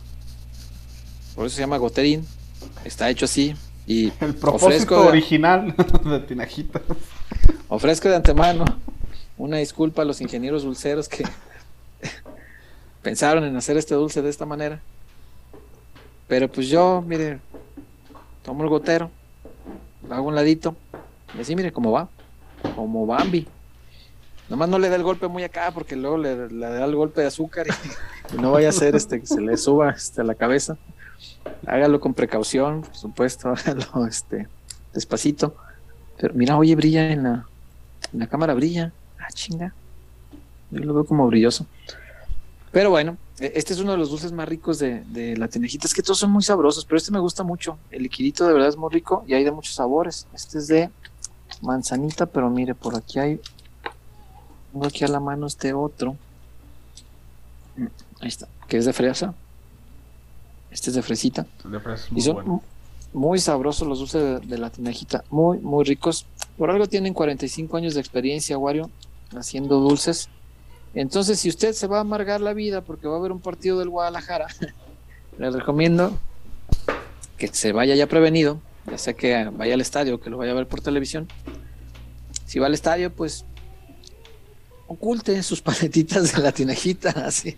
Por 1.36 1.46
eso 1.46 1.56
se 1.56 1.62
llama 1.62 1.78
goterín. 1.78 2.26
Está 2.84 3.12
hecho 3.12 3.26
así. 3.26 3.56
Y 3.86 4.12
el 4.20 4.34
propósito 4.34 5.06
original 5.06 5.76
de 6.04 6.20
Tinajita. 6.22 6.82
Ofrezco 7.68 8.10
de 8.10 8.16
antemano 8.16 8.66
una 9.38 9.58
disculpa 9.58 10.02
a 10.02 10.06
los 10.06 10.20
ingenieros 10.20 10.64
dulceros 10.64 11.08
que 11.08 11.26
pensaron 13.04 13.44
en 13.44 13.56
hacer 13.56 13.78
este 13.78 13.94
dulce 13.94 14.24
de 14.24 14.32
esta 14.32 14.48
manera. 14.48 14.82
Pero 16.28 16.52
pues 16.52 16.70
yo, 16.70 17.04
mire, 17.06 17.40
tomo 18.44 18.64
el 18.64 18.70
gotero, 18.70 19.12
lo 20.08 20.16
hago 20.16 20.28
un 20.28 20.36
ladito, 20.36 20.76
y 21.38 21.42
así 21.42 21.56
mire 21.56 21.72
cómo 21.72 21.92
va, 21.92 22.10
como 22.76 23.06
Bambi. 23.06 23.48
Nomás 24.54 24.70
no 24.70 24.78
le 24.78 24.88
da 24.88 24.98
el 24.98 25.02
golpe 25.02 25.28
muy 25.28 25.42
acá 25.42 25.72
porque 25.72 25.96
luego 25.96 26.16
le, 26.16 26.48
da 26.48 26.86
el 26.86 26.96
golpe 26.96 27.22
de 27.22 27.26
azúcar 27.26 27.66
y, 27.66 28.38
no 28.40 28.52
vaya 28.52 28.70
a 28.70 28.72
ser 28.72 28.96
este, 28.96 29.20
que 29.20 29.26
se 29.26 29.42
le 29.42 29.58
suba 29.58 29.90
este, 29.90 30.22
a 30.22 30.24
la 30.24 30.36
cabeza. 30.36 30.78
Hágalo 31.66 32.00
con 32.00 32.14
precaución, 32.14 32.84
por 32.84 32.96
supuesto, 32.96 33.50
hágalo 33.66 34.06
este, 34.06 34.48
despacito. 34.94 35.56
Pero 36.20 36.36
mira, 36.36 36.56
oye, 36.56 36.76
brilla 36.76 37.12
en 37.12 37.24
la, 37.24 37.48
en 38.14 38.20
la 38.20 38.28
cámara, 38.28 38.54
brilla. 38.54 38.94
Ah, 39.18 39.32
chinga. 39.34 39.74
Yo 40.70 40.82
lo 40.82 40.94
veo 40.94 41.06
como 41.06 41.26
brilloso. 41.26 41.66
Pero 42.72 42.92
bueno, 42.92 43.18
e, 43.40 43.54
este 43.56 43.74
es 43.74 43.80
uno 43.80 43.94
de 43.94 43.98
los 43.98 44.12
dulces 44.12 44.34
más 44.34 44.48
ricos 44.48 44.78
de, 44.78 45.02
de 45.06 45.36
la 45.36 45.48
tinejita. 45.48 45.88
Es 45.88 45.96
que 45.96 46.04
todos 46.04 46.20
son 46.20 46.30
muy 46.30 46.44
sabrosos, 46.44 46.86
pero 46.86 46.98
este 46.98 47.12
me 47.12 47.18
gusta 47.18 47.42
mucho. 47.42 47.80
El 47.90 48.04
liquidito 48.04 48.46
de 48.46 48.54
verdad 48.54 48.70
es 48.70 48.78
muy 48.78 48.94
rico 48.94 49.24
y 49.26 49.34
hay 49.34 49.44
de 49.44 49.52
muchos 49.52 49.74
sabores. 49.74 50.28
Este 50.32 50.60
es 50.60 50.68
de 50.68 50.92
manzanita, 51.64 52.28
pero 52.28 52.52
mire, 52.52 52.76
por 52.76 52.96
aquí 52.96 53.18
hay 53.18 53.42
tengo 54.74 54.88
aquí 54.88 55.04
a 55.04 55.08
la 55.08 55.20
mano 55.20 55.46
este 55.46 55.72
otro. 55.74 56.18
Ahí 58.20 58.28
está, 58.28 58.48
que 58.68 58.78
es 58.78 58.86
de 58.86 58.94
fresa. 58.94 59.36
Este 60.72 60.90
es 60.90 60.96
de 60.96 61.04
fresita. 61.04 61.46
y 62.16 62.22
son 62.22 62.62
muy 63.14 63.38
sabrosos 63.38 63.88
los 63.88 64.00
dulces 64.00 64.48
de, 64.48 64.58
la 64.58 64.72
tinajita, 64.72 65.24
muy, 65.30 65.60
muy 65.60 65.84
ricos. 65.86 66.26
Por 66.58 66.72
algo 66.72 66.88
tienen 66.88 67.14
45 67.14 67.78
años 67.78 67.94
de 67.94 68.00
experiencia, 68.00 68.58
Wario, 68.58 68.90
haciendo 69.38 69.80
dulces. 69.80 70.30
Entonces, 70.96 71.40
si 71.40 71.50
usted 71.50 71.74
se 71.74 71.86
va 71.86 71.98
a 71.98 72.02
amargar 72.02 72.42
la 72.42 72.54
vida 72.54 72.82
porque 72.82 73.08
va 73.08 73.16
a 73.16 73.20
haber 73.20 73.32
un 73.32 73.40
partido 73.40 73.78
del 73.78 73.90
Guadalajara, 73.90 74.48
le 75.38 75.52
recomiendo 75.52 76.18
que 77.38 77.48
se 77.48 77.72
vaya 77.72 77.94
ya 77.94 78.08
prevenido, 78.08 78.60
ya 78.90 78.98
sea 78.98 79.14
que 79.14 79.52
vaya 79.56 79.76
al 79.76 79.82
estadio, 79.82 80.20
que 80.20 80.32
lo 80.32 80.38
vaya 80.38 80.52
a 80.54 80.56
ver 80.56 80.68
por 80.68 80.82
televisión. 80.82 81.28
Si 82.48 82.58
va 82.58 82.66
al 82.66 82.74
estadio, 82.74 83.14
pues 83.14 83.46
oculte 84.88 85.42
sus 85.44 85.62
paletitas 85.62 86.36
de 86.36 86.42
la 86.42 86.52
tinejita, 86.52 87.10
así. 87.26 87.58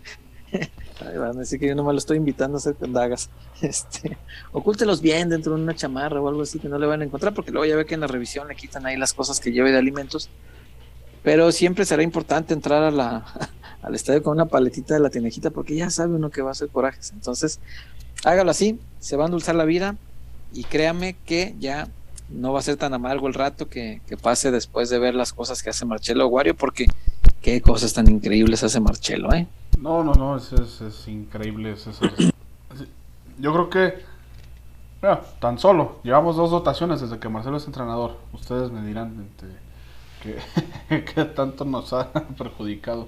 Ay, 1.02 1.18
van 1.18 1.36
a 1.36 1.40
decir 1.40 1.60
que 1.60 1.68
yo 1.68 1.76
no 1.76 1.84
me 1.84 1.92
lo 1.92 1.98
estoy 1.98 2.18
invitando 2.18 2.58
a 2.58 2.60
hacer 2.60 2.76
pendagas. 2.76 3.30
Este, 3.62 4.18
ocúltelos 4.52 5.00
bien 5.02 5.30
dentro 5.30 5.56
de 5.56 5.64
una 5.64 5.74
chamarra 5.74 6.20
o 6.20 6.28
algo 6.28 6.42
así 6.42 6.60
que 6.60 6.68
no 6.68 6.78
le 6.78 6.86
van 6.88 7.02
a 7.02 7.06
encontrar, 7.06 7.34
porque 7.34 7.52
luego 7.52 7.66
ya 7.66 7.78
ve 7.78 7.86
que 7.86 7.94
en 7.94 8.02
la 8.02 8.08
revisión 8.08 8.50
le 8.50 8.56
quitan 8.56 8.86
ahí 8.86 8.98
las 8.98 9.14
cosas 9.14 9.40
que 9.40 9.54
lleve 9.54 9.72
de 9.72 9.78
alimentos. 9.78 10.30
Pero 11.24 11.54
siempre 11.54 11.86
será 11.86 12.04
importante 12.04 12.54
entrar 12.54 12.84
a 12.84 12.92
la, 12.92 13.26
al 13.82 13.96
estadio 13.96 14.22
con 14.22 14.34
una 14.34 14.46
paletita 14.46 14.94
de 14.94 15.00
la 15.00 15.10
tinejita, 15.10 15.52
porque 15.52 15.76
ya 15.76 15.90
sabe 15.90 16.16
uno 16.16 16.30
que 16.30 16.42
va 16.42 16.50
a 16.50 16.52
hacer 16.52 16.68
corajes. 16.68 17.12
Entonces, 17.12 17.60
hágalo 18.26 18.52
así, 18.52 18.78
se 19.00 19.16
va 19.16 19.24
a 19.24 19.28
endulzar 19.28 19.56
la 19.56 19.66
vida 19.66 19.96
y 20.54 20.66
créame 20.66 21.16
que 21.26 21.56
ya 21.60 21.88
no 22.30 22.52
va 22.52 22.60
a 22.60 22.64
ser 22.64 22.76
tan 22.76 22.94
amargo 22.94 23.28
el 23.28 23.34
rato 23.34 23.70
que, 23.70 24.02
que 24.08 24.18
pase 24.18 24.52
después 24.52 24.90
de 24.90 25.00
ver 25.00 25.16
las 25.16 25.32
cosas 25.32 25.64
que 25.64 25.70
hace 25.70 25.86
Marcelo 25.86 26.24
Aguario, 26.24 26.56
porque 26.56 26.88
qué 27.46 27.62
cosas 27.62 27.94
tan 27.94 28.10
increíbles 28.10 28.64
hace 28.64 28.80
Marcelo, 28.80 29.32
¿eh? 29.32 29.46
No, 29.80 30.04
no, 30.04 30.16
no, 30.16 30.36
es, 30.36 30.52
es, 30.52 30.82
es 30.82 31.08
increíble. 31.08 31.74
Es, 31.74 31.88
yo 33.38 33.54
creo 33.54 33.70
que, 33.70 34.04
mira, 35.00 35.22
tan 35.40 35.60
solo, 35.60 36.00
llevamos 36.04 36.38
dos 36.38 36.50
dotaciones 36.50 37.02
desde 37.02 37.20
que 37.20 37.30
Marcelo 37.30 37.58
es 37.58 37.68
entrenador. 37.68 38.18
Ustedes 38.34 38.72
me 38.72 38.84
dirán 38.84 39.28
este, 39.30 40.40
que, 40.90 41.04
que 41.14 41.26
tanto 41.26 41.66
nos 41.66 41.94
ha 41.94 42.12
perjudicado 42.38 43.08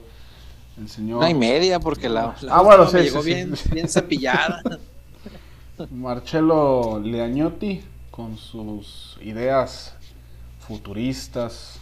el 0.78 0.88
señor 0.88 1.18
Una 1.18 1.32
y 1.32 1.34
media, 1.34 1.80
porque 1.80 2.08
la, 2.08 2.36
la 2.42 2.58
Ah, 2.58 2.62
bueno, 2.62 2.86
sí, 2.86 2.98
llegó 2.98 3.24
sí, 3.24 3.30
sí. 3.30 3.34
bien, 3.34 3.56
bien 3.72 3.90
cepillada. 3.90 4.62
Marcelo 5.90 7.02
Leagnotti 7.04 7.82
con 8.12 8.38
sus 8.38 9.18
ideas 9.20 9.96
futuristas. 10.60 11.80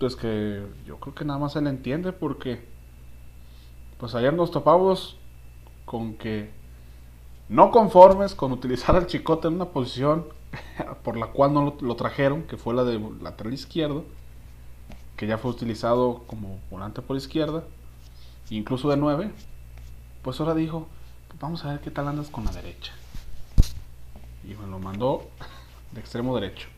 Pues 0.00 0.16
que 0.16 0.66
yo 0.86 0.98
creo 0.98 1.14
que 1.14 1.26
nada 1.26 1.38
más 1.38 1.54
él 1.56 1.66
entiende 1.66 2.12
porque 2.12 2.64
pues 3.98 4.14
ayer 4.14 4.32
nos 4.32 4.50
topamos 4.50 5.18
con 5.84 6.14
que 6.14 6.50
no 7.50 7.70
conformes 7.70 8.34
con 8.34 8.50
utilizar 8.50 8.96
al 8.96 9.06
chicote 9.06 9.48
en 9.48 9.56
una 9.56 9.66
posición 9.66 10.24
por 11.04 11.18
la 11.18 11.26
cual 11.26 11.52
no 11.52 11.76
lo, 11.78 11.96
trajeron, 11.96 12.44
que 12.44 12.56
fue 12.56 12.72
la 12.72 12.84
de 12.84 12.98
lateral 13.20 13.52
izquierdo, 13.52 14.06
que 15.18 15.26
ya 15.26 15.36
fue 15.36 15.50
utilizado 15.50 16.24
como 16.26 16.58
volante 16.70 17.02
por 17.02 17.18
izquierda, 17.18 17.64
incluso 18.48 18.88
de 18.88 18.96
9, 18.96 19.30
pues 20.22 20.40
ahora 20.40 20.54
dijo, 20.54 20.88
"Pues 21.28 21.38
vamos 21.40 21.62
a 21.66 21.72
ver 21.72 21.80
qué 21.80 21.90
tal 21.90 22.08
andas 22.08 22.30
con 22.30 22.46
la 22.46 22.52
derecha. 22.52 22.94
Y 24.44 24.54
me 24.54 24.66
lo 24.66 24.78
mandó 24.78 25.28
de 25.92 26.00
extremo 26.00 26.34
derecho. 26.34 26.68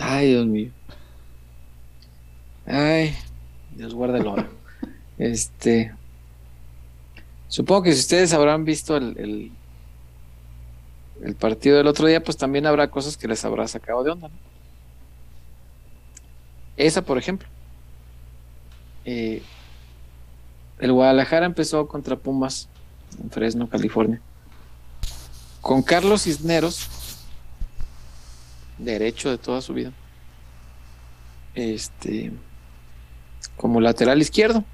Ay, 0.00 0.30
Dios 0.30 0.46
mío. 0.46 0.70
Ay, 2.66 3.14
Dios 3.76 3.94
guarde 3.94 4.18
el 4.18 4.26
oro. 4.26 4.48
Este. 5.18 5.94
Supongo 7.48 7.82
que 7.82 7.92
si 7.92 8.00
ustedes 8.00 8.32
habrán 8.32 8.64
visto 8.64 8.96
el, 8.96 9.52
el, 11.22 11.34
partido 11.36 11.76
del 11.76 11.86
otro 11.86 12.06
día, 12.06 12.22
pues 12.22 12.36
también 12.36 12.66
habrá 12.66 12.90
cosas 12.90 13.16
que 13.16 13.28
les 13.28 13.44
habrá 13.44 13.68
sacado 13.68 14.02
de 14.02 14.10
onda. 14.10 14.28
¿no? 14.28 14.34
Esa, 16.76 17.02
por 17.02 17.18
ejemplo. 17.18 17.48
Eh, 19.04 19.42
el 20.78 20.92
Guadalajara 20.92 21.46
empezó 21.46 21.86
contra 21.86 22.16
Pumas 22.16 22.68
en 23.22 23.30
Fresno, 23.30 23.68
California. 23.68 24.20
Con 25.60 25.82
Carlos 25.82 26.22
Cisneros, 26.22 26.88
derecho 28.78 29.30
de 29.30 29.38
toda 29.38 29.60
su 29.60 29.74
vida. 29.74 29.92
Este, 31.54 32.32
como 33.56 33.80
lateral 33.80 34.20
izquierdo. 34.20 34.64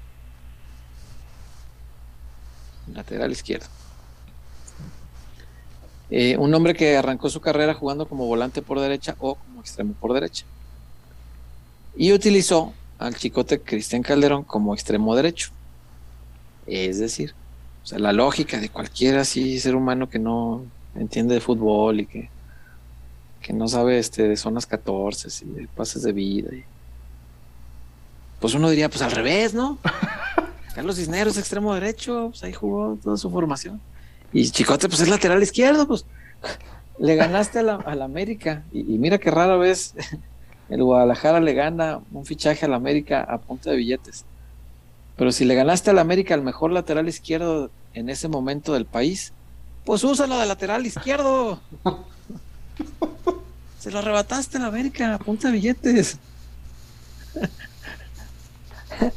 Lateral 2.93 3.31
izquierdo. 3.31 3.67
Eh, 6.09 6.35
un 6.37 6.53
hombre 6.53 6.73
que 6.73 6.97
arrancó 6.97 7.29
su 7.29 7.39
carrera 7.39 7.73
jugando 7.73 8.05
como 8.07 8.25
volante 8.25 8.61
por 8.61 8.79
derecha 8.79 9.15
o 9.19 9.35
como 9.35 9.61
extremo 9.61 9.93
por 9.93 10.13
derecha. 10.13 10.45
Y 11.95 12.11
utilizó 12.11 12.73
al 12.99 13.15
chicote 13.15 13.61
Cristian 13.61 14.03
Calderón 14.03 14.43
como 14.43 14.73
extremo 14.73 15.15
derecho. 15.15 15.51
Es 16.67 16.99
decir, 16.99 17.33
la 17.91 18.11
lógica 18.11 18.59
de 18.59 18.69
cualquier 18.69 19.17
así 19.17 19.59
ser 19.59 19.75
humano 19.75 20.09
que 20.09 20.19
no 20.19 20.63
entiende 20.95 21.35
de 21.35 21.41
fútbol 21.41 22.01
y 22.01 22.05
que, 22.05 22.29
que 23.41 23.53
no 23.53 23.67
sabe 23.69 23.97
este, 23.97 24.27
de 24.27 24.35
zonas 24.37 24.65
14 24.65 25.45
y 25.45 25.49
de 25.61 25.67
pases 25.69 26.03
de 26.03 26.11
vida. 26.11 26.53
y- 26.53 26.65
Pues 28.41 28.55
uno 28.55 28.71
diría, 28.71 28.89
pues 28.89 29.03
al 29.03 29.11
revés, 29.11 29.53
¿no? 29.53 29.77
Carlos 30.75 30.95
Cisneros, 30.95 31.37
extremo 31.37 31.75
derecho, 31.75 32.29
pues 32.31 32.43
ahí 32.43 32.53
jugó 32.53 32.97
toda 33.01 33.15
su 33.15 33.29
formación. 33.29 33.79
Y 34.33 34.49
Chicote, 34.49 34.89
pues 34.89 34.99
es 35.01 35.09
lateral 35.09 35.43
izquierdo, 35.43 35.87
pues 35.87 36.05
le 36.99 37.15
ganaste 37.15 37.59
a 37.59 37.63
la, 37.63 38.03
América. 38.03 38.63
Y, 38.71 38.83
mira 38.97 39.19
que 39.19 39.29
rara 39.29 39.57
vez 39.57 39.93
el 40.69 40.83
Guadalajara 40.83 41.39
le 41.39 41.53
gana 41.53 42.01
un 42.11 42.25
fichaje 42.25 42.65
a 42.65 42.69
la 42.69 42.77
América 42.77 43.21
a 43.21 43.37
punta 43.37 43.69
de 43.69 43.77
billetes. 43.77 44.25
Pero 45.17 45.31
si 45.31 45.45
le 45.45 45.53
ganaste 45.53 45.91
a 45.91 45.93
la 45.93 46.01
América 46.01 46.33
al 46.33 46.41
mejor 46.41 46.71
lateral 46.71 47.07
izquierdo 47.07 47.69
en 47.93 48.09
ese 48.09 48.27
momento 48.27 48.73
del 48.73 48.85
país, 48.85 49.33
pues 49.85 50.03
úsalo 50.03 50.39
de 50.39 50.47
lateral 50.47 50.83
izquierdo. 50.83 51.61
Se 53.77 53.91
lo 53.91 53.99
arrebataste 53.99 54.57
a 54.57 54.61
la 54.61 54.67
América 54.67 55.13
a 55.13 55.19
punta 55.19 55.49
de 55.49 55.53
billetes. 55.53 56.17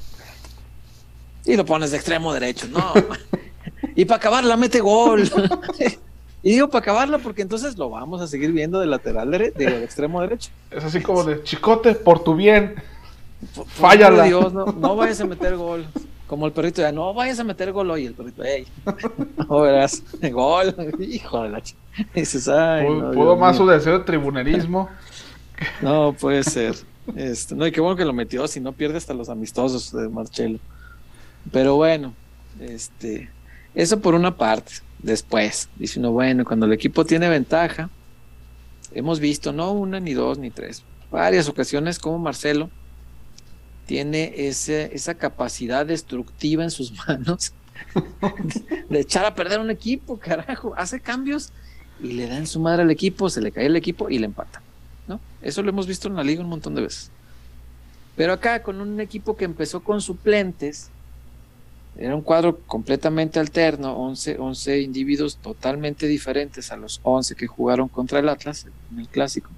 Y 1.46 1.56
lo 1.56 1.64
pones 1.66 1.90
de 1.90 1.98
extremo 1.98 2.32
derecho, 2.32 2.66
no. 2.68 2.92
Y 3.96 4.04
para 4.06 4.16
acabarla 4.16 4.56
mete 4.56 4.80
gol. 4.80 5.30
Y 6.46 6.50
digo 6.52 6.68
para 6.68 6.82
acabarla 6.82 7.16
porque 7.18 7.40
entonces 7.40 7.78
lo 7.78 7.88
vamos 7.88 8.20
a 8.20 8.26
seguir 8.26 8.52
viendo 8.52 8.78
de 8.78 8.84
lateral 8.86 9.30
derecho, 9.30 9.58
de 9.60 9.82
extremo 9.82 10.20
derecho. 10.20 10.50
Es 10.70 10.84
así 10.84 11.00
como 11.00 11.24
de 11.24 11.42
chicote 11.42 11.94
por 11.94 12.22
tu 12.22 12.34
bien. 12.34 12.74
Por- 13.54 13.66
Fállala. 13.66 14.24
de 14.24 14.28
Dios, 14.28 14.52
no, 14.52 14.66
no 14.66 14.94
vayas 14.94 15.18
a 15.22 15.24
meter 15.24 15.56
gol. 15.56 15.86
Como 16.26 16.44
el 16.44 16.52
perrito, 16.52 16.82
ya, 16.82 16.92
no 16.92 17.14
vayas 17.14 17.38
a 17.38 17.44
meter 17.44 17.72
gol 17.72 17.90
hoy. 17.90 18.04
El 18.06 18.12
perrito, 18.12 18.44
ey, 18.44 18.66
no 19.48 19.60
verás, 19.60 20.02
gol, 20.32 20.74
hijo 21.00 21.42
de 21.44 21.48
la 21.48 21.62
ch... 21.62 21.74
Y 22.14 22.20
dices, 22.20 22.46
ay, 22.48 22.86
Pudo, 22.86 23.02
no, 23.02 23.10
pudo 23.12 23.36
más 23.36 23.56
su 23.56 23.66
deseo 23.66 24.00
de 24.00 24.04
tribunerismo. 24.04 24.90
No, 25.80 26.12
puede 26.12 26.42
ser. 26.44 26.74
Este, 27.16 27.54
no, 27.54 27.66
y 27.66 27.72
qué 27.72 27.80
bueno 27.80 27.96
que 27.96 28.04
lo 28.04 28.12
metió, 28.12 28.46
si 28.48 28.60
no 28.60 28.72
pierde 28.72 28.96
hasta 28.96 29.14
los 29.14 29.28
amistosos 29.28 29.92
de 29.92 30.08
Marcelo. 30.08 30.58
Pero 31.52 31.76
bueno, 31.76 32.14
este, 32.60 33.30
eso 33.74 34.00
por 34.00 34.14
una 34.14 34.36
parte. 34.36 34.72
Después, 35.00 35.68
dice 35.76 35.98
uno, 35.98 36.12
bueno, 36.12 36.44
cuando 36.44 36.64
el 36.64 36.72
equipo 36.72 37.04
tiene 37.04 37.28
ventaja, 37.28 37.90
hemos 38.92 39.20
visto 39.20 39.52
no 39.52 39.72
una, 39.72 40.00
ni 40.00 40.14
dos, 40.14 40.38
ni 40.38 40.50
tres, 40.50 40.82
varias 41.10 41.48
ocasiones 41.48 41.98
como 41.98 42.18
Marcelo 42.18 42.70
tiene 43.84 44.32
ese, 44.48 44.94
esa 44.94 45.14
capacidad 45.14 45.84
destructiva 45.84 46.64
en 46.64 46.70
sus 46.70 46.92
manos 47.06 47.52
de, 47.94 48.84
de 48.88 49.00
echar 49.00 49.26
a 49.26 49.34
perder 49.34 49.60
un 49.60 49.70
equipo, 49.70 50.18
carajo, 50.18 50.72
hace 50.76 51.00
cambios 51.00 51.52
y 52.00 52.12
le 52.12 52.26
dan 52.26 52.46
su 52.46 52.60
madre 52.60 52.82
al 52.82 52.90
equipo, 52.90 53.28
se 53.28 53.42
le 53.42 53.52
cae 53.52 53.66
el 53.66 53.76
equipo 53.76 54.08
y 54.08 54.18
le 54.18 54.26
empatan. 54.26 54.63
Eso 55.44 55.62
lo 55.62 55.68
hemos 55.68 55.86
visto 55.86 56.08
en 56.08 56.16
la 56.16 56.24
liga 56.24 56.42
un 56.42 56.48
montón 56.48 56.74
de 56.74 56.82
veces. 56.82 57.10
Pero 58.16 58.32
acá 58.32 58.62
con 58.62 58.80
un 58.80 58.98
equipo 58.98 59.36
que 59.36 59.44
empezó 59.44 59.84
con 59.84 60.00
suplentes, 60.00 60.88
era 61.96 62.16
un 62.16 62.22
cuadro 62.22 62.58
completamente 62.66 63.38
alterno, 63.38 63.96
11, 63.96 64.38
11 64.38 64.80
individuos 64.80 65.36
totalmente 65.36 66.06
diferentes 66.06 66.72
a 66.72 66.76
los 66.76 66.98
11 67.02 67.36
que 67.36 67.46
jugaron 67.46 67.88
contra 67.88 68.18
el 68.18 68.28
Atlas 68.28 68.66
en 68.90 68.98
el 68.98 69.08
clásico. 69.08 69.50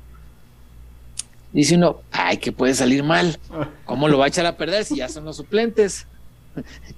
Dice 1.52 1.76
uno, 1.76 2.00
ay, 2.10 2.38
que 2.38 2.52
puede 2.52 2.74
salir 2.74 3.04
mal. 3.04 3.38
¿Cómo 3.84 4.08
lo 4.08 4.18
va 4.18 4.26
a 4.26 4.28
echar 4.28 4.44
a 4.44 4.56
perder 4.56 4.84
si 4.84 4.96
ya 4.96 5.08
son 5.08 5.24
los 5.24 5.36
suplentes? 5.36 6.06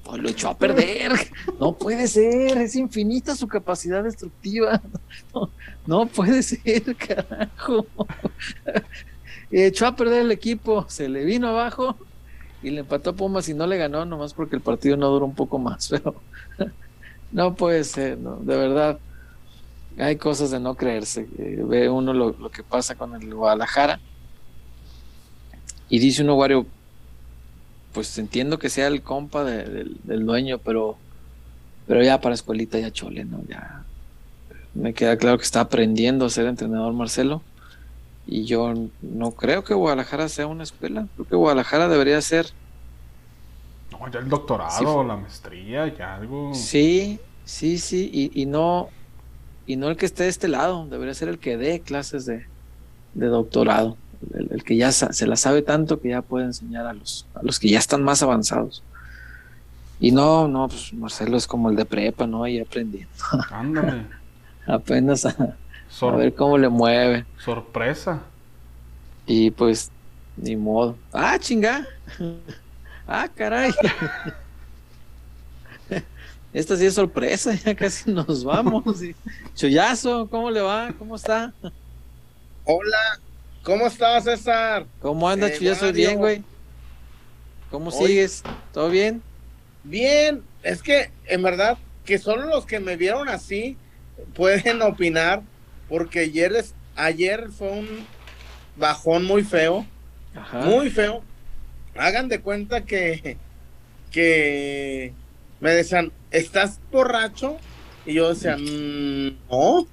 Pues 0.04 0.22
lo 0.22 0.28
echó 0.28 0.48
a 0.48 0.58
perder. 0.58 1.12
No 1.60 1.76
puede 1.76 2.06
ser, 2.06 2.58
es 2.58 2.76
infinita 2.76 3.34
su 3.34 3.48
capacidad 3.48 4.02
destructiva. 4.04 4.80
No, 5.86 6.06
puede 6.06 6.42
ser, 6.42 6.96
carajo. 6.96 7.86
Echó 9.50 9.86
a 9.86 9.96
perder 9.96 10.22
el 10.22 10.32
equipo, 10.32 10.84
se 10.88 11.08
le 11.08 11.24
vino 11.24 11.48
abajo 11.48 11.96
y 12.62 12.70
le 12.70 12.80
empató 12.80 13.10
a 13.10 13.12
Pumas 13.14 13.48
y 13.48 13.54
no 13.54 13.66
le 13.66 13.78
ganó 13.78 14.04
nomás 14.04 14.34
porque 14.34 14.56
el 14.56 14.62
partido 14.62 14.96
no 14.96 15.08
duró 15.08 15.24
un 15.24 15.34
poco 15.34 15.58
más, 15.58 15.88
pero 15.90 16.14
no 17.32 17.54
puede 17.54 17.84
ser, 17.84 18.18
de 18.18 18.56
verdad. 18.56 18.98
Hay 19.98 20.16
cosas 20.16 20.50
de 20.52 20.60
no 20.60 20.76
creerse. 20.76 21.28
Eh, 21.38 21.62
Ve 21.66 21.88
uno 21.88 22.12
lo, 22.12 22.30
lo 22.38 22.50
que 22.50 22.62
pasa 22.62 22.94
con 22.94 23.14
el 23.20 23.34
Guadalajara 23.34 24.00
y 25.88 25.98
dice 25.98 26.22
uno, 26.22 26.36
Wario, 26.36 26.66
pues 27.98 28.16
entiendo 28.18 28.58
que 28.58 28.70
sea 28.70 28.86
el 28.88 29.02
compa 29.02 29.44
de- 29.44 29.64
del, 29.70 30.00
del 30.04 30.26
dueño, 30.26 30.58
pero 30.60 31.02
Pero 31.86 32.02
ya 32.04 32.20
para 32.20 32.34
escuelita 32.36 32.78
ya 32.80 32.92
chole, 32.92 33.24
¿no? 33.26 33.44
Ya 33.46 33.88
me 34.74 34.94
queda 34.94 35.18
claro 35.18 35.38
que 35.38 35.44
está 35.44 35.60
aprendiendo 35.62 36.26
a 36.26 36.30
ser 36.30 36.46
entrenador 36.46 36.94
Marcelo. 36.94 37.46
Y 38.26 38.46
yo 38.46 38.74
no 39.00 39.32
creo 39.36 39.64
que 39.64 39.74
Guadalajara 39.74 40.28
sea 40.28 40.46
una 40.48 40.64
escuela. 40.64 41.08
Creo 41.14 41.26
que 41.28 41.36
Guadalajara 41.36 41.88
debería 41.88 42.20
ser. 42.22 42.56
No, 43.90 44.10
ya 44.10 44.18
el 44.20 44.28
doctorado, 44.28 45.02
la 45.04 45.16
maestría, 45.16 45.88
ya 45.94 46.16
algo. 46.16 46.52
Sí, 46.54 47.26
sí, 47.44 47.78
sí. 47.78 48.10
Y, 48.12 48.42
y, 48.42 48.46
no. 48.46 48.94
Y 49.66 49.76
no 49.76 49.88
el 49.90 49.96
que 49.96 50.06
esté 50.06 50.24
de 50.24 50.30
este 50.30 50.48
lado. 50.48 50.88
Debería 50.88 51.14
ser 51.14 51.28
el 51.30 51.40
que 51.40 51.56
dé 51.58 51.82
clases 51.82 52.26
de, 52.26 52.50
de 53.14 53.26
doctorado. 53.28 54.02
El, 54.34 54.48
el, 54.50 54.64
que 54.64 54.76
ya 54.76 54.90
se 54.92 55.26
la 55.26 55.36
sabe 55.36 55.62
tanto 55.62 56.00
que 56.00 56.10
ya 56.10 56.22
puede 56.22 56.46
enseñar 56.46 56.86
a 56.86 56.92
los, 56.92 57.26
a 57.34 57.42
los 57.42 57.58
que 57.58 57.68
ya 57.68 57.78
están 57.78 58.02
más 58.02 58.22
avanzados. 58.22 58.82
Y 60.00 60.12
no, 60.12 60.46
no, 60.46 60.68
pues 60.68 60.92
Marcelo 60.94 61.36
es 61.36 61.46
como 61.46 61.70
el 61.70 61.76
de 61.76 61.84
prepa, 61.84 62.26
¿no? 62.26 62.44
Ahí 62.44 62.60
aprendiendo. 62.60 63.12
Ándale. 63.50 64.06
Apenas 64.66 65.24
a, 65.24 65.56
Sor 65.88 66.14
a, 66.14 66.16
ver 66.18 66.34
cómo 66.34 66.58
le 66.58 66.68
mueve. 66.68 67.24
Sorpresa. 67.44 68.22
Y 69.26 69.50
pues, 69.50 69.90
ni 70.36 70.56
modo. 70.56 70.96
¡Ah, 71.12 71.38
chinga! 71.38 71.86
¡Ah, 73.08 73.28
caray! 73.34 73.72
Esta 76.52 76.76
sí 76.76 76.86
es 76.86 76.94
sorpresa, 76.94 77.54
ya 77.54 77.74
casi 77.74 78.10
nos 78.10 78.42
vamos. 78.44 79.00
Chuyazo, 79.54 80.28
¿cómo 80.30 80.50
le 80.50 80.60
va? 80.60 80.92
¿Cómo 80.98 81.16
está? 81.16 81.52
Hola, 82.64 83.20
¿cómo 83.68 83.86
estás, 83.86 84.24
César? 84.24 84.86
¿Cómo 85.02 85.28
anda, 85.28 85.48
eh, 85.48 85.52
Chuyazo? 85.52 85.92
Bien, 85.92 86.16
güey. 86.16 86.42
¿Cómo 87.70 87.90
sigues? 87.90 88.42
¿Todo 88.72 88.88
bien? 88.88 89.22
Bien, 89.84 90.42
es 90.62 90.82
que 90.82 91.10
en 91.26 91.42
verdad 91.42 91.76
que 92.06 92.18
solo 92.18 92.46
los 92.46 92.64
que 92.64 92.80
me 92.80 92.96
vieron 92.96 93.28
así 93.28 93.76
pueden 94.34 94.80
opinar, 94.82 95.42
porque 95.86 96.20
ayer, 96.20 96.54
es, 96.54 96.74
ayer 96.96 97.50
fue 97.50 97.70
un 97.70 98.06
bajón 98.76 99.26
muy 99.26 99.44
feo, 99.44 99.84
Ajá. 100.34 100.62
muy 100.62 100.88
feo. 100.88 101.22
Hagan 101.94 102.28
de 102.28 102.40
cuenta 102.40 102.86
que, 102.86 103.36
que 104.10 105.12
me 105.60 105.72
decían, 105.72 106.10
¿estás 106.30 106.80
borracho? 106.90 107.58
Y 108.06 108.14
yo 108.14 108.30
decía, 108.30 108.56
mmm, 108.56 109.36
no. 109.50 109.86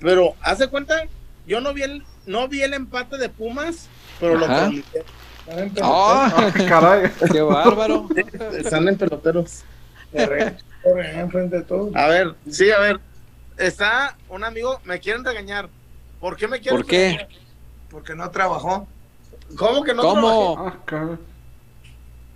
Pero 0.00 0.36
hace 0.40 0.68
cuenta, 0.68 1.06
yo 1.46 1.60
no 1.60 1.74
vi 1.74 1.82
el, 1.82 2.02
no 2.28 2.46
vi 2.46 2.62
el 2.62 2.74
empate 2.74 3.16
de 3.16 3.28
Pumas, 3.28 3.88
pero 4.20 4.36
Ajá. 4.36 4.46
lo 4.46 4.60
permití. 4.60 5.80
¡Oh! 5.82 6.28
caray. 6.68 7.10
¡Qué 7.32 7.40
bárbaro! 7.40 8.06
Están 8.52 8.86
en 8.86 8.96
peloteros. 8.98 9.64
enfrente 10.12 11.56
de 11.56 11.62
todo. 11.62 11.90
A 11.94 12.06
ver, 12.06 12.34
sí, 12.50 12.70
a 12.70 12.78
ver. 12.78 13.00
Está 13.56 14.16
un 14.28 14.44
amigo, 14.44 14.80
me 14.84 15.00
quieren 15.00 15.24
regañar. 15.24 15.68
¿Por 16.20 16.36
qué 16.36 16.46
me 16.46 16.60
quieren 16.60 16.80
¿Por 16.80 16.86
qué? 16.86 17.08
regañar? 17.08 17.28
Porque 17.90 18.14
no 18.14 18.30
trabajó. 18.30 18.86
¿Cómo 19.56 19.82
que 19.82 19.94
no 19.94 20.02
¿Cómo? 20.02 20.66
Ah, 20.90 21.16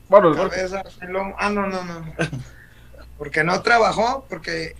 bueno, 0.08 0.34
Cabeza, 0.34 0.82
ah, 1.38 1.50
no, 1.50 1.66
no, 1.66 1.84
no. 1.84 2.14
Porque 3.18 3.44
no 3.44 3.62
trabajó, 3.62 4.26
porque 4.28 4.74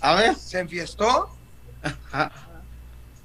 a 0.00 0.14
ver, 0.14 0.34
se 0.36 0.60
enfiestó. 0.60 1.28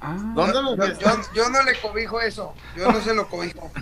Ah, 0.01 0.17
¿Dónde 0.35 0.61
lo 0.61 0.75
Yo, 0.75 0.85
yo, 0.99 1.09
yo 1.33 1.49
no 1.49 1.61
le 1.63 1.79
cobijo 1.79 2.19
eso. 2.21 2.53
Yo 2.75 2.91
no 2.91 3.01
se 3.01 3.13
lo 3.13 3.27
cobijo. 3.27 3.71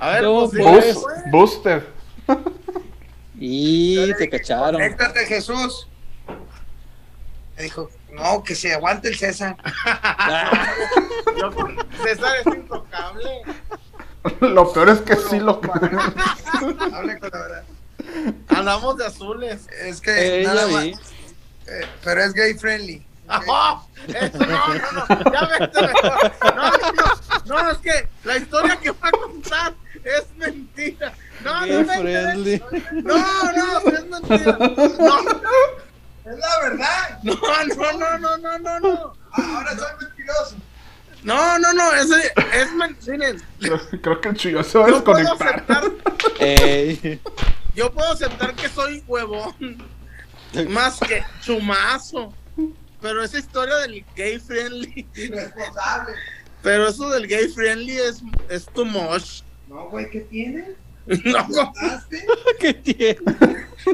A 0.00 0.08
ver, 0.10 0.24
¿Cómo 0.24 0.50
pues, 0.50 0.94
Bus- 0.96 1.06
Booster. 1.30 1.86
Y 3.38 4.14
te 4.14 4.30
cacharon. 4.30 4.72
Conéctate, 4.80 5.26
Jesús. 5.26 5.86
Me 7.54 7.64
dijo, 7.64 7.90
no, 8.12 8.42
que 8.42 8.54
se 8.54 8.72
aguante 8.72 9.08
el 9.08 9.16
César. 9.16 9.56
yo 11.38 11.50
César 12.02 12.32
es 12.40 12.46
intocable. 12.54 13.42
Lo 14.40 14.72
peor 14.72 14.88
es 14.88 15.00
que 15.02 15.16
sí 15.16 15.38
lo 15.38 15.60
Hable 15.60 17.18
con 17.18 17.30
la 17.30 17.38
verdad. 17.38 17.64
Andamos 18.48 18.96
de 18.96 19.04
azules. 19.06 19.68
Es 19.82 20.00
que 20.00 20.40
Eh, 20.40 20.44
nada 20.44 20.66
ya 20.66 20.72
más. 20.72 20.84
vi. 20.84 20.94
Eh, 21.68 21.86
pero 22.04 22.22
es 22.22 22.32
gay 22.32 22.54
friendly. 22.54 23.04
¡Ah! 23.28 23.82
Eso 24.06 24.38
no, 24.38 24.46
no, 24.46 25.06
no, 25.08 25.32
ya 25.32 25.48
vete 25.58 25.82
mejor. 25.82 26.32
No, 27.46 27.62
no, 27.62 27.70
es 27.70 27.78
que 27.78 28.08
la 28.24 28.36
historia 28.36 28.76
que 28.76 28.90
va 28.92 29.08
a 29.08 29.10
contar 29.10 29.74
es 30.04 30.24
mentira. 30.36 31.12
No, 31.42 31.60
Gay 31.62 31.70
no, 31.72 31.80
me 31.84 32.00
friendly. 32.00 32.62
no, 33.02 33.52
no, 33.52 33.78
es 33.90 34.06
mentira. 34.06 34.58
No, 34.58 35.20
Es 36.24 36.38
la 36.38 36.60
verdad. 36.62 37.18
no, 37.22 37.34
no, 37.34 38.18
no, 38.18 38.18
no, 38.18 38.38
no, 38.38 38.58
no, 38.58 38.80
no. 38.80 39.12
Ahora 39.32 39.76
soy 39.76 39.92
mentiroso. 40.00 40.56
No, 41.22 41.58
no, 41.58 41.72
no, 41.72 41.92
ese 41.94 42.32
es 42.52 42.72
mentira. 42.74 43.36
Creo, 44.00 44.20
que 44.20 44.28
el 44.28 44.36
chillo 44.36 44.62
se 44.62 44.78
va 44.78 44.86
a 44.86 44.90
Yo 44.90 45.02
puedo 45.04 45.18
desconectar. 45.18 45.82
yo 47.74 47.92
puedo 47.92 48.12
aceptar 48.12 48.54
que 48.54 48.68
soy 48.68 49.02
huevón, 49.08 49.54
más 50.68 50.98
que 51.00 51.22
chumazo. 51.42 52.32
Pero 53.00 53.22
esa 53.22 53.38
historia 53.38 53.76
del 53.76 54.04
gay 54.16 54.38
friendly, 54.38 55.06
Irresponsable. 55.14 56.14
pero 56.62 56.88
eso 56.88 57.08
del 57.10 57.26
gay 57.26 57.48
friendly 57.48 57.96
es, 57.98 58.22
es 58.48 58.64
too 58.66 58.84
much. 58.84 59.42
No, 59.68 59.88
güey, 59.90 60.10
¿qué 60.10 60.20
tiene? 60.20 60.64
No. 61.24 61.46
¿Qué 62.58 62.74
tiene? 62.74 63.18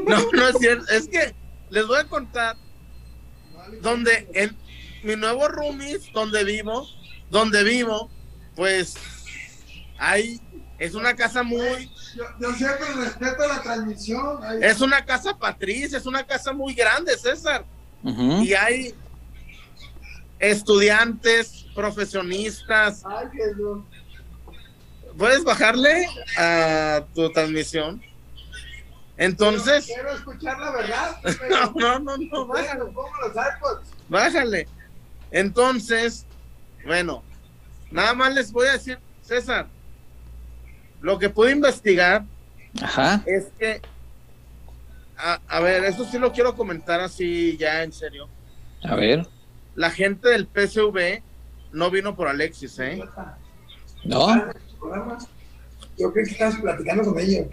no, 0.07 0.31
no 0.31 0.47
es 0.47 0.57
cierto. 0.57 0.91
Es 0.91 1.07
que 1.07 1.35
les 1.69 1.85
voy 1.85 1.99
a 1.99 2.05
contar 2.05 2.55
donde 3.81 4.27
en 4.33 4.55
mi 5.03 5.15
nuevo 5.15 5.47
roomies, 5.47 6.11
donde 6.13 6.43
vivo, 6.43 6.87
donde 7.29 7.63
vivo, 7.63 8.09
pues 8.55 8.95
hay, 9.97 10.39
es 10.79 10.95
una 10.95 11.15
casa 11.15 11.43
muy, 11.43 11.91
Yo, 12.15 12.23
yo 12.39 12.53
siempre 12.53 12.85
respeto 12.93 13.47
la 13.47 13.61
transmisión. 13.61 14.39
Ay, 14.43 14.59
es 14.61 14.81
una 14.81 15.03
casa 15.03 15.37
patricia, 15.37 15.97
es 15.97 16.05
una 16.05 16.23
casa 16.25 16.53
muy 16.53 16.73
grande, 16.73 17.17
César. 17.17 17.65
Y 18.03 18.53
hay 18.53 18.93
estudiantes, 20.39 21.65
profesionistas. 21.73 23.03
ay, 23.05 23.27
Jesús. 23.33 23.79
¿Puedes 25.17 25.43
bajarle 25.43 26.07
a 26.37 27.05
tu 27.13 27.31
transmisión? 27.31 28.01
Entonces, 29.15 29.85
Quiero 29.85 30.11
escuchar 30.11 30.59
la 30.59 30.71
verdad. 30.71 31.17
no, 31.49 31.71
no, 31.75 31.99
no, 31.99 32.17
no, 32.17 32.47
bájale. 32.47 32.79
Los. 32.79 33.93
Bájale. 34.09 34.67
Entonces, 35.31 36.25
bueno, 36.85 37.23
nada 37.91 38.13
más 38.13 38.33
les 38.33 38.51
voy 38.51 38.67
a 38.67 38.73
decir, 38.73 38.99
César, 39.21 39.67
lo 41.03 41.19
que 41.19 41.29
pude 41.29 41.51
investigar 41.51 42.23
Ajá. 42.81 43.21
es 43.25 43.47
que, 43.59 43.81
a, 45.17 45.39
a 45.49 45.59
ver, 45.59 45.83
eso 45.83 46.05
sí 46.05 46.17
lo 46.17 46.31
quiero 46.31 46.55
comentar 46.55 47.01
así 47.01 47.57
ya 47.57 47.83
en 47.83 47.91
serio. 47.91 48.29
A 48.83 48.95
ver. 48.95 49.27
La 49.75 49.91
gente 49.91 50.29
del 50.29 50.47
PSV 50.47 51.21
no 51.73 51.91
vino 51.91 52.15
por 52.15 52.29
Alexis, 52.29 52.79
¿eh? 52.79 53.03
¿No? 54.05 54.47
Yo 55.97 56.11
creo 56.13 56.25
que 56.25 56.31
estás 56.31 56.55
platicando 56.61 57.03
con 57.03 57.19
ellos. 57.19 57.47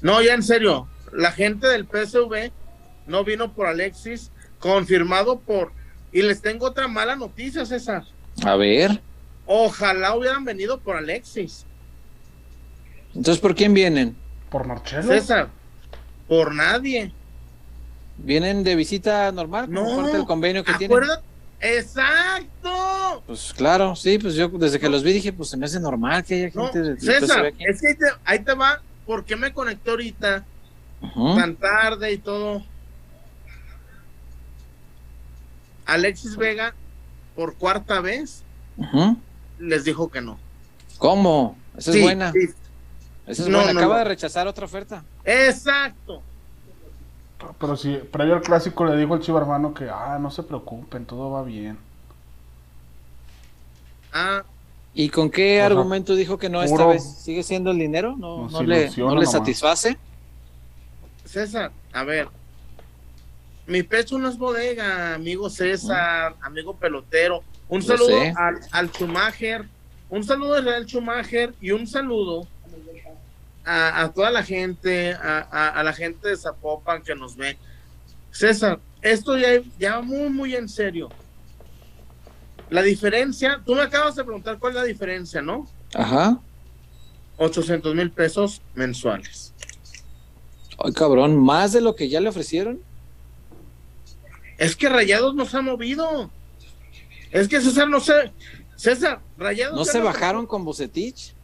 No, 0.00 0.22
ya 0.22 0.32
en 0.32 0.42
serio, 0.42 0.88
la 1.12 1.32
gente 1.32 1.66
del 1.66 1.84
PSV 1.86 2.50
no 3.06 3.24
vino 3.24 3.52
por 3.52 3.66
Alexis, 3.66 4.30
confirmado 4.58 5.38
por... 5.38 5.70
Y 6.12 6.22
les 6.22 6.40
tengo 6.40 6.66
otra 6.66 6.88
mala 6.88 7.14
noticia, 7.14 7.66
César. 7.66 8.04
A 8.42 8.56
ver. 8.56 9.02
Ojalá 9.44 10.14
hubieran 10.16 10.46
venido 10.46 10.80
por 10.80 10.96
Alexis. 10.96 11.66
Entonces, 13.14 13.38
¿por 13.40 13.54
quién 13.54 13.74
vienen? 13.74 14.16
Por 14.50 14.66
Marcelo. 14.66 15.02
César, 15.08 15.48
por 16.28 16.54
nadie. 16.54 17.12
¿Vienen 18.18 18.62
de 18.64 18.76
visita 18.76 19.30
normal? 19.32 19.66
como 19.66 19.82
No, 19.90 19.96
parte 19.96 20.16
del 20.16 20.26
convenio 20.26 20.64
que 20.64 20.74
tienen? 20.74 20.98
Exacto. 21.60 23.22
Pues 23.26 23.52
claro, 23.56 23.96
sí, 23.96 24.18
pues 24.18 24.34
yo 24.34 24.48
desde 24.48 24.78
que 24.78 24.88
los 24.88 25.02
vi 25.02 25.12
dije, 25.12 25.32
pues 25.32 25.48
se 25.48 25.56
me 25.56 25.66
hace 25.66 25.80
normal 25.80 26.24
que 26.24 26.34
haya 26.34 26.50
No, 26.54 26.64
gente 26.64 26.80
de, 26.82 26.94
de 26.94 27.00
César, 27.00 27.46
aquí. 27.46 27.64
es 27.66 27.80
que 27.80 27.88
ahí 27.88 27.94
te, 27.96 28.04
ahí 28.24 28.38
te 28.40 28.54
va. 28.54 28.80
¿Por 29.06 29.24
qué 29.24 29.36
me 29.36 29.52
conecté 29.52 29.90
ahorita 29.90 30.44
tan 31.36 31.56
tarde 31.56 32.12
y 32.12 32.18
todo? 32.18 32.62
Alexis 35.86 36.36
Vega, 36.36 36.74
por 37.36 37.54
cuarta 37.56 38.00
vez, 38.00 38.42
les 39.58 39.84
dijo 39.84 40.10
que 40.10 40.20
no. 40.20 40.38
¿Cómo? 40.98 41.56
Esa 41.76 41.90
es 41.90 41.96
Sí, 41.96 42.02
buena. 42.02 42.32
sí, 42.32 42.48
Esa 43.26 43.42
es 43.42 43.48
No, 43.48 43.58
buena. 43.58 43.72
no, 43.72 43.80
Acaba 43.80 43.94
no. 43.94 43.98
de 44.00 44.04
rechazar 44.04 44.46
otra 44.46 44.66
oferta. 44.66 45.02
Exacto. 45.24 46.22
Pero 47.58 47.76
si 47.76 47.96
previo 47.96 48.34
al 48.34 48.42
clásico 48.42 48.84
le 48.84 48.96
dijo 48.96 49.14
el 49.14 49.20
chivo 49.20 49.38
hermano 49.38 49.74
que, 49.74 49.88
ah, 49.90 50.18
no 50.20 50.30
se 50.30 50.42
preocupen, 50.42 51.04
todo 51.04 51.30
va 51.30 51.42
bien. 51.42 51.78
Ah, 54.12 54.42
¿Y 54.94 55.08
con 55.08 55.30
qué 55.30 55.56
O 55.56 55.58
sea, 55.58 55.66
argumento 55.66 56.14
dijo 56.14 56.38
que 56.38 56.48
no 56.48 56.62
esta 56.62 56.86
vez? 56.86 57.02
¿Sigue 57.02 57.42
siendo 57.42 57.72
el 57.72 57.78
dinero? 57.78 58.14
¿No, 58.16 58.48
no 58.48 58.62
le, 58.62 58.88
le 58.90 59.26
satisface? 59.26 59.98
César, 61.24 61.72
a 61.92 62.04
ver. 62.04 62.28
Mi 63.66 63.82
pecho 63.82 64.18
no 64.18 64.28
es 64.28 64.38
bodega, 64.38 65.14
amigo 65.14 65.50
César, 65.50 66.36
amigo 66.42 66.76
pelotero. 66.76 67.42
Un 67.68 67.82
saludo 67.82 68.16
al, 68.36 68.60
al 68.70 68.90
Schumacher, 68.90 69.66
un 70.10 70.22
saludo 70.22 70.54
a 70.54 70.58
Israel 70.60 70.86
Schumacher 70.86 71.54
y 71.60 71.70
un 71.72 71.86
saludo 71.86 72.46
a, 73.64 74.02
a 74.02 74.12
toda 74.12 74.30
la 74.30 74.42
gente, 74.42 75.12
a, 75.14 75.38
a- 75.50 75.68
a 75.70 75.82
la 75.82 75.92
gente 75.92 76.28
de 76.28 76.36
Zapopan 76.36 77.02
que 77.02 77.14
nos 77.14 77.36
ve. 77.36 77.56
César, 78.30 78.80
esto 79.02 79.36
ya, 79.38 79.48
ya 79.78 80.00
muy, 80.00 80.28
muy 80.28 80.54
en 80.54 80.68
serio. 80.68 81.08
La 82.70 82.82
diferencia, 82.82 83.60
tú 83.64 83.74
me 83.74 83.82
acabas 83.82 84.16
de 84.16 84.24
preguntar 84.24 84.58
cuál 84.58 84.72
es 84.72 84.76
la 84.76 84.84
diferencia, 84.84 85.40
¿no? 85.42 85.68
Ajá. 85.94 86.38
800 87.36 87.94
mil 87.94 88.10
pesos 88.10 88.62
mensuales. 88.74 89.52
Ay, 90.78 90.92
cabrón, 90.92 91.36
¿más 91.38 91.72
de 91.72 91.80
lo 91.80 91.94
que 91.94 92.08
ya 92.08 92.20
le 92.20 92.28
ofrecieron? 92.28 92.80
Es 94.58 94.76
que 94.76 94.88
Rayados 94.88 95.34
no 95.34 95.44
se 95.46 95.56
ha 95.56 95.62
movido. 95.62 96.30
Es 97.30 97.48
que 97.48 97.60
César 97.60 97.88
no 97.88 98.00
se. 98.00 98.32
César, 98.76 99.20
Rayados. 99.36 99.76
¿No 99.76 99.84
se 99.84 100.00
bajaron 100.00 100.46
con 100.46 100.64
Bucetich? 100.64 101.34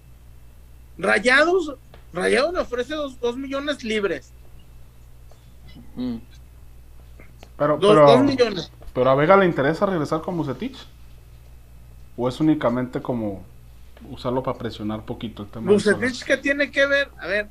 Rayados, 0.99 1.75
Rayados 2.13 2.53
le 2.53 2.61
ofrece 2.61 2.95
dos, 2.95 3.19
dos 3.21 3.37
millones 3.37 3.85
libres. 3.85 4.33
Mm. 5.97 6.17
Pero, 7.57 7.77
Dos, 7.79 7.91
pero, 7.95 8.07
dos 8.07 8.21
millones. 8.23 8.73
pero 8.95 9.11
a 9.11 9.15
Vega 9.15 9.37
le 9.37 9.47
interesa 9.47 9.87
regresar 9.87 10.23
con 10.23 10.37
Bucetich. 10.37 10.77
¿O 12.17 12.29
es 12.29 12.41
únicamente 12.41 13.01
como 13.01 13.43
usarlo 14.11 14.43
para 14.43 14.59
presionar 14.59 15.05
poquito 15.05 15.43
el 15.43 15.49
tema? 15.51 15.71
Bucetich? 15.71 16.25
¿qué 16.25 16.37
tiene 16.37 16.71
que 16.71 16.87
ver? 16.87 17.11
A 17.19 17.27
ver, 17.27 17.49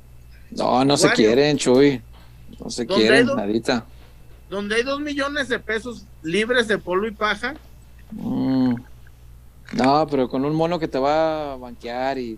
No, 0.50 0.84
no 0.84 0.96
se 0.96 1.10
quieren, 1.12 1.56
Chuy. 1.56 2.02
No 2.58 2.68
se 2.70 2.84
¿Dónde 2.84 3.02
quieren, 3.02 3.26
dos? 3.26 3.36
nadita. 3.36 3.84
donde 4.50 4.74
hay 4.74 4.82
dos 4.82 5.00
millones 5.00 5.48
de 5.48 5.60
pesos 5.60 6.04
libres 6.22 6.66
de 6.68 6.78
polvo 6.78 7.06
y 7.06 7.12
paja, 7.12 7.54
Mm. 8.12 8.74
No, 9.74 10.06
pero 10.08 10.28
con 10.28 10.44
un 10.44 10.52
mono 10.56 10.80
que 10.80 10.88
te 10.88 10.98
va 10.98 11.52
a 11.52 11.56
banquear 11.56 12.18
y. 12.18 12.36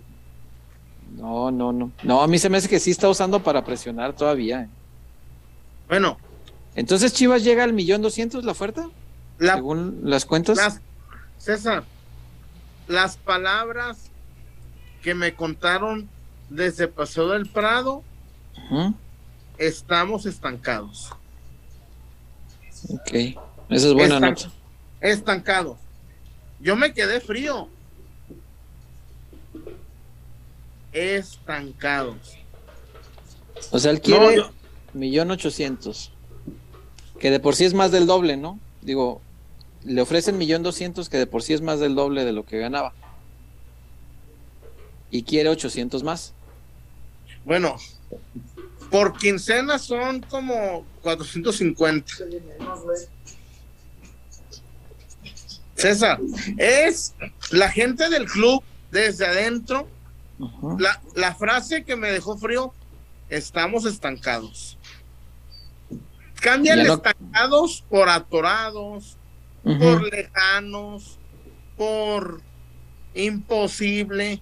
No, 1.15 1.51
no, 1.51 1.71
no. 1.71 1.91
No, 2.03 2.21
a 2.21 2.27
mí 2.27 2.37
se 2.39 2.49
me 2.49 2.57
hace 2.57 2.67
que 2.69 2.79
sí 2.79 2.91
está 2.91 3.07
usando 3.09 3.41
para 3.43 3.63
presionar 3.63 4.13
todavía. 4.13 4.63
eh. 4.63 4.67
bueno, 5.87 6.17
Entonces 6.75 7.13
Chivas 7.13 7.43
llega 7.43 7.63
al 7.63 7.73
millón 7.73 8.01
doscientos 8.01 8.43
la 8.43 8.51
oferta, 8.53 8.89
la, 9.37 9.55
según 9.55 9.99
las 10.03 10.25
cuentas. 10.25 10.57
las, 10.57 10.81
César, 11.37 11.83
las 12.87 13.17
palabras 13.17 14.09
que 15.03 15.13
me 15.13 15.33
contaron 15.35 16.09
desde 16.49 16.87
Paseo 16.87 17.29
del 17.29 17.47
Prado, 17.47 18.03
estamos 19.57 20.25
estancados. 20.25 21.11
Ok. 22.89 23.11
Esa 23.69 23.87
es 23.87 23.93
buena 23.93 24.15
Estan- 24.17 24.29
nota. 24.29 24.51
estancados. 25.01 25.77
Yo 26.59 26.75
me 26.75 26.93
quedé 26.93 27.19
frío. 27.21 27.69
Estancados. 30.93 32.17
O 33.71 33.79
sea, 33.79 33.91
él 33.91 33.97
No, 33.97 34.03
quiere 34.03 34.35
yo- 34.37 34.51
millón 34.93 35.31
ochocientos. 35.31 36.11
Que 37.19 37.31
de 37.31 37.39
por 37.39 37.55
sí 37.55 37.65
es 37.65 37.73
más 37.73 37.91
del 37.91 38.05
doble, 38.05 38.37
¿no? 38.37 38.59
Digo, 38.81 39.21
le 39.83 40.01
ofrecen 40.01 40.37
millón 40.37 40.63
doscientos, 40.63 41.09
que 41.09 41.17
de 41.17 41.27
por 41.27 41.41
sí 41.43 41.53
es 41.53 41.61
más 41.61 41.79
del 41.79 41.95
doble 41.95 42.25
de 42.25 42.31
lo 42.33 42.45
que 42.45 42.59
ganaba. 42.59 42.93
Y 45.09 45.23
quiere 45.23 45.49
800 45.49 46.03
más. 46.03 46.33
Bueno, 47.45 47.75
por 48.89 49.17
quincena 49.17 49.77
son 49.79 50.21
como 50.21 50.85
450. 51.01 52.13
César, 55.75 56.19
es 56.57 57.13
la 57.51 57.69
gente 57.69 58.09
del 58.09 58.25
club 58.25 58.63
desde 58.91 59.25
adentro. 59.25 59.87
La, 60.77 61.01
la 61.15 61.35
frase 61.35 61.83
que 61.83 61.95
me 61.95 62.11
dejó 62.11 62.37
frío, 62.37 62.73
estamos 63.29 63.85
estancados. 63.85 64.77
Cambian 66.41 66.79
estancados 66.79 67.85
por 67.89 68.09
atorados, 68.09 69.17
por 69.63 70.03
lejanos, 70.11 71.17
por 71.77 72.41
imposible. 73.13 74.41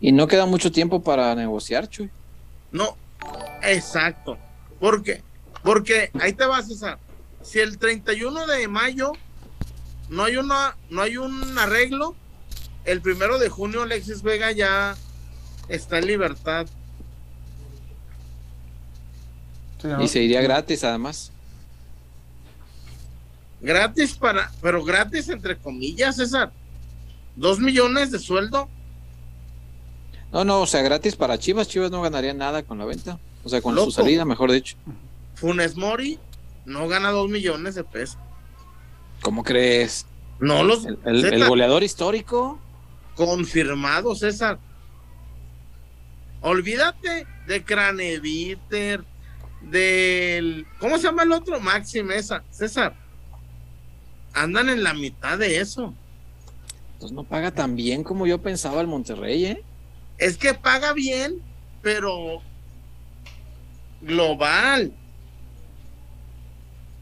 Y 0.00 0.12
no 0.12 0.26
queda 0.26 0.44
mucho 0.44 0.72
tiempo 0.72 1.02
para 1.02 1.34
negociar, 1.34 1.88
Chuy. 1.88 2.10
No, 2.72 2.96
exacto. 3.62 4.36
¿Por 4.80 5.02
qué? 5.02 5.22
Porque 5.62 6.10
ahí 6.20 6.32
te 6.32 6.44
vas, 6.44 6.68
César. 6.68 6.98
Si 7.42 7.60
el 7.60 7.78
31 7.78 8.46
de 8.46 8.68
mayo 8.68 9.12
no 10.08 10.24
hay 10.24 10.36
una, 10.36 10.76
no 10.90 11.00
hay 11.00 11.16
un 11.16 11.58
arreglo, 11.58 12.16
el 12.84 13.00
primero 13.00 13.38
de 13.38 13.48
junio 13.48 13.82
Alexis 13.82 14.22
Vega 14.22 14.52
ya 14.52 14.96
está 15.68 15.98
en 15.98 16.06
libertad. 16.06 16.66
Sí, 19.80 19.88
¿no? 19.88 20.02
Y 20.02 20.08
se 20.08 20.20
iría 20.22 20.40
gratis, 20.42 20.84
además. 20.84 21.30
Gratis 23.60 24.14
para, 24.14 24.50
pero 24.60 24.84
gratis 24.84 25.28
entre 25.28 25.56
comillas, 25.56 26.16
César. 26.16 26.52
Dos 27.36 27.58
millones 27.58 28.10
de 28.10 28.18
sueldo. 28.18 28.68
No, 30.32 30.44
no, 30.44 30.60
o 30.60 30.66
sea, 30.66 30.82
gratis 30.82 31.16
para 31.16 31.38
Chivas. 31.38 31.68
Chivas 31.68 31.90
no 31.90 32.02
ganaría 32.02 32.34
nada 32.34 32.62
con 32.62 32.78
la 32.78 32.84
venta. 32.84 33.18
O 33.44 33.48
sea, 33.48 33.60
con 33.62 33.74
Loco. 33.74 33.86
su 33.86 33.92
salida, 33.92 34.24
mejor 34.24 34.50
dicho. 34.52 34.76
Funes 35.34 35.76
Mori 35.76 36.18
no 36.64 36.88
gana 36.88 37.10
dos 37.10 37.28
millones 37.30 37.74
de 37.74 37.84
pesos. 37.84 38.18
¿Cómo 39.22 39.42
crees? 39.42 40.06
No 40.40 40.62
los 40.64 40.84
El, 40.84 40.98
el- 41.04 41.24
el 41.24 41.30
César, 41.30 41.48
goleador 41.48 41.82
histórico. 41.82 42.58
Confirmado, 43.14 44.14
César. 44.14 44.58
Olvídate 46.40 47.26
de 47.46 47.64
Craneviter, 47.64 49.04
del 49.62 50.66
¿cómo 50.78 50.98
se 50.98 51.04
llama 51.04 51.22
el 51.22 51.32
otro? 51.32 51.60
Maxi 51.60 52.02
Mesa, 52.02 52.44
César. 52.50 52.94
Andan 54.34 54.68
en 54.68 54.82
la 54.82 54.94
mitad 54.94 55.38
de 55.38 55.58
eso. 55.58 55.94
Pues 57.00 57.12
no 57.12 57.24
paga 57.24 57.50
tan 57.50 57.76
bien 57.76 58.02
como 58.02 58.26
yo 58.26 58.42
pensaba 58.42 58.80
el 58.80 58.86
Monterrey, 58.86 59.46
¿eh? 59.46 59.62
Es 60.18 60.36
que 60.36 60.54
paga 60.54 60.92
bien, 60.92 61.42
pero 61.82 62.42
global. 64.00 64.92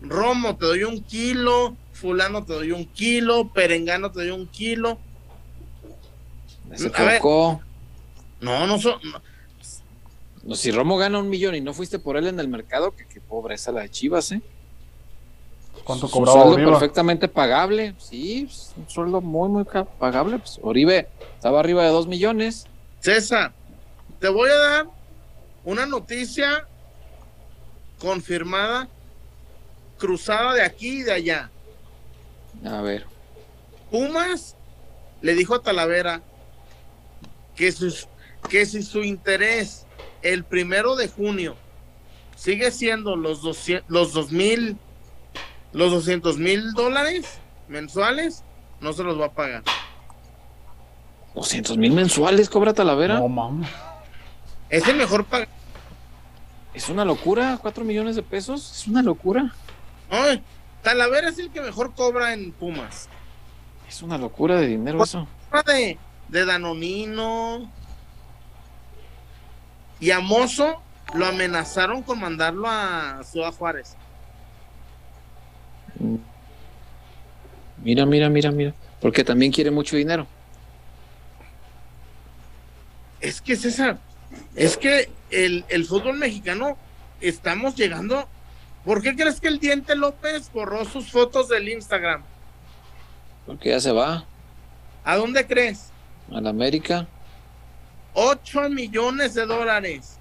Romo 0.00 0.56
te 0.56 0.66
doy 0.66 0.84
un 0.84 1.02
kilo, 1.02 1.76
fulano 1.92 2.44
te 2.44 2.52
doy 2.52 2.72
un 2.72 2.84
kilo, 2.86 3.52
perengano 3.52 4.10
te 4.10 4.20
doy 4.20 4.30
un 4.30 4.46
kilo. 4.48 4.98
Se 6.76 6.90
A 6.94 7.04
ver. 7.04 7.22
No, 8.40 8.66
no 8.66 8.78
son. 8.78 9.00
no. 9.04 9.20
No, 10.44 10.54
Si 10.56 10.72
Romo 10.72 10.96
gana 10.96 11.18
un 11.20 11.28
millón 11.28 11.54
y 11.54 11.60
no 11.60 11.72
fuiste 11.72 11.98
por 12.00 12.16
él 12.16 12.26
en 12.26 12.40
el 12.40 12.48
mercado, 12.48 12.90
que 12.96 13.06
qué 13.06 13.20
pobreza 13.20 13.70
la 13.70 13.82
de 13.82 13.90
Chivas, 13.90 14.32
¿eh? 14.32 14.42
¿Cuánto 15.84 16.06
Es 16.06 16.12
un 16.12 16.18
cobraba 16.20 16.40
sueldo 16.42 16.54
Oribe? 16.56 16.70
perfectamente 16.70 17.28
pagable, 17.28 17.94
sí, 17.98 18.48
un 18.76 18.88
sueldo 18.88 19.20
muy, 19.20 19.48
muy 19.48 19.64
pagable. 19.64 20.38
Pues 20.38 20.58
Oribe 20.62 21.08
estaba 21.34 21.60
arriba 21.60 21.82
de 21.84 21.90
dos 21.90 22.06
millones. 22.08 22.66
César, 23.00 23.52
te 24.18 24.28
voy 24.28 24.50
a 24.50 24.54
dar 24.56 24.86
una 25.64 25.86
noticia 25.86 26.66
confirmada, 28.00 28.88
cruzada 29.98 30.54
de 30.54 30.62
aquí 30.62 31.00
y 31.00 31.02
de 31.02 31.12
allá. 31.12 31.50
A 32.64 32.80
ver, 32.80 33.06
Pumas 33.90 34.56
le 35.20 35.34
dijo 35.34 35.54
a 35.54 35.62
Talavera 35.62 36.20
que, 37.56 37.72
sus- 37.72 38.08
que 38.48 38.66
si 38.66 38.82
su 38.82 39.02
interés 39.02 39.86
el 40.22 40.44
primero 40.44 40.96
de 40.96 41.08
junio 41.08 41.56
sigue 42.36 42.70
siendo 42.70 43.16
los, 43.16 43.42
200 43.42 43.88
los 43.90 44.12
dos 44.12 44.32
mil, 44.32 44.76
los 45.72 45.90
200 45.92 46.38
mil 46.38 46.72
dólares 46.72 47.38
mensuales, 47.68 48.42
no 48.80 48.92
se 48.92 49.02
los 49.04 49.20
va 49.20 49.26
a 49.26 49.32
pagar. 49.32 49.62
200 51.34 51.78
mil 51.78 51.92
mensuales 51.92 52.50
cobra 52.50 52.74
Talavera. 52.74 53.18
No 53.18 53.28
mames. 53.28 53.68
Es 54.68 54.86
el 54.88 54.96
mejor 54.96 55.24
pago. 55.24 55.46
Es 56.74 56.88
una 56.88 57.04
locura, 57.04 57.58
4 57.60 57.84
millones 57.84 58.16
de 58.16 58.22
pesos, 58.22 58.72
es 58.80 58.86
una 58.88 59.02
locura. 59.02 59.54
Ay, 60.10 60.42
Talavera 60.82 61.28
es 61.28 61.38
el 61.38 61.50
que 61.50 61.60
mejor 61.60 61.94
cobra 61.94 62.32
en 62.32 62.52
Pumas. 62.52 63.08
Es 63.88 64.02
una 64.02 64.16
locura 64.18 64.56
de 64.56 64.66
dinero 64.68 65.02
eso. 65.02 65.26
de, 65.66 65.98
de 66.28 66.44
Danonino. 66.44 67.70
Y 70.00 70.10
a 70.10 70.20
Mozo 70.20 70.82
lo 71.14 71.26
amenazaron 71.26 72.02
con 72.02 72.20
mandarlo 72.20 72.68
a 72.68 73.22
Ciudad 73.24 73.52
Juárez. 73.52 73.96
Mira, 77.82 78.06
mira, 78.06 78.28
mira, 78.28 78.50
mira. 78.50 78.74
Porque 79.00 79.24
también 79.24 79.52
quiere 79.52 79.70
mucho 79.70 79.96
dinero. 79.96 80.26
Es 83.20 83.40
que 83.40 83.54
César, 83.54 83.98
es 84.56 84.76
que 84.76 85.10
el, 85.30 85.64
el 85.68 85.84
fútbol 85.84 86.18
mexicano 86.18 86.76
estamos 87.20 87.76
llegando. 87.76 88.28
¿Por 88.84 89.00
qué 89.02 89.14
crees 89.14 89.40
que 89.40 89.48
el 89.48 89.60
Diente 89.60 89.94
López 89.94 90.50
borró 90.52 90.84
sus 90.84 91.10
fotos 91.12 91.48
del 91.48 91.68
Instagram? 91.68 92.22
Porque 93.46 93.70
ya 93.70 93.80
se 93.80 93.92
va 93.92 94.24
¿A 95.04 95.16
dónde 95.16 95.46
crees? 95.46 95.91
A 96.34 96.40
la 96.40 96.50
América. 96.50 97.06
8 98.14 98.68
millones 98.68 99.34
de 99.34 99.46
dólares 99.46 100.18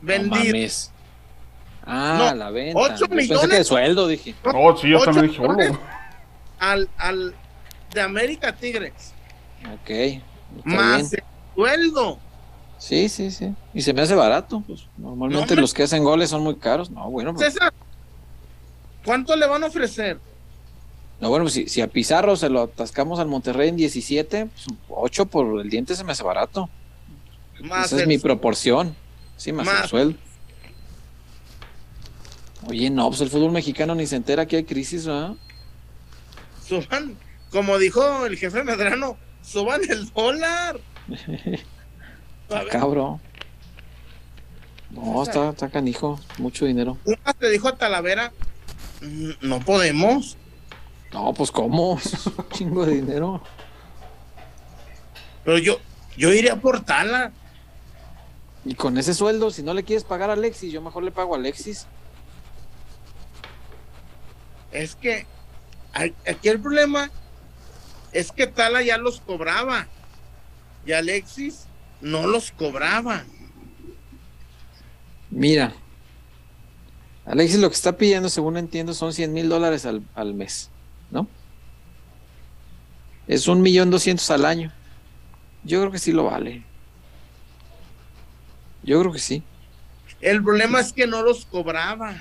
No 0.00 0.06
vendidos. 0.08 0.46
mames. 0.46 0.90
Ah, 1.86 2.16
No, 2.30 2.34
la 2.34 2.50
venta. 2.50 2.78
ocho 2.80 2.94
Yo 3.00 3.08
Pensé 3.08 3.14
millones. 3.34 3.50
que 3.50 3.56
de 3.56 3.64
sueldo, 3.64 4.08
dije. 4.08 4.34
Oh, 4.54 4.74
sí, 4.76 4.88
yo 4.88 4.96
Ocho 4.96 5.04
también 5.06 5.26
dije, 5.28 5.40
millones. 5.42 5.70
"Olo". 5.72 5.80
al, 6.58 6.88
al 6.96 7.34
de 7.92 8.00
América 8.00 8.52
Tigres. 8.56 9.12
Ok. 9.74 10.20
Más 10.64 11.10
bien. 11.10 11.22
el 11.22 11.54
sueldo. 11.54 12.18
Sí, 12.78 13.08
sí, 13.10 13.30
sí. 13.30 13.54
Y 13.74 13.82
se 13.82 13.92
me 13.92 14.00
hace 14.02 14.14
barato. 14.14 14.62
Pues 14.66 14.86
normalmente 14.96 15.54
No, 15.54 15.60
los 15.60 15.74
que 15.74 15.82
hacen 15.82 16.02
goles 16.04 16.30
son 16.30 16.42
muy 16.42 16.56
caros. 16.56 16.90
No, 16.90 17.10
bueno, 17.10 17.34
pues, 17.34 17.52
César, 17.52 17.72
¿cuánto 19.04 19.36
le 19.36 19.46
van 19.46 19.62
a 19.64 19.66
ofrecer? 19.66 20.18
No, 21.24 21.30
bueno, 21.30 21.46
pues 21.46 21.54
si, 21.54 21.68
si 21.70 21.80
a 21.80 21.86
Pizarro 21.86 22.36
se 22.36 22.50
lo 22.50 22.60
atascamos 22.64 23.18
al 23.18 23.28
Monterrey 23.28 23.70
en 23.70 23.76
17, 23.76 24.44
pues 24.44 24.66
8 24.90 25.24
por 25.24 25.58
el 25.58 25.70
diente 25.70 25.96
se 25.96 26.04
me 26.04 26.12
hace 26.12 26.22
barato. 26.22 26.68
Más 27.62 27.86
Esa 27.86 28.02
es 28.02 28.06
mi 28.06 28.18
proporción. 28.18 28.94
Sí, 29.38 29.50
más, 29.50 29.66
el 29.84 29.88
sueldo. 29.88 30.18
Oye, 32.66 32.90
no, 32.90 33.08
pues 33.08 33.22
el 33.22 33.30
fútbol 33.30 33.52
mexicano 33.52 33.94
ni 33.94 34.06
se 34.06 34.16
entera 34.16 34.44
que 34.44 34.56
hay 34.56 34.64
crisis, 34.64 35.06
¿verdad? 35.06 35.32
Suban, 36.68 37.16
como 37.50 37.78
dijo 37.78 38.26
el 38.26 38.36
jefe 38.36 38.62
Medrano, 38.62 39.16
suban 39.40 39.80
el 39.88 40.12
dólar. 40.12 40.78
A 42.50 42.58
ver, 42.58 42.68
Cabrón. 42.68 43.18
No, 44.90 45.22
está, 45.22 45.48
está 45.48 45.70
canijo, 45.70 46.20
mucho 46.36 46.66
dinero. 46.66 46.98
Pumas 47.02 47.34
le 47.40 47.48
dijo 47.48 47.68
a 47.68 47.78
Talavera, 47.78 48.30
"Mm, 49.00 49.30
no 49.40 49.60
podemos. 49.60 50.36
No, 51.14 51.32
pues 51.32 51.50
cómo, 51.52 51.96
Es 52.04 52.26
un 52.26 52.48
chingo 52.50 52.84
de 52.84 52.96
dinero. 52.96 53.40
Pero 55.44 55.58
yo, 55.58 55.78
yo 56.16 56.32
iría 56.34 56.60
por 56.60 56.84
Tala. 56.84 57.32
Y 58.64 58.74
con 58.74 58.98
ese 58.98 59.14
sueldo, 59.14 59.50
si 59.50 59.62
no 59.62 59.74
le 59.74 59.84
quieres 59.84 60.04
pagar 60.04 60.30
a 60.30 60.32
Alexis, 60.32 60.72
yo 60.72 60.82
mejor 60.82 61.04
le 61.04 61.12
pago 61.12 61.34
a 61.34 61.38
Alexis. 61.38 61.86
Es 64.72 64.96
que 64.96 65.26
hay- 65.92 66.14
aquí 66.28 66.48
el 66.48 66.58
problema 66.60 67.10
es 68.12 68.32
que 68.32 68.46
Tala 68.48 68.82
ya 68.82 68.98
los 68.98 69.20
cobraba. 69.20 69.86
Y 70.84 70.92
Alexis 70.92 71.66
no 72.00 72.26
los 72.26 72.50
cobraba. 72.50 73.24
Mira, 75.30 75.72
Alexis 77.24 77.58
lo 77.60 77.68
que 77.68 77.76
está 77.76 77.96
pidiendo, 77.96 78.28
según 78.28 78.56
entiendo, 78.56 78.94
son 78.94 79.12
100 79.12 79.32
mil 79.32 79.48
dólares 79.48 79.86
al, 79.86 80.02
al 80.14 80.34
mes. 80.34 80.70
Es 83.26 83.48
un 83.48 83.62
millón 83.62 83.90
doscientos 83.90 84.30
al 84.30 84.44
año. 84.44 84.72
Yo 85.64 85.80
creo 85.80 85.90
que 85.92 85.98
sí 85.98 86.12
lo 86.12 86.24
vale. 86.24 86.62
Yo 88.82 89.00
creo 89.00 89.12
que 89.12 89.18
sí. 89.18 89.42
El 90.20 90.42
problema 90.42 90.80
es 90.80 90.92
que 90.92 91.06
no 91.06 91.22
los 91.22 91.46
cobraba. 91.46 92.14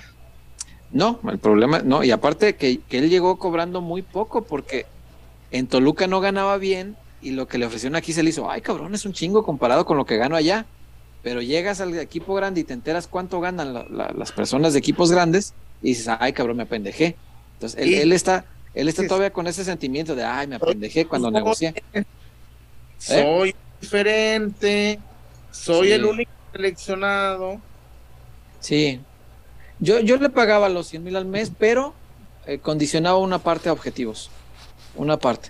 No, 0.92 1.20
el 1.30 1.40
problema, 1.40 1.80
no, 1.80 2.04
y 2.04 2.12
aparte 2.12 2.56
que, 2.56 2.80
que 2.82 3.00
él 3.00 3.10
llegó 3.10 3.38
cobrando 3.38 3.82
muy 3.82 4.02
poco 4.04 4.44
porque 4.44 4.86
en 5.52 5.68
Toluca 5.68 6.06
no 6.08 6.22
ganaba 6.22 6.58
bien 6.58 6.96
y 7.22 7.32
lo 7.32 7.48
que 7.48 7.58
le 7.58 7.66
ofrecieron 7.66 7.96
aquí 7.96 8.14
se 8.14 8.22
le 8.22 8.30
hizo, 8.30 8.50
ay 8.50 8.62
cabrón, 8.62 8.94
es 8.94 9.06
un 9.06 9.14
chingo 9.14 9.44
comparado 9.44 9.86
con 9.86 9.98
lo 9.98 10.06
que 10.06 10.18
gano 10.18 10.36
allá. 10.36 10.66
Pero 11.24 11.42
llegas 11.42 11.80
al 11.82 11.98
equipo 11.98 12.36
grande 12.36 12.60
y 12.62 12.64
te 12.66 12.74
enteras 12.74 13.08
cuánto 13.08 13.40
ganan 13.40 13.74
la- 13.74 13.86
la- 13.90 14.12
las 14.16 14.32
personas 14.34 14.74
de 14.74 14.80
equipos 14.80 15.10
grandes 15.12 15.54
y 15.82 15.90
dices, 15.90 16.10
ay 16.20 16.34
cabrón, 16.34 16.58
me 16.58 16.64
apendejé. 16.64 17.16
Entonces 17.56 17.80
él 17.82 18.12
está, 18.12 18.46
él 18.74 18.88
está 18.88 19.06
todavía 19.08 19.32
con 19.32 19.48
ese 19.48 19.64
sentimiento 19.64 20.16
de, 20.16 20.24
ay, 20.24 20.48
me 20.48 20.56
apendejé 20.56 21.06
cuando 21.06 21.30
negocié. 21.32 21.74
Soy 22.98 23.56
diferente. 23.82 25.00
Soy 25.52 25.88
Sí. 25.88 25.94
el 25.94 26.06
único 26.06 26.32
seleccionado. 26.52 27.60
Sí. 28.60 29.00
Yo, 29.80 30.00
yo 30.00 30.18
le 30.18 30.30
pagaba 30.30 30.70
los 30.70 30.88
100 30.88 31.04
mil 31.04 31.16
al 31.16 31.26
mes, 31.26 31.52
pero 31.58 31.94
eh, 32.48 32.60
condicionaba 32.60 33.18
una 33.18 33.40
parte 33.40 33.70
a 33.70 33.74
objetivos. 33.74 34.30
Una 34.96 35.18
parte. 35.18 35.50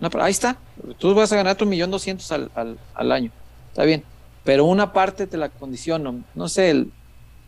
Una 0.00 0.10
ahí 0.24 0.30
está. 0.30 0.56
Tú 0.98 1.14
vas 1.14 1.32
a 1.32 1.36
ganar 1.36 1.56
tu 1.56 1.66
millón 1.66 1.90
doscientos 1.90 2.30
al, 2.32 2.50
al, 2.54 2.78
al 2.94 3.12
año. 3.12 3.30
Está 3.70 3.84
bien. 3.84 4.04
Pero 4.44 4.64
una 4.64 4.92
parte 4.92 5.26
te 5.26 5.36
la 5.36 5.48
condiciono. 5.50 6.24
No 6.34 6.48
sé, 6.48 6.70
el, 6.70 6.90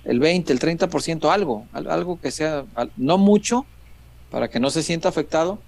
el 0.05 0.19
20, 0.19 0.53
el 0.53 0.59
30%, 0.61 1.31
algo. 1.33 1.67
al- 1.73 1.91
Algo 1.91 2.21
que 2.21 2.31
sea, 2.31 2.65
al- 2.75 2.91
no 2.97 3.17
mucho, 3.19 3.65
para 4.31 4.49
que 4.49 4.61
no 4.61 4.71
se 4.71 4.83
sienta 4.83 5.09
afectado, 5.09 5.59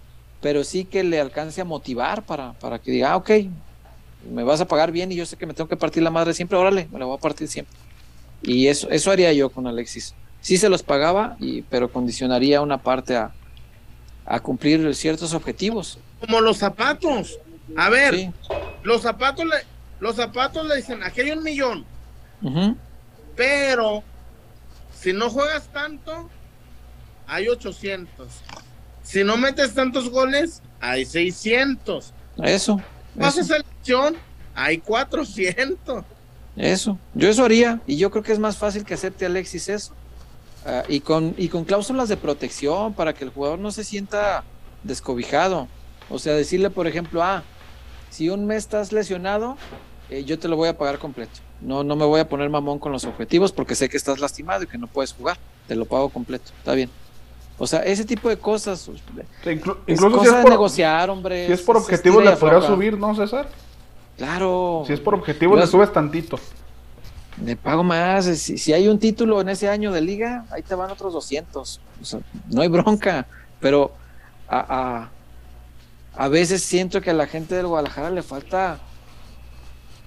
pero 0.40 0.64
sí 0.64 0.84
que 0.84 1.05
le 1.05 1.20
alcance 1.20 1.60
a 1.60 1.64
motivar 1.64 2.22
para, 2.22 2.52
para 2.55 2.78
que 2.78 2.90
diga, 2.90 3.12
ah, 3.12 3.16
ok, 3.16 3.30
me 4.30 4.44
vas 4.44 4.60
a 4.60 4.66
pagar 4.66 4.93
bien 4.93 5.10
y 5.12 5.16
yo 5.16 5.26
sé 5.26 5.36
que 5.36 5.47
me 5.47 5.55
tengo 5.55 5.68
que 5.68 5.76
partir 5.76 6.02
la 6.02 6.10
madre 6.10 6.32
siempre, 6.34 6.56
órale, 6.59 6.89
me 6.93 6.98
la 6.98 7.05
voy 7.06 7.16
a 7.16 7.20
partir 7.20 7.48
siempre. 7.48 7.76
Y 8.43 8.66
eso, 8.68 8.89
eso 8.90 9.10
haría 9.10 9.32
yo 9.32 9.51
con 9.51 9.66
Alexis. 9.66 10.14
Sí 10.40 10.56
se 10.56 10.68
los 10.68 10.82
pagaba, 10.82 11.36
y, 11.39 11.62
pero 11.62 11.93
condicionaría 11.93 12.60
una 12.60 12.78
parte 12.78 13.16
a, 13.16 13.32
a 14.26 14.40
cumplir 14.40 14.94
ciertos 14.94 15.32
objetivos. 15.34 15.98
Como 16.20 16.40
los 16.40 16.59
zapatos. 16.59 17.39
A 17.76 17.89
ver, 17.89 18.14
Sí. 18.14 18.30
los 18.82 19.02
zapatos 19.02 19.44
le, 19.44 19.55
los 20.01 20.16
zapatos 20.16 20.66
le 20.66 20.76
dicen, 20.76 21.02
aquí 21.05 21.20
hay 21.20 21.30
un 21.30 21.43
millón, 21.44 21.84
pero 23.36 24.02
si 24.98 25.12
no 25.12 25.30
juegas 25.30 25.68
tanto, 25.72 26.28
hay 27.27 27.49
800. 27.49 28.28
Si 29.03 29.24
no 29.24 29.36
metes 29.36 29.74
tantos 29.74 30.09
goles, 30.11 30.62
hay 30.81 31.05
600. 31.05 32.12
Eso. 32.43 32.81
Vas 33.15 33.36
a 33.36 33.40
Eso, 33.40 33.55
selección, 33.55 34.16
hay 34.55 34.78
400. 34.78 36.05
eso. 36.57 36.99
Yo 37.15 37.28
eso 37.28 37.44
haría. 37.44 37.81
Y 37.86 37.97
yo 37.97 38.11
creo 38.11 38.23
que 38.23 38.32
es 38.32 38.39
más 38.39 38.57
fácil 38.57 38.85
que 38.85 38.94
acepte 38.94 39.27
Alexis 39.27 39.69
eso. 39.69 39.94
Ah, 40.65 40.85
y, 40.89 41.01
con, 41.01 41.35
y 41.36 41.49
con 41.49 41.65
cláusulas 41.65 42.09
de 42.09 42.16
protección 42.16 42.94
para 42.94 43.12
que 43.12 43.24
el 43.24 43.31
jugador 43.31 43.59
no 43.59 43.70
se 43.73 43.85
sienta 43.85 44.44
descobijado. 44.85 45.69
O 46.09 46.19
sea, 46.19 46.35
decirle, 46.35 46.70
por 46.70 46.86
ejemplo, 46.86 47.23
ah, 47.23 47.43
si 48.11 48.28
un 48.28 48.47
mes 48.47 48.59
estás 48.59 48.93
lesionado, 48.93 49.57
eh, 50.11 50.24
yo 50.24 50.39
te 50.39 50.47
lo 50.49 50.57
voy 50.57 50.69
a 50.69 50.78
pagar 50.78 50.99
completo. 50.99 51.40
No, 51.61 51.82
no 51.85 51.97
me 51.97 52.05
voy 52.05 52.20
a 52.20 52.28
poner 52.28 52.49
mamón 52.51 52.78
con 52.78 52.93
los 52.93 53.05
objetivos 53.05 53.53
porque 53.53 53.74
sé 53.74 53.89
que 53.89 53.97
estás 53.97 54.20
lastimado 54.20 54.65
y 54.65 54.66
que 54.66 54.78
no 54.78 54.86
puedes 54.86 55.12
jugar. 55.12 55.39
Te 55.66 55.74
lo 55.74 55.85
pago 55.85 56.09
completo. 56.11 56.53
Está 56.59 56.74
bien. 56.74 56.90
O 57.59 57.66
sea, 57.66 57.81
ese 57.81 58.05
tipo 58.05 58.29
de 58.29 58.39
cosas. 58.39 58.81
Sí, 58.81 58.91
inclu- 59.45 59.77
Es 59.87 59.99
incluso 59.99 60.11
si 60.11 60.19
cosa 60.19 60.31
es, 60.31 60.37
de 60.37 60.43
por, 60.43 60.51
negociar, 60.51 61.11
hombre. 61.11 61.47
si 61.47 61.53
es 61.53 61.62
por 61.62 61.77
objetivos 61.77 62.24
le 62.24 62.33
podría 62.37 62.61
subir, 62.62 62.99
¿no, 62.99 63.15
César? 63.15 63.49
Claro. 64.16 64.85
Si 64.87 64.93
es 64.93 65.01
por 65.01 65.15
objetivos 65.15 65.59
le 65.59 65.66
subes 65.66 65.93
tantito. 65.93 66.39
Le 67.45 67.57
pago 67.57 67.83
más. 67.83 68.24
Si, 68.27 68.59
si 68.59 68.73
hay 68.73 68.89
un 68.89 68.99
título 68.99 69.41
en 69.41 69.49
ese 69.49 69.69
año 69.69 69.93
de 69.93 70.01
liga, 70.01 70.45
ahí 70.51 70.62
te 70.62 70.74
van 70.74 70.91
otros 70.91 71.12
200. 71.12 71.81
O 72.01 72.05
sea, 72.05 72.20
no 72.51 72.62
hay 72.62 72.69
bronca. 72.69 73.27
Pero 73.61 73.93
a, 74.49 75.11
a, 76.16 76.24
a 76.24 76.29
veces 76.29 76.62
siento 76.62 77.01
que 77.01 77.11
a 77.11 77.15
la 77.15 77.27
gente 77.27 77.55
del 77.55 77.66
Guadalajara 77.69 78.11
le 78.11 78.23
falta, 78.23 78.79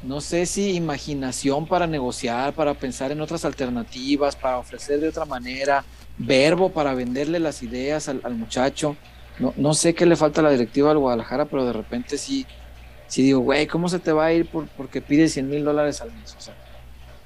no 0.04 0.22
sé 0.22 0.46
si 0.46 0.76
imaginación 0.76 1.66
para 1.68 1.88
negociar, 1.88 2.54
para 2.54 2.74
pensar 2.74 3.12
en 3.12 3.22
otras 3.22 3.44
alternativas, 3.46 4.36
para 4.36 4.58
ofrecer 4.60 5.00
de 5.00 5.10
otra 5.10 5.26
manera, 5.26 5.84
verbo 6.18 6.72
para 6.72 6.94
venderle 6.94 7.40
las 7.40 7.64
ideas 7.64 8.08
al, 8.10 8.22
al 8.24 8.36
muchacho. 8.36 8.96
No, 9.40 9.54
no 9.58 9.74
sé 9.74 9.94
qué 9.94 10.06
le 10.06 10.16
falta 10.16 10.42
a 10.42 10.44
la 10.44 10.52
directiva 10.52 10.90
del 10.90 11.00
Guadalajara, 11.00 11.46
pero 11.46 11.66
de 11.66 11.74
repente 11.74 12.18
sí, 12.18 12.46
sí 13.08 13.22
digo, 13.22 13.42
güey, 13.42 13.68
¿cómo 13.68 13.90
se 13.90 14.00
te 14.00 14.12
va 14.12 14.26
a 14.26 14.34
ir 14.34 14.48
por, 14.48 14.68
porque 14.70 15.02
pide 15.02 15.28
100 15.28 15.50
mil 15.50 15.66
dólares 15.66 16.02
al 16.02 16.12
mes? 16.14 16.36
O 16.38 16.42
sea, 16.42 16.56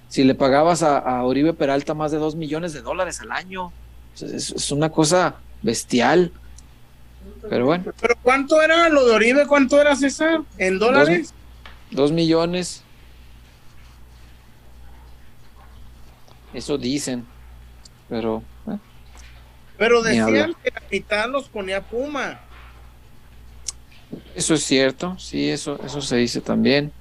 si 0.07 0.23
le 0.23 0.33
pagabas 0.33 0.81
a, 0.81 0.97
a 0.97 1.23
Oribe 1.23 1.53
Peralta 1.53 1.93
más 1.93 2.11
de 2.11 2.17
2 2.17 2.35
millones 2.35 2.73
de 2.73 2.81
dólares 2.81 3.21
al 3.21 3.31
año, 3.31 3.65
o 3.67 3.73
sea, 4.15 4.27
es, 4.29 4.51
es 4.51 4.71
una 4.71 4.89
cosa 4.89 5.35
bestial. 5.61 6.31
Pero 7.47 7.65
bueno, 7.65 7.85
¿Pero 8.01 8.15
cuánto 8.21 8.61
era 8.61 8.89
lo 8.89 9.05
de 9.05 9.13
Oribe? 9.13 9.47
¿Cuánto 9.47 9.79
era 9.79 9.95
César? 9.95 10.41
¿En 10.57 10.79
dólares? 10.79 11.33
2 11.91 12.11
millones. 12.11 12.83
Eso 16.53 16.77
dicen. 16.77 17.25
Pero 18.07 18.43
Pero 19.79 20.03
decían 20.03 20.53
que 20.61 20.71
la 20.71 20.81
mitad 20.91 21.29
los 21.29 21.47
ponía 21.47 21.81
Puma. 21.81 22.41
eso 24.35 24.53
es 24.53 24.63
cierto, 24.63 25.17
sí, 25.17 25.49
eso, 25.49 25.79
eso 25.83 26.01
se 26.01 26.17
dice 26.17 26.41
también. 26.41 26.91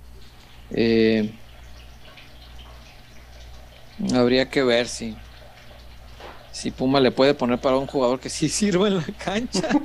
Eh, 0.71 1.35
habría 4.15 4.49
que 4.49 4.63
ver 4.63 4.87
si, 4.87 5.17
si 6.53 6.71
Puma 6.71 7.01
le 7.01 7.11
puede 7.11 7.35
poner 7.35 7.59
para 7.59 7.77
un 7.77 7.89
jugador 7.89 8.21
que 8.21 8.31
sí 8.31 8.49
sirva 8.49 8.87
en 8.89 8.97
la 8.97 9.07
cancha. 9.25 9.69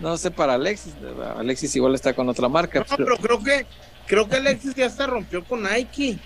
No 0.00 0.16
sé 0.16 0.32
para 0.32 0.54
Alexis. 0.54 0.92
Alexis 1.36 1.76
igual 1.76 1.94
está 1.94 2.12
con 2.12 2.28
otra 2.28 2.48
marca. 2.48 2.84
No, 2.90 2.96
pero 2.96 3.16
creo 3.16 3.42
que 3.42 3.64
creo 4.06 4.28
que 4.28 4.36
Alexis 4.36 4.74
ya 4.74 4.90
se 4.90 5.06
rompió 5.06 5.44
con 5.44 5.62
Nike. 5.62 6.18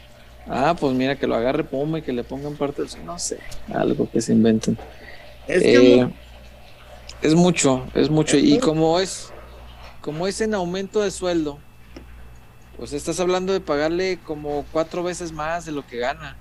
Ah, 0.48 0.74
pues 0.78 0.94
mira, 0.94 1.16
que 1.16 1.26
lo 1.26 1.36
agarre 1.36 1.64
Puma 1.64 1.98
y 1.98 2.02
que 2.02 2.12
le 2.12 2.24
pongan 2.24 2.56
parte 2.56 2.82
del... 2.82 3.04
No 3.04 3.18
sé, 3.18 3.38
algo 3.72 4.10
que 4.10 4.22
se 4.22 4.32
inventen. 4.32 4.78
Es 5.48 5.62
que 5.62 6.00
Eh, 6.00 6.08
es 7.22 7.34
mucho, 7.34 7.84
es 7.94 8.10
mucho. 8.10 8.36
Y 8.36 8.58
como 8.58 9.00
es, 9.00 9.30
como 10.02 10.26
es 10.26 10.40
en 10.40 10.54
aumento 10.54 11.00
de 11.00 11.10
sueldo, 11.10 11.58
pues 12.76 12.92
estás 12.92 13.18
hablando 13.18 13.52
de 13.52 13.60
pagarle 13.60 14.18
como 14.24 14.64
cuatro 14.72 15.02
veces 15.02 15.32
más 15.32 15.64
de 15.64 15.72
lo 15.72 15.84
que 15.86 15.96
gana. 15.98 16.36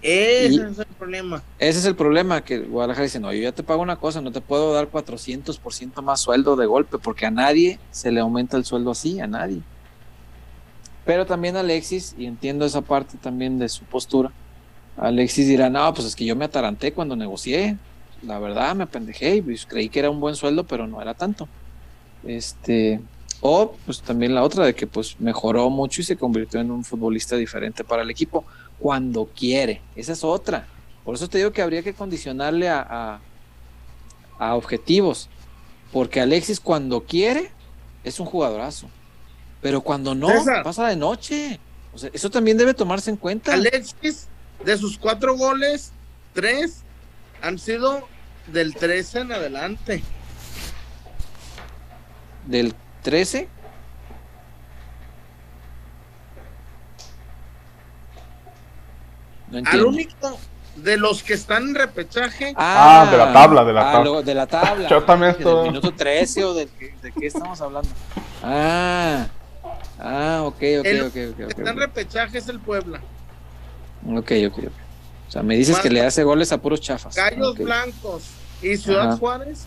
ese 0.00 0.54
y- 0.54 0.60
es 0.60 0.78
el 0.78 0.86
problema. 0.98 1.42
Ese 1.58 1.78
es 1.78 1.84
el 1.84 1.94
problema, 1.94 2.42
que 2.42 2.58
Guadalajara 2.58 3.04
dice, 3.04 3.20
no, 3.20 3.32
yo 3.32 3.40
ya 3.42 3.52
te 3.52 3.62
pago 3.62 3.82
una 3.82 3.96
cosa, 3.96 4.20
no 4.20 4.32
te 4.32 4.40
puedo 4.40 4.72
dar 4.72 4.88
400% 4.88 6.02
más 6.02 6.20
sueldo 6.20 6.56
de 6.56 6.66
golpe, 6.66 6.98
porque 6.98 7.26
a 7.26 7.30
nadie 7.30 7.78
se 7.90 8.10
le 8.10 8.20
aumenta 8.20 8.56
el 8.56 8.64
sueldo 8.64 8.90
así, 8.92 9.20
a 9.20 9.26
nadie. 9.28 9.60
Pero 11.04 11.26
también 11.26 11.56
Alexis, 11.56 12.14
y 12.16 12.26
entiendo 12.26 12.64
esa 12.64 12.80
parte 12.80 13.16
también 13.18 13.58
de 13.58 13.68
su 13.68 13.84
postura, 13.84 14.32
Alexis 14.96 15.46
dirá, 15.48 15.68
no, 15.70 15.92
pues 15.94 16.06
es 16.08 16.16
que 16.16 16.24
yo 16.24 16.34
me 16.34 16.44
ataranté 16.46 16.92
cuando 16.92 17.14
negocié, 17.14 17.76
la 18.22 18.38
verdad 18.38 18.74
me 18.74 18.84
apendejé 18.84 19.36
y 19.36 19.42
pues, 19.42 19.66
creí 19.66 19.88
que 19.88 19.98
era 19.98 20.10
un 20.10 20.20
buen 20.20 20.34
sueldo, 20.34 20.64
pero 20.64 20.86
no 20.86 21.00
era 21.00 21.14
tanto. 21.14 21.48
Este, 22.24 23.00
o 23.40 23.74
pues 23.84 24.00
también 24.00 24.34
la 24.34 24.42
otra 24.42 24.64
de 24.64 24.74
que 24.74 24.86
pues 24.86 25.20
mejoró 25.20 25.68
mucho 25.70 26.00
y 26.00 26.04
se 26.04 26.16
convirtió 26.16 26.60
en 26.60 26.70
un 26.70 26.84
futbolista 26.84 27.36
diferente 27.36 27.82
para 27.82 28.02
el 28.02 28.10
equipo 28.10 28.44
cuando 28.78 29.26
quiere. 29.26 29.80
Esa 29.96 30.12
es 30.12 30.22
otra. 30.22 30.66
Por 31.04 31.16
eso 31.16 31.28
te 31.28 31.38
digo 31.38 31.52
que 31.52 31.62
habría 31.62 31.82
que 31.82 31.94
condicionarle 31.94 32.68
a, 32.68 32.86
a, 32.88 33.20
a 34.38 34.54
objetivos. 34.54 35.28
Porque 35.92 36.20
Alexis 36.20 36.60
cuando 36.60 37.02
quiere 37.04 37.50
es 38.04 38.20
un 38.20 38.26
jugadorazo. 38.26 38.88
Pero 39.60 39.80
cuando 39.80 40.14
no, 40.14 40.28
César. 40.28 40.62
pasa 40.62 40.88
de 40.88 40.96
noche. 40.96 41.58
O 41.92 41.98
sea, 41.98 42.10
eso 42.12 42.30
también 42.30 42.56
debe 42.56 42.74
tomarse 42.74 43.10
en 43.10 43.16
cuenta. 43.16 43.52
Alexis, 43.52 44.28
de 44.64 44.76
sus 44.76 44.96
cuatro 44.96 45.36
goles, 45.36 45.92
tres 46.32 46.81
han 47.42 47.58
sido 47.58 48.08
del 48.46 48.74
13 48.74 49.20
en 49.20 49.32
adelante. 49.32 50.02
Del 52.46 52.74
13. 53.02 53.48
No 59.50 59.60
Al 59.70 59.84
único 59.84 60.38
de 60.76 60.96
los 60.96 61.22
que 61.22 61.34
están 61.34 61.64
en 61.68 61.74
repechaje, 61.74 62.54
Ah, 62.56 63.06
de 63.10 63.18
la 63.18 63.32
tabla, 63.32 63.64
de 63.64 63.72
la 63.72 63.80
ah, 63.80 63.84
tabla. 63.92 64.02
luego 64.04 64.22
de 64.22 64.34
la 64.34 64.46
tabla. 64.46 64.88
Yo 64.90 65.02
también 65.04 65.36
Del 65.38 65.56
minuto 65.64 65.92
13 65.94 66.44
o 66.44 66.54
que- 66.54 66.94
de 67.02 67.12
qué 67.12 67.26
estamos 67.26 67.60
hablando. 67.60 67.90
Ah, 68.42 69.26
ah, 69.98 70.40
ok, 70.44 70.54
ok, 70.54 70.84
El 70.84 71.02
ok, 71.02 71.06
ok. 71.08 71.12
que 71.12 71.44
ok, 71.44 71.50
está 71.50 71.62
en 71.62 71.68
ok. 71.76 71.78
repechaje 71.78 72.38
es 72.38 72.48
el 72.48 72.60
Puebla. 72.60 73.00
Ok, 74.06 74.32
ok, 74.48 74.58
ok. 74.58 74.81
O 75.32 75.36
sea, 75.36 75.42
me 75.42 75.56
dices 75.56 75.78
que 75.78 75.88
le 75.88 76.02
hace 76.02 76.24
goles 76.24 76.52
a 76.52 76.58
puros 76.60 76.78
chafas. 76.82 77.16
Gallos. 77.16 77.56
Blancos 77.56 78.24
y 78.60 78.76
Ciudad 78.76 79.08
Ajá. 79.08 79.16
Juárez 79.16 79.64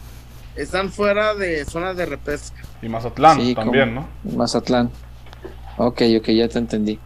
están 0.55 0.91
fuera 0.91 1.33
de 1.33 1.65
zona 1.65 1.95
de 1.95 2.05
repesca. 2.05 2.61
Y 2.83 2.87
Mazatlán 2.87 3.41
Sí, 3.41 3.55
también, 3.55 3.95
como- 3.95 4.07
¿no? 4.23 4.37
Mazatlán. 4.37 4.91
Ok, 5.77 6.03
ok, 6.19 6.29
ya 6.29 6.47
te 6.49 6.59
entendí. 6.59 6.99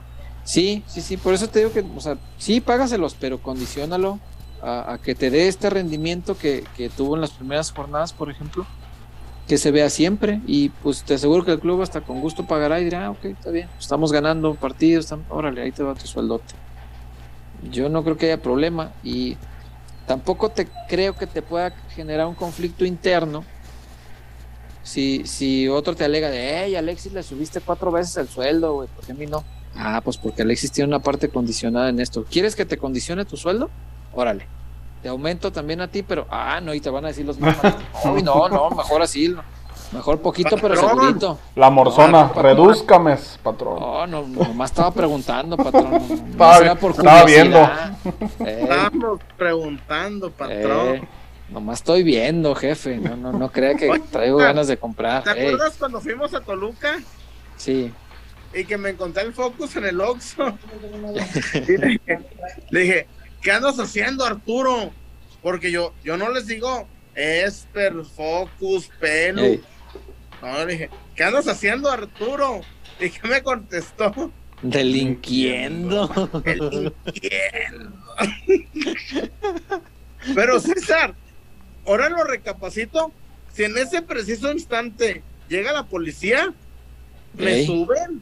Sí, 0.43 0.83
sí, 0.87 0.99
sí, 1.01 1.15
por 1.15 1.33
eso 1.33 1.47
te 1.47 1.59
digo 1.59 1.71
que, 1.71 1.85
o 1.95 2.01
sea, 2.01 2.17
sí, 2.37 2.59
págaselos, 2.59 3.15
pero 3.17 3.41
condiciónalo 3.41 4.19
a, 4.61 4.91
a 4.91 4.97
que 4.97 5.15
te 5.15 5.29
dé 5.31 5.47
este 5.47 5.69
rendimiento 5.69 6.37
que, 6.37 6.65
que 6.75 6.89
tuvo 6.89 7.15
en 7.15 7.21
las 7.21 7.31
primeras 7.31 7.71
jornadas, 7.71 8.11
por 8.11 8.29
ejemplo, 8.29 8.65
que 9.47 9.57
se 9.57 9.71
vea 9.71 9.89
siempre. 9.89 10.41
Y 10.45 10.67
pues 10.67 11.03
te 11.03 11.13
aseguro 11.13 11.45
que 11.45 11.51
el 11.53 11.59
club 11.61 11.81
hasta 11.81 12.01
con 12.01 12.19
gusto 12.19 12.45
pagará 12.45 12.81
y 12.81 12.83
dirá, 12.83 13.05
ah, 13.05 13.11
ok, 13.11 13.23
está 13.23 13.51
bien, 13.51 13.69
estamos 13.79 14.11
ganando 14.11 14.53
partidos, 14.55 15.05
estamos- 15.05 15.27
órale, 15.29 15.61
ahí 15.61 15.71
te 15.71 15.81
va 15.81 15.95
tu 15.95 16.05
sueldote. 16.05 16.55
Yo 17.63 17.89
no 17.89 18.03
creo 18.03 18.17
que 18.17 18.27
haya 18.27 18.41
problema 18.41 18.93
y 19.03 19.37
tampoco 20.07 20.49
te 20.49 20.67
creo 20.87 21.15
que 21.15 21.27
te 21.27 21.41
pueda 21.41 21.71
generar 21.95 22.27
un 22.27 22.35
conflicto 22.35 22.85
interno 22.85 23.43
si, 24.89 25.23
si 25.25 25.67
otro 25.67 25.95
te 25.95 26.03
alega 26.03 26.31
de, 26.31 26.63
hey, 26.63 26.75
Alexis, 26.75 27.13
le 27.13 27.21
subiste 27.21 27.61
cuatro 27.61 27.91
veces 27.91 28.17
el 28.17 28.27
sueldo, 28.27 28.73
güey, 28.73 28.87
¿por 28.87 29.05
qué 29.05 29.11
a 29.11 29.15
mí 29.15 29.27
no? 29.27 29.43
Ah, 29.75 30.01
pues 30.03 30.17
porque 30.17 30.41
Alexis 30.41 30.71
tiene 30.71 30.87
una 30.87 30.99
parte 30.99 31.29
condicionada 31.29 31.89
en 31.89 31.99
esto. 31.99 32.25
¿Quieres 32.25 32.55
que 32.55 32.65
te 32.65 32.77
condicione 32.77 33.23
tu 33.23 33.37
sueldo? 33.37 33.69
Órale. 34.13 34.47
Te 35.03 35.09
aumento 35.09 35.51
también 35.51 35.79
a 35.81 35.87
ti, 35.87 36.01
pero, 36.01 36.25
ah, 36.31 36.59
no, 36.59 36.73
y 36.73 36.81
te 36.81 36.89
van 36.89 37.05
a 37.05 37.09
decir 37.09 37.25
los 37.25 37.39
mismos. 37.39 37.63
Uy, 38.05 38.23
no, 38.23 38.49
no, 38.49 38.69
mejor 38.71 39.01
así, 39.03 39.29
no. 39.29 39.43
Mejor 39.91 40.19
poquito, 40.21 40.55
pero 40.61 40.75
segurito. 40.75 41.39
La 41.55 41.69
morzona, 41.69 42.27
patrón. 42.27 42.43
redúzcame, 42.45 43.17
patrón. 43.43 43.79
No, 43.79 44.07
no, 44.07 44.21
nomás 44.23 44.71
estaba 44.71 44.91
preguntando, 44.91 45.57
patrón. 45.57 45.91
No, 45.91 45.99
no 45.99 46.15
Estaba 46.31 46.75
por 46.75 46.91
estaba 46.91 47.23
viendo. 47.25 47.59
Eh, 48.39 48.59
Estamos 48.63 49.19
preguntando, 49.37 50.31
patrón. 50.31 50.95
eh, 50.95 51.07
nomás 51.49 51.79
estoy 51.79 52.03
viendo, 52.03 52.53
jefe. 52.55 52.97
No, 52.97 53.15
no, 53.15 53.31
no 53.33 53.51
crea 53.51 53.75
que 53.75 53.89
Oye, 53.89 54.03
traigo 54.11 54.37
ganas 54.37 54.67
de 54.67 54.77
comprar. 54.77 55.23
¿Te 55.23 55.31
Ey, 55.31 55.47
acuerdas 55.47 55.75
cuando 55.77 55.99
fuimos 56.01 56.33
a 56.33 56.41
Toluca 56.41 56.99
sí. 57.57 57.91
y 58.53 58.63
que 58.65 58.77
me 58.77 58.89
encontré 58.89 59.23
el 59.23 59.33
Focus 59.33 59.75
en 59.77 59.85
el 59.85 59.99
Oxxo? 60.01 60.45
Le 61.53 61.77
dije, 61.77 62.19
le 62.69 62.79
dije, 62.81 63.07
¿qué 63.41 63.51
andas 63.51 63.79
haciendo, 63.79 64.25
Arturo? 64.25 64.91
Porque 65.41 65.71
yo, 65.71 65.93
yo 66.03 66.17
no 66.17 66.29
les 66.29 66.47
digo 66.47 66.85
Esper, 67.15 67.93
Focus, 68.03 68.89
Pelu. 68.99 69.43
Ey. 69.43 69.63
No, 70.41 70.65
le 70.65 70.73
dije, 70.73 70.89
¿qué 71.15 71.23
andas 71.23 71.47
haciendo, 71.47 71.91
Arturo? 71.91 72.61
¿Y 72.99 73.09
qué 73.09 73.27
me 73.27 73.41
contestó? 73.43 74.31
Delinquiendo. 74.61 76.09
El 76.45 76.93
infierno. 77.05 77.93
Pero 80.35 80.59
César, 80.59 81.15
ahora 81.85 82.09
lo 82.09 82.23
recapacito. 82.23 83.11
Si 83.53 83.63
en 83.63 83.77
ese 83.77 84.01
preciso 84.01 84.51
instante 84.51 85.23
llega 85.47 85.71
la 85.71 85.83
policía, 85.83 86.53
me 87.33 87.53
Ey. 87.53 87.65
suben. 87.65 88.21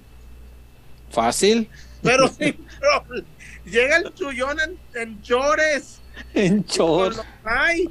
Fácil. 1.11 1.69
Pero 2.02 2.27
sin 2.39 2.53
problema. 2.80 3.26
Llega 3.65 3.98
el 3.98 4.14
chullón 4.14 4.57
en, 4.61 5.02
en 5.02 5.22
chores. 5.22 5.99
En 6.34 6.64
con 6.64 6.65
chor. 6.65 7.15
los 7.15 7.26
hay, 7.44 7.89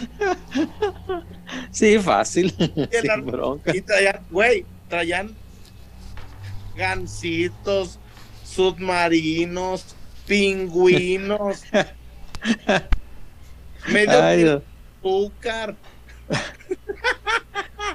Sí, 1.70 1.98
fácil. 1.98 2.50
Sin 3.02 3.26
bronca. 3.26 3.76
Y 3.76 3.80
traían, 3.80 4.24
güey, 4.30 4.64
traían 4.88 5.34
gancitos, 6.76 7.98
submarinos, 8.44 9.84
pingüinos, 10.26 11.62
medio 13.88 14.22
Ay, 14.22 14.62
azúcar. 15.02 15.74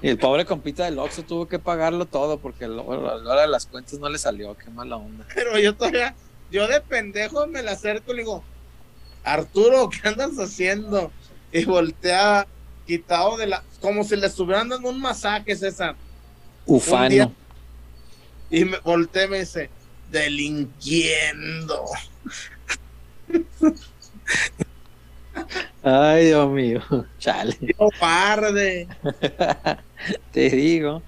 y 0.02 0.10
el 0.10 0.18
pobre 0.18 0.46
compita 0.46 0.86
del 0.86 1.00
Oxxo 1.00 1.24
tuvo 1.24 1.48
que 1.48 1.60
pagarlo 1.60 2.06
todo 2.06 2.40
porque 2.40 2.66
a 2.66 2.68
la 2.68 2.82
hora 2.82 3.42
de 3.42 3.48
las 3.48 3.66
cuentas 3.66 4.00
no 4.00 4.10
le 4.10 4.18
salió. 4.18 4.56
Qué 4.58 4.70
mala 4.70 4.98
onda. 4.98 5.26
Pero 5.34 5.58
yo 5.58 5.76
todavía, 5.76 6.16
yo 6.52 6.68
de 6.68 6.82
pendejo 6.82 7.48
me 7.48 7.64
la 7.64 7.72
acerco 7.72 8.12
y 8.12 8.18
le 8.18 8.22
digo, 8.24 8.44
Arturo, 9.24 9.90
¿qué 9.90 10.08
andas 10.08 10.38
haciendo? 10.38 11.12
Y 11.60 11.66
voltea 11.66 12.46
quitado 12.86 13.38
de 13.38 13.48
la, 13.48 13.64
como 13.82 14.04
si 14.04 14.16
le 14.18 14.28
estuvieran 14.28 14.68
dando 14.70 14.90
un 14.90 15.00
masaje, 15.00 15.56
César. 15.56 15.96
Ufano. 16.66 17.10
día- 17.10 17.32
Y 18.50 18.66
me 18.66 18.78
voltea 18.80 19.26
y 19.26 19.28
me 19.30 19.40
dice, 19.40 19.70
delinquiendo. 20.12 21.86
Ay, 25.84 26.26
Dios 26.28 26.50
mío. 26.52 26.82
Chale. 27.20 27.58
Yo 27.62 27.88
parde. 28.00 28.88
Te 30.32 30.50
digo. 30.50 31.02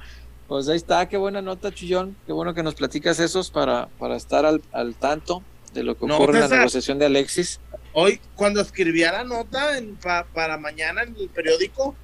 Pues 0.48 0.70
ahí 0.70 0.78
está, 0.78 1.10
qué 1.10 1.18
buena 1.18 1.42
nota, 1.42 1.74
Chillón. 1.74 2.16
Qué 2.26 2.32
bueno 2.32 2.54
que 2.54 2.64
nos 2.64 2.76
platicas 2.76 3.20
esos 3.20 3.52
para, 3.52 3.88
para 4.00 4.16
estar 4.16 4.46
al, 4.46 4.62
al 4.72 4.96
tanto 4.96 5.44
de 5.74 5.84
lo 5.84 5.98
que 5.98 6.06
No, 6.08 6.16
ocurre 6.16 6.40
en 6.42 6.50
la 6.50 6.56
negociación 6.58 7.00
de 7.00 7.06
Alexis. 7.08 7.60
Hoy, 7.94 8.20
cuando 8.36 8.62
escribía 8.62 9.12
la 9.12 9.24
nota 9.24 9.78
en- 9.78 9.96
pa- 9.96 10.26
para 10.34 10.58
mañana 10.58 11.04
en 11.04 11.16
el 11.18 11.30
periódico, 11.30 11.96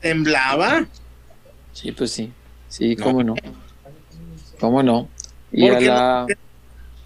temblaba. 0.00 0.86
Sí, 1.72 1.92
pues 1.92 2.12
sí. 2.12 2.32
Sí, 2.68 2.94
No. 2.96 3.04
cómo 3.04 3.22
no. 3.24 3.34
Cómo 4.60 4.82
no. 4.82 5.08
Y 5.52 5.66
a 5.66 5.70
Porque 5.72 5.86
la... 5.86 6.26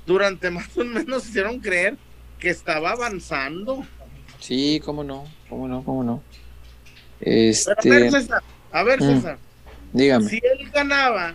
Durante 0.06 0.50
más 0.50 0.76
o 0.76 0.84
menos 0.84 1.26
hicieron 1.28 1.60
creer 1.60 1.96
que 2.38 2.50
estaba 2.50 2.90
avanzando. 2.92 3.84
Sí, 4.40 4.80
cómo 4.84 5.04
no. 5.04 5.24
Cómo 5.48 5.68
no, 5.68 5.84
cómo 5.84 6.02
no. 6.04 6.22
Pero 7.20 7.30
a 7.32 7.34
ver, 7.34 7.48
Este, 7.50 8.10
César, 8.10 8.42
a 8.72 8.82
ver, 8.84 9.00
Mm. 9.02 9.06
César, 9.16 9.38
dígame. 9.92 10.28
si 10.30 10.36
él 10.36 10.70
ganaba 10.70 11.34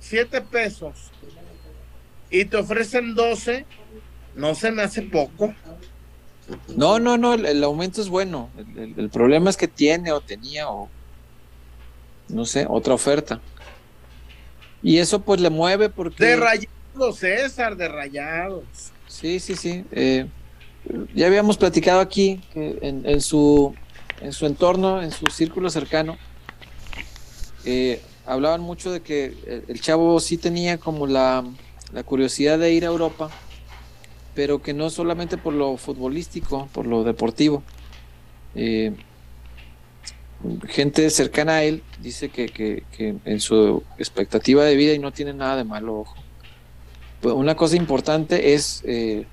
7 0.00 0.40
pesos 0.40 1.10
y 2.30 2.44
te 2.46 2.56
ofrecen 2.56 3.14
12, 3.14 3.64
no 4.34 4.54
se 4.54 4.70
me 4.70 4.82
hace 4.82 5.02
poco. 5.02 5.54
No, 6.76 6.98
no, 6.98 7.16
no, 7.18 7.34
el, 7.34 7.46
el 7.46 7.62
aumento 7.64 8.00
es 8.00 8.08
bueno. 8.08 8.50
El, 8.56 8.78
el- 8.78 8.94
el 9.00 9.10
problema 9.10 9.50
es 9.50 9.56
que 9.56 9.68
tiene 9.68 10.12
o 10.12 10.20
tenía 10.20 10.68
o 10.68 10.88
no 12.28 12.44
sé, 12.44 12.66
otra 12.68 12.94
oferta. 12.94 13.40
Y 14.82 14.98
eso 14.98 15.20
pues 15.20 15.40
le 15.40 15.50
mueve 15.50 15.88
porque... 15.90 16.24
De 16.24 16.36
rayados, 16.36 17.18
César, 17.18 17.76
de 17.76 17.88
rayados. 17.88 18.64
Sí, 19.06 19.38
sí, 19.38 19.54
sí. 19.54 19.84
Eh, 19.92 20.26
ya 21.14 21.26
habíamos 21.26 21.56
platicado 21.56 22.00
aquí 22.00 22.40
que 22.52 22.78
en, 22.82 23.06
en 23.06 23.20
su, 23.20 23.74
en 24.20 24.32
su 24.32 24.46
entorno, 24.46 25.02
en 25.02 25.12
su 25.12 25.26
círculo 25.26 25.70
cercano, 25.70 26.16
eh, 27.64 28.00
hablaban 28.26 28.60
mucho 28.60 28.90
de 28.90 29.00
que 29.02 29.26
el, 29.46 29.64
el 29.68 29.80
chavo 29.80 30.18
sí 30.18 30.36
tenía 30.38 30.78
como 30.78 31.06
la, 31.06 31.44
la 31.92 32.02
curiosidad 32.02 32.58
de 32.58 32.72
ir 32.72 32.84
a 32.84 32.88
Europa, 32.88 33.30
pero 34.32 34.62
que 34.62 34.74
no 34.74 34.90
solamente 34.90 35.38
por 35.38 35.54
lo 35.54 35.76
futbolístico, 35.78 36.70
por 36.72 36.86
lo 36.86 37.04
deportivo. 37.04 37.68
Eh, 38.54 38.96
gente 40.68 41.08
cercana 41.10 41.56
a 41.56 41.64
él 41.64 41.86
dice 41.94 42.30
que, 42.30 42.52
que- 42.52 42.86
en 43.24 43.40
su 43.40 43.88
expectativa 43.96 44.64
de 44.64 44.76
vida 44.76 44.92
y 44.94 44.98
no 44.98 45.12
tiene 45.12 45.34
nada 45.34 45.56
de 45.56 45.64
malo, 45.64 45.96
ojo. 46.00 46.26
Pues 47.20 47.34
una 47.34 47.56
cosa 47.56 47.76
importante 47.76 48.54
es 48.54 48.82
eh, 48.84 49.30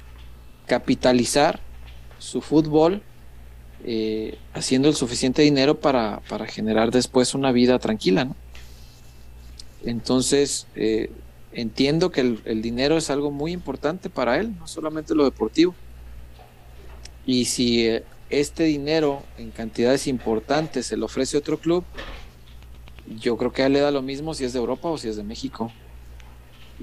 capitalizar 0.66 1.66
su 2.18 2.42
fútbol 2.42 3.08
eh, 3.80 4.44
haciendo 4.54 4.90
el 4.90 4.96
suficiente 4.96 5.44
dinero 5.44 5.82
para, 5.82 6.22
para 6.28 6.48
generar 6.48 6.92
después 6.92 7.36
una 7.36 7.52
vida 7.54 7.80
tranquila, 7.80 8.26
¿no? 8.26 8.40
Entonces, 9.80 10.70
eh, 10.74 11.29
entiendo 11.52 12.12
que 12.12 12.22
el, 12.22 12.42
el 12.46 12.62
dinero 12.62 12.98
es 12.98 13.10
algo 13.10 13.32
muy 13.32 13.52
importante 13.52 14.10
para 14.10 14.40
él, 14.40 14.56
no 14.58 14.68
solamente 14.68 15.16
lo 15.16 15.24
deportivo. 15.24 15.76
Y 17.26 17.46
si 17.46 17.88
eh, 17.88 18.04
este 18.30 18.64
dinero 18.64 19.24
en 19.38 19.52
cantidades 19.52 20.08
importantes 20.08 20.88
se 20.88 20.98
le 20.98 21.06
ofrece 21.06 21.38
otro 21.38 21.60
club, 21.60 21.84
yo 23.20 23.38
creo 23.38 23.52
que 23.52 23.64
a 23.64 23.66
él 23.66 23.74
le 23.74 23.80
da 23.80 23.92
lo 23.92 24.02
mismo 24.02 24.34
si 24.34 24.46
es 24.46 24.54
de 24.54 24.60
Europa 24.60 24.90
o 24.90 24.98
si 24.98 25.10
es 25.10 25.16
de 25.16 25.24
México. 25.24 25.72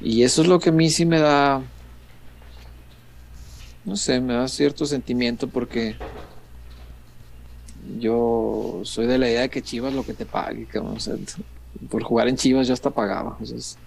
Y 0.02 0.22
eso 0.22 0.42
es 0.42 0.48
lo 0.48 0.58
que 0.58 0.70
a 0.70 0.72
mí 0.72 0.90
sí 0.90 1.06
me 1.06 1.18
da, 1.18 1.62
no 3.84 3.96
sé, 3.96 4.20
me 4.20 4.34
da 4.34 4.48
cierto 4.48 4.84
sentimiento 4.84 5.48
porque 5.48 5.96
yo 7.98 8.80
soy 8.82 9.06
de 9.06 9.18
la 9.18 9.28
idea 9.30 9.42
de 9.42 9.48
que 9.48 9.62
Chivas 9.62 9.94
lo 9.94 10.04
que 10.04 10.12
te 10.12 10.26
pague, 10.26 10.66
cabrón, 10.66 10.96
o 10.96 11.00
sea, 11.00 11.14
por 11.88 12.02
jugar 12.02 12.28
en 12.28 12.36
Chivas 12.36 12.66
yo 12.66 12.74
hasta 12.74 12.90
pagaba. 12.90 13.36
Entonces, 13.40 13.78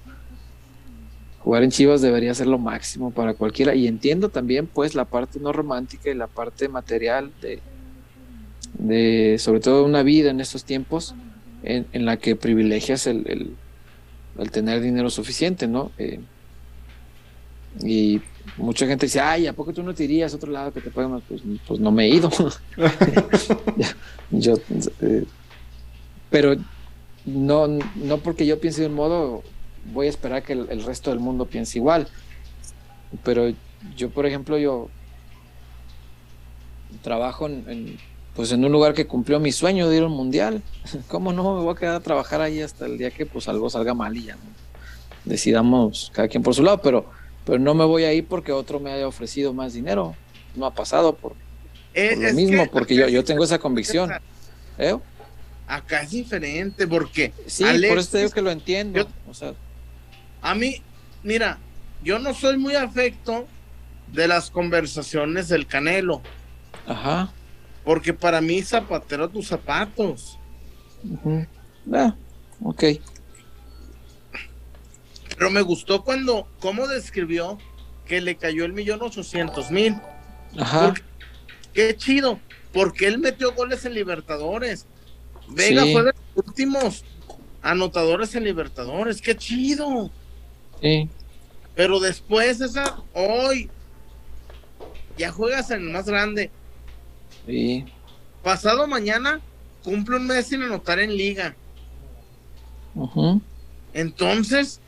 jugar 1.40 1.64
en 1.64 1.72
Chivas 1.72 2.02
debería 2.02 2.34
ser 2.36 2.48
lo 2.48 2.60
máximo 2.60 3.14
para 3.14 3.36
cualquiera. 3.36 3.76
Y 3.76 3.88
entiendo 3.88 4.30
también, 4.32 4.68
pues, 4.68 4.96
la 4.96 5.06
parte 5.06 5.40
no 5.42 5.54
romántica 5.54 6.12
y 6.12 6.16
la 6.16 6.28
parte 6.30 6.70
material 6.70 7.34
de, 8.74 9.38
sobre 9.40 9.60
todo 9.60 9.86
una 9.86 10.04
vida 10.04 10.30
en 10.32 10.40
estos 10.42 10.66
tiempos 10.66 11.18
en, 11.62 11.88
la 12.06 12.18
que 12.18 12.36
privilegias 12.36 13.08
el, 13.08 13.28
el- 13.28 13.60
el 14.38 14.52
tener 14.52 14.82
dinero 14.82 15.10
suficiente, 15.12 15.68
¿no? 15.68 15.94
Eh, 15.98 16.26
y 17.82 18.22
mucha 18.56 18.88
gente 18.88 19.06
dice, 19.06 19.20
ay, 19.20 19.48
¿a 19.48 19.54
poco 19.54 19.74
tú 19.74 19.84
no 19.84 19.94
te 19.94 20.04
irías 20.04 20.34
a 20.34 20.38
otro 20.38 20.52
lado 20.52 20.74
que 20.74 20.82
te 20.82 20.92
paguen 20.92 21.12
más? 21.12 21.24
Pues, 21.28 21.42
pues 21.66 21.80
no 21.80 21.92
me 21.92 22.06
he 22.06 22.10
ido. 22.10 22.30
yo, 24.30 24.56
eh, 25.02 25.26
pero 26.30 26.56
no, 27.26 27.68
no 27.68 28.24
porque 28.24 28.46
yo 28.46 28.60
piense 28.60 28.82
de 28.82 28.88
un 28.88 28.96
modo, 28.96 29.44
voy 29.86 30.08
a 30.08 30.10
esperar 30.10 30.44
que 30.44 30.54
el, 30.54 30.68
el 30.70 30.84
resto 30.84 31.10
del 31.10 31.20
mundo 31.20 31.46
piense 31.46 31.78
igual. 31.78 32.08
Pero 33.24 33.52
yo, 33.96 34.10
por 34.10 34.26
ejemplo, 34.26 34.58
yo 34.58 34.90
trabajo 37.02 37.48
en, 37.48 37.64
en, 37.70 37.98
pues 38.36 38.52
en 38.52 38.64
un 38.66 38.72
lugar 38.72 38.94
que 38.94 39.08
cumplió 39.08 39.40
mi 39.40 39.52
sueño 39.52 39.90
de 39.90 39.98
ir 39.98 40.04
a 40.04 40.08
un 40.08 40.14
mundial. 40.14 40.62
¿Cómo 41.08 41.34
no 41.34 41.44
me 41.56 41.62
voy 41.64 41.74
a 41.74 41.78
quedar 41.78 41.96
a 41.96 42.00
trabajar 42.00 42.42
ahí 42.42 42.62
hasta 42.62 42.86
el 42.86 42.98
día 42.98 43.12
que 43.12 43.26
pues 43.26 43.48
algo 43.48 43.70
salga 43.70 43.94
mal 43.94 44.16
y 44.16 44.26
ya 44.26 44.36
¿no? 44.36 44.42
decidamos 45.26 46.12
cada 46.14 46.28
quien 46.28 46.44
por 46.44 46.56
su 46.56 46.64
lado? 46.64 46.82
Pero, 46.82 47.10
pero 47.46 47.60
no 47.60 47.74
me 47.74 47.86
voy 47.86 48.04
a 48.04 48.14
ir 48.14 48.26
porque 48.28 48.52
otro 48.52 48.80
me 48.80 48.92
haya 48.92 49.08
ofrecido 49.08 49.54
más 49.54 49.74
dinero. 49.74 50.16
No 50.56 50.66
ha 50.66 50.74
pasado 50.74 51.16
por, 51.16 51.34
Eh, 51.94 52.12
por 52.16 52.24
lo 52.24 52.34
mismo, 52.34 52.64
que 52.64 52.70
porque 52.70 52.96
yo, 52.96 53.08
yo 53.08 53.24
tengo 53.24 53.44
esa 53.44 53.60
convicción. 53.60 54.12
¿Eh? 54.78 54.96
Acá 55.68 56.02
es 56.02 56.10
diferente 56.12 56.88
porque 56.88 57.32
Sí, 57.46 57.64
por 57.88 58.00
eso 58.00 58.12
te 58.12 58.18
digo 58.20 58.32
que 58.32 58.42
lo 58.42 58.50
entiendo. 58.50 59.00
yo- 59.02 59.08
O 59.30 59.34
sea, 59.34 59.54
a 60.42 60.56
mí, 60.56 60.82
mira, 61.24 61.58
yo 62.04 62.20
no 62.20 62.34
soy 62.34 62.58
muy 62.58 62.76
afecto 62.76 63.48
de 64.12 64.28
las 64.28 64.50
conversaciones 64.50 65.48
del 65.50 65.68
Canelo, 65.68 66.22
ajá. 66.88 67.32
porque 67.84 68.14
para 68.14 68.42
mí 68.42 68.62
zapatero 68.64 69.30
tus 69.30 69.48
zapatos. 69.48 70.38
ujú. 71.04 71.46
Ah, 71.94 72.16
ok. 72.64 72.84
Pero 75.38 75.50
me 75.52 75.62
gustó 75.62 76.04
cuando, 76.04 76.48
cómo 76.60 76.88
describió 76.88 77.58
que 78.06 78.20
le 78.22 78.36
cayó 78.36 78.66
el 78.66 78.74
millón 78.74 79.02
ochocientos 79.02 79.72
mil. 79.72 79.96
Ajá. 80.58 80.88
Porque- 80.88 81.04
Qué 81.72 81.96
chido, 81.96 82.40
porque 82.74 83.08
él 83.08 83.20
metió 83.20 83.54
goles 83.54 83.86
en 83.86 83.94
Libertadores. 83.94 84.88
Vega 85.50 85.84
Sí. 85.84 85.94
fue 85.94 86.04
de 86.04 86.12
los 86.36 86.46
últimos 86.48 87.06
anotadores 87.62 88.34
en 88.36 88.44
Libertadores. 88.44 89.22
Qué 89.22 89.38
chido. 89.38 90.10
Sí. 90.82 91.10
Pero 91.76 92.00
después, 92.00 92.62
esa, 92.62 92.98
hoy, 93.14 93.70
ya 95.18 95.32
juegas 95.32 95.72
en 95.72 95.82
el 95.88 95.90
más 95.92 96.06
grande. 96.06 96.52
Sí. 97.46 97.86
Pasado 98.44 98.88
mañana, 98.88 99.42
cumple 99.84 100.18
un 100.18 100.28
mes 100.28 100.48
sin 100.48 100.64
anotar 100.64 101.00
en 101.00 101.16
liga. 101.16 101.56
ujú. 102.96 103.42
Entonces, 103.94 104.80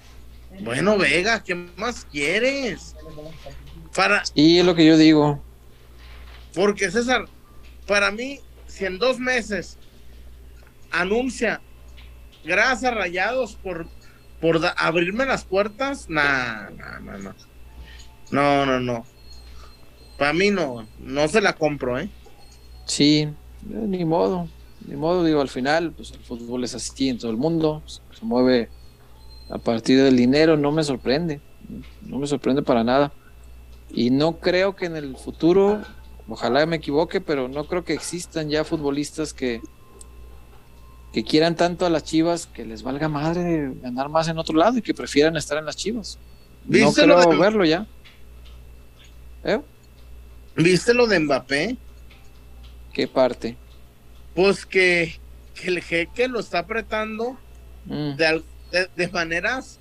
bueno, 0.61 0.97
Vega, 0.97 1.43
¿qué 1.43 1.55
más 1.55 2.05
quieres? 2.11 2.95
Para, 3.95 4.23
Y 4.35 4.59
es 4.59 4.65
lo 4.65 4.75
que 4.75 4.85
yo 4.85 4.97
digo. 4.97 5.41
porque 6.53 6.91
César, 6.91 7.25
para 7.87 8.11
mí, 8.11 8.39
si 8.67 8.85
en 8.85 8.99
dos 8.99 9.17
meses 9.19 9.77
anuncia 10.91 11.61
gracias 12.43 12.93
rayados 12.93 13.55
por, 13.55 13.87
por 14.41 14.59
abrirme 14.75 15.25
las 15.25 15.45
puertas, 15.45 16.09
nah, 16.09 16.69
no, 16.71 16.99
no, 16.99 17.17
no. 17.19 18.65
No, 18.65 18.79
no. 18.79 19.05
Para 20.17 20.33
mí 20.33 20.49
no, 20.49 20.87
no 20.99 21.27
se 21.27 21.41
la 21.41 21.53
compro, 21.53 21.99
¿eh? 21.99 22.09
Sí, 22.85 23.21
eh, 23.21 23.33
ni 23.69 24.03
modo. 24.03 24.49
Ni 24.87 24.95
modo, 24.95 25.23
digo, 25.23 25.41
al 25.41 25.49
final, 25.49 25.91
pues 25.91 26.11
el 26.11 26.19
fútbol 26.19 26.63
es 26.63 26.73
así 26.73 27.09
en 27.09 27.19
todo 27.19 27.29
el 27.29 27.37
mundo. 27.37 27.83
Se 27.85 28.25
mueve 28.25 28.69
a 29.49 29.57
partir 29.59 30.01
del 30.01 30.17
dinero, 30.17 30.57
no 30.57 30.71
me 30.71 30.83
sorprende. 30.83 31.39
No 32.01 32.17
me 32.17 32.25
sorprende 32.27 32.63
para 32.63 32.83
nada. 32.83 33.11
Y 33.89 34.09
no 34.09 34.39
creo 34.39 34.75
que 34.75 34.85
en 34.85 34.95
el 34.95 35.15
futuro, 35.17 35.81
ojalá 36.27 36.65
me 36.65 36.77
equivoque, 36.77 37.21
pero 37.21 37.47
no 37.47 37.65
creo 37.65 37.83
que 37.83 37.93
existan 37.93 38.49
ya 38.49 38.63
futbolistas 38.63 39.33
que, 39.33 39.61
que 41.11 41.23
quieran 41.23 41.55
tanto 41.55 41.85
a 41.85 41.89
las 41.89 42.03
chivas 42.03 42.47
que 42.47 42.65
les 42.65 42.83
valga 42.83 43.09
madre 43.09 43.71
ganar 43.81 44.07
más 44.09 44.27
en 44.29 44.37
otro 44.37 44.55
lado 44.55 44.77
y 44.77 44.81
que 44.81 44.93
prefieran 44.93 45.35
estar 45.35 45.57
en 45.57 45.65
las 45.65 45.75
chivas. 45.75 46.17
No 46.65 46.71
¿Viste 46.71 47.05
lo 47.07 47.17
creo 47.19 47.31
de- 47.31 47.37
verlo 47.37 47.65
ya. 47.65 47.85
¿Eh? 49.43 49.59
¿Viste 50.55 50.93
lo 50.93 51.07
de 51.07 51.19
Mbappé? 51.19 51.75
¿Qué 52.93 53.07
parte? 53.07 53.57
Pues 54.35 54.65
que, 54.65 55.19
que 55.55 55.67
el 55.69 55.81
jeque 55.81 56.27
lo 56.27 56.39
está 56.39 56.59
apretando 56.59 57.37
Mm, 57.85 58.15
de, 58.15 58.43
de- 58.71 58.89
de 58.95 59.07
maneras, 59.09 59.79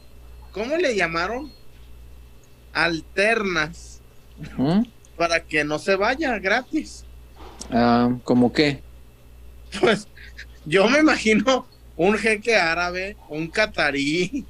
¿cómo 0.52 0.74
le 0.78 0.96
llamaron? 0.96 1.52
Alternas, 2.72 4.00
ujú. 4.56 4.86
para 5.16 5.40
que 5.44 5.64
no 5.64 5.78
se 5.78 5.96
vaya 5.96 6.38
gratis. 6.38 7.04
Ah, 7.70 8.08
¿Cómo 8.24 8.52
qué? 8.52 8.82
Pues 9.80 10.08
yo 10.64 10.88
me 10.88 10.98
imagino 11.00 11.66
un 11.96 12.16
jeque 12.16 12.56
árabe, 12.56 13.16
un 13.28 13.48
catarí. 13.48 14.44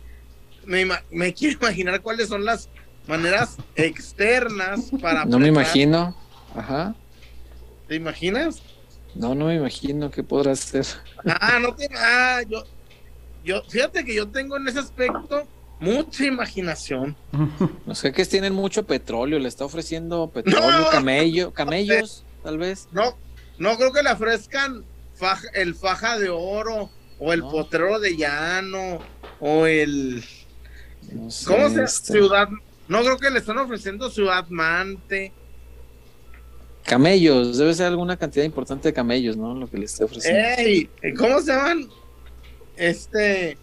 Me, 0.65 0.87
me 1.11 1.33
quiero 1.35 1.59
imaginar 1.61 2.01
cuáles 2.03 2.29
son 2.29 2.45
las 2.45 2.69
maneras 3.07 3.57
externas 3.77 4.91
para. 5.01 5.25
No 5.25 5.39
me 5.39 5.49
imagino. 5.49 6.15
Ajá. 6.55 6.95
¿Te 7.89 7.97
imaginas? 7.97 8.63
No, 9.15 9.35
no 9.35 9.47
me 9.47 9.57
imagino 9.57 10.11
qué 10.11 10.23
podrá 10.23 10.55
ser. 10.55 10.87
Ah, 11.27 11.59
no 11.61 11.75
te. 11.75 11.89
Ah, 11.97 12.43
yo. 12.49 12.65
Yo, 13.43 13.63
fíjate 13.69 14.05
que 14.05 14.15
yo 14.15 14.29
tengo 14.29 14.59
en 14.59 14.69
ese 14.69 14.79
aspecto 14.81 15.49
mucha 15.81 16.27
imaginación. 16.27 17.17
Los 17.87 18.03
jeques 18.03 18.29
tienen 18.29 18.53
mucho 18.55 18.85
petróleo, 18.87 19.39
le 19.39 19.49
está 19.49 19.65
ofreciendo 19.65 20.29
petróleo, 20.29 20.81
No. 20.81 20.91
camello, 20.91 21.53
camellos, 21.53 22.23
tal 22.45 22.59
vez. 22.59 22.87
No, 22.93 23.17
no 23.59 23.77
creo 23.79 23.93
que 23.93 24.03
le 24.03 24.11
ofrezcan 24.13 24.85
faja- 25.21 25.49
el 25.55 25.75
faja 25.75 26.19
de 26.19 26.31
oro 26.31 26.91
o 27.19 27.33
el 27.33 27.41
No. 27.41 27.51
potrero 27.51 28.01
de 28.01 28.17
llano 28.17 28.99
o 29.39 29.67
el 29.67 30.25
No 31.13 31.31
sé, 31.31 31.47
¿cómo 31.47 31.69
se 31.69 31.85
este, 31.85 32.13
ciudad? 32.15 32.49
No 32.89 33.01
creo 33.03 33.19
que 33.19 33.31
le 33.31 33.39
están 33.39 33.59
ofreciendo 33.59 34.11
ciudad 34.11 34.47
mante. 34.49 35.33
Camellos, 36.85 37.59
debe 37.59 37.75
ser 37.75 37.87
alguna 37.87 38.17
cantidad 38.17 38.45
importante 38.45 38.89
de 38.89 38.93
camellos, 38.95 39.37
¿no? 39.37 39.55
Lo 39.55 39.69
que 39.71 39.77
le 39.79 39.85
esté 39.85 40.03
ofreciendo. 40.05 40.41
¡Ey! 40.59 40.91
¿Cómo 41.17 41.41
se 41.41 41.53
llaman? 41.53 41.89
Este. 42.77 43.59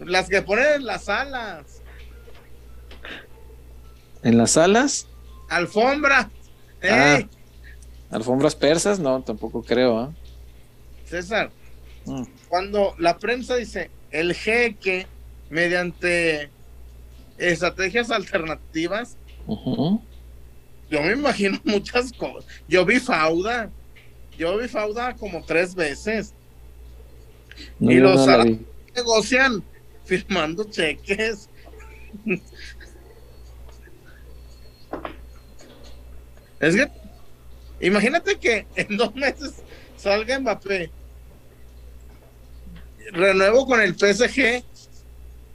Las 0.00 0.28
que 0.28 0.42
ponen 0.42 0.66
en 0.74 0.84
las 0.86 1.08
alas. 1.08 1.80
¿En 4.22 4.36
las 4.36 4.52
salas? 4.52 5.06
Alfombra. 5.48 6.30
¡Ey! 6.82 6.90
Ah. 6.90 7.28
¿Alfombras 8.14 8.54
persas? 8.54 9.00
No, 9.00 9.20
tampoco 9.22 9.60
creo, 9.62 9.98
¿ah? 9.98 10.12
César, 11.04 11.50
Mm. 12.06 12.22
cuando 12.48 12.94
la 12.98 13.18
prensa 13.18 13.56
dice 13.56 13.90
el 14.10 14.34
jeque 14.34 15.06
mediante 15.50 16.50
estrategias 17.38 18.10
alternativas, 18.10 19.16
yo 19.48 21.02
me 21.02 21.12
imagino 21.12 21.58
muchas 21.64 22.12
cosas. 22.12 22.44
Yo 22.68 22.84
vi 22.84 23.00
Fauda. 23.00 23.70
Yo 24.38 24.58
vi 24.58 24.68
Fauda 24.68 25.14
como 25.16 25.42
tres 25.44 25.74
veces. 25.74 26.34
No, 27.80 27.90
Y 27.90 27.96
los 27.96 28.26
no. 28.26 28.58
Negocian 28.94 29.64
firmando 30.04 30.62
cheques. 30.64 31.48
Es 36.60 36.76
que 36.76 36.88
imagínate 37.86 38.38
que 38.38 38.66
en 38.76 38.96
dos 38.96 39.14
meses 39.14 39.62
salga 39.96 40.38
Mbappé. 40.38 40.90
Renuevo 43.12 43.66
con 43.66 43.80
el 43.80 43.94
PSG 43.94 44.64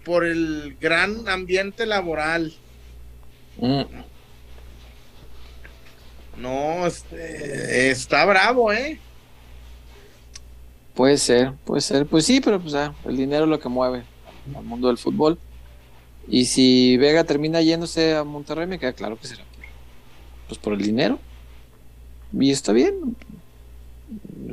por 0.06 0.26
el 0.26 0.78
gran 0.80 1.28
ambiente 1.28 1.86
laboral. 1.86 2.54
Mm. 3.58 3.84
No, 6.38 6.88
este, 6.88 7.90
está 7.90 8.24
bravo, 8.26 8.72
¿eh? 8.72 9.00
Puede 10.96 11.18
ser, 11.18 11.54
puede 11.66 11.82
ser. 11.82 12.06
Pues 12.06 12.26
sí, 12.26 12.40
pero 12.42 12.60
pues 12.60 12.74
ah, 12.76 12.94
el 13.06 13.18
dinero 13.18 13.44
es 13.44 13.50
lo 13.50 13.60
que 13.60 13.70
mueve 13.70 14.04
al 14.56 14.64
mundo 14.64 14.88
del 14.88 14.98
fútbol. 14.98 15.38
Y 16.28 16.46
si 16.46 16.98
Vega 16.98 17.24
termina 17.24 17.62
yéndose 17.62 18.16
a 18.16 18.24
Monterrey, 18.24 18.68
me 18.68 18.80
queda 18.80 18.94
claro 18.94 19.18
que 19.20 19.28
será 19.28 19.44
pues 20.48 20.60
por 20.60 20.74
el 20.74 20.82
dinero. 20.82 21.20
Y 22.34 22.52
está 22.52 22.74
bien. 22.74 23.16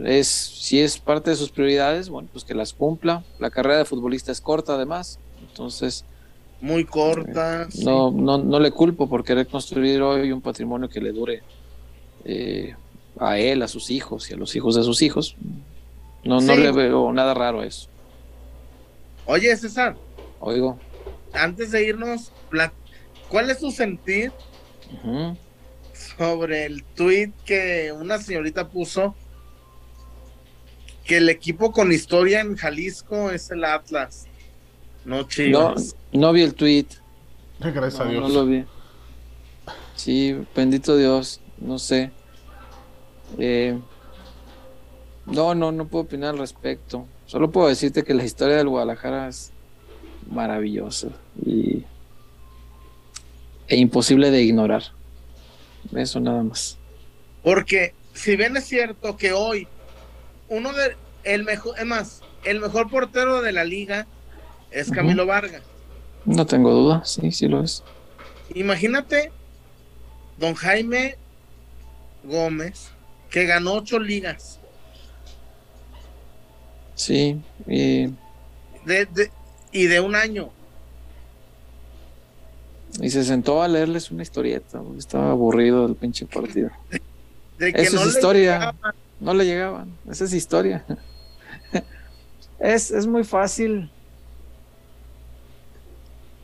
Es, 0.04 0.28
si 0.28 0.80
es 0.80 0.98
parte 0.98 1.30
de 1.30 1.36
sus 1.36 1.50
prioridades, 1.50 2.08
bueno, 2.08 2.28
pues 2.32 2.44
que 2.44 2.54
las 2.54 2.72
cumpla. 2.72 3.24
La 3.38 3.50
carrera 3.50 3.78
de 3.78 3.84
futbolista 3.84 4.32
es 4.32 4.40
corta 4.40 4.74
además. 4.74 5.18
Entonces, 5.48 6.04
Muy 6.60 6.84
corta. 6.84 7.70
sí. 7.70 7.84
no, 7.84 8.10
no, 8.10 8.38
no 8.38 8.60
le 8.60 8.70
culpo 8.70 9.08
por 9.08 9.24
querer 9.24 9.46
construir 9.46 10.02
hoy 10.02 10.32
un 10.32 10.40
patrimonio 10.40 10.88
que 10.88 11.00
le 11.00 11.12
dure 11.12 11.42
eh, 12.24 12.74
a 13.18 13.38
él, 13.38 13.62
a 13.62 13.68
sus 13.68 13.90
hijos 13.90 14.30
y 14.30 14.34
a 14.34 14.36
los 14.36 14.54
hijos 14.56 14.74
de 14.74 14.82
sus 14.82 15.00
hijos. 15.02 15.36
No, 16.24 16.40
no 16.40 16.56
le 16.56 16.72
veo 16.72 17.12
nada 17.12 17.34
raro 17.34 17.60
a 17.60 17.66
eso. 17.66 17.88
Oye, 19.26 19.56
César, 19.56 19.96
Oigo. 20.40 20.78
antes 21.32 21.70
de 21.72 21.84
irnos, 21.84 22.30
¿cuál 23.28 23.50
es 23.50 23.58
tu 23.58 23.70
sentir 23.70 24.32
Ujú. 25.04 25.36
Sobre 26.18 26.66
el 26.66 26.82
tweet 26.84 27.32
que 27.44 27.92
una 27.92 28.18
señorita 28.18 28.68
puso 28.68 29.14
que 31.04 31.18
el 31.18 31.28
equipo 31.28 31.72
con 31.72 31.92
historia 31.92 32.40
en 32.40 32.56
Jalisco 32.56 33.30
es 33.30 33.50
el 33.50 33.64
Atlas, 33.64 34.26
no 35.04 35.18
No, 35.18 35.28
Chivas. 35.28 35.94
no 36.12 36.32
vi 36.32 36.42
el 36.42 36.54
tweet. 36.54 36.86
Gracias 37.60 38.00
a 38.00 38.04
No, 38.04 38.10
Dios. 38.10 38.22
no 38.22 38.28
lo 38.28 38.46
vi. 38.46 38.64
Sí, 39.94 40.36
bendito 40.54 40.96
Dios. 40.96 41.40
No 41.58 41.78
sé. 41.78 42.10
Eh, 43.38 43.78
no, 45.26 45.54
no, 45.54 45.72
no 45.72 45.86
puedo 45.86 46.04
opinar 46.04 46.30
al 46.30 46.38
respecto. 46.38 47.06
Solo 47.26 47.50
puedo 47.50 47.68
decirte 47.68 48.04
que 48.04 48.12
la 48.14 48.24
historia 48.24 48.56
del 48.56 48.68
Guadalajara 48.68 49.28
es 49.28 49.52
maravillosa 50.30 51.08
y 51.44 51.84
e 53.68 53.76
imposible 53.76 54.30
de 54.30 54.42
ignorar. 54.42 54.82
Eso 55.94 56.20
nada 56.20 56.42
más. 56.42 56.78
Porque 57.42 57.94
si 58.14 58.36
bien 58.36 58.56
es 58.56 58.64
cierto 58.64 59.16
que 59.16 59.32
hoy 59.32 59.68
uno 60.48 60.72
de 60.72 60.96
el 61.24 61.44
mejor, 61.44 61.78
es 61.78 61.86
más, 61.86 62.22
el 62.44 62.60
mejor 62.60 62.90
portero 62.90 63.42
de 63.42 63.52
la 63.52 63.64
liga 63.64 64.06
es. 64.70 64.90
Camilo 64.90 65.26
Vargas. 65.26 65.62
No 66.24 66.44
tengo 66.46 66.72
duda, 66.72 67.04
sí, 67.04 67.30
sí 67.32 67.48
lo 67.48 67.62
es. 67.62 67.82
Imagínate 68.54 69.32
don 70.38 70.54
Jaime 70.54 71.16
Gómez 72.24 72.88
que 73.30 73.44
ganó 73.46 73.74
ocho 73.74 73.98
ligas. 73.98 74.60
Sí, 76.94 77.38
y, 77.66 78.06
de- 78.84 79.06
de- 79.06 79.30
y 79.72 79.86
de 79.86 80.00
un 80.00 80.14
año. 80.14 80.50
Y 83.00 83.10
se 83.10 83.24
sentó 83.24 83.62
a 83.62 83.68
leerles 83.68 84.10
una 84.10 84.22
historieta. 84.22 84.80
porque 84.80 84.98
Estaba 84.98 85.30
aburrido 85.30 85.86
del 85.86 85.96
pinche 85.96 86.26
partido. 86.26 86.70
De 87.58 87.72
que 87.72 87.82
Eso 87.82 87.96
no 87.96 88.02
es 88.02 88.14
historia. 88.14 88.74
No 89.20 89.34
le 89.34 89.44
llegaban. 89.44 89.96
Esa 90.10 90.24
es 90.24 90.32
historia. 90.34 90.84
es, 92.58 92.90
es 92.90 93.06
muy 93.06 93.24
fácil 93.24 93.90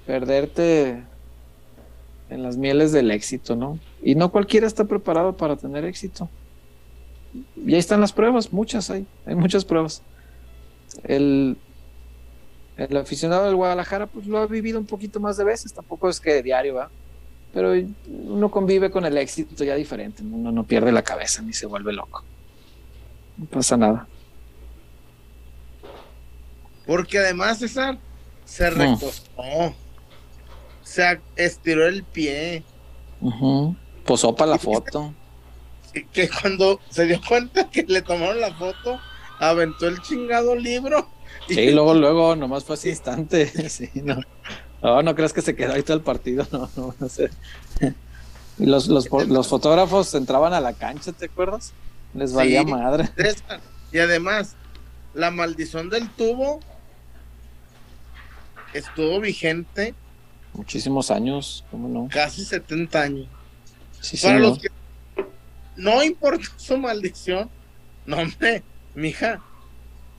perderte 0.06 1.02
en 2.30 2.42
las 2.42 2.56
mieles 2.56 2.92
del 2.92 3.10
éxito, 3.10 3.56
¿no? 3.56 3.78
Y 4.02 4.14
no 4.14 4.32
cualquiera 4.32 4.66
está 4.66 4.84
preparado 4.84 5.36
para 5.36 5.56
tener 5.56 5.84
éxito. 5.84 6.28
Y 7.56 7.74
ahí 7.74 7.78
están 7.78 8.00
las 8.00 8.12
pruebas, 8.12 8.52
muchas 8.52 8.90
hay, 8.90 9.06
hay 9.26 9.34
muchas 9.34 9.64
pruebas. 9.64 10.02
El, 11.04 11.56
el 12.76 12.96
aficionado 12.96 13.46
del 13.46 13.56
Guadalajara 13.56 14.06
pues 14.06 14.26
lo 14.26 14.38
ha 14.38 14.46
vivido 14.46 14.78
un 14.78 14.86
poquito 14.86 15.20
más 15.20 15.36
de 15.36 15.44
veces, 15.44 15.72
tampoco 15.72 16.08
es 16.08 16.20
que 16.20 16.42
diario, 16.42 16.74
¿va? 16.74 16.90
Pero 17.52 17.72
uno 18.06 18.50
convive 18.50 18.90
con 18.90 19.04
el 19.04 19.16
éxito 19.18 19.62
ya 19.62 19.74
diferente, 19.74 20.22
¿no? 20.22 20.36
uno 20.36 20.52
no 20.52 20.64
pierde 20.64 20.90
la 20.90 21.02
cabeza 21.02 21.42
ni 21.42 21.52
se 21.52 21.66
vuelve 21.66 21.92
loco. 21.92 22.24
No 23.36 23.44
pasa 23.46 23.76
nada. 23.76 24.06
Porque 26.86 27.18
además 27.18 27.58
César 27.58 27.98
se 28.44 28.70
No. 28.70 28.76
recostó. 28.94 29.74
Se 30.82 31.20
estiró 31.36 31.86
el 31.86 32.04
pie. 32.04 32.64
Posó 34.04 34.34
para 34.34 34.52
la 34.52 34.58
foto. 34.58 35.14
Que 36.14 36.26
cuando 36.26 36.80
se 36.88 37.04
dio 37.04 37.20
cuenta 37.28 37.68
que 37.68 37.82
le 37.82 38.00
tomaron 38.00 38.40
la 38.40 38.54
foto, 38.54 38.98
aventó 39.38 39.86
el 39.88 40.00
chingado 40.00 40.56
libro. 40.56 41.06
Sí, 41.48 41.70
luego, 41.72 41.94
luego, 41.94 42.36
nomás 42.36 42.64
fue 42.64 42.76
ese 42.76 42.90
instante. 42.90 43.50
Sí, 43.68 43.90
no. 43.94 44.20
No, 44.82 45.02
no 45.02 45.14
creas 45.14 45.32
que 45.32 45.42
se 45.42 45.54
quedó 45.54 45.74
ahí 45.74 45.82
todo 45.82 45.96
el 45.96 46.02
partido, 46.02 46.46
no, 46.50 46.68
no, 46.76 46.94
no 46.98 47.08
sé. 47.08 47.30
Y 48.58 48.66
los, 48.66 48.88
los, 48.88 49.08
los 49.28 49.46
fotógrafos 49.48 50.12
entraban 50.14 50.52
a 50.54 50.60
la 50.60 50.72
cancha, 50.72 51.12
¿te 51.12 51.26
acuerdas? 51.26 51.72
Les 52.14 52.32
valía 52.32 52.62
Sí. 52.62 52.66
madre. 52.66 53.08
Y 53.92 53.98
además, 53.98 54.56
la 55.14 55.30
maldición 55.30 55.88
del 55.88 56.08
tubo 56.10 56.60
estuvo 58.74 59.20
vigente 59.20 59.94
Muchísimos 60.54 61.10
años, 61.10 61.64
¿cómo 61.70 61.88
no? 61.88 62.08
casi 62.10 62.44
70 62.44 63.00
años. 63.02 63.26
Sí, 64.00 64.16
Para 64.18 64.34
señor. 64.34 64.40
los 64.50 64.58
que 64.58 64.68
no 65.76 66.02
importa 66.02 66.44
su 66.56 66.76
maldición, 66.76 67.48
no 68.04 68.18
hombre, 68.18 68.62
mija, 68.94 69.40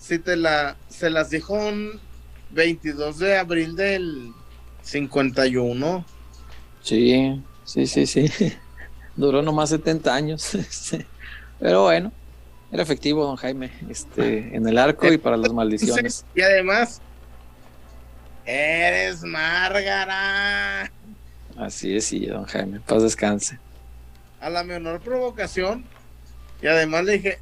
si 0.03 0.19
te 0.19 0.35
la 0.35 0.75
se 0.89 1.09
las 1.09 1.29
dijo 1.29 1.53
un 1.53 1.99
22 2.51 3.19
de 3.19 3.37
abril 3.37 3.75
del 3.75 4.33
51, 4.81 6.05
Sí, 6.81 7.41
sí, 7.63 7.87
sí, 7.87 8.05
sí. 8.05 8.29
Duró 9.15 9.41
nomás 9.41 9.69
70 9.69 10.13
años. 10.13 10.41
Sí. 10.69 11.05
Pero 11.59 11.83
bueno, 11.83 12.11
era 12.69 12.83
efectivo, 12.83 13.23
don 13.25 13.37
Jaime, 13.37 13.71
este, 13.89 14.53
en 14.53 14.67
el 14.67 14.77
arco 14.77 15.09
y 15.11 15.17
para 15.17 15.37
las 15.37 15.53
maldiciones. 15.53 16.25
y 16.35 16.41
además 16.41 16.99
eres 18.45 19.23
Márgara. 19.23 20.91
Así 21.55 21.95
es, 21.95 22.05
sí, 22.05 22.25
don 22.25 22.43
Jaime. 22.43 22.81
Paz 22.81 23.03
descanse. 23.03 23.57
a 24.41 24.49
la 24.49 24.65
menor 24.65 24.99
provocación. 24.99 25.85
Y 26.61 26.67
además 26.67 27.05
le 27.05 27.13
dije, 27.13 27.39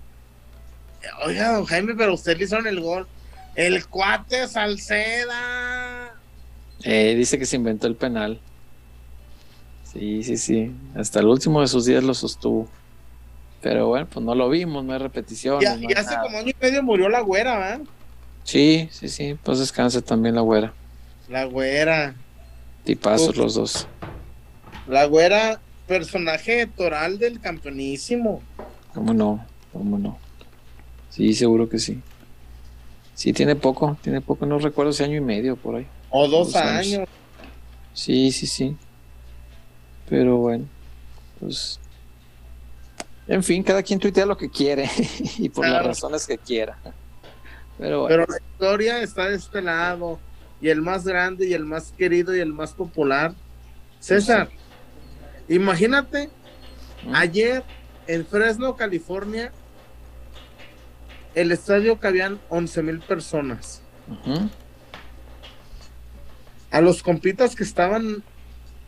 oiga, 1.25 1.53
don 1.53 1.65
Jaime, 1.65 1.93
pero 1.95 2.13
usted 2.13 2.37
le 2.37 2.45
hicieron 2.45 2.67
el 2.67 2.79
gol. 2.79 3.07
El 3.55 3.85
cuate 3.87 4.47
Salceda. 4.47 6.13
Eh, 6.83 7.15
dice 7.15 7.37
que 7.37 7.45
se 7.45 7.57
inventó 7.57 7.87
el 7.87 7.95
penal. 7.95 8.39
Sí, 9.91 10.23
sí, 10.23 10.37
sí. 10.37 10.71
Hasta 10.95 11.19
el 11.19 11.27
último 11.27 11.61
de 11.61 11.67
sus 11.67 11.85
días 11.85 12.03
lo 12.03 12.13
sostuvo. 12.13 12.67
Pero 13.61 13.87
bueno, 13.87 14.07
pues 14.07 14.25
no 14.25 14.33
lo 14.33 14.49
vimos, 14.49 14.83
no 14.83 14.93
hay 14.93 14.99
repeticiones. 14.99 15.63
Ya, 15.63 15.75
no 15.75 15.83
y 15.83 15.87
hay 15.87 15.93
hace 15.93 16.11
nada. 16.11 16.23
como 16.23 16.37
año 16.37 16.49
y 16.49 16.55
medio 16.59 16.81
murió 16.81 17.09
la 17.09 17.21
güera, 17.21 17.57
¿verdad? 17.57 17.81
Sí, 18.43 18.89
sí, 18.91 19.09
sí. 19.09 19.37
Pues 19.43 19.59
descanse 19.59 20.01
también 20.01 20.35
la 20.35 20.41
güera. 20.41 20.73
La 21.29 21.45
güera. 21.45 22.15
Tipazos 22.83 23.29
Uf. 23.29 23.37
los 23.37 23.53
dos. 23.53 23.87
La 24.87 25.05
güera 25.05 25.59
personaje 25.87 26.65
toral 26.67 27.19
del 27.19 27.39
campeonísimo. 27.39 28.41
¿Cómo 28.93 29.13
no? 29.13 29.45
¿Cómo 29.73 29.99
no? 29.99 30.17
Sí, 31.11 31.33
seguro 31.33 31.69
que 31.69 31.77
sí. 31.77 32.01
Sí, 33.13 33.33
tiene 33.33 33.55
poco, 33.55 33.97
tiene 34.01 34.21
poco, 34.21 34.45
no 34.47 34.57
recuerdo 34.57 34.91
si 34.93 35.03
año 35.03 35.17
y 35.17 35.21
medio 35.21 35.55
por 35.55 35.75
ahí. 35.75 35.85
O 36.09 36.27
dos, 36.27 36.53
Dos 36.53 36.55
años. 36.55 36.93
años. 36.95 37.09
Sí, 37.93 38.31
sí, 38.31 38.47
sí. 38.47 38.75
Pero 40.09 40.37
bueno, 40.37 40.65
pues. 41.39 41.79
En 43.27 43.43
fin, 43.43 43.61
cada 43.61 43.83
quien 43.83 43.99
tuitea 43.99 44.25
lo 44.25 44.35
que 44.37 44.49
quiere 44.49 44.89
y 45.37 45.49
por 45.49 45.67
las 45.67 45.85
razones 45.85 46.25
que 46.25 46.37
quiera. 46.37 46.77
Pero 47.77 48.01
bueno, 48.01 48.25
Pero 48.25 48.25
la 48.27 48.37
historia 48.37 49.03
está 49.03 49.29
de 49.29 49.35
este 49.35 49.61
lado. 49.61 50.19
Y 50.61 50.69
el 50.69 50.81
más 50.81 51.05
grande, 51.05 51.47
y 51.47 51.53
el 51.53 51.65
más 51.65 51.93
querido, 51.97 52.35
y 52.35 52.39
el 52.39 52.53
más 52.53 52.73
popular. 52.73 53.33
César, 53.99 54.49
imagínate, 55.47 56.29
¿Mm? 57.05 57.15
ayer 57.15 57.63
en 58.07 58.25
Fresno, 58.25 58.75
California, 58.75 59.51
el 61.35 61.51
estadio 61.51 61.99
cabían 61.99 62.39
11 62.49 62.83
mil 62.83 62.99
personas. 62.99 63.81
A 66.71 66.81
los 66.81 67.03
compitas 67.03 67.55
que 67.55 67.63
estaban 67.63 68.23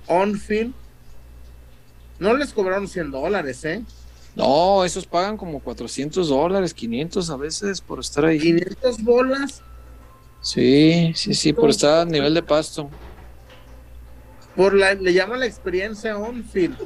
on 0.07 0.37
field, 0.37 0.73
no 2.19 2.33
les 2.35 2.53
cobraron 2.53 2.87
100 2.87 3.11
dólares, 3.11 3.63
¿eh? 3.65 3.83
No, 4.35 4.83
esos 4.83 5.05
pagan 5.05 5.37
como 5.37 5.59
400 5.59 6.29
dólares, 6.29 6.73
500 6.73 7.29
a 7.29 7.37
veces 7.37 7.81
por 7.81 7.99
estar 7.99 8.25
ahí. 8.25 8.39
500 8.39 9.03
bolas 9.03 9.61
Sí, 10.41 11.13
sí, 11.15 11.33
sí, 11.35 11.53
por 11.53 11.69
estar 11.69 12.01
a 12.01 12.05
nivel 12.05 12.33
de 12.33 12.43
pasto. 12.43 12.89
por 14.57 14.73
la, 14.73 14.93
le 14.93 15.13
llaman 15.13 15.39
la 15.39 15.45
experiencia 15.45 16.17
on 16.17 16.43
field. 16.43 16.77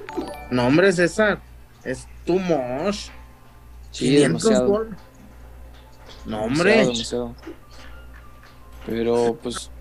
No, 0.51 0.67
hombre, 0.67 0.91
César, 0.91 1.39
es 1.83 2.07
too 2.25 2.37
much. 2.39 3.09
Sí, 3.91 4.09
500 4.09 4.21
demasiado. 4.43 4.67
bolas. 4.67 4.99
No, 6.27 6.43
hombre. 6.43 6.77
demasiado. 6.77 7.33
Pero 8.85 9.37
pues 9.41 9.71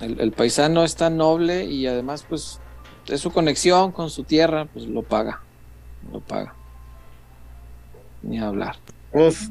el, 0.00 0.20
el 0.20 0.32
paisano 0.32 0.84
es 0.84 0.94
tan 0.94 1.16
noble 1.16 1.64
y 1.64 1.86
además 1.86 2.24
pues 2.28 2.60
es 3.06 3.20
su 3.20 3.32
conexión 3.32 3.92
con 3.92 4.10
su 4.10 4.24
tierra, 4.24 4.66
pues 4.66 4.86
lo 4.86 5.02
paga, 5.02 5.42
lo 6.12 6.20
paga. 6.20 6.54
Ni 8.22 8.38
hablar. 8.38 8.76
Pues, 9.12 9.50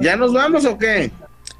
¿ya 0.00 0.16
nos 0.16 0.32
vamos 0.34 0.64
o 0.66 0.76
qué? 0.76 1.10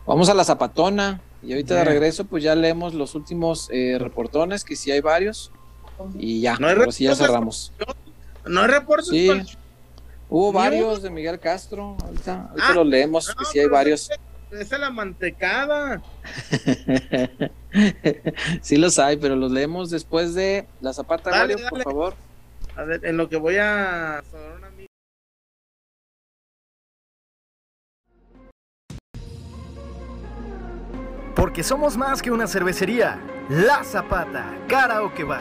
Vamos 0.07 0.29
a 0.29 0.35
la 0.35 0.45
zapatona 0.45 1.21
y 1.43 1.53
ahorita 1.53 1.77
de 1.77 1.85
regreso 1.85 2.25
pues 2.25 2.43
ya 2.43 2.55
leemos 2.55 2.95
los 2.95 3.15
últimos 3.15 3.69
eh, 3.73 3.97
reportones, 3.99 4.65
que 4.65 4.77
sí 4.77 4.91
hay 4.91 5.01
varios. 5.01 5.53
Y 6.15 6.41
ya, 6.41 6.57
No 6.59 6.69
hay 6.69 6.77
ahora 6.77 6.93
sí 6.93 7.05
ya 7.05 7.15
cerramos. 7.15 7.73
No 8.47 8.61
hay 8.61 8.67
reportes. 8.69 9.09
Sí. 9.09 9.29
Pancho? 9.29 9.59
Hubo 10.29 10.53
varios 10.53 11.03
de 11.03 11.11
Miguel 11.11 11.41
Castro, 11.41 11.97
ahorita, 12.03 12.49
ahorita 12.51 12.69
Ah, 12.69 12.75
los 12.75 12.87
leemos, 12.87 13.29
No, 13.29 13.35
que 13.35 13.45
sí 13.47 13.59
hay 13.59 13.67
varios. 13.67 14.11
Esa 14.51 14.75
es 14.77 14.81
la 14.81 14.91
mantecada. 14.91 16.03
sí 18.63 18.77
los 18.77 18.99
hay, 18.99 19.17
pero 19.17 19.37
los 19.37 19.51
leemos 19.53 19.91
después 19.91 20.35
de 20.35 20.67
la 20.81 20.93
zapata, 20.93 21.31
Dale, 21.31 21.57
por 21.69 21.83
favor. 21.83 22.15
A 22.77 22.85
ver, 22.85 23.05
en 23.05 23.17
lo 23.17 23.29
que 23.29 23.37
voy 23.37 23.57
a. 23.59 24.23
Porque 31.35 31.63
somos 31.63 31.97
más 31.97 32.21
que 32.21 32.31
una 32.31 32.47
cervecería. 32.47 33.19
La 33.49 33.85
Zapata, 33.85 34.45
Karaoke 34.69 35.25
Bar. 35.25 35.41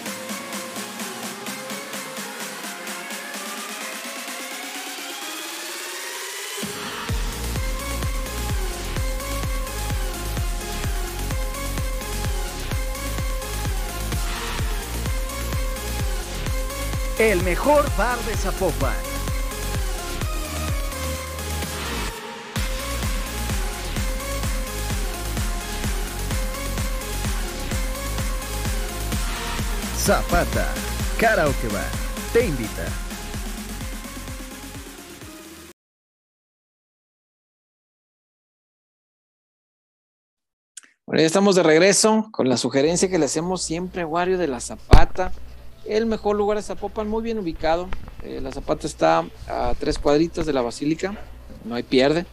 El 17.21 17.43
mejor 17.43 17.85
bar 17.95 18.17
de 18.21 18.33
Zapopan. 18.33 18.95
Zapata, 29.95 30.73
Karaoke 31.19 31.67
Bar, 31.67 31.85
te 32.33 32.43
invita. 32.47 32.87
Bueno, 41.05 41.21
ya 41.21 41.27
estamos 41.27 41.55
de 41.55 41.61
regreso 41.61 42.29
con 42.31 42.49
la 42.49 42.57
sugerencia 42.57 43.11
que 43.11 43.19
le 43.19 43.25
hacemos 43.25 43.61
siempre, 43.61 44.05
Wario, 44.05 44.39
de 44.39 44.47
la 44.47 44.59
Zapata. 44.59 45.31
El 45.91 46.05
mejor 46.05 46.37
lugar 46.37 46.55
de 46.55 46.63
Zapopan, 46.63 47.09
muy 47.09 47.21
bien 47.21 47.37
ubicado. 47.37 47.89
Eh, 48.23 48.39
la 48.41 48.53
Zapata 48.53 48.87
está 48.87 49.25
a 49.45 49.75
tres 49.77 49.99
cuadritas 49.99 50.45
de 50.45 50.53
la 50.53 50.61
Basílica, 50.61 51.17
no 51.65 51.75
hay 51.75 51.83
pierde. 51.83 52.25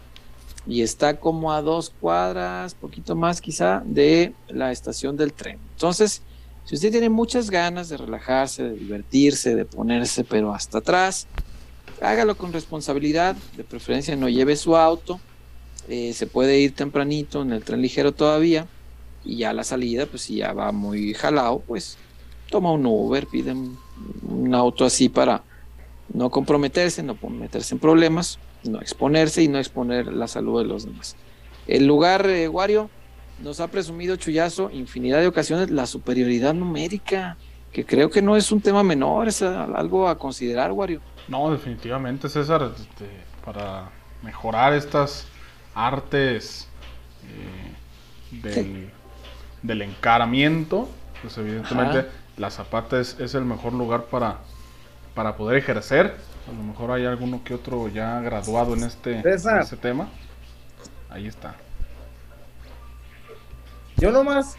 Y 0.64 0.82
está 0.82 1.18
como 1.18 1.52
a 1.52 1.60
dos 1.60 1.90
cuadras, 2.00 2.74
poquito 2.74 3.16
más 3.16 3.40
quizá, 3.40 3.82
de 3.84 4.32
la 4.46 4.70
estación 4.70 5.16
del 5.16 5.32
tren. 5.32 5.58
Entonces, 5.72 6.22
si 6.66 6.76
usted 6.76 6.92
tiene 6.92 7.08
muchas 7.08 7.50
ganas 7.50 7.88
de 7.88 7.96
relajarse, 7.96 8.62
de 8.62 8.76
divertirse, 8.76 9.56
de 9.56 9.64
ponerse 9.64 10.22
pero 10.22 10.54
hasta 10.54 10.78
atrás, 10.78 11.26
hágalo 12.00 12.36
con 12.36 12.52
responsabilidad, 12.52 13.34
de 13.56 13.64
preferencia 13.64 14.14
no 14.14 14.28
lleve 14.28 14.54
su 14.54 14.76
auto, 14.76 15.18
eh, 15.88 16.12
se 16.12 16.28
puede 16.28 16.60
ir 16.60 16.76
tempranito 16.76 17.42
en 17.42 17.50
el 17.52 17.64
tren 17.64 17.82
ligero 17.82 18.12
todavía 18.12 18.68
y 19.24 19.38
ya 19.38 19.52
la 19.52 19.64
salida, 19.64 20.06
pues 20.06 20.22
si 20.22 20.36
ya 20.36 20.52
va 20.52 20.70
muy 20.70 21.12
jalado, 21.12 21.58
pues 21.66 21.98
toma 22.48 22.72
un 22.72 22.86
Uber, 22.86 23.26
pide 23.26 23.52
un, 23.52 23.78
un 24.28 24.54
auto 24.54 24.84
así 24.84 25.08
para 25.08 25.42
no 26.12 26.30
comprometerse, 26.30 27.02
no 27.02 27.16
meterse 27.28 27.74
en 27.74 27.80
problemas, 27.80 28.38
no 28.64 28.80
exponerse 28.80 29.42
y 29.42 29.48
no 29.48 29.58
exponer 29.58 30.06
la 30.12 30.28
salud 30.28 30.60
de 30.60 30.66
los 30.66 30.84
demás. 30.84 31.16
El 31.66 31.86
lugar, 31.86 32.26
eh, 32.26 32.48
Wario, 32.48 32.90
nos 33.42 33.60
ha 33.60 33.68
presumido 33.68 34.16
Chuyazo 34.16 34.70
infinidad 34.70 35.20
de 35.20 35.26
ocasiones 35.26 35.70
la 35.70 35.86
superioridad 35.86 36.54
numérica, 36.54 37.36
que 37.72 37.84
creo 37.84 38.10
que 38.10 38.22
no 38.22 38.36
es 38.36 38.50
un 38.50 38.60
tema 38.60 38.82
menor, 38.82 39.28
es 39.28 39.42
algo 39.42 40.08
a 40.08 40.18
considerar, 40.18 40.72
Wario. 40.72 41.00
No, 41.28 41.50
definitivamente, 41.50 42.28
César, 42.28 42.72
este, 42.74 43.06
para 43.44 43.90
mejorar 44.22 44.72
estas 44.72 45.26
artes 45.74 46.66
eh, 47.24 48.40
del, 48.42 48.90
del 49.62 49.82
encaramiento, 49.82 50.88
pues 51.22 51.36
evidentemente 51.36 51.98
Ajá. 51.98 52.08
La 52.38 52.50
zapata 52.50 53.00
es, 53.00 53.18
es 53.18 53.34
el 53.34 53.44
mejor 53.44 53.72
lugar 53.72 54.04
para, 54.04 54.38
para 55.14 55.36
poder 55.36 55.58
ejercer. 55.58 56.16
A 56.48 56.52
lo 56.52 56.62
mejor 56.62 56.90
hay 56.92 57.04
alguno 57.04 57.42
que 57.44 57.54
otro 57.54 57.88
ya 57.88 58.20
graduado 58.20 58.74
en 58.74 58.84
este, 58.84 59.18
en 59.18 59.28
este 59.28 59.76
tema. 59.76 60.08
Ahí 61.10 61.26
está. 61.26 61.54
Yo 63.96 64.12
nomás, 64.12 64.56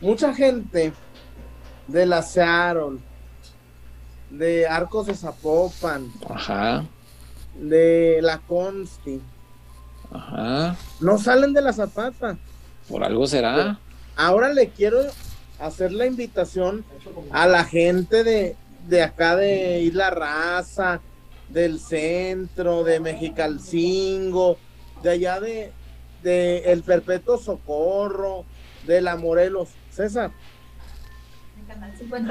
mucha 0.00 0.32
gente 0.32 0.92
de 1.88 2.06
la 2.06 2.22
Seattle, 2.22 2.98
de 4.30 4.66
Arcos 4.68 5.06
de 5.06 5.14
Zapopan, 5.14 6.12
Ajá, 6.32 6.84
de 7.54 8.20
la 8.22 8.38
Consti, 8.38 9.20
ajá, 10.12 10.76
no 11.00 11.18
salen 11.18 11.52
de 11.52 11.62
la 11.62 11.72
Zapata. 11.72 12.36
por 12.88 13.02
algo 13.02 13.26
será. 13.26 13.78
Ahora 14.14 14.50
le 14.52 14.68
quiero 14.68 15.00
hacer 15.58 15.92
la 15.92 16.06
invitación 16.06 16.84
a 17.30 17.46
la 17.46 17.64
gente 17.64 18.24
de, 18.24 18.56
de 18.88 19.02
acá 19.02 19.36
de 19.36 19.80
Isla 19.82 20.10
Raza, 20.10 21.00
del 21.48 21.80
centro, 21.80 22.84
de 22.84 23.00
Mexicalcingo, 23.00 24.58
de 25.02 25.10
allá 25.10 25.40
de, 25.40 25.72
de 26.22 26.72
El 26.72 26.82
Perpetuo 26.82 27.38
Socorro, 27.38 28.44
de 28.86 29.00
la 29.00 29.16
Morelos. 29.16 29.70
César, 29.90 30.30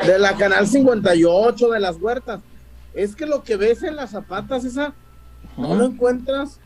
de 0.06 0.20
la 0.20 0.38
Canal 0.38 0.68
58, 0.68 1.70
de 1.70 1.80
las 1.80 1.98
huertas. 1.98 2.41
Es 2.94 3.16
que 3.16 3.26
lo 3.26 3.44
que 3.44 3.58
ves 3.58 3.84
en 3.84 3.95
las 3.95 4.12
zapatas, 4.12 4.64
César, 4.64 4.94
no 5.58 5.76
lo 5.76 5.86
encuentras, 5.86 6.60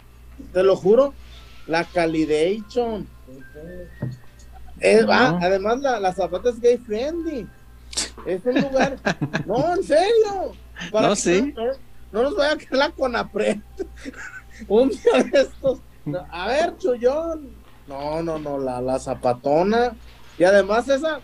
te 0.54 0.64
lo 0.64 0.76
juro, 0.76 1.14
la 1.66 1.86
calidation. 1.86 3.08
Ah, 5.10 5.40
además, 5.42 5.80
la, 5.80 6.00
la 6.00 6.14
zapata 6.14 6.50
es 6.50 6.60
gay 6.60 6.78
friendly. 6.78 7.48
Es 8.26 8.46
un 8.46 8.56
lugar. 8.62 8.98
No, 9.46 9.76
en 9.76 9.84
serio. 9.84 10.54
Para 10.92 11.10
No, 11.10 11.16
sí. 11.16 11.54
No, 11.56 11.66
no 12.12 12.24
nos 12.24 12.36
vaya 12.36 12.54
a 12.54 12.58
caer 12.58 12.74
la 12.74 12.90
Conapred. 12.90 13.58
un 14.68 14.90
día 14.90 15.24
de 15.32 15.42
estos. 15.42 15.80
No, 16.06 16.26
A 16.32 16.48
ver, 16.48 16.78
Chullón. 16.78 17.50
No, 17.88 18.22
no, 18.24 18.40
no, 18.40 18.58
la, 18.58 18.82
la 18.82 19.00
zapatona. 19.00 19.94
Y 20.38 20.44
además 20.44 20.88
esa, 20.90 21.20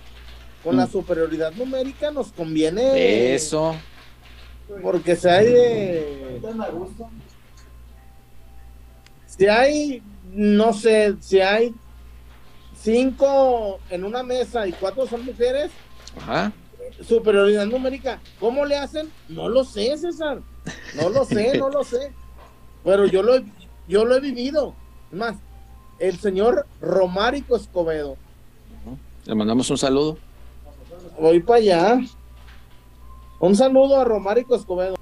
con 0.63 0.75
la 0.77 0.85
Mm. 0.85 0.91
superioridad 0.91 1.51
numérica 1.53 2.11
nos 2.11 2.31
conviene. 2.31 3.33
Eso. 3.33 3.75
Porque 4.81 5.15
si 5.15 5.27
hay 5.29 5.45
de. 5.45 6.41
Si 9.25 9.47
hay, 9.47 10.03
no 10.31 10.73
sé, 10.73 11.15
si 11.21 11.39
hay 11.39 11.73
cinco 12.79 13.79
en 13.89 14.03
una 14.03 14.23
mesa 14.23 14.67
y 14.67 14.71
cuatro 14.73 15.07
son 15.07 15.25
mujeres, 15.25 15.71
Ajá. 16.17 16.51
superioridad 17.01 17.65
numérica. 17.65 18.19
¿Cómo 18.39 18.65
le 18.65 18.77
hacen? 18.77 19.11
No 19.29 19.49
lo 19.49 19.63
sé, 19.63 19.97
César. 19.97 20.41
No 20.95 21.09
lo 21.09 21.25
sé, 21.25 21.57
no 21.57 21.69
lo 21.69 21.83
sé. 21.83 22.11
Pero 22.83 23.05
yo 23.05 23.23
lo 23.23 23.35
he, 23.35 23.43
yo 23.87 24.05
lo 24.05 24.15
he 24.15 24.19
vivido. 24.19 24.75
Es 25.11 25.17
más, 25.17 25.35
el 25.99 26.17
señor 26.19 26.67
Romárico 26.81 27.55
Escobedo. 27.55 28.17
Le 29.25 29.35
mandamos 29.35 29.69
un 29.69 29.77
saludo. 29.77 30.17
Voy 31.19 31.41
para 31.41 31.59
allá. 31.59 31.99
Un 33.39 33.55
saludo 33.55 33.99
a 33.99 34.03
Romárico 34.03 34.55
Escobedo. 34.55 34.96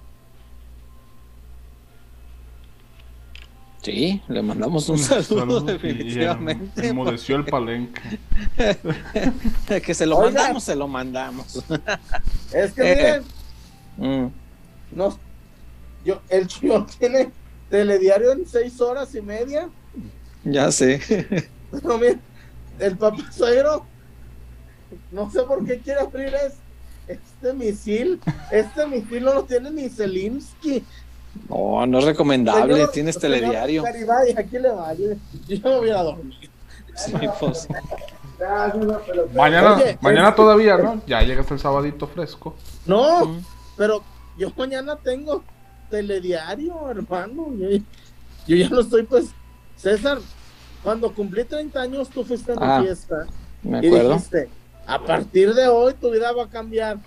Sí, 3.85 4.19
le 4.27 4.41
mandamos 4.41 4.89
un 4.89 4.97
saludo, 4.97 5.23
Salud, 5.61 5.61
y- 5.61 5.69
y 5.69 5.73
definitivamente. 5.77 6.87
Enmudeció 6.87 7.35
el 7.35 7.45
palenque. 7.45 8.01
que 9.85 9.93
se 9.93 10.05
lo 10.07 10.17
Oiga. 10.17 10.31
mandamos, 10.31 10.63
se 10.63 10.75
lo 10.75 10.87
mandamos. 10.87 11.63
Es 12.53 12.73
que 12.73 12.91
Eh. 12.91 12.95
miren, 12.95 13.23
Mm, 13.97 14.31
nos, 14.97 15.17
yo, 16.03 16.21
el 16.27 16.47
Chillón 16.47 16.85
tiene 16.99 17.31
telediario 17.69 18.33
en 18.33 18.45
seis 18.45 18.81
horas 18.81 19.15
y 19.15 19.21
media. 19.21 19.69
ya 20.43 20.69
sé. 20.71 20.99
Pero 21.71 21.97
miren, 21.97 22.19
el 22.79 22.97
papá 22.97 23.31
suegro, 23.31 23.85
no 25.11 25.31
sé 25.31 25.43
por 25.43 25.63
qué 25.65 25.79
quiere 25.79 26.01
abrir 26.01 26.33
es, 26.35 26.53
este 27.07 27.53
misil. 27.53 28.19
Este 28.51 28.85
misil 28.87 29.23
no 29.23 29.33
lo 29.35 29.43
tiene 29.45 29.69
ni 29.71 29.87
Zelinsky. 29.89 30.83
No, 31.49 31.85
no 31.85 31.99
es 31.99 32.05
recomendable. 32.05 32.73
Señor- 32.73 32.91
Tienes 32.91 33.19
telediario. 33.19 33.83
Garibay, 33.83 34.31
aquí 34.37 34.57
le 34.59 34.69
va. 34.69 34.93
Yo, 34.93 35.09
yo 35.47 35.59
me 35.63 35.77
voy 35.77 35.89
a 35.91 36.03
dormir. 36.03 36.49
Sí, 36.95 37.11
pues. 37.39 37.67
Mañana, 39.33 39.75
Oye, 39.75 39.97
mañana 40.01 40.29
es- 40.29 40.35
todavía, 40.35 40.77
¿no? 40.77 41.01
Ya 41.07 41.21
llegas 41.21 41.49
el 41.51 41.59
sabadito 41.59 42.07
fresco. 42.07 42.55
No, 42.85 43.25
Mm. 43.25 43.39
pero 43.77 44.03
yo 44.37 44.51
mañana 44.57 44.95
tengo 44.97 45.43
telediario, 45.89 46.89
hermano. 46.89 47.47
Yo, 47.57 47.69
yo 48.47 48.55
ya 48.55 48.69
no 48.69 48.79
estoy, 48.81 49.03
pues, 49.03 49.27
César, 49.75 50.19
cuando 50.83 51.13
cumplí 51.13 51.43
30 51.43 51.81
años, 51.81 52.09
tú 52.09 52.23
fuiste 52.23 52.51
a 52.53 52.55
mi 52.55 52.61
Ah, 52.63 52.81
fiesta 52.81 53.25
Me 53.63 53.81
y 53.83 53.87
acuerdo. 53.87 54.09
dijiste, 54.13 54.49
a 54.85 54.99
partir 54.99 55.53
de 55.53 55.67
hoy 55.67 55.93
tu 55.93 56.11
vida 56.11 56.31
va 56.31 56.43
a 56.43 56.49
cambiar. 56.49 56.97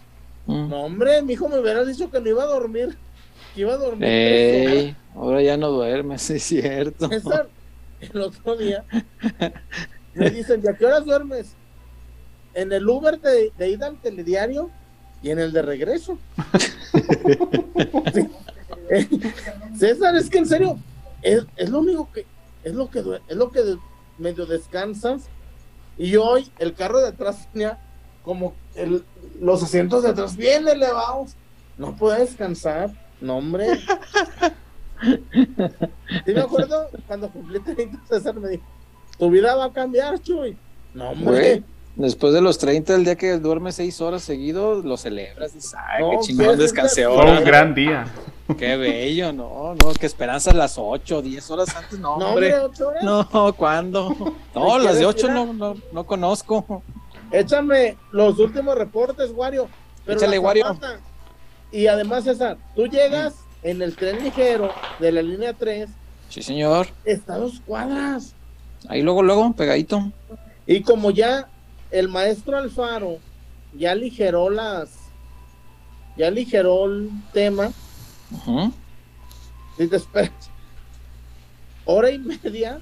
Mm. 0.47 0.69
No, 0.69 0.83
hombre, 0.85 1.23
mi 1.23 1.35
hijo 1.35 1.49
me 1.49 1.59
hubiera 1.59 1.85
dicho 1.85 2.11
que 2.11 2.21
no 2.21 2.29
iba 2.29 2.43
a 2.43 2.47
dormir, 2.47 2.97
que 3.59 3.63
iba 3.63 3.75
a 3.75 3.77
dormir. 3.77 4.09
Ey, 4.09 4.97
ahora 5.17 5.43
ya 5.43 5.57
no 5.57 5.71
duermes, 5.71 6.31
es 6.39 6.43
cierto. 6.45 7.09
César, 7.09 7.49
el 8.01 8.21
otro 8.21 8.57
día 8.57 8.85
me 10.15 10.31
dicen, 10.31 10.63
¿y 10.65 10.69
a 10.69 10.75
qué 10.75 10.87
horas 10.87 11.05
duermes? 11.05 11.49
En 12.55 12.73
el 12.73 12.89
Uber 12.89 13.21
de, 13.21 13.51
de 13.59 13.69
ida 13.71 13.89
al 13.89 14.01
telediario 14.01 14.71
y 15.23 15.31
en 15.31 15.39
el 15.41 15.53
de 15.53 15.63
regreso. 15.63 16.19
César, 19.79 20.17
es 20.17 20.31
que 20.31 20.39
en 20.39 20.47
serio, 20.47 20.79
es, 21.23 21.45
es 21.57 21.69
lo 21.71 21.81
único 21.81 22.11
que, 22.13 22.25
es 22.65 22.75
lo 22.75 22.89
que 22.91 23.01
es 23.29 23.37
lo 23.37 23.51
que 23.51 23.63
de- 23.63 23.79
medio 24.19 24.47
descansas. 24.47 25.23
Y 25.97 26.15
hoy 26.17 26.51
el 26.59 26.75
carro 26.75 27.01
de 27.01 27.09
atrás 27.09 27.49
tenía 27.53 27.79
como 28.23 28.55
el- 28.77 29.05
los 29.41 29.63
asientos 29.63 30.03
de 30.05 30.11
atrás 30.11 30.37
bien 30.37 30.67
elevados. 30.69 31.33
No 31.77 31.97
puede 31.97 32.21
descansar. 32.21 32.91
No, 33.21 33.37
hombre. 33.39 33.67
Sí 35.01 36.33
me 36.35 36.41
acuerdo 36.41 36.89
cuando 37.07 37.31
cumplí 37.31 37.61
30, 37.61 37.99
César 38.09 38.35
me 38.35 38.49
dijo, 38.49 38.65
tu 39.17 39.31
vida 39.31 39.55
va 39.55 39.67
a 39.67 39.73
cambiar, 39.73 40.21
Chuy. 40.21 40.57
No, 40.93 41.11
hombre. 41.11 41.31
Güey, 41.39 41.65
después 41.95 42.33
de 42.35 42.41
los 42.41 42.59
30, 42.59 42.97
el 42.97 43.05
día 43.05 43.15
que 43.17 43.39
duermes 43.39 43.77
seis 43.77 44.01
horas 44.01 44.23
seguido, 44.23 44.83
lo 44.83 44.97
celebras. 44.97 45.55
Dices, 45.55 45.75
ay, 45.79 46.03
No, 46.03 46.11
qué 46.11 46.19
chingón 46.27 46.51
es 46.51 46.59
descansé 46.59 47.07
una- 47.07 47.15
Fue 47.17 47.25
ahora. 47.29 47.39
un 47.39 47.45
gran 47.45 47.75
día. 47.75 48.07
Qué 48.59 48.77
bello, 48.77 49.33
no, 49.33 49.75
no, 49.75 49.93
qué 49.93 50.07
esperanza 50.07 50.51
a 50.51 50.55
las 50.55 50.79
8, 50.79 51.23
10 51.23 51.49
horas 51.51 51.77
antes, 51.77 51.99
no, 52.01 52.17
No, 52.19 52.31
hombre. 52.31 52.55
No, 53.03 53.53
¿cuándo? 53.57 54.17
No, 54.55 54.79
¿Me 54.79 54.85
las 54.85 54.95
de 54.95 55.01
quieres 55.01 55.07
8 55.07 55.27
ir 55.27 55.31
a- 55.31 55.35
no, 55.35 55.53
no, 55.53 55.75
no 55.93 56.05
conozco. 56.07 56.83
Échame 57.31 57.97
los 58.11 58.39
últimos 58.41 58.75
reportes, 58.77 59.31
Wario. 59.33 59.69
Pero 60.05 60.19
Échale, 60.19 60.39
Wario. 60.41 60.65
Zapata- 60.65 60.99
Y 61.71 61.87
además, 61.87 62.25
César, 62.25 62.59
tú 62.75 62.87
llegas 62.87 63.35
en 63.63 63.83
el 63.83 63.95
tren 63.97 64.23
ligero 64.23 64.71
de 64.99 65.13
la 65.13 65.23
línea 65.23 65.53
3, 65.53 65.89
Sí, 66.29 66.43
señor. 66.43 66.89
está 67.05 67.35
a 67.35 67.39
dos 67.39 67.61
cuadras. 67.65 68.35
Ahí 68.89 69.03
luego, 69.03 69.23
luego, 69.23 69.53
pegadito. 69.53 70.13
Y 70.67 70.83
como 70.83 71.11
ya 71.11 71.49
el 71.91 72.09
maestro 72.09 72.57
Alfaro 72.59 73.19
ya 73.75 73.93
aligeró 73.93 74.51
las. 74.51 74.91
Ya 76.17 76.29
aligeró 76.29 76.87
el 76.87 77.11
tema, 77.33 77.71
Ujú. 78.33 78.73
y 79.79 79.87
te 79.87 79.97
esperas. 79.97 80.51
Hora 81.85 82.11
y 82.11 82.19
media, 82.19 82.81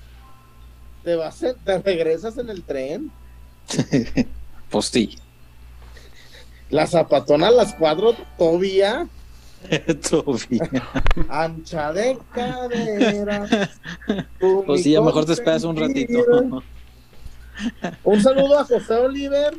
te 1.05 1.15
vas, 1.17 1.39
te 1.65 1.79
regresas 1.79 2.39
en 2.39 2.51
el 2.51 2.63
tren. 2.63 3.11
Pues 4.71 4.87
sí. 4.87 5.17
La 6.71 6.87
zapatona 6.87 7.51
las 7.51 7.75
cuatro 7.75 8.15
todavía. 8.37 9.07
Todavía. 10.11 10.71
Ancha 11.29 11.93
de 11.93 12.19
cadera. 12.33 13.47
Pues 14.67 14.83
sí, 14.83 14.95
a 14.95 15.01
lo 15.01 15.07
mejor 15.07 15.25
te 15.25 15.33
esperas 15.33 15.65
un 15.65 15.77
ratito. 15.77 16.63
Un 18.05 18.23
saludo 18.23 18.59
a 18.59 18.65
José 18.65 18.95
Oliver, 18.95 19.55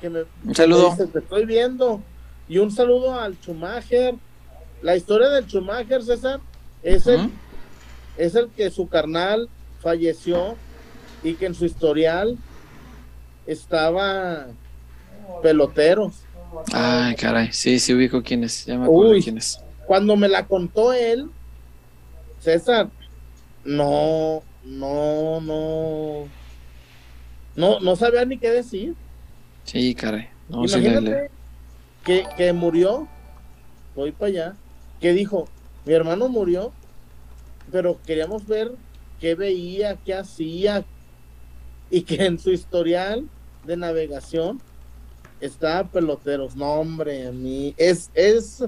que 0.00 0.10
me, 0.10 0.24
Un 0.44 0.54
saludo. 0.54 0.90
me 0.90 0.96
dice, 0.96 1.06
te 1.06 1.18
estoy 1.20 1.46
viendo. 1.46 2.02
Y 2.48 2.58
un 2.58 2.70
saludo 2.70 3.18
al 3.18 3.34
Schumacher. 3.36 4.14
La 4.82 4.96
historia 4.96 5.28
del 5.28 5.46
Schumacher, 5.46 6.02
César, 6.02 6.40
es 6.82 7.06
el, 7.06 7.30
es 8.18 8.34
el 8.34 8.48
que 8.50 8.70
su 8.70 8.88
carnal 8.88 9.48
falleció 9.80 10.56
y 11.22 11.34
que 11.34 11.46
en 11.46 11.54
su 11.54 11.64
historial 11.64 12.36
estaba 13.46 14.46
peloteros. 15.42 16.24
Ay, 16.72 17.14
caray. 17.16 17.52
Sí, 17.52 17.78
sí 17.78 17.94
ubico 17.94 18.22
quién 18.22 18.44
es. 18.44 18.64
Ya 18.64 18.76
me 18.78 18.84
acuerdo 18.84 19.12
Uy. 19.12 19.22
quién 19.22 19.38
es. 19.38 19.58
Cuando 19.86 20.16
me 20.16 20.28
la 20.28 20.46
contó 20.46 20.92
él, 20.92 21.30
César, 22.38 22.90
no, 23.64 24.42
no, 24.64 25.40
no, 25.40 26.28
no, 27.56 27.80
no 27.80 27.96
sabía 27.96 28.24
ni 28.24 28.38
qué 28.38 28.50
decir. 28.50 28.94
Sí, 29.64 29.94
caray. 29.94 30.28
No, 30.48 30.66
sí 30.66 30.78
Imagínate 30.78 31.00
le- 31.00 31.30
que, 32.04 32.24
que 32.36 32.52
murió, 32.52 33.08
voy 33.94 34.12
para 34.12 34.28
allá, 34.28 34.56
que 35.00 35.12
dijo, 35.12 35.48
mi 35.84 35.92
hermano 35.92 36.28
murió, 36.28 36.72
pero 37.70 38.00
queríamos 38.06 38.46
ver 38.46 38.72
qué 39.20 39.34
veía, 39.34 39.96
qué 39.96 40.14
hacía, 40.14 40.84
y 41.90 42.02
que 42.02 42.24
en 42.26 42.38
su 42.38 42.50
historial 42.50 43.28
de 43.64 43.76
navegación 43.76 44.60
estaba 45.40 45.84
peloteros. 45.88 46.56
No, 46.56 46.74
hombre, 46.74 47.26
a 47.28 47.32
mí, 47.32 47.74
es, 47.76 48.10
es, 48.14 48.64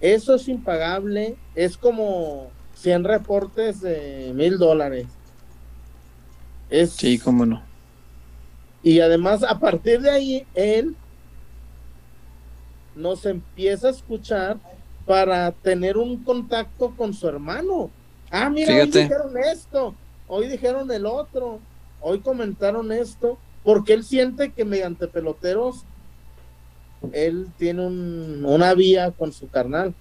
eso 0.00 0.34
es 0.34 0.48
impagable, 0.48 1.36
es 1.54 1.76
como 1.76 2.50
100 2.74 3.04
reportes 3.04 3.80
de 3.80 4.32
mil 4.34 4.58
dólares. 4.58 5.06
Es, 6.68 6.92
Sí, 6.92 7.18
cómo 7.18 7.44
no. 7.46 7.62
y 8.82 9.00
además, 9.00 9.42
a 9.42 9.58
partir 9.58 10.00
de 10.00 10.10
ahí, 10.10 10.46
él 10.54 10.96
nos 12.94 13.24
empieza 13.26 13.88
a 13.88 13.90
escuchar 13.90 14.58
para 15.06 15.50
tener 15.52 15.96
un 15.96 16.22
contacto 16.22 16.94
con 16.96 17.14
su 17.14 17.28
hermano. 17.28 17.90
Ah, 18.30 18.48
mira, 18.50 18.72
Fíjate. 18.74 18.98
hoy 18.98 19.02
dijeron 19.04 19.32
esto, 19.52 19.94
hoy 20.28 20.48
dijeron 20.48 20.90
el 20.90 21.06
otro, 21.06 21.60
hoy 22.00 22.20
comentaron 22.20 22.92
esto, 22.92 23.38
porque 23.64 23.92
él 23.92 24.04
siente 24.04 24.52
que 24.52 24.64
mediante 24.64 25.08
peloteros, 25.08 25.84
él 27.12 27.48
tiene 27.58 27.86
un- 27.86 28.44
una 28.44 28.74
vía 28.74 29.10
con 29.10 29.32
su 29.32 29.48
carnal. 29.48 29.94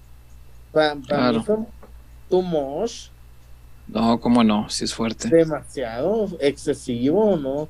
Para 0.72 0.96
Claro. 0.96 1.40
mí 1.40 1.44
fue 1.46 1.58
too 2.30 2.42
much, 2.42 3.08
No, 3.88 4.20
cómo 4.20 4.44
no. 4.44 4.70
Sí 4.70 4.86
es 4.86 4.94
fuerte. 4.94 5.30
demasiado 5.30 6.30
excesivo, 6.40 7.38
¿no? 7.38 7.68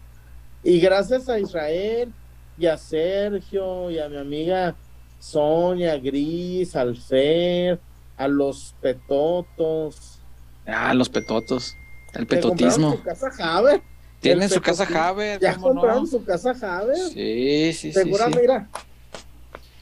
Y 0.64 0.80
gracias 0.82 1.30
a 1.30 1.40
Israel 1.40 2.12
y 2.58 2.66
a 2.66 2.78
Sergio 2.78 3.90
y 3.90 4.00
a 4.00 4.10
mi 4.10 4.18
amiga 4.18 4.76
Sonia, 5.20 5.98
Gris, 5.98 6.76
al 6.76 6.98
Fer, 6.98 7.80
a 8.18 8.28
los 8.28 8.76
petotos. 8.82 10.20
Ah, 10.68 10.94
los 10.94 11.10
petotos. 11.10 11.74
El 12.14 12.28
petotismo. 12.28 12.94
su 12.98 13.04
casa 13.04 13.32
Javer. 13.32 13.82
Tienen 14.20 14.50
su 14.50 14.60
casa. 14.62 14.86
Javer. 14.86 15.40
Ya 15.40 15.56
compraron 15.56 16.06
su 16.06 16.24
casa 16.26 16.54
Javer. 16.54 16.98
Sí, 16.98 17.72
sí, 17.72 17.74
sí, 17.74 17.94
Seguramente, 17.94 18.40
sí. 18.40 18.42
mira, 18.48 18.70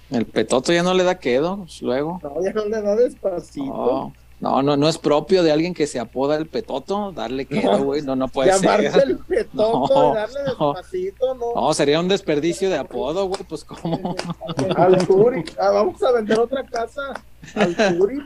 El 0.09 0.25
petoto 0.25 0.71
ya 0.71 0.83
no 0.83 0.93
le 0.93 1.03
da 1.03 1.19
quedo, 1.19 1.57
pues, 1.57 1.81
luego. 1.81 2.19
no, 2.23 2.43
ya 2.43 2.53
no 2.53 2.65
le 2.65 2.81
da 2.81 2.95
despacito. 2.95 3.65
No, 3.65 4.13
no, 4.39 4.61
no, 4.61 4.77
no 4.77 4.87
es 4.87 4.97
propio 4.99 5.41
de 5.43 5.51
alguien 5.51 5.73
que 5.73 5.87
se 5.87 5.99
apoda 5.99 6.37
el 6.37 6.45
petoto 6.47 7.11
darle 7.11 7.45
quedo, 7.45 7.83
güey. 7.83 8.03
No, 8.03 8.15
no 8.15 8.27
puede 8.27 8.51
Llamarse 8.51 8.91
ser. 8.91 9.03
el 9.09 9.17
petoto 9.27 9.87
No, 9.93 10.13
darle 10.13 10.43
despacito, 10.43 11.33
no. 11.35 11.53
No, 11.55 11.73
sería 11.73 11.99
un 11.99 12.07
desperdicio 12.07 12.69
de 12.69 12.77
apodo, 12.77 13.25
güey. 13.25 13.41
Pues 13.49 13.63
cómo. 13.63 14.15
Al 14.77 15.05
Turi. 15.07 15.43
Ah, 15.59 15.71
vamos 15.71 16.01
a 16.03 16.11
vender 16.13 16.39
otra 16.39 16.63
casa 16.65 17.01
al 17.55 17.75
Turi. 17.75 18.19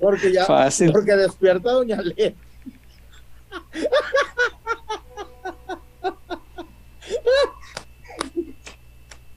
Porque 0.00 0.32
ya, 0.32 0.44
Fácil. 0.46 0.90
porque 0.92 1.12
despierta 1.16 1.70
Doña 1.72 2.00
Le. 2.02 2.34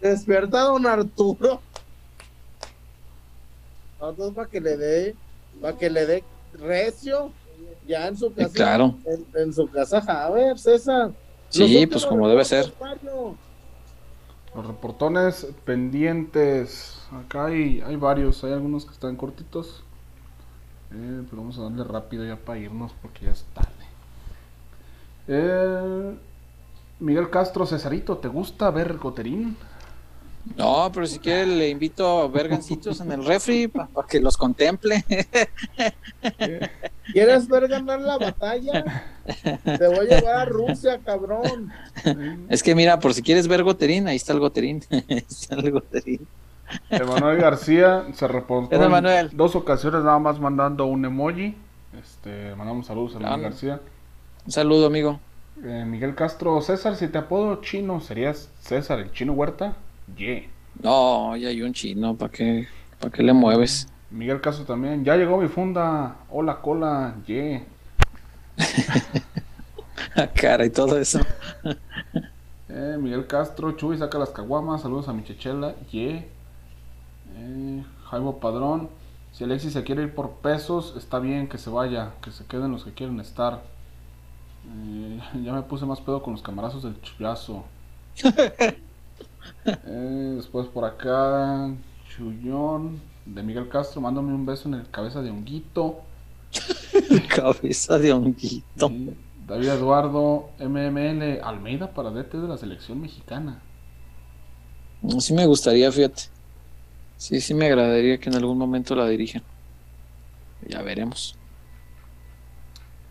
Despierta 0.02 0.62
Don 0.62 0.86
Arturo. 0.86 1.62
Entonces 4.02 4.36
para 4.36 4.50
que 4.50 4.60
le 4.62 4.78
dé, 4.78 5.16
para 5.62 5.78
que 5.78 5.90
le 5.90 6.06
dé 6.06 6.24
recio, 6.54 7.32
ya 7.88 8.08
en 8.08 8.18
su 8.18 8.34
casa. 8.34 8.54
claro. 8.54 8.96
En, 9.06 9.26
en 9.42 9.54
su 9.54 9.68
casa, 9.70 10.00
a 10.00 10.30
ver, 10.32 10.58
César. 10.58 11.12
Sí, 11.50 11.82
Los 11.82 11.90
pues 11.92 12.06
como 12.06 12.28
debe 12.28 12.44
ser. 12.46 12.74
Los 14.56 14.68
reportones 14.68 15.48
pendientes. 15.66 17.00
Acá 17.12 17.46
hay, 17.46 17.82
hay 17.82 17.96
varios, 17.96 18.44
hay 18.44 18.54
algunos 18.54 18.86
que 18.86 18.92
están 18.94 19.16
cortitos. 19.16 19.84
Eh, 20.94 21.24
pero 21.30 21.42
vamos 21.42 21.58
a 21.58 21.64
darle 21.64 21.84
rápido 21.84 22.26
ya 22.26 22.36
para 22.36 22.60
irnos 22.60 22.92
porque 23.02 23.26
ya 23.26 23.32
es 23.32 23.46
tarde. 23.54 23.70
Eh, 25.28 26.16
Miguel 27.00 27.30
Castro, 27.30 27.66
Cesarito, 27.66 28.18
¿te 28.18 28.28
gusta 28.28 28.70
ver 28.72 28.98
Goterín? 28.98 29.58
No, 30.56 30.92
pero 30.94 31.06
si 31.06 31.20
quiere 31.20 31.46
le 31.46 31.70
invito 31.70 32.22
a 32.22 32.28
ver 32.28 32.48
gancitos 32.48 33.00
en 33.02 33.12
el 33.12 33.26
refri 33.26 33.68
para 33.68 34.08
que 34.08 34.20
los 34.20 34.38
contemple. 34.38 35.04
¿Quieres 37.14 37.48
ver 37.48 37.68
ganar 37.68 38.02
la 38.02 38.18
batalla? 38.18 39.06
Te 39.64 39.88
voy 39.88 40.12
a 40.12 40.20
llevar 40.20 40.36
a 40.36 40.46
Rusia, 40.46 41.00
cabrón. 41.04 41.72
Es 42.50 42.64
que 42.64 42.76
mira, 42.76 43.00
por 43.00 43.14
si 43.14 43.22
quieres 43.22 43.48
ver 43.48 43.64
goterín, 43.64 44.08
ahí 44.08 44.16
está 44.16 44.34
el 44.34 44.40
goterín. 44.40 44.84
Ahí 44.92 45.26
está 45.28 45.56
el 45.56 45.72
goterín. 45.72 46.28
Emanuel 46.90 47.38
García 47.38 48.06
se 48.14 48.28
reportó 48.28 48.76
en 48.76 49.38
dos 49.38 49.56
ocasiones 49.56 50.04
nada 50.04 50.20
más 50.20 50.40
mandando 50.40 50.86
un 50.86 51.04
emoji. 51.04 51.56
Este, 52.02 52.56
mandamos 52.56 52.88
saludos 52.88 53.16
a 53.16 53.20
Emanuel. 53.20 53.42
García. 53.42 53.82
Un 54.46 54.52
saludo, 54.52 54.88
amigo. 54.88 55.20
Eh, 55.64 55.84
Miguel 55.86 56.16
Castro, 56.16 56.60
César, 56.62 56.96
si 56.96 57.08
te 57.08 57.18
apodo 57.18 57.62
chino, 57.62 58.00
¿serías 58.00 58.50
César 58.62 59.00
el 59.00 59.12
chino 59.12 59.34
Huerta? 59.34 59.76
Yeah. 60.18 60.44
No, 60.82 61.36
ya 61.36 61.50
hay 61.50 61.62
un 61.62 61.74
chino, 61.74 62.16
¿para 62.16 62.32
qué, 62.32 62.68
¿para 63.00 63.12
qué 63.12 63.24
le 63.24 63.34
mueves? 63.34 63.88
Miguel 64.10 64.42
Castro 64.42 64.66
también, 64.66 65.04
ya 65.06 65.16
llegó 65.16 65.38
mi 65.38 65.48
funda. 65.48 66.18
Hola, 66.30 66.62
cola, 66.62 67.16
yeah. 67.26 67.64
Ah, 70.16 70.28
cara 70.28 70.66
y 70.66 70.70
todo 70.70 70.98
eso. 70.98 71.20
Eh, 72.74 72.98
Miguel 72.98 73.28
Castro, 73.28 73.74
Chuy 73.74 73.98
saca 73.98 74.18
las 74.18 74.30
caguamas, 74.30 74.82
saludos 74.82 75.10
a 75.10 75.14
mi 75.14 75.26
chechela, 75.26 75.76
yeah. 75.92 76.24
Eh, 77.36 77.84
Padrón, 78.40 78.90
si 79.34 79.44
Alexis 79.44 79.74
se 79.74 79.84
quiere 79.84 80.04
ir 80.04 80.16
por 80.16 80.36
pesos, 80.36 80.96
está 80.98 81.20
bien 81.20 81.50
que 81.50 81.58
se 81.58 81.70
vaya, 81.70 82.14
que 82.22 82.32
se 82.32 82.46
queden 82.46 82.72
los 82.72 82.86
que 82.86 82.94
quieren 82.94 83.20
estar. 83.20 83.62
Eh, 84.68 85.20
ya 85.44 85.52
me 85.52 85.64
puse 85.64 85.86
más 85.86 86.00
pedo 86.00 86.24
con 86.24 86.32
los 86.32 86.42
camarazos 86.42 86.84
del 86.84 87.02
chullazo. 87.02 87.66
Eh, 89.66 90.34
después 90.36 90.68
por 90.68 90.86
acá, 90.86 91.74
Chullón 92.10 93.02
de 93.26 93.44
Miguel 93.44 93.70
Castro, 93.70 94.02
mándame 94.02 94.34
un 94.34 94.46
beso 94.46 94.68
en 94.68 94.76
el 94.76 94.90
cabeza 94.90 95.22
de 95.22 95.30
honguito. 95.30 96.02
Cabeza 97.36 97.98
de 97.98 98.12
honguito. 98.12 98.90
Sí. 98.90 99.16
David 99.48 99.70
Eduardo, 99.70 100.50
MML, 100.60 101.42
Almeida 101.44 101.94
para 101.94 102.12
DT 102.12 102.38
de 102.38 102.48
la 102.48 102.58
selección 102.58 103.02
mexicana. 103.02 103.62
Sí 105.20 105.34
me 105.34 105.46
gustaría, 105.46 105.92
fíjate. 105.92 106.24
Sí, 107.18 107.42
sí 107.42 107.54
me 107.54 107.66
agradaría 107.68 108.18
que 108.18 108.30
en 108.30 108.36
algún 108.36 108.58
momento 108.58 108.96
la 108.96 109.08
dirijan. 109.08 109.44
Ya 110.68 110.82
veremos. 110.82 111.36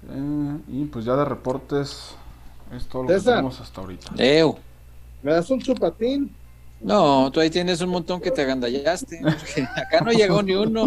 Eh, 0.08 0.58
y 0.68 0.84
pues 0.86 1.04
ya 1.04 1.14
de 1.16 1.24
reportes 1.24 2.14
es 2.74 2.86
todo 2.86 3.02
lo 3.02 3.08
que 3.08 3.20
tenemos 3.20 3.60
hasta 3.60 3.80
ahorita. 3.80 4.12
Leo. 4.14 4.58
¿Me 5.22 5.32
das 5.32 5.50
un 5.50 5.60
chupatín? 5.60 6.34
No, 6.80 7.30
tú 7.30 7.40
ahí 7.40 7.50
tienes 7.50 7.80
un 7.82 7.90
montón 7.90 8.20
que 8.20 8.30
te 8.30 8.42
agandallaste. 8.42 9.20
Acá 9.76 10.00
no 10.02 10.12
llegó 10.12 10.42
ni 10.42 10.54
uno. 10.54 10.86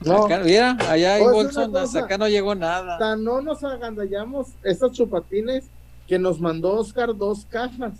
No, 0.00 0.24
Acá- 0.26 0.40
mira, 0.44 0.76
allá 0.88 1.14
hay 1.14 1.22
bolsonas, 1.24 1.68
una 1.68 1.80
cosa. 1.80 1.98
acá 2.00 2.18
no 2.18 2.28
llegó 2.28 2.54
nada. 2.54 2.98
tan 2.98 3.24
no 3.24 3.40
nos 3.40 3.64
agandallamos 3.64 4.48
estos 4.62 4.92
chupatines 4.92 5.64
que 6.06 6.18
nos 6.18 6.40
mandó 6.40 6.74
Oscar 6.74 7.16
dos 7.16 7.46
cajas. 7.46 7.94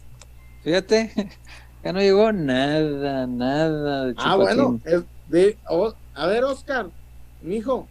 Fíjate, 0.63 1.11
acá 1.81 1.93
no 1.93 2.01
llegó 2.01 2.31
nada, 2.31 3.27
nada 3.27 4.05
de 4.07 4.15
Ah, 4.19 4.35
chupatín. 4.37 4.39
bueno, 4.39 4.81
es 4.85 5.03
de, 5.29 5.59
o- 5.69 5.95
a 6.15 6.27
ver, 6.27 6.45
Oscar, 6.45 6.89
mijo, 7.43 7.89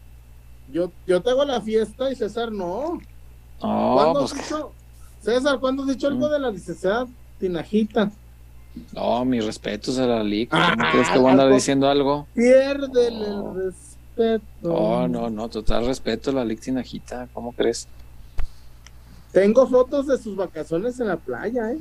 yo, 0.72 0.92
yo 1.08 1.22
te 1.22 1.32
hago 1.32 1.44
la 1.44 1.60
fiesta 1.60 2.12
y 2.12 2.16
César 2.16 2.52
no. 2.52 3.02
No, 3.62 3.94
¿Cuándo 3.96 4.20
pues, 4.22 4.34
has 4.34 4.40
César, 5.24 5.60
¿cuándo 5.60 5.84
has 5.84 5.90
dicho 5.90 6.08
algo 6.08 6.30
de 6.30 6.40
la 6.40 6.52
licenciada 6.52 7.08
Tinajita? 7.40 8.12
no, 8.94 9.24
mis 9.24 9.46
respetos 9.46 9.98
a 10.00 10.08
la 10.08 10.24
LIC. 10.24 10.50
Ah, 10.52 10.74
¿Cómo 10.76 10.92
crees 10.92 11.10
que 11.10 11.20
voy 11.20 11.28
a 11.30 11.32
andar 11.32 11.54
diciendo 11.54 11.88
algo? 11.88 12.28
Piérdele 12.34 13.28
No. 13.30 13.52
el 13.56 13.66
respeto. 13.66 14.44
No, 14.64 15.08
no, 15.08 15.30
no, 15.30 15.48
total 15.50 15.86
respeto 15.86 16.32
a 16.32 16.34
la 16.34 16.46
LIC 16.46 16.60
Tinajita. 16.62 17.28
¿Cómo 17.34 17.52
crees? 17.52 17.88
Tengo 19.32 19.68
fotos 19.68 20.08
de 20.08 20.18
sus 20.18 20.36
vacaciones 20.36 21.00
en 21.00 21.08
la 21.08 21.18
playa, 21.18 21.72
¿eh? 21.72 21.80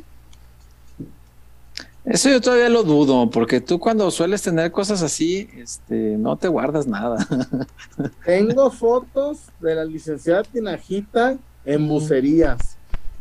Eso 2.05 2.29
yo 2.31 2.41
todavía 2.41 2.69
lo 2.69 2.83
dudo, 2.83 3.31
porque 3.31 3.61
tú 3.61 3.79
cuando 3.79 4.11
sueles 4.11 4.43
tener 4.43 4.73
cosas 4.73 5.03
así, 5.03 5.49
este, 5.57 6.17
no 6.19 6.37
te 6.37 6.49
guardas 6.49 6.87
nada. 6.89 7.25
Tengo 8.27 8.71
fotos 8.73 9.39
de 9.61 9.75
la 9.77 9.85
licenciada 9.85 10.43
Tinajita 10.43 11.37
en 11.65 11.87
bucerías, 11.89 12.72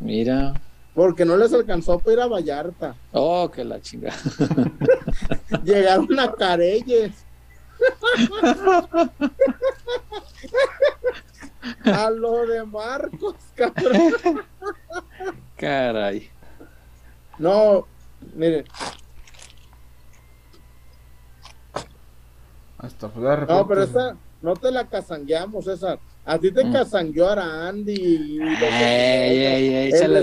Mira. 0.02 0.54
porque 0.94 1.24
no 1.24 1.36
les 1.36 1.52
alcanzó 1.54 1.98
para 1.98 2.12
ir 2.12 2.20
a 2.20 2.26
Vallarta. 2.26 2.94
Oh, 3.12 3.50
que 3.50 3.64
la 3.64 3.80
chingada. 3.80 4.18
Llegaron 5.64 6.18
a 6.18 6.32
Careyes. 6.32 7.24
a 11.84 12.10
lo 12.10 12.46
de 12.46 12.64
Marcos, 12.64 13.36
cabrón. 13.54 14.42
Caray. 15.56 16.28
No, 17.38 17.86
mire, 18.34 18.64
Hasta 22.82 23.06
no, 23.06 23.68
pero 23.68 23.84
esa 23.84 24.16
no 24.42 24.54
te 24.54 24.72
la 24.72 24.88
casangueamos, 24.88 25.66
César. 25.66 26.00
A 26.24 26.38
ti 26.38 26.52
te 26.52 26.64
Mm. 26.64 26.72
casangueó 26.72 27.28
y 27.88 28.38
ey, 28.40 29.44
ey, 29.44 29.92
el 29.92 30.16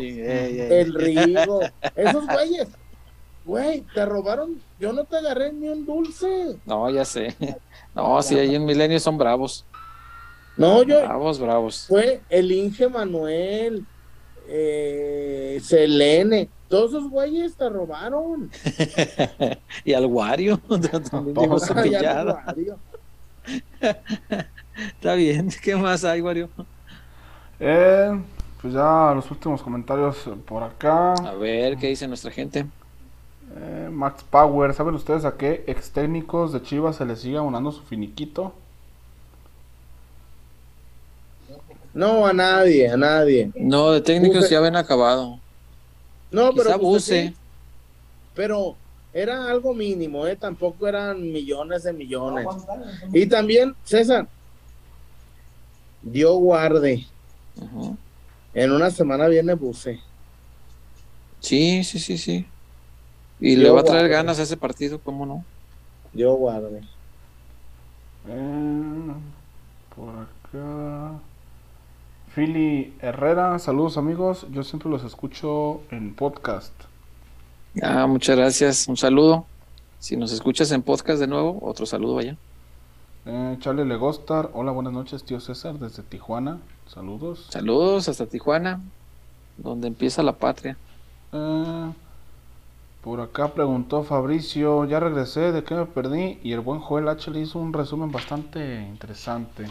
ey. 0.00 0.60
el 0.80 0.94
Rigo. 0.94 1.60
Esos 1.96 2.26
güeyes, 2.26 2.68
güey, 3.46 3.82
te 3.94 4.04
robaron. 4.04 4.60
Yo 4.78 4.92
no 4.92 5.04
te 5.04 5.16
agarré 5.16 5.52
ni 5.52 5.68
un 5.68 5.86
dulce. 5.86 6.56
No, 6.66 6.90
ya 6.90 7.04
sé. 7.04 7.34
No, 7.94 8.20
sí, 8.22 8.38
ahí 8.38 8.54
en 8.54 8.64
Milenio 8.66 9.00
son 9.00 9.16
bravos. 9.16 9.64
No, 10.56 10.82
yo, 10.84 11.00
Bravos, 11.02 11.38
bravos. 11.40 11.84
fue 11.88 12.20
el 12.28 12.52
Inge 12.52 12.88
Manuel, 12.88 13.84
eh, 14.48 15.58
Selene, 15.64 16.48
todos 16.68 16.90
esos 16.92 17.10
güeyes 17.10 17.56
te 17.56 17.68
robaron. 17.68 18.50
y 19.84 19.94
al 19.94 20.06
Wario 20.06 20.58
también 21.10 21.34
ya 21.74 21.82
pillada. 21.82 22.24
no, 22.24 22.40
Mario. 22.46 22.78
Está 24.76 25.14
bien. 25.14 25.48
¿Qué 25.62 25.76
más 25.76 26.04
hay, 26.04 26.20
Wario? 26.20 26.48
Eh, 27.60 28.20
pues 28.60 28.74
ya 28.74 29.12
los 29.14 29.30
últimos 29.30 29.62
comentarios 29.62 30.16
por 30.46 30.62
acá. 30.62 31.12
A 31.14 31.34
ver, 31.34 31.76
¿qué 31.76 31.88
dice 31.88 32.08
nuestra 32.08 32.30
gente? 32.30 32.66
Eh, 33.56 33.88
Max 33.92 34.24
Power, 34.24 34.74
¿saben 34.74 34.94
ustedes 34.94 35.24
a 35.24 35.36
qué 35.36 35.64
ex 35.66 35.90
técnicos 35.92 36.52
de 36.52 36.62
Chivas 36.62 36.96
se 36.96 37.04
les 37.04 37.20
sigue 37.20 37.36
abonando 37.38 37.70
su 37.72 37.82
finiquito? 37.82 38.54
No, 41.92 42.26
a 42.26 42.32
nadie, 42.32 42.88
a 42.90 42.96
nadie. 42.96 43.52
No, 43.54 43.92
de 43.92 44.00
técnicos 44.00 44.50
ya 44.50 44.60
ven 44.60 44.74
acabado. 44.74 45.38
No, 46.32 46.52
Quizá 46.52 46.64
pero 46.64 46.64
pues, 46.64 46.74
abuse. 46.74 47.28
sí, 47.28 47.36
pero 48.34 48.76
era 49.12 49.48
algo 49.48 49.72
mínimo, 49.74 50.26
¿eh? 50.26 50.34
Tampoco 50.34 50.88
eran 50.88 51.22
millones 51.32 51.84
de 51.84 51.92
millones. 51.92 52.46
Y 53.12 53.26
también, 53.26 53.76
César, 53.84 54.26
Dios 56.04 56.36
guarde. 56.38 57.06
En 58.52 58.72
una 58.72 58.90
semana 58.90 59.26
viene 59.26 59.54
Buse. 59.54 60.00
Sí, 61.40 61.82
sí, 61.84 61.98
sí, 61.98 62.18
sí. 62.18 62.46
Y 63.40 63.56
le 63.56 63.70
va 63.70 63.80
a 63.80 63.84
traer 63.84 64.08
ganas 64.08 64.38
a 64.38 64.44
ese 64.44 64.56
partido, 64.56 65.00
¿cómo 65.00 65.26
no? 65.26 65.44
Dios 66.12 66.38
guarde. 66.38 66.82
Eh, 68.28 69.12
por 69.94 70.10
acá. 70.10 71.18
Philly 72.34 72.94
Herrera, 73.00 73.58
saludos 73.58 73.96
amigos. 73.96 74.46
Yo 74.50 74.62
siempre 74.62 74.90
los 74.90 75.04
escucho 75.04 75.82
en 75.90 76.14
podcast. 76.14 76.72
Ah, 77.82 78.06
muchas 78.06 78.36
gracias. 78.36 78.88
Un 78.88 78.96
saludo. 78.96 79.46
Si 79.98 80.16
nos 80.16 80.32
escuchas 80.32 80.70
en 80.72 80.82
podcast 80.82 81.20
de 81.20 81.26
nuevo, 81.26 81.58
otro 81.62 81.86
saludo 81.86 82.18
allá. 82.18 82.36
Eh, 83.26 83.56
Charlie 83.60 83.86
Legostar, 83.86 84.50
hola, 84.52 84.70
buenas 84.70 84.92
noches, 84.92 85.24
tío 85.24 85.40
César, 85.40 85.78
desde 85.78 86.02
Tijuana. 86.02 86.58
Saludos. 86.86 87.46
Saludos 87.48 88.08
hasta 88.08 88.26
Tijuana, 88.26 88.80
donde 89.56 89.88
empieza 89.88 90.22
la 90.22 90.34
patria. 90.34 90.76
Eh, 91.32 91.92
por 93.02 93.20
acá 93.22 93.48
preguntó 93.48 94.02
Fabricio, 94.02 94.84
ya 94.84 95.00
regresé, 95.00 95.52
¿de 95.52 95.64
qué 95.64 95.74
me 95.74 95.86
perdí? 95.86 96.38
Y 96.42 96.52
el 96.52 96.60
buen 96.60 96.80
Joel 96.80 97.08
H 97.08 97.30
le 97.30 97.40
hizo 97.40 97.58
un 97.58 97.72
resumen 97.72 98.12
bastante 98.12 98.82
interesante. 98.82 99.64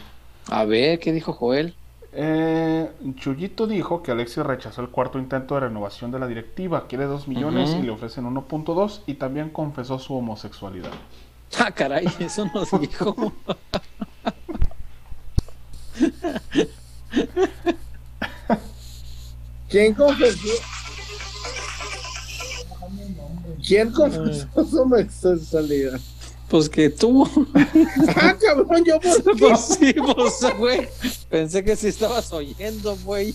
A 0.49 0.65
ver, 0.65 0.99
¿qué 0.99 1.11
dijo 1.11 1.33
Joel? 1.33 1.75
Eh, 2.11 2.91
Chuyito 3.15 3.67
dijo 3.67 4.01
que 4.01 4.11
Alexis 4.11 4.43
rechazó 4.43 4.81
el 4.81 4.89
cuarto 4.89 5.19
intento 5.19 5.55
de 5.55 5.61
renovación 5.61 6.11
de 6.11 6.19
la 6.19 6.27
directiva, 6.27 6.87
quiere 6.87 7.05
2 7.05 7.27
millones 7.27 7.75
y 7.75 7.83
le 7.83 7.91
ofrecen 7.91 8.25
1.2 8.25 9.01
y 9.07 9.15
también 9.15 9.49
confesó 9.49 9.99
su 9.99 10.15
homosexualidad. 10.15 10.91
Ah, 11.59 11.71
caray, 11.71 12.07
eso 12.19 12.45
nos 12.53 12.69
dijo. 12.81 13.33
¿Quién 19.69 19.93
confesó? 19.93 20.37
¿Quién 23.65 23.91
confesó 23.91 24.47
su 24.69 24.81
homosexualidad? 24.81 25.99
Pues 26.49 26.69
que 26.69 26.89
tú. 26.89 27.27
Ah, 28.15 28.35
cabrón, 28.39 28.83
yo 28.85 28.99
por 28.99 29.23
qué? 29.35 29.39
Pues 29.39 29.59
sí, 29.79 29.93
pues, 29.93 30.57
güey. 30.57 30.87
Pensé 31.29 31.63
que 31.63 31.75
sí 31.75 31.87
estabas 31.87 32.31
oyendo, 32.31 32.95
güey. 33.03 33.33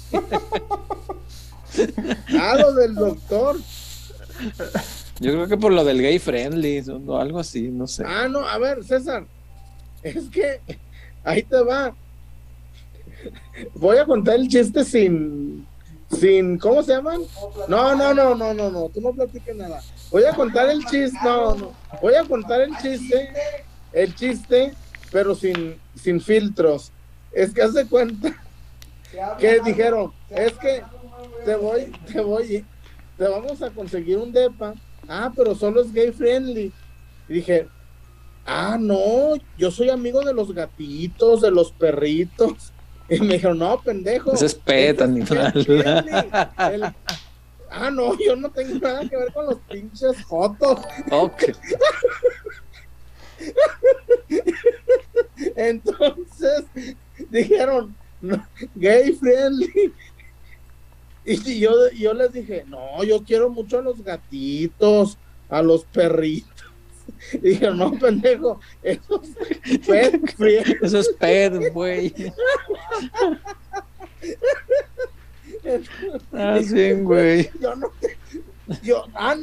Ah, 2.38 2.54
lo 2.58 2.72
del 2.74 2.94
doctor. 2.94 3.58
Yo 5.20 5.32
creo 5.32 5.48
que 5.48 5.56
por 5.56 5.72
lo 5.72 5.84
del 5.84 6.00
gay 6.00 6.18
friendly 6.18 6.82
o 7.06 7.18
algo 7.18 7.40
así, 7.40 7.68
no 7.68 7.86
sé. 7.86 8.04
Ah, 8.06 8.28
no, 8.28 8.40
a 8.40 8.58
ver, 8.58 8.84
César. 8.84 9.26
Es 10.02 10.28
que 10.28 10.60
ahí 11.24 11.42
te 11.42 11.62
va. 11.62 11.94
Voy 13.74 13.98
a 13.98 14.04
contar 14.04 14.36
el 14.36 14.48
chiste 14.48 14.84
sin. 14.84 15.66
Sin, 16.10 16.56
¿cómo 16.56 16.82
se 16.82 16.92
llaman? 16.92 17.20
No, 17.68 17.94
no, 17.94 18.14
no, 18.14 18.34
no, 18.34 18.54
no, 18.54 18.70
no, 18.70 18.88
tú 18.88 19.00
no 19.00 19.12
platiques 19.12 19.54
nada. 19.54 19.82
Voy 20.10 20.24
a 20.24 20.32
contar 20.32 20.70
el 20.70 20.82
chiste, 20.86 21.18
no, 21.22 21.54
no. 21.54 21.72
Voy 22.00 22.14
a 22.14 22.24
contar 22.24 22.62
el 22.62 22.74
chiste, 22.78 23.30
el 23.92 24.14
chiste, 24.14 24.72
pero 25.12 25.34
sin, 25.34 25.76
sin 25.94 26.18
filtros. 26.20 26.92
Es 27.30 27.52
que 27.52 27.60
hace 27.60 27.86
cuenta 27.86 28.42
que 29.38 29.60
dijeron, 29.60 30.12
es 30.30 30.52
que 30.54 30.82
te 31.44 31.56
voy, 31.56 31.92
te 32.10 32.20
voy, 32.22 32.64
te 33.18 33.28
vamos 33.28 33.60
a 33.60 33.70
conseguir 33.70 34.16
un 34.16 34.32
depa. 34.32 34.74
Ah, 35.08 35.32
pero 35.34 35.54
solo 35.54 35.80
es 35.80 35.92
gay 35.92 36.12
friendly. 36.12 36.72
Y 37.28 37.32
dije, 37.34 37.66
ah, 38.46 38.76
no, 38.78 39.34
yo 39.56 39.70
soy 39.70 39.90
amigo 39.90 40.20
de 40.22 40.34
los 40.34 40.52
gatitos, 40.54 41.40
de 41.40 41.50
los 41.50 41.72
perritos. 41.72 42.72
Y 43.10 43.20
me 43.20 43.34
dijeron, 43.34 43.58
no, 43.58 43.80
pendejo. 43.80 44.34
Ese 44.34 44.44
es 44.44 44.54
pet, 44.54 44.90
este 44.90 45.04
animal. 45.04 45.50
gay 45.54 45.64
friendly". 45.64 46.12
El- 46.74 46.94
Ah, 47.70 47.90
no, 47.90 48.18
yo 48.18 48.34
no 48.34 48.50
tengo 48.50 48.78
nada 48.78 49.06
que 49.06 49.14
ver 49.16 49.30
con 49.32 49.44
los 49.46 49.58
pinches 49.70 50.22
jotos. 50.24 50.80
Ok. 51.10 51.42
Entonces 55.56 56.64
dijeron, 57.30 57.94
"No, 58.20 58.44
gay 58.74 59.12
friendly. 59.12 59.92
Y 61.30 61.58
yo, 61.60 61.70
yo 61.90 62.14
les 62.14 62.32
dije, 62.32 62.64
no, 62.66 63.02
yo 63.04 63.22
quiero 63.22 63.50
mucho 63.50 63.78
a 63.78 63.82
los 63.82 64.02
gatitos, 64.02 65.18
a 65.48 65.60
los 65.62 65.84
perritos. 65.84 66.64
Y 67.32 67.38
dije, 67.50 67.70
no, 67.70 67.92
pendejo, 67.98 68.60
eso 68.82 69.20
es 69.22 69.78
pet 69.86 70.34
friendly". 70.36 70.76
Eso 70.82 70.98
es 70.98 71.08
pet, 71.18 71.72
güey. 71.72 72.14
Ah, 76.32 76.58
sí, 76.62 76.92
güey. 76.92 77.50
Yo 77.60 77.74
no, 77.76 77.88
yo, 78.82 79.04
ah, 79.14 79.36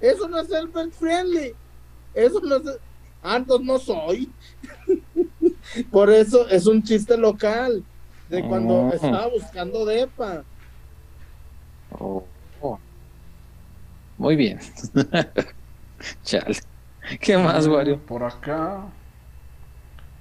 eso 0.00 0.28
no 0.28 0.40
es 0.40 0.50
el 0.50 0.68
pet 0.68 0.90
friendly. 0.92 1.54
Eso 2.12 2.40
no 2.40 2.56
es, 2.56 2.62
ah, 3.22 3.36
entonces 3.36 3.66
no 3.66 3.78
soy. 3.78 4.30
Por 5.90 6.10
eso 6.10 6.48
es 6.48 6.66
un 6.66 6.82
chiste 6.82 7.16
local 7.16 7.82
de 8.28 8.42
cuando 8.46 8.74
Oh. 8.74 8.92
estaba 8.92 9.28
buscando 9.28 9.84
depa. 9.86 10.44
Oh, 11.98 12.24
oh. 12.60 12.78
Muy 14.18 14.36
bien. 14.36 14.60
Chale. 16.24 16.56
¿Qué 17.20 17.36
más, 17.36 17.66
Wario? 17.66 17.98
Por 18.00 18.24
acá. 18.24 18.84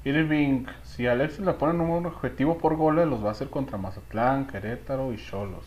Irving, 0.06 0.66
si 0.84 1.08
a 1.08 1.14
Alexis 1.14 1.40
le 1.40 1.54
ponen 1.54 1.80
un 1.80 2.06
objetivo 2.06 2.58
por 2.58 2.76
goles, 2.76 3.08
los 3.08 3.24
va 3.24 3.30
a 3.30 3.32
hacer 3.32 3.50
contra 3.50 3.78
Mazatlán, 3.78 4.48
Querétaro 4.48 5.14
y 5.14 5.18
Cholos. 5.18 5.64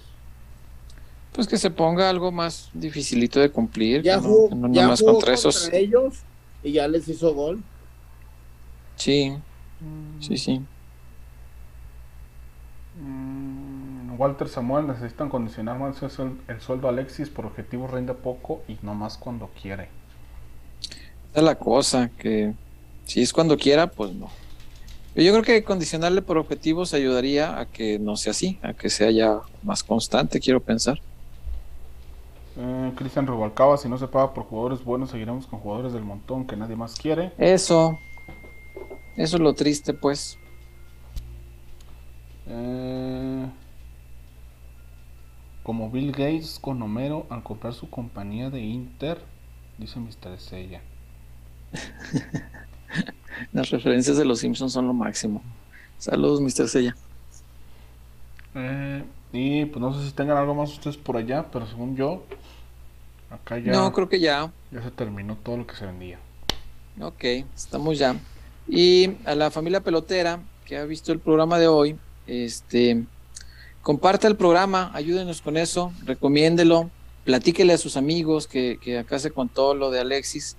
Pues 1.32 1.46
que 1.48 1.56
se 1.56 1.70
ponga 1.70 2.08
algo 2.08 2.30
más 2.30 2.70
dificilito 2.74 3.40
de 3.40 3.50
cumplir. 3.50 4.02
Ya 4.02 4.16
que 4.16 4.22
no, 4.22 4.28
jugó, 4.28 4.54
no 4.54 4.72
ya 4.72 4.82
nomás 4.82 5.00
jugó 5.00 5.14
contra 5.14 5.34
contra 5.34 5.50
esos. 5.50 5.72
ellos 5.72 6.20
y 6.62 6.72
ya 6.72 6.86
les 6.88 7.08
hizo 7.08 7.34
gol. 7.34 7.62
Sí, 8.96 9.36
sí, 10.20 10.36
sí. 10.36 10.60
Mm, 13.00 14.05
Walter 14.18 14.48
Samuel, 14.48 14.86
necesitan 14.86 15.28
condicionar 15.28 15.78
más 15.78 16.02
el 16.02 16.10
suel- 16.10 16.38
el 16.48 16.60
sueldo 16.60 16.88
a 16.88 16.90
Alexis 16.90 17.28
por 17.28 17.46
objetivos 17.46 17.90
rinde 17.90 18.14
poco 18.14 18.62
y 18.68 18.78
no 18.82 18.94
más 18.94 19.16
cuando 19.16 19.48
quiere. 19.60 19.88
Esa 21.30 21.40
es 21.40 21.42
la 21.42 21.54
cosa, 21.56 22.10
que 22.18 22.54
si 23.04 23.22
es 23.22 23.32
cuando 23.32 23.56
quiera, 23.56 23.86
pues 23.86 24.12
no. 24.12 24.28
Yo 25.14 25.32
creo 25.32 25.42
que 25.42 25.64
condicionarle 25.64 26.20
por 26.20 26.36
objetivos 26.36 26.92
ayudaría 26.92 27.58
a 27.58 27.64
que 27.66 27.98
no 27.98 28.16
sea 28.16 28.32
así, 28.32 28.58
a 28.62 28.74
que 28.74 28.90
sea 28.90 29.10
ya 29.10 29.40
más 29.62 29.82
constante, 29.82 30.40
quiero 30.40 30.60
pensar. 30.60 31.00
Eh, 32.58 32.92
Cristian 32.96 33.26
Rubalcaba, 33.26 33.76
si 33.78 33.88
no 33.88 33.96
se 33.98 34.08
paga 34.08 34.34
por 34.34 34.44
jugadores 34.44 34.84
buenos, 34.84 35.10
seguiremos 35.10 35.46
con 35.46 35.60
jugadores 35.60 35.92
del 35.94 36.04
montón 36.04 36.46
que 36.46 36.56
nadie 36.56 36.76
más 36.76 36.94
quiere. 36.94 37.32
Eso, 37.38 37.98
eso 39.16 39.36
es 39.36 39.42
lo 39.42 39.54
triste, 39.54 39.94
pues. 39.94 40.38
Eh, 42.48 42.95
como 45.66 45.90
Bill 45.90 46.12
Gates 46.12 46.60
con 46.60 46.80
Homero 46.80 47.26
al 47.28 47.42
comprar 47.42 47.74
su 47.74 47.90
compañía 47.90 48.50
de 48.50 48.60
Inter, 48.60 49.18
dice 49.78 49.98
Mr. 49.98 50.38
Sella. 50.38 50.80
Las 53.52 53.70
referencias 53.70 54.16
de 54.16 54.24
los 54.24 54.38
Simpsons 54.38 54.72
son 54.72 54.86
lo 54.86 54.92
máximo. 54.92 55.42
Saludos, 55.98 56.40
Mr. 56.40 56.68
Sella. 56.68 56.94
Eh, 58.54 59.02
y 59.32 59.64
pues 59.64 59.80
no 59.80 59.92
sé 59.92 60.06
si 60.06 60.12
tengan 60.12 60.36
algo 60.36 60.54
más 60.54 60.70
ustedes 60.70 60.96
por 60.96 61.16
allá, 61.16 61.44
pero 61.50 61.66
según 61.66 61.96
yo, 61.96 62.24
acá 63.28 63.58
ya, 63.58 63.72
No, 63.72 63.92
creo 63.92 64.08
que 64.08 64.20
ya. 64.20 64.52
ya 64.70 64.82
se 64.84 64.92
terminó 64.92 65.34
todo 65.34 65.56
lo 65.56 65.66
que 65.66 65.74
se 65.74 65.84
vendía. 65.84 66.20
Ok, 67.00 67.24
estamos 67.56 67.98
ya. 67.98 68.14
Y 68.68 69.16
a 69.24 69.34
la 69.34 69.50
familia 69.50 69.80
pelotera 69.80 70.38
que 70.64 70.78
ha 70.78 70.84
visto 70.84 71.10
el 71.10 71.18
programa 71.18 71.58
de 71.58 71.66
hoy, 71.66 71.96
este, 72.28 73.04
comparta 73.86 74.26
el 74.26 74.34
programa, 74.34 74.90
ayúdenos 74.94 75.40
con 75.40 75.56
eso, 75.56 75.92
recomiéndelo, 76.04 76.90
platíquele 77.22 77.72
a 77.72 77.78
sus 77.78 77.96
amigos 77.96 78.48
que, 78.48 78.80
que 78.82 78.98
acá 78.98 79.20
se 79.20 79.30
contó 79.30 79.74
lo 79.76 79.92
de 79.92 80.00
Alexis, 80.00 80.56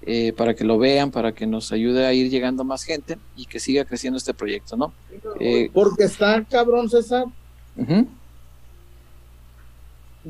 eh, 0.00 0.32
para 0.32 0.54
que 0.54 0.64
lo 0.64 0.78
vean, 0.78 1.10
para 1.10 1.32
que 1.32 1.46
nos 1.46 1.72
ayude 1.72 2.06
a 2.06 2.14
ir 2.14 2.30
llegando 2.30 2.64
más 2.64 2.84
gente 2.84 3.18
y 3.36 3.44
que 3.44 3.60
siga 3.60 3.84
creciendo 3.84 4.16
este 4.16 4.32
proyecto, 4.32 4.78
¿no? 4.78 4.94
Eh, 5.38 5.68
Porque 5.74 6.04
está 6.04 6.42
cabrón, 6.44 6.88
César, 6.88 7.26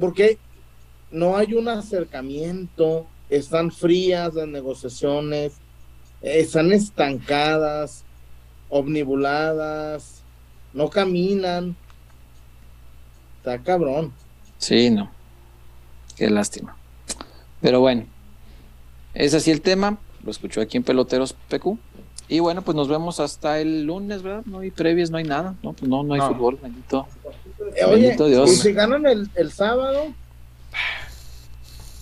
porque 0.01 0.37
no 1.13 1.37
hay 1.37 1.55
un 1.55 1.69
acercamiento, 1.69 3.07
están 3.29 3.71
frías 3.71 4.35
las 4.35 4.49
negociaciones, 4.49 5.53
están 6.21 6.73
estancadas, 6.73 8.03
omnibuladas, 8.71 10.25
no 10.73 10.91
caminan. 10.91 11.77
Está 13.41 13.59
cabrón. 13.59 14.13
Sí, 14.59 14.91
no. 14.91 15.11
Qué 16.17 16.29
lástima. 16.31 16.77
Pero 17.61 17.81
bueno, 17.81 18.05
es 19.15 19.35
así 19.35 19.51
el 19.51 19.61
tema. 19.63 19.99
Lo 20.23 20.31
escuchó 20.31 20.61
aquí 20.61 20.77
en 20.77 20.83
Peloteros 20.85 21.33
PQ. 21.49 21.79
Y 22.29 22.39
bueno, 22.41 22.63
pues 22.63 22.77
nos 22.77 22.87
vemos 22.89 23.19
hasta 23.19 23.59
el 23.59 23.85
lunes, 23.85 24.23
¿verdad? 24.23 24.43
No 24.45 24.61
hay 24.61 24.71
previas, 24.71 25.11
no 25.11 25.17
hay 25.19 25.25
nada. 25.25 25.55
No, 25.63 25.73
pues 25.73 25.89
no, 25.89 26.03
no 26.05 26.15
hay 26.15 26.21
No. 26.21 26.29
fútbol, 26.29 26.59
bendito. 26.63 27.07
Eh, 27.77 27.85
Oye, 27.85 27.97
Bendito 28.03 28.27
Dios. 28.27 28.53
y 28.53 28.57
si 28.57 28.73
ganan 28.73 29.07
el, 29.07 29.29
el 29.35 29.51
sábado, 29.53 30.13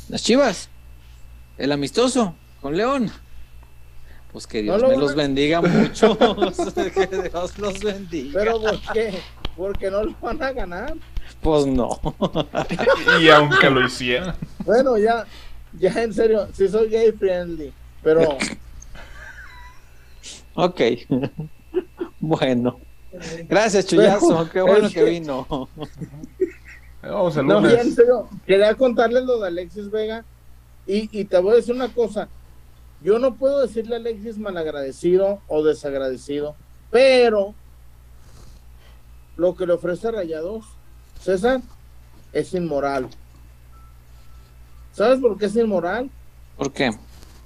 Las 0.09 0.23
chivas. 0.23 0.69
El 1.56 1.73
amistoso 1.73 2.35
con 2.60 2.77
León. 2.77 3.10
Pues 4.32 4.47
que 4.47 4.62
Dios 4.62 4.81
No 4.82 4.89
lo 4.89 4.94
me 4.94 5.01
los 5.01 5.15
bendiga 5.15 5.60
mucho. 5.62 6.16
que 6.94 7.06
Dios 7.31 7.59
los 7.59 7.81
bendiga. 7.81 8.39
pero 8.39 8.60
¿por 8.60 8.81
qué? 8.93 9.19
Porque 9.56 9.90
no 9.90 10.05
lo 10.05 10.15
van 10.20 10.43
a 10.43 10.52
ganar. 10.52 10.94
Pues 11.43 11.66
no. 11.66 12.01
Y 13.20 13.28
aunque 13.28 13.70
lo 13.70 13.86
hiciera. 13.86 14.35
Bueno, 14.65 14.97
ya, 14.98 15.24
ya 15.78 15.90
en 16.02 16.12
serio, 16.12 16.48
sí 16.52 16.69
soy 16.69 16.89
gay 16.89 17.12
friendly, 17.12 17.73
pero 18.02 18.23
ok. 20.55 20.81
bueno. 22.20 22.81
Gracias, 23.48 23.86
Chuyazo. 23.86 24.48
Qué 24.51 24.60
bueno 24.60 24.86
es 24.89 24.94
que 24.94 25.05
que- 25.05 25.10
vino. 25.10 25.69
Vamos 27.02 27.36
el 27.36 27.47
no, 27.47 27.60
ya 27.62 27.69
en 27.69 27.77
lunes. 27.78 27.94
serio, 27.94 28.28
quería 28.47 28.74
contarles 28.74 29.24
lo 29.24 29.39
de 29.39 29.47
Alexis 29.48 29.90
Vega 29.90 30.24
y, 30.86 31.09
y 31.19 31.24
te 31.24 31.39
voy 31.39 31.52
a 31.52 31.56
decir 31.56 31.74
una 31.74 31.89
cosa. 31.89 32.28
Yo 33.02 33.19
no 33.20 33.35
puedo 33.36 33.60
decirle 33.60 33.94
a 33.94 33.98
Alexis 33.98 34.36
malagradecido 34.36 35.40
o 35.47 35.62
desagradecido, 35.62 36.56
pero 36.90 37.55
lo 39.36 39.55
que 39.55 39.66
le 39.66 39.74
ofrece 39.74 40.10
Rayados, 40.10 40.65
César, 41.20 41.61
es 42.32 42.55
inmoral. 42.55 43.09
¿Sabes 44.93 45.20
por 45.20 45.39
qué 45.39 45.47
es 45.47 45.57
inmoral? 45.57 46.11
¿Por 46.57 46.73
qué? 46.73 46.90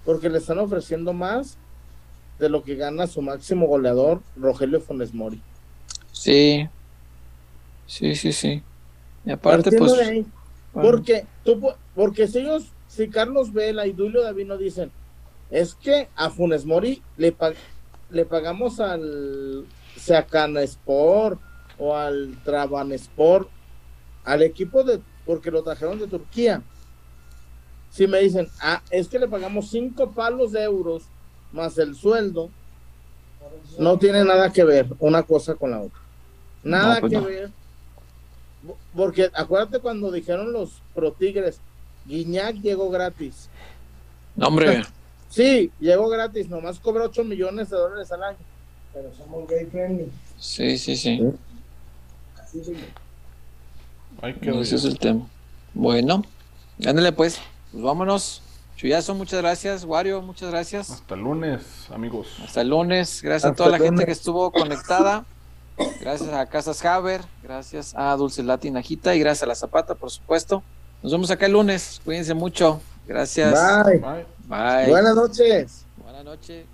Porque 0.05 0.29
le 0.31 0.39
están 0.39 0.59
ofreciendo 0.59 1.13
más 1.13 1.57
de 2.39 2.49
lo 2.49 2.63
que 2.65 2.77
gana 2.77 3.07
su 3.07 3.23
máximo 3.23 3.67
goleador, 3.67 4.21
Rogelio 4.37 4.81
Funes 4.81 5.15
Mori. 5.15 5.41
Sí. 6.11 6.69
Sí, 7.87 8.15
sí, 8.15 8.33
sí. 8.33 8.63
Y 9.25 9.31
aparte, 9.31 9.71
Partiendo 9.71 9.95
pues. 9.95 9.99
de 9.99 10.13
ahí, 10.13 10.27
bueno, 10.73 10.91
Porque, 10.91 11.27
tú, 11.45 11.61
porque 11.95 12.27
si 12.27 12.39
ellos, 12.39 12.73
si 12.89 13.09
Carlos 13.09 13.53
Vela 13.53 13.87
y 13.87 13.93
Dulio 13.93 14.23
Davino 14.23 14.57
dicen, 14.57 14.91
es 15.51 15.75
que 15.75 16.09
a 16.17 16.31
Funes 16.31 16.65
Mori 16.65 17.03
le, 17.19 17.37
le 18.11 18.25
pagamos 18.25 18.81
al 18.81 19.67
Seacana 19.97 20.63
Sport 20.63 21.39
o 21.79 21.95
al 21.95 22.39
Traban 22.45 22.93
Sport, 22.93 23.49
al 24.25 24.43
equipo 24.43 24.83
de, 24.85 25.01
porque 25.27 25.51
lo 25.51 25.63
trajeron 25.63 25.99
de 25.99 26.07
Turquía. 26.07 26.63
Si 27.91 28.07
me 28.07 28.21
dicen, 28.21 28.49
ah, 28.61 28.83
es 28.91 29.09
que 29.09 29.19
le 29.19 29.29
pagamos 29.29 29.69
cinco 29.71 30.11
palos 30.13 30.53
de 30.53 30.63
euros 30.63 31.05
más 31.53 31.77
el 31.79 31.95
sueldo, 31.95 32.51
no 33.79 33.99
tiene 33.99 34.25
nada 34.25 34.51
que 34.53 34.65
ver 34.65 34.87
una 34.99 35.23
cosa 35.23 35.55
con 35.55 35.71
la 35.73 35.81
otra. 35.83 35.99
Nada 36.63 36.95
No, 36.95 37.01
pues 37.01 37.11
que 37.11 37.19
no. 37.19 37.25
ver. 37.27 37.51
Porque 38.95 39.31
acuérdate 39.35 39.81
cuando 39.81 40.11
dijeron 40.13 40.53
los 40.53 40.81
pro 40.95 41.13
tigres, 41.13 41.61
Guiñac 42.07 42.57
llegó 42.57 42.91
gratis. 42.91 43.49
no, 44.37 44.49
hombre. 44.49 44.83
Sí, 45.29 45.73
llegó 45.81 46.11
gratis, 46.11 46.47
nomás 46.51 46.79
cobra 46.79 47.05
8 47.05 47.25
millones 47.25 47.71
de 47.71 47.77
dólares 47.79 48.13
al 48.13 48.23
año. 48.23 48.37
Pero 48.93 49.11
somos 49.17 49.49
gay 49.49 49.65
friendly. 49.65 50.13
Sí, 50.39 50.77
sí, 50.77 50.95
sí. 50.95 51.23
Así 52.39 52.63
sí. 52.63 52.75
Ay, 54.23 54.35
qué 54.41 54.51
Ese 54.61 54.77
es 54.77 54.85
el 54.85 54.99
tema. 54.99 55.27
Bueno, 55.75 56.23
ándale 56.87 57.13
pues. 57.13 57.41
Pues 57.73 57.83
vámonos. 57.83 58.41
Chuyazo, 58.77 59.15
muchas 59.15 59.41
gracias. 59.43 59.85
Wario, 59.85 60.23
muchas 60.23 60.51
gracias. 60.51 60.91
Hasta 60.91 61.15
el 61.15 61.21
lunes, 61.21 61.63
amigos. 61.93 62.29
Hasta 62.43 62.61
el 62.61 62.69
lunes. 62.69 63.21
Gracias 63.23 63.53
a 63.53 63.55
toda 63.55 63.71
la 63.71 63.79
gente 63.79 64.05
que 64.07 64.13
estuvo 64.13 64.51
conectada. 64.51 65.25
Gracias 66.01 66.33
a 66.33 66.47
Casas 66.47 66.85
Haber. 66.85 67.23
Gracias 67.43 67.95
a 67.97 68.15
Dulce 68.17 68.43
Latin 68.43 68.77
Ajita 68.77 69.15
y 69.15 69.21
gracias 69.21 69.43
a 69.43 69.47
La 69.47 69.55
Zapata, 69.55 69.95
por 69.95 70.11
supuesto. 70.11 70.63
Nos 71.03 71.11
vemos 71.11 71.31
acá 71.31 71.47
el 71.47 71.53
lunes. 71.53 72.01
Cuídense 72.05 72.35
mucho. 72.35 72.81
Gracias. 73.07 73.53
Bye. 73.85 73.99
Bye. 73.99 74.27
Bye. 74.47 74.89
Buenas 74.89 75.17
noches. 75.17 75.85
Buenas 75.97 76.25
noches. 76.25 76.72